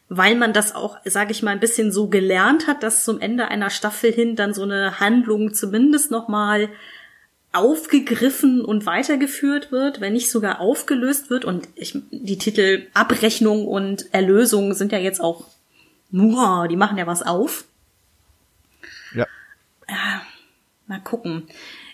weil 0.08 0.36
man 0.36 0.52
das 0.52 0.74
auch, 0.74 0.98
sage 1.04 1.32
ich 1.32 1.42
mal, 1.42 1.52
ein 1.52 1.60
bisschen 1.60 1.90
so 1.90 2.08
gelernt 2.08 2.66
hat, 2.66 2.82
dass 2.82 3.04
zum 3.04 3.20
Ende 3.20 3.48
einer 3.48 3.70
Staffel 3.70 4.12
hin 4.12 4.36
dann 4.36 4.54
so 4.54 4.62
eine 4.62 5.00
Handlung 5.00 5.54
zumindest 5.54 6.10
noch 6.10 6.28
mal 6.28 6.68
aufgegriffen 7.52 8.64
und 8.64 8.84
weitergeführt 8.84 9.70
wird, 9.70 10.00
wenn 10.00 10.12
nicht 10.12 10.30
sogar 10.30 10.60
aufgelöst 10.60 11.30
wird. 11.30 11.44
Und 11.44 11.68
ich, 11.76 11.96
die 12.10 12.36
Titel 12.36 12.88
Abrechnung 12.94 13.66
und 13.66 14.12
Erlösung 14.12 14.74
sind 14.74 14.92
ja 14.92 14.98
jetzt 14.98 15.20
auch, 15.20 15.46
muah, 16.10 16.66
die 16.68 16.76
machen 16.76 16.98
ja 16.98 17.06
was 17.06 17.22
auf. 17.22 17.64
Ja. 19.14 19.26
Äh, 19.86 19.94
mal 20.88 21.00
gucken. 21.00 21.44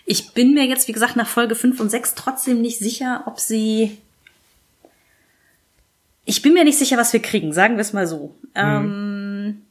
Ich 0.05 0.33
bin 0.33 0.53
mir 0.53 0.65
jetzt, 0.65 0.87
wie 0.87 0.93
gesagt, 0.93 1.15
nach 1.15 1.27
Folge 1.27 1.55
5 1.55 1.79
und 1.79 1.89
6 1.89 2.15
trotzdem 2.15 2.59
nicht 2.59 2.79
sicher, 2.79 3.23
ob 3.27 3.39
sie 3.39 3.99
ich 6.25 6.41
bin 6.41 6.53
mir 6.53 6.63
nicht 6.63 6.77
sicher, 6.77 6.97
was 6.97 7.13
wir 7.13 7.21
kriegen, 7.21 7.53
sagen 7.53 7.75
wir 7.75 7.81
es 7.81 7.93
mal 7.93 8.07
so. 8.07 8.35
Mhm. 8.55 8.55
Ähm, 8.55 9.61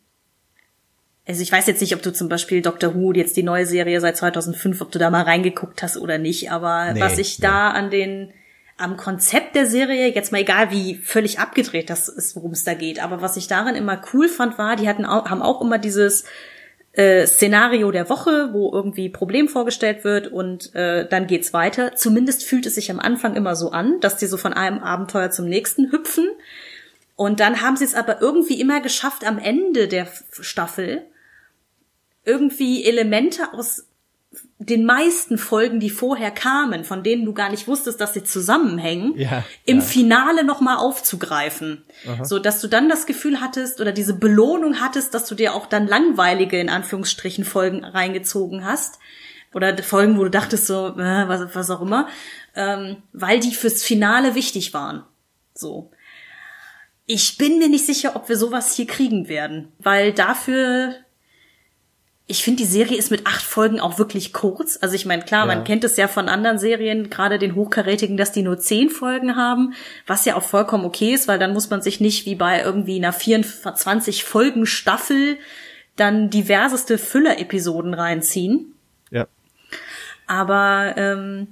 also 1.27 1.43
ich 1.43 1.53
weiß 1.53 1.67
jetzt 1.67 1.81
nicht, 1.81 1.95
ob 1.95 2.03
du 2.03 2.13
zum 2.13 2.29
Beispiel 2.29 2.61
Doctor 2.61 2.95
Who, 2.95 3.13
jetzt 3.13 3.37
die 3.37 3.43
neue 3.43 3.67
Serie 3.67 4.01
seit 4.01 4.17
2005, 4.17 4.81
ob 4.81 4.91
du 4.91 4.99
da 4.99 5.11
mal 5.11 5.23
reingeguckt 5.23 5.83
hast 5.83 5.97
oder 5.97 6.19
nicht, 6.19 6.51
aber 6.51 6.93
nee, 6.93 7.01
was 7.01 7.19
ich 7.19 7.39
nee. 7.39 7.47
da 7.47 7.71
an 7.71 7.91
den 7.91 8.33
am 8.77 8.97
Konzept 8.97 9.55
der 9.55 9.67
Serie, 9.67 10.13
jetzt 10.13 10.33
mal 10.33 10.41
egal 10.41 10.71
wie 10.71 10.97
völlig 10.97 11.39
abgedreht 11.39 11.91
das 11.91 12.09
ist, 12.09 12.35
worum 12.35 12.53
es 12.53 12.65
da 12.65 12.75
geht, 12.75 13.03
aber 13.03 13.21
was 13.21 13.37
ich 13.37 13.47
darin 13.47 13.75
immer 13.75 14.01
cool 14.13 14.27
fand, 14.27 14.57
war, 14.57 14.75
die 14.75 14.89
hatten 14.89 15.05
auch, 15.05 15.29
haben 15.29 15.43
auch 15.43 15.61
immer 15.61 15.79
dieses 15.79 16.25
äh, 16.93 17.27
Szenario 17.27 17.91
der 17.91 18.09
Woche, 18.09 18.51
wo 18.53 18.73
irgendwie 18.73 19.09
Problem 19.09 19.49
vorgestellt 19.49 20.03
wird 20.05 20.29
und 20.29 20.75
äh, 20.75 21.09
dann 21.09 21.27
geht's 21.27 21.53
weiter. 21.53 21.95
Zumindest 21.95 22.45
fühlt 22.45 22.67
es 22.67 22.75
sich 22.75 22.91
am 22.91 22.99
Anfang 22.99 23.37
immer 23.37 23.55
so 23.55 23.71
an, 23.71 24.01
dass 24.01 24.17
die 24.17 24.27
so 24.27 24.37
von 24.37 24.53
einem 24.53 24.81
Abenteuer 24.81 25.31
zum 25.31 25.47
nächsten 25.47 25.93
hüpfen. 25.93 26.29
Und 27.15 27.39
dann 27.39 27.61
haben 27.61 27.77
sie 27.77 27.85
es 27.85 27.95
aber 27.95 28.21
irgendwie 28.21 28.61
immer 28.61 28.81
geschafft, 28.81 29.27
am 29.27 29.39
Ende 29.39 29.87
der 29.87 30.09
Staffel 30.41 31.03
irgendwie 32.25 32.85
Elemente 32.85 33.53
aus 33.53 33.87
den 34.63 34.85
meisten 34.85 35.39
Folgen, 35.39 35.81
die 35.81 35.89
vorher 35.89 36.31
kamen, 36.31 36.85
von 36.85 37.03
denen 37.03 37.25
du 37.25 37.33
gar 37.33 37.49
nicht 37.49 37.67
wusstest, 37.67 37.99
dass 37.99 38.13
sie 38.13 38.25
zusammenhängen, 38.25 39.17
ja, 39.17 39.43
im 39.65 39.79
ja. 39.79 39.83
Finale 39.83 40.45
nochmal 40.45 40.77
aufzugreifen. 40.77 41.83
Aha. 42.07 42.27
So, 42.27 42.39
dass 42.39 42.61
du 42.61 42.69
dann 42.69 42.91
das 42.91 43.07
Gefühl 43.07 43.41
hattest 43.41 43.81
oder 43.81 43.91
diese 43.91 44.13
Belohnung 44.13 44.79
hattest, 44.79 45.15
dass 45.15 45.25
du 45.25 45.35
dir 45.35 45.55
auch 45.55 45.65
dann 45.65 45.87
langweilige, 45.87 46.61
in 46.61 46.69
Anführungsstrichen, 46.69 47.47
Folgen 47.47 47.85
reingezogen 47.85 48.67
hast. 48.67 48.99
Oder 49.55 49.77
Folgen, 49.83 50.19
wo 50.19 50.25
du 50.25 50.31
dachtest 50.31 50.67
so, 50.67 50.89
äh, 50.89 51.29
was, 51.29 51.55
was 51.55 51.71
auch 51.71 51.81
immer, 51.81 52.07
ähm, 52.55 52.99
weil 53.13 53.41
die 53.41 53.55
fürs 53.55 53.83
Finale 53.83 54.35
wichtig 54.35 54.75
waren. 54.75 55.05
So. 55.55 55.91
Ich 57.07 57.39
bin 57.39 57.59
mir 57.59 57.69
nicht 57.71 57.87
sicher, 57.87 58.15
ob 58.15 58.29
wir 58.29 58.37
sowas 58.37 58.77
hier 58.77 58.87
kriegen 58.87 59.27
werden, 59.27 59.73
weil 59.79 60.13
dafür 60.13 60.95
ich 62.31 62.45
finde, 62.45 62.63
die 62.63 62.69
Serie 62.69 62.97
ist 62.97 63.11
mit 63.11 63.27
acht 63.27 63.43
Folgen 63.43 63.81
auch 63.81 63.99
wirklich 63.99 64.33
kurz. 64.33 64.79
Also 64.81 64.95
ich 64.95 65.05
meine, 65.05 65.25
klar, 65.25 65.49
ja. 65.49 65.55
man 65.55 65.65
kennt 65.65 65.83
es 65.83 65.97
ja 65.97 66.07
von 66.07 66.29
anderen 66.29 66.61
Serien, 66.61 67.11
gerade 67.11 67.41
den 67.41 67.57
hochkarätigen, 67.57 68.17
dass 68.17 68.31
die 68.31 68.43
nur 68.43 68.59
zehn 68.59 68.89
Folgen 68.89 69.35
haben, 69.35 69.75
was 70.07 70.25
ja 70.25 70.37
auch 70.37 70.43
vollkommen 70.45 70.85
okay 70.85 71.13
ist, 71.13 71.27
weil 71.27 71.41
dann 71.41 71.53
muss 71.53 71.71
man 71.71 71.83
sich 71.83 72.01
nicht 72.01 72.27
wie 72.27 72.37
bei 72.37 72.63
irgendwie 72.63 72.97
einer 72.97 73.13
24 73.13 74.23
Folgen 74.23 74.65
Staffel 74.65 75.39
dann 75.97 76.31
diverseste 76.31 76.99
Füller-Episoden 76.99 77.95
reinziehen. 77.95 78.75
Ja. 79.11 79.27
Aber 80.29 80.95
ähm, 80.97 81.49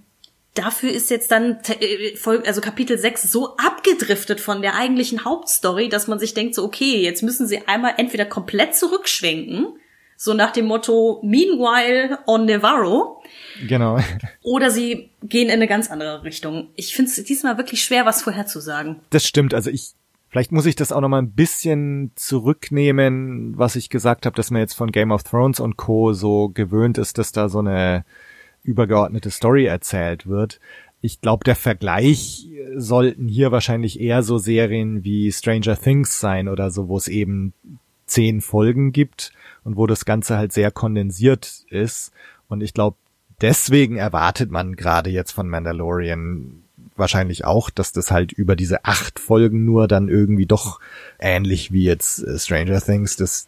dafür 0.55 0.92
ist 0.92 1.10
jetzt 1.10 1.32
dann 1.32 1.59
äh, 1.80 2.14
also 2.46 2.60
Kapitel 2.60 2.96
6 2.96 3.32
so 3.32 3.56
abgedriftet 3.56 4.40
von 4.40 4.62
der 4.62 4.76
eigentlichen 4.76 5.24
Hauptstory, 5.24 5.88
dass 5.88 6.06
man 6.06 6.20
sich 6.20 6.34
denkt 6.34 6.55
so, 6.55 6.62
okay, 6.62 7.02
jetzt 7.02 7.24
müssen 7.24 7.48
sie 7.48 7.66
einmal 7.66 7.94
entweder 7.96 8.24
komplett 8.24 8.76
zurückschwenken 8.76 9.74
so 10.20 10.34
nach 10.34 10.50
dem 10.50 10.66
Motto 10.66 11.20
Meanwhile 11.22 12.18
on 12.26 12.44
Navarro. 12.44 13.22
Genau. 13.66 14.00
Oder 14.42 14.70
sie 14.70 15.10
gehen 15.22 15.46
in 15.46 15.54
eine 15.54 15.68
ganz 15.68 15.90
andere 15.90 16.24
Richtung. 16.24 16.70
Ich 16.74 16.92
finde 16.92 17.12
es 17.12 17.22
diesmal 17.22 17.56
wirklich 17.56 17.82
schwer, 17.84 18.04
was 18.04 18.22
vorherzusagen. 18.22 19.00
Das 19.10 19.24
stimmt. 19.24 19.54
Also 19.54 19.70
ich 19.70 19.94
Vielleicht 20.30 20.52
muss 20.52 20.66
ich 20.66 20.76
das 20.76 20.92
auch 20.92 21.00
noch 21.00 21.08
mal 21.08 21.22
ein 21.22 21.32
bisschen 21.32 22.12
zurücknehmen, 22.14 23.56
was 23.56 23.76
ich 23.76 23.88
gesagt 23.88 24.26
habe, 24.26 24.36
dass 24.36 24.50
man 24.50 24.60
jetzt 24.60 24.74
von 24.74 24.92
Game 24.92 25.10
of 25.10 25.22
Thrones 25.22 25.58
und 25.58 25.78
Co. 25.78 26.12
so 26.12 26.50
gewöhnt 26.50 26.98
ist, 26.98 27.16
dass 27.16 27.32
da 27.32 27.48
so 27.48 27.60
eine 27.60 28.04
übergeordnete 28.62 29.30
Story 29.30 29.64
erzählt 29.64 30.26
wird. 30.26 30.60
Ich 31.00 31.22
glaube, 31.22 31.44
der 31.44 31.56
Vergleich 31.56 32.46
sollten 32.76 33.26
hier 33.26 33.52
wahrscheinlich 33.52 34.00
eher 34.00 34.22
so 34.22 34.36
Serien 34.36 35.02
wie 35.02 35.32
Stranger 35.32 35.80
Things 35.80 36.20
sein 36.20 36.48
oder 36.48 36.70
so, 36.70 36.88
wo 36.88 36.98
es 36.98 37.08
eben 37.08 37.54
zehn 38.09 38.40
Folgen 38.40 38.93
gibt 38.93 39.32
und 39.64 39.76
wo 39.76 39.86
das 39.86 40.05
Ganze 40.05 40.36
halt 40.36 40.52
sehr 40.52 40.70
kondensiert 40.70 41.64
ist. 41.70 42.12
Und 42.48 42.62
ich 42.62 42.74
glaube, 42.74 42.97
deswegen 43.40 43.97
erwartet 43.97 44.51
man 44.51 44.76
gerade 44.76 45.10
jetzt 45.10 45.32
von 45.32 45.48
Mandalorian 45.48 46.62
wahrscheinlich 46.97 47.44
auch, 47.44 47.70
dass 47.70 47.93
das 47.93 48.10
halt 48.10 48.32
über 48.32 48.56
diese 48.56 48.85
acht 48.85 49.18
Folgen 49.18 49.64
nur 49.64 49.89
dann 49.89 50.09
irgendwie 50.09 50.47
doch 50.47 50.80
ähnlich 51.18 51.72
wie 51.72 51.85
jetzt 51.85 52.22
äh, 52.24 52.39
Stranger 52.39 52.80
Things, 52.80 53.16
dass 53.16 53.47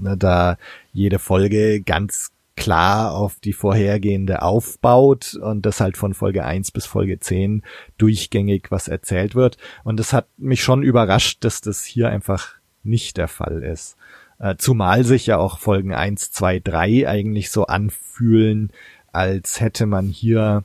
ne, 0.00 0.16
da 0.16 0.58
jede 0.92 1.18
Folge 1.18 1.80
ganz 1.80 2.32
klar 2.56 3.12
auf 3.14 3.36
die 3.38 3.52
vorhergehende 3.52 4.42
aufbaut 4.42 5.34
und 5.34 5.64
das 5.64 5.80
halt 5.80 5.96
von 5.96 6.12
Folge 6.12 6.44
eins 6.44 6.72
bis 6.72 6.86
Folge 6.86 7.20
zehn 7.20 7.62
durchgängig 7.98 8.70
was 8.70 8.88
erzählt 8.88 9.36
wird. 9.36 9.58
Und 9.84 10.00
das 10.00 10.12
hat 10.12 10.26
mich 10.36 10.62
schon 10.62 10.82
überrascht, 10.82 11.44
dass 11.44 11.60
das 11.60 11.84
hier 11.84 12.08
einfach 12.08 12.57
nicht 12.82 13.16
der 13.16 13.28
Fall 13.28 13.62
ist. 13.62 13.96
Äh, 14.38 14.56
zumal 14.56 15.04
sich 15.04 15.26
ja 15.26 15.38
auch 15.38 15.58
Folgen 15.58 15.94
eins, 15.94 16.30
zwei, 16.30 16.60
drei 16.60 17.08
eigentlich 17.08 17.50
so 17.50 17.66
anfühlen, 17.66 18.70
als 19.12 19.60
hätte 19.60 19.86
man 19.86 20.06
hier 20.06 20.64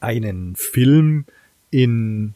einen 0.00 0.56
Film 0.56 1.24
in 1.70 2.34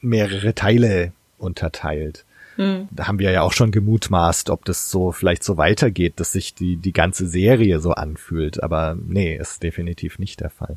mehrere 0.00 0.54
Teile 0.54 1.12
unterteilt. 1.38 2.24
Mhm. 2.56 2.88
Da 2.90 3.08
haben 3.08 3.18
wir 3.18 3.30
ja 3.30 3.42
auch 3.42 3.52
schon 3.52 3.70
gemutmaßt, 3.70 4.50
ob 4.50 4.64
das 4.64 4.90
so 4.90 5.12
vielleicht 5.12 5.42
so 5.42 5.56
weitergeht, 5.56 6.14
dass 6.16 6.32
sich 6.32 6.54
die, 6.54 6.76
die 6.76 6.92
ganze 6.92 7.26
Serie 7.26 7.80
so 7.80 7.92
anfühlt. 7.92 8.62
Aber 8.62 8.96
nee, 9.00 9.36
ist 9.36 9.62
definitiv 9.62 10.18
nicht 10.18 10.40
der 10.40 10.50
Fall. 10.50 10.76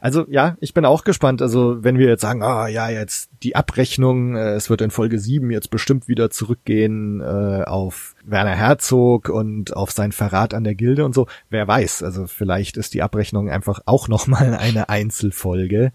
Also 0.00 0.26
ja, 0.28 0.56
ich 0.60 0.74
bin 0.74 0.84
auch 0.84 1.04
gespannt. 1.04 1.42
Also 1.42 1.82
wenn 1.82 1.98
wir 1.98 2.08
jetzt 2.08 2.22
sagen, 2.22 2.42
ah 2.42 2.68
ja, 2.68 2.88
jetzt 2.88 3.30
die 3.42 3.56
Abrechnung, 3.56 4.36
äh, 4.36 4.54
es 4.54 4.70
wird 4.70 4.80
in 4.80 4.90
Folge 4.90 5.18
7 5.18 5.50
jetzt 5.50 5.70
bestimmt 5.70 6.08
wieder 6.08 6.30
zurückgehen 6.30 7.20
äh, 7.20 7.64
auf 7.64 8.14
Werner 8.24 8.54
Herzog 8.54 9.28
und 9.28 9.76
auf 9.76 9.90
sein 9.90 10.12
Verrat 10.12 10.54
an 10.54 10.64
der 10.64 10.74
Gilde 10.74 11.04
und 11.04 11.14
so. 11.14 11.26
Wer 11.50 11.66
weiß, 11.66 12.02
also 12.02 12.26
vielleicht 12.26 12.76
ist 12.76 12.94
die 12.94 13.02
Abrechnung 13.02 13.50
einfach 13.50 13.80
auch 13.86 14.08
nochmal 14.08 14.54
eine 14.54 14.88
Einzelfolge. 14.88 15.92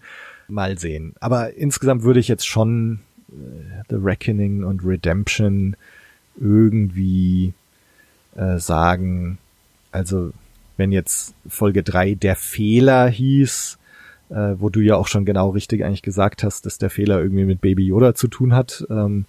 Mal 0.48 0.78
sehen. 0.78 1.14
Aber 1.20 1.54
insgesamt 1.54 2.02
würde 2.02 2.20
ich 2.20 2.28
jetzt 2.28 2.46
schon 2.46 3.00
äh, 3.30 3.82
The 3.88 3.96
Reckoning 3.96 4.64
und 4.64 4.84
Redemption 4.84 5.76
irgendwie 6.38 7.54
äh, 8.36 8.58
sagen, 8.58 9.38
also 9.92 10.32
wenn 10.76 10.92
jetzt 10.92 11.34
Folge 11.46 11.82
3 11.82 12.14
der 12.14 12.36
Fehler 12.36 13.08
hieß, 13.08 13.78
äh, 14.32 14.54
wo 14.58 14.70
du 14.70 14.80
ja 14.80 14.96
auch 14.96 15.06
schon 15.06 15.24
genau 15.24 15.50
richtig 15.50 15.84
eigentlich 15.84 16.02
gesagt 16.02 16.42
hast, 16.42 16.66
dass 16.66 16.78
der 16.78 16.90
Fehler 16.90 17.20
irgendwie 17.20 17.44
mit 17.44 17.60
Baby 17.60 17.86
Yoda 17.86 18.14
zu 18.14 18.28
tun 18.28 18.54
hat, 18.54 18.84
ähm, 18.90 19.26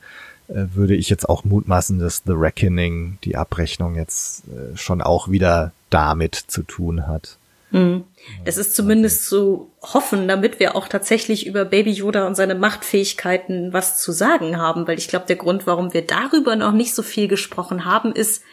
äh, 0.48 0.66
würde 0.74 0.96
ich 0.96 1.10
jetzt 1.10 1.28
auch 1.28 1.44
mutmaßen, 1.44 2.00
dass 2.00 2.24
The 2.26 2.34
Reckoning, 2.34 3.18
die 3.24 3.36
Abrechnung 3.36 3.96
jetzt 3.96 4.44
äh, 4.48 4.76
schon 4.78 5.02
auch 5.02 5.30
wieder 5.30 5.72
damit 5.90 6.36
zu 6.36 6.64
tun 6.64 7.08
hat. 7.08 7.38
Mhm. 7.72 8.04
Das 8.46 8.58
ist 8.58 8.76
zumindest 8.76 9.28
zu 9.28 9.72
hoffen, 9.82 10.28
damit 10.28 10.60
wir 10.60 10.76
auch 10.76 10.88
tatsächlich 10.88 11.48
über 11.48 11.66
Baby 11.66 11.92
Yoda 11.92 12.28
und 12.28 12.36
seine 12.36 12.56
Machtfähigkeiten 12.56 13.74
was 13.74 14.00
zu 14.00 14.12
sagen 14.12 14.58
haben, 14.58 14.88
weil 14.88 14.98
ich 14.98 15.08
glaube, 15.08 15.26
der 15.26 15.36
Grund, 15.36 15.66
warum 15.66 15.94
wir 15.94 16.06
darüber 16.06 16.56
noch 16.56 16.72
nicht 16.72 16.94
so 16.94 17.02
viel 17.02 17.28
gesprochen 17.28 17.84
haben, 17.84 18.14
ist, 18.14 18.44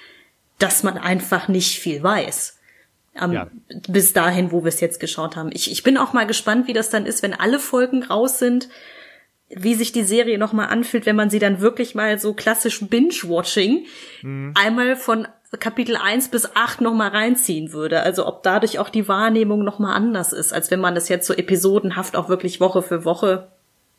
dass 0.59 0.82
man 0.82 0.97
einfach 0.97 1.48
nicht 1.48 1.78
viel 1.78 2.02
weiß. 2.02 2.60
Um, 3.22 3.32
ja. 3.32 3.48
Bis 3.88 4.12
dahin, 4.12 4.52
wo 4.52 4.62
wir 4.64 4.68
es 4.68 4.80
jetzt 4.80 5.01
geschaut 5.01 5.36
haben. 5.36 5.51
Ich, 5.52 5.70
ich 5.70 5.82
bin 5.82 5.98
auch 5.98 6.12
mal 6.12 6.26
gespannt, 6.26 6.66
wie 6.68 6.72
das 6.72 6.90
dann 6.90 7.06
ist, 7.06 7.22
wenn 7.22 7.34
alle 7.34 7.59
Folgen 7.59 8.02
raus 8.02 8.38
sind, 8.38 8.68
wie 9.51 9.74
sich 9.74 9.92
die 9.92 10.05
Serie 10.05 10.38
nochmal 10.38 10.68
anfühlt, 10.68 11.06
wenn 11.06 11.16
man 11.16 11.28
sie 11.28 11.40
dann 11.40 11.60
wirklich 11.60 11.94
mal 11.94 12.18
so 12.18 12.34
klassisch 12.34 12.80
Binge-Watching 12.80 13.86
mhm. 14.22 14.55
einmal 14.55 14.97
von 14.97 15.26
Kapitel 15.59 15.97
1 15.97 16.28
bis 16.28 16.55
8 16.55 16.80
nochmal 16.80 17.09
reinziehen 17.09 17.72
würde. 17.72 18.02
Also 18.02 18.26
ob 18.26 18.44
dadurch 18.44 18.78
auch 18.78 18.88
die 18.88 19.09
Wahrnehmung 19.09 19.64
nochmal 19.64 19.97
anders 19.97 20.32
ist, 20.32 20.52
als 20.52 20.70
wenn 20.70 20.80
man 20.80 20.94
das 20.94 21.09
jetzt 21.09 21.26
so 21.26 21.34
episodenhaft 21.34 22.16
auch 22.16 22.28
wirklich 22.28 22.60
Woche 22.60 22.82
für 22.82 23.05
Woche 23.05 23.48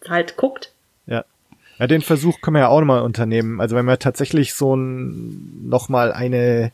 halt 0.07 0.37
guckt. 0.37 0.71
Ja. 1.05 1.25
Ja, 1.77 1.87
den 1.87 2.01
Versuch 2.01 2.41
können 2.41 2.55
wir 2.55 2.61
ja 2.61 2.67
auch 2.69 2.79
nochmal 2.79 3.01
unternehmen. 3.01 3.59
Also 3.59 3.75
wenn 3.75 3.85
wir 3.85 3.99
tatsächlich 3.99 4.53
so 4.53 4.75
ein, 4.75 5.67
nochmal 5.67 6.13
eine 6.13 6.71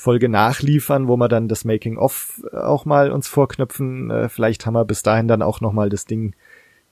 Folge 0.00 0.30
nachliefern, 0.30 1.08
wo 1.08 1.18
wir 1.18 1.28
dann 1.28 1.46
das 1.46 1.66
Making-of 1.66 2.42
auch 2.52 2.86
mal 2.86 3.10
uns 3.10 3.28
vorknüpfen, 3.28 4.10
äh, 4.10 4.28
vielleicht 4.30 4.64
haben 4.64 4.72
wir 4.72 4.86
bis 4.86 5.02
dahin 5.02 5.28
dann 5.28 5.42
auch 5.42 5.60
nochmal 5.60 5.90
das 5.90 6.06
Ding 6.06 6.34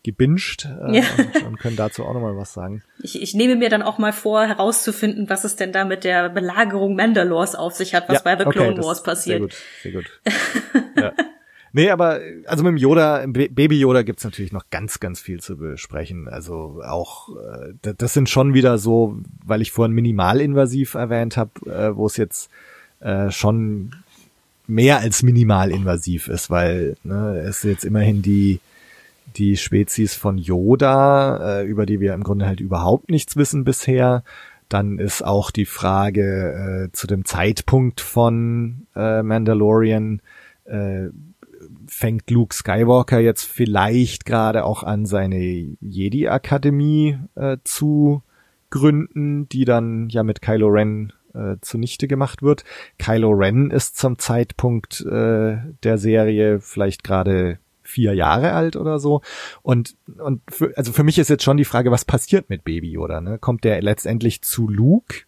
gebinged 0.05 0.67
äh, 0.67 0.99
ja. 0.99 1.05
und, 1.17 1.43
und, 1.47 1.59
können 1.59 1.77
dazu 1.77 2.05
auch 2.05 2.13
nochmal 2.13 2.37
was 2.37 2.53
sagen. 2.53 2.83
Ich, 3.03 3.21
ich 3.21 3.33
nehme 3.33 3.57
mir 3.57 3.71
dann 3.71 3.81
auch 3.81 3.97
mal 3.97 4.13
vor, 4.13 4.45
herauszufinden, 4.45 5.31
was 5.31 5.45
es 5.45 5.57
denn 5.57 5.73
da 5.73 5.87
mit 5.87 6.05
der 6.05 6.29
Belagerung 6.29 6.97
Mandalores 6.97 7.55
auf 7.55 7.75
sich 7.75 7.95
hat, 7.95 8.11
was 8.11 8.23
ja, 8.23 8.23
bei 8.23 8.37
The 8.37 8.51
Clone 8.51 8.73
okay, 8.73 8.83
Wars 8.83 9.03
passiert. 9.03 9.55
Sehr 9.83 9.93
gut, 9.93 10.05
sehr 10.25 10.73
gut. 10.73 10.93
ja. 10.97 11.13
Nee, 11.73 11.91
aber 11.91 12.21
also 12.47 12.63
mit 12.63 12.73
dem 12.73 12.77
Yoda, 12.77 13.25
Baby 13.27 13.81
Yoda 13.81 14.03
gibt's 14.03 14.25
natürlich 14.25 14.53
noch 14.53 14.69
ganz, 14.71 15.01
ganz 15.01 15.21
viel 15.21 15.41
zu 15.41 15.57
besprechen. 15.57 16.29
Also 16.29 16.83
auch, 16.85 17.31
äh, 17.37 17.95
das 17.97 18.13
sind 18.13 18.29
schon 18.29 18.53
wieder 18.53 18.77
so, 18.77 19.17
weil 19.45 19.63
ich 19.63 19.73
vorhin 19.73 19.95
minimalinvasiv 19.95 20.95
erwähnt 20.95 21.39
habe, 21.39 21.53
äh, 21.71 21.97
wo 21.97 22.07
es 22.07 22.19
jetzt 22.19 22.51
äh, 23.01 23.31
schon 23.31 23.93
mehr 24.67 24.99
als 24.99 25.23
minimalinvasiv 25.23 26.29
ist, 26.29 26.51
weil 26.51 26.97
ne, 27.03 27.39
es 27.39 27.63
jetzt 27.63 27.85
immerhin 27.85 28.23
die 28.23 28.61
die 29.37 29.57
Spezies 29.57 30.15
von 30.15 30.39
Yoda, 30.39 31.61
äh, 31.61 31.67
über 31.67 31.87
die 31.87 32.01
wir 32.01 32.15
im 32.15 32.23
Grunde 32.23 32.47
halt 32.47 32.61
überhaupt 32.61 33.11
nichts 33.11 33.37
wissen 33.37 33.65
bisher. 33.65 34.25
Dann 34.69 34.99
ist 34.99 35.23
auch 35.23 35.51
die 35.51 35.65
Frage 35.65 36.89
äh, 36.89 36.93
zu 36.93 37.07
dem 37.07 37.25
Zeitpunkt 37.25 38.01
von 38.01 38.87
äh, 38.95 39.23
Mandalorian, 39.23 40.21
äh, 40.65 41.09
fängt 41.87 42.31
Luke 42.31 42.55
Skywalker 42.55 43.19
jetzt 43.19 43.45
vielleicht 43.45 44.25
gerade 44.25 44.65
auch 44.65 44.83
an, 44.83 45.07
seine 45.07 45.77
Jedi-Akademie 45.81 47.19
äh, 47.35 47.59
zu 47.65 48.23
gründen, 48.71 49.49
die 49.49 49.65
dann 49.65 50.09
ja 50.11 50.23
mit 50.23 50.43
Kylo 50.43 50.69
Ren 50.69 51.13
äh, 51.39 51.57
zunichte 51.61 52.09
gemacht 52.09 52.43
wird. 52.43 52.65
Kylo 52.99 53.31
Ren 53.31 53.71
ist 53.71 53.97
zum 53.97 54.19
Zeitpunkt 54.19 55.01
äh, 55.01 55.59
der 55.83 55.99
Serie 55.99 56.61
vielleicht 56.61 57.05
gerade 57.05 57.59
vier 57.89 58.15
Jahre 58.15 58.53
alt 58.53 58.77
oder 58.77 58.99
so. 58.99 59.23
Und, 59.63 59.97
und 60.19 60.43
für, 60.51 60.77
also 60.77 60.93
für 60.93 61.05
mich 61.05 61.19
ist 61.19 61.31
jetzt 61.31 61.43
schon 61.43 61.57
die 61.57 61.65
Frage, 61.65 61.91
was 61.91 62.05
passiert 62.05 62.51
mit 62.51 62.65
Baby 62.65 62.91
Yoda? 62.91 63.21
Ne? 63.21 63.39
Kommt 63.39 63.65
der 63.65 63.81
letztendlich 63.81 64.43
zu 64.43 64.69
Luke 64.69 65.23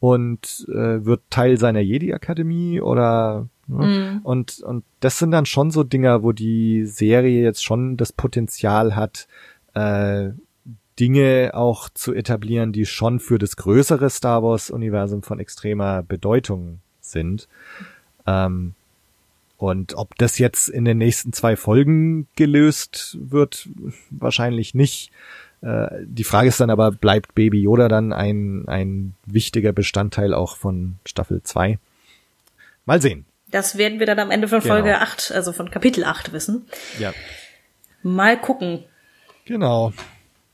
und 0.00 0.66
äh, 0.68 1.04
wird 1.04 1.22
Teil 1.30 1.58
seiner 1.58 1.80
Jedi-Akademie 1.80 2.80
oder 2.80 3.48
ne? 3.66 3.86
mm. 3.86 4.26
und, 4.26 4.60
und 4.60 4.84
das 5.00 5.18
sind 5.18 5.30
dann 5.30 5.46
schon 5.46 5.70
so 5.70 5.84
Dinger, 5.84 6.22
wo 6.22 6.32
die 6.32 6.84
Serie 6.86 7.42
jetzt 7.42 7.64
schon 7.64 7.96
das 7.96 8.12
Potenzial 8.12 8.96
hat, 8.96 9.28
äh, 9.74 10.30
Dinge 10.98 11.52
auch 11.54 11.88
zu 11.90 12.14
etablieren, 12.14 12.72
die 12.72 12.86
schon 12.86 13.20
für 13.20 13.38
das 13.38 13.56
größere 13.56 14.08
Star 14.10 14.42
Wars-Universum 14.42 15.22
von 15.22 15.38
extremer 15.38 16.02
Bedeutung 16.02 16.80
sind. 17.00 17.48
Ähm, 18.26 18.74
und 19.58 19.94
ob 19.94 20.16
das 20.16 20.38
jetzt 20.38 20.68
in 20.68 20.84
den 20.84 20.98
nächsten 20.98 21.32
zwei 21.32 21.56
Folgen 21.56 22.28
gelöst 22.36 23.16
wird, 23.20 23.68
wahrscheinlich 24.10 24.74
nicht. 24.74 25.10
Äh, 25.62 25.88
die 26.04 26.24
Frage 26.24 26.48
ist 26.48 26.60
dann 26.60 26.70
aber, 26.70 26.92
bleibt 26.92 27.34
Baby 27.34 27.62
Yoda 27.62 27.88
dann 27.88 28.12
ein, 28.12 28.68
ein 28.68 29.14
wichtiger 29.24 29.72
Bestandteil 29.72 30.34
auch 30.34 30.56
von 30.56 30.96
Staffel 31.06 31.42
2? 31.42 31.78
Mal 32.84 33.00
sehen. 33.00 33.24
Das 33.50 33.78
werden 33.78 33.98
wir 33.98 34.06
dann 34.06 34.18
am 34.18 34.30
Ende 34.30 34.48
von 34.48 34.60
genau. 34.60 34.74
Folge 34.74 35.00
8, 35.00 35.32
also 35.32 35.52
von 35.52 35.70
Kapitel 35.70 36.04
8 36.04 36.32
wissen. 36.32 36.66
Ja. 36.98 37.14
Mal 38.02 38.38
gucken. 38.38 38.84
Genau. 39.46 39.92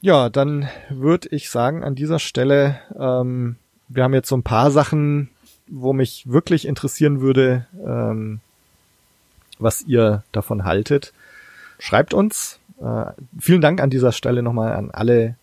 Ja, 0.04 0.30
dann 0.30 0.68
würde 0.90 1.28
ich 1.30 1.48
sagen, 1.48 1.84
an 1.84 1.94
dieser 1.94 2.18
Stelle, 2.18 2.80
ähm, 2.98 3.54
wir 3.86 4.02
haben 4.02 4.14
jetzt 4.14 4.28
so 4.28 4.36
ein 4.36 4.42
paar 4.42 4.72
Sachen, 4.72 5.28
wo 5.68 5.92
mich 5.92 6.24
wirklich 6.26 6.66
interessieren 6.66 7.20
würde, 7.20 7.68
ähm, 7.86 8.40
was 9.60 9.82
ihr 9.82 10.24
davon 10.32 10.64
haltet. 10.64 11.12
Schreibt 11.78 12.14
uns. 12.14 12.58
Äh, 12.82 13.12
vielen 13.38 13.60
Dank 13.60 13.80
an 13.80 13.90
dieser 13.90 14.10
Stelle 14.10 14.42
nochmal 14.42 14.72
an 14.72 14.90
alle, 14.90 15.36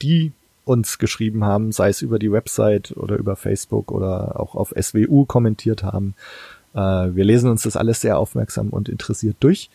die 0.00 0.30
uns 0.64 0.98
geschrieben 0.98 1.44
haben, 1.44 1.72
sei 1.72 1.88
es 1.88 2.00
über 2.00 2.20
die 2.20 2.30
Website 2.30 2.96
oder 2.96 3.16
über 3.16 3.34
Facebook 3.34 3.90
oder 3.90 4.38
auch 4.38 4.54
auf 4.54 4.72
SWU 4.80 5.24
kommentiert 5.24 5.82
haben. 5.82 6.14
Äh, 6.72 6.78
wir 6.78 7.24
lesen 7.24 7.50
uns 7.50 7.62
das 7.64 7.76
alles 7.76 8.00
sehr 8.00 8.16
aufmerksam 8.16 8.68
und 8.68 8.88
interessiert 8.88 9.38
durch. 9.40 9.70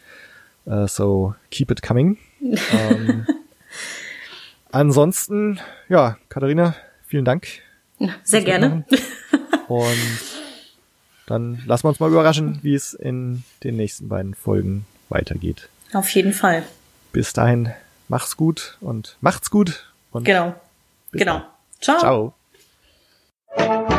Uh, 0.65 0.87
so 0.87 1.35
keep 1.51 1.71
it 1.71 1.81
coming. 1.81 2.17
ähm, 2.39 3.27
ansonsten, 4.73 5.59
ja, 5.87 6.17
Katharina, 6.29 6.75
vielen 7.07 7.25
Dank. 7.25 7.47
Sehr 8.23 8.41
gerne. 8.41 8.83
Und 9.67 9.97
dann 11.27 11.61
lassen 11.65 11.85
wir 11.85 11.89
uns 11.89 11.99
mal 11.99 12.09
überraschen, 12.09 12.59
wie 12.63 12.75
es 12.75 12.93
in 12.93 13.43
den 13.63 13.77
nächsten 13.77 14.09
beiden 14.09 14.33
Folgen 14.35 14.85
weitergeht. 15.09 15.69
Auf 15.93 16.09
jeden 16.09 16.33
Fall. 16.33 16.63
Bis 17.11 17.31
dahin, 17.33 17.71
mach's 18.09 18.35
gut 18.35 18.77
und 18.81 19.17
macht's 19.21 19.49
gut. 19.49 19.93
Und 20.11 20.25
genau. 20.25 20.55
Genau. 21.11 21.43
Ciao. 21.79 22.33
Ciao. 23.55 23.92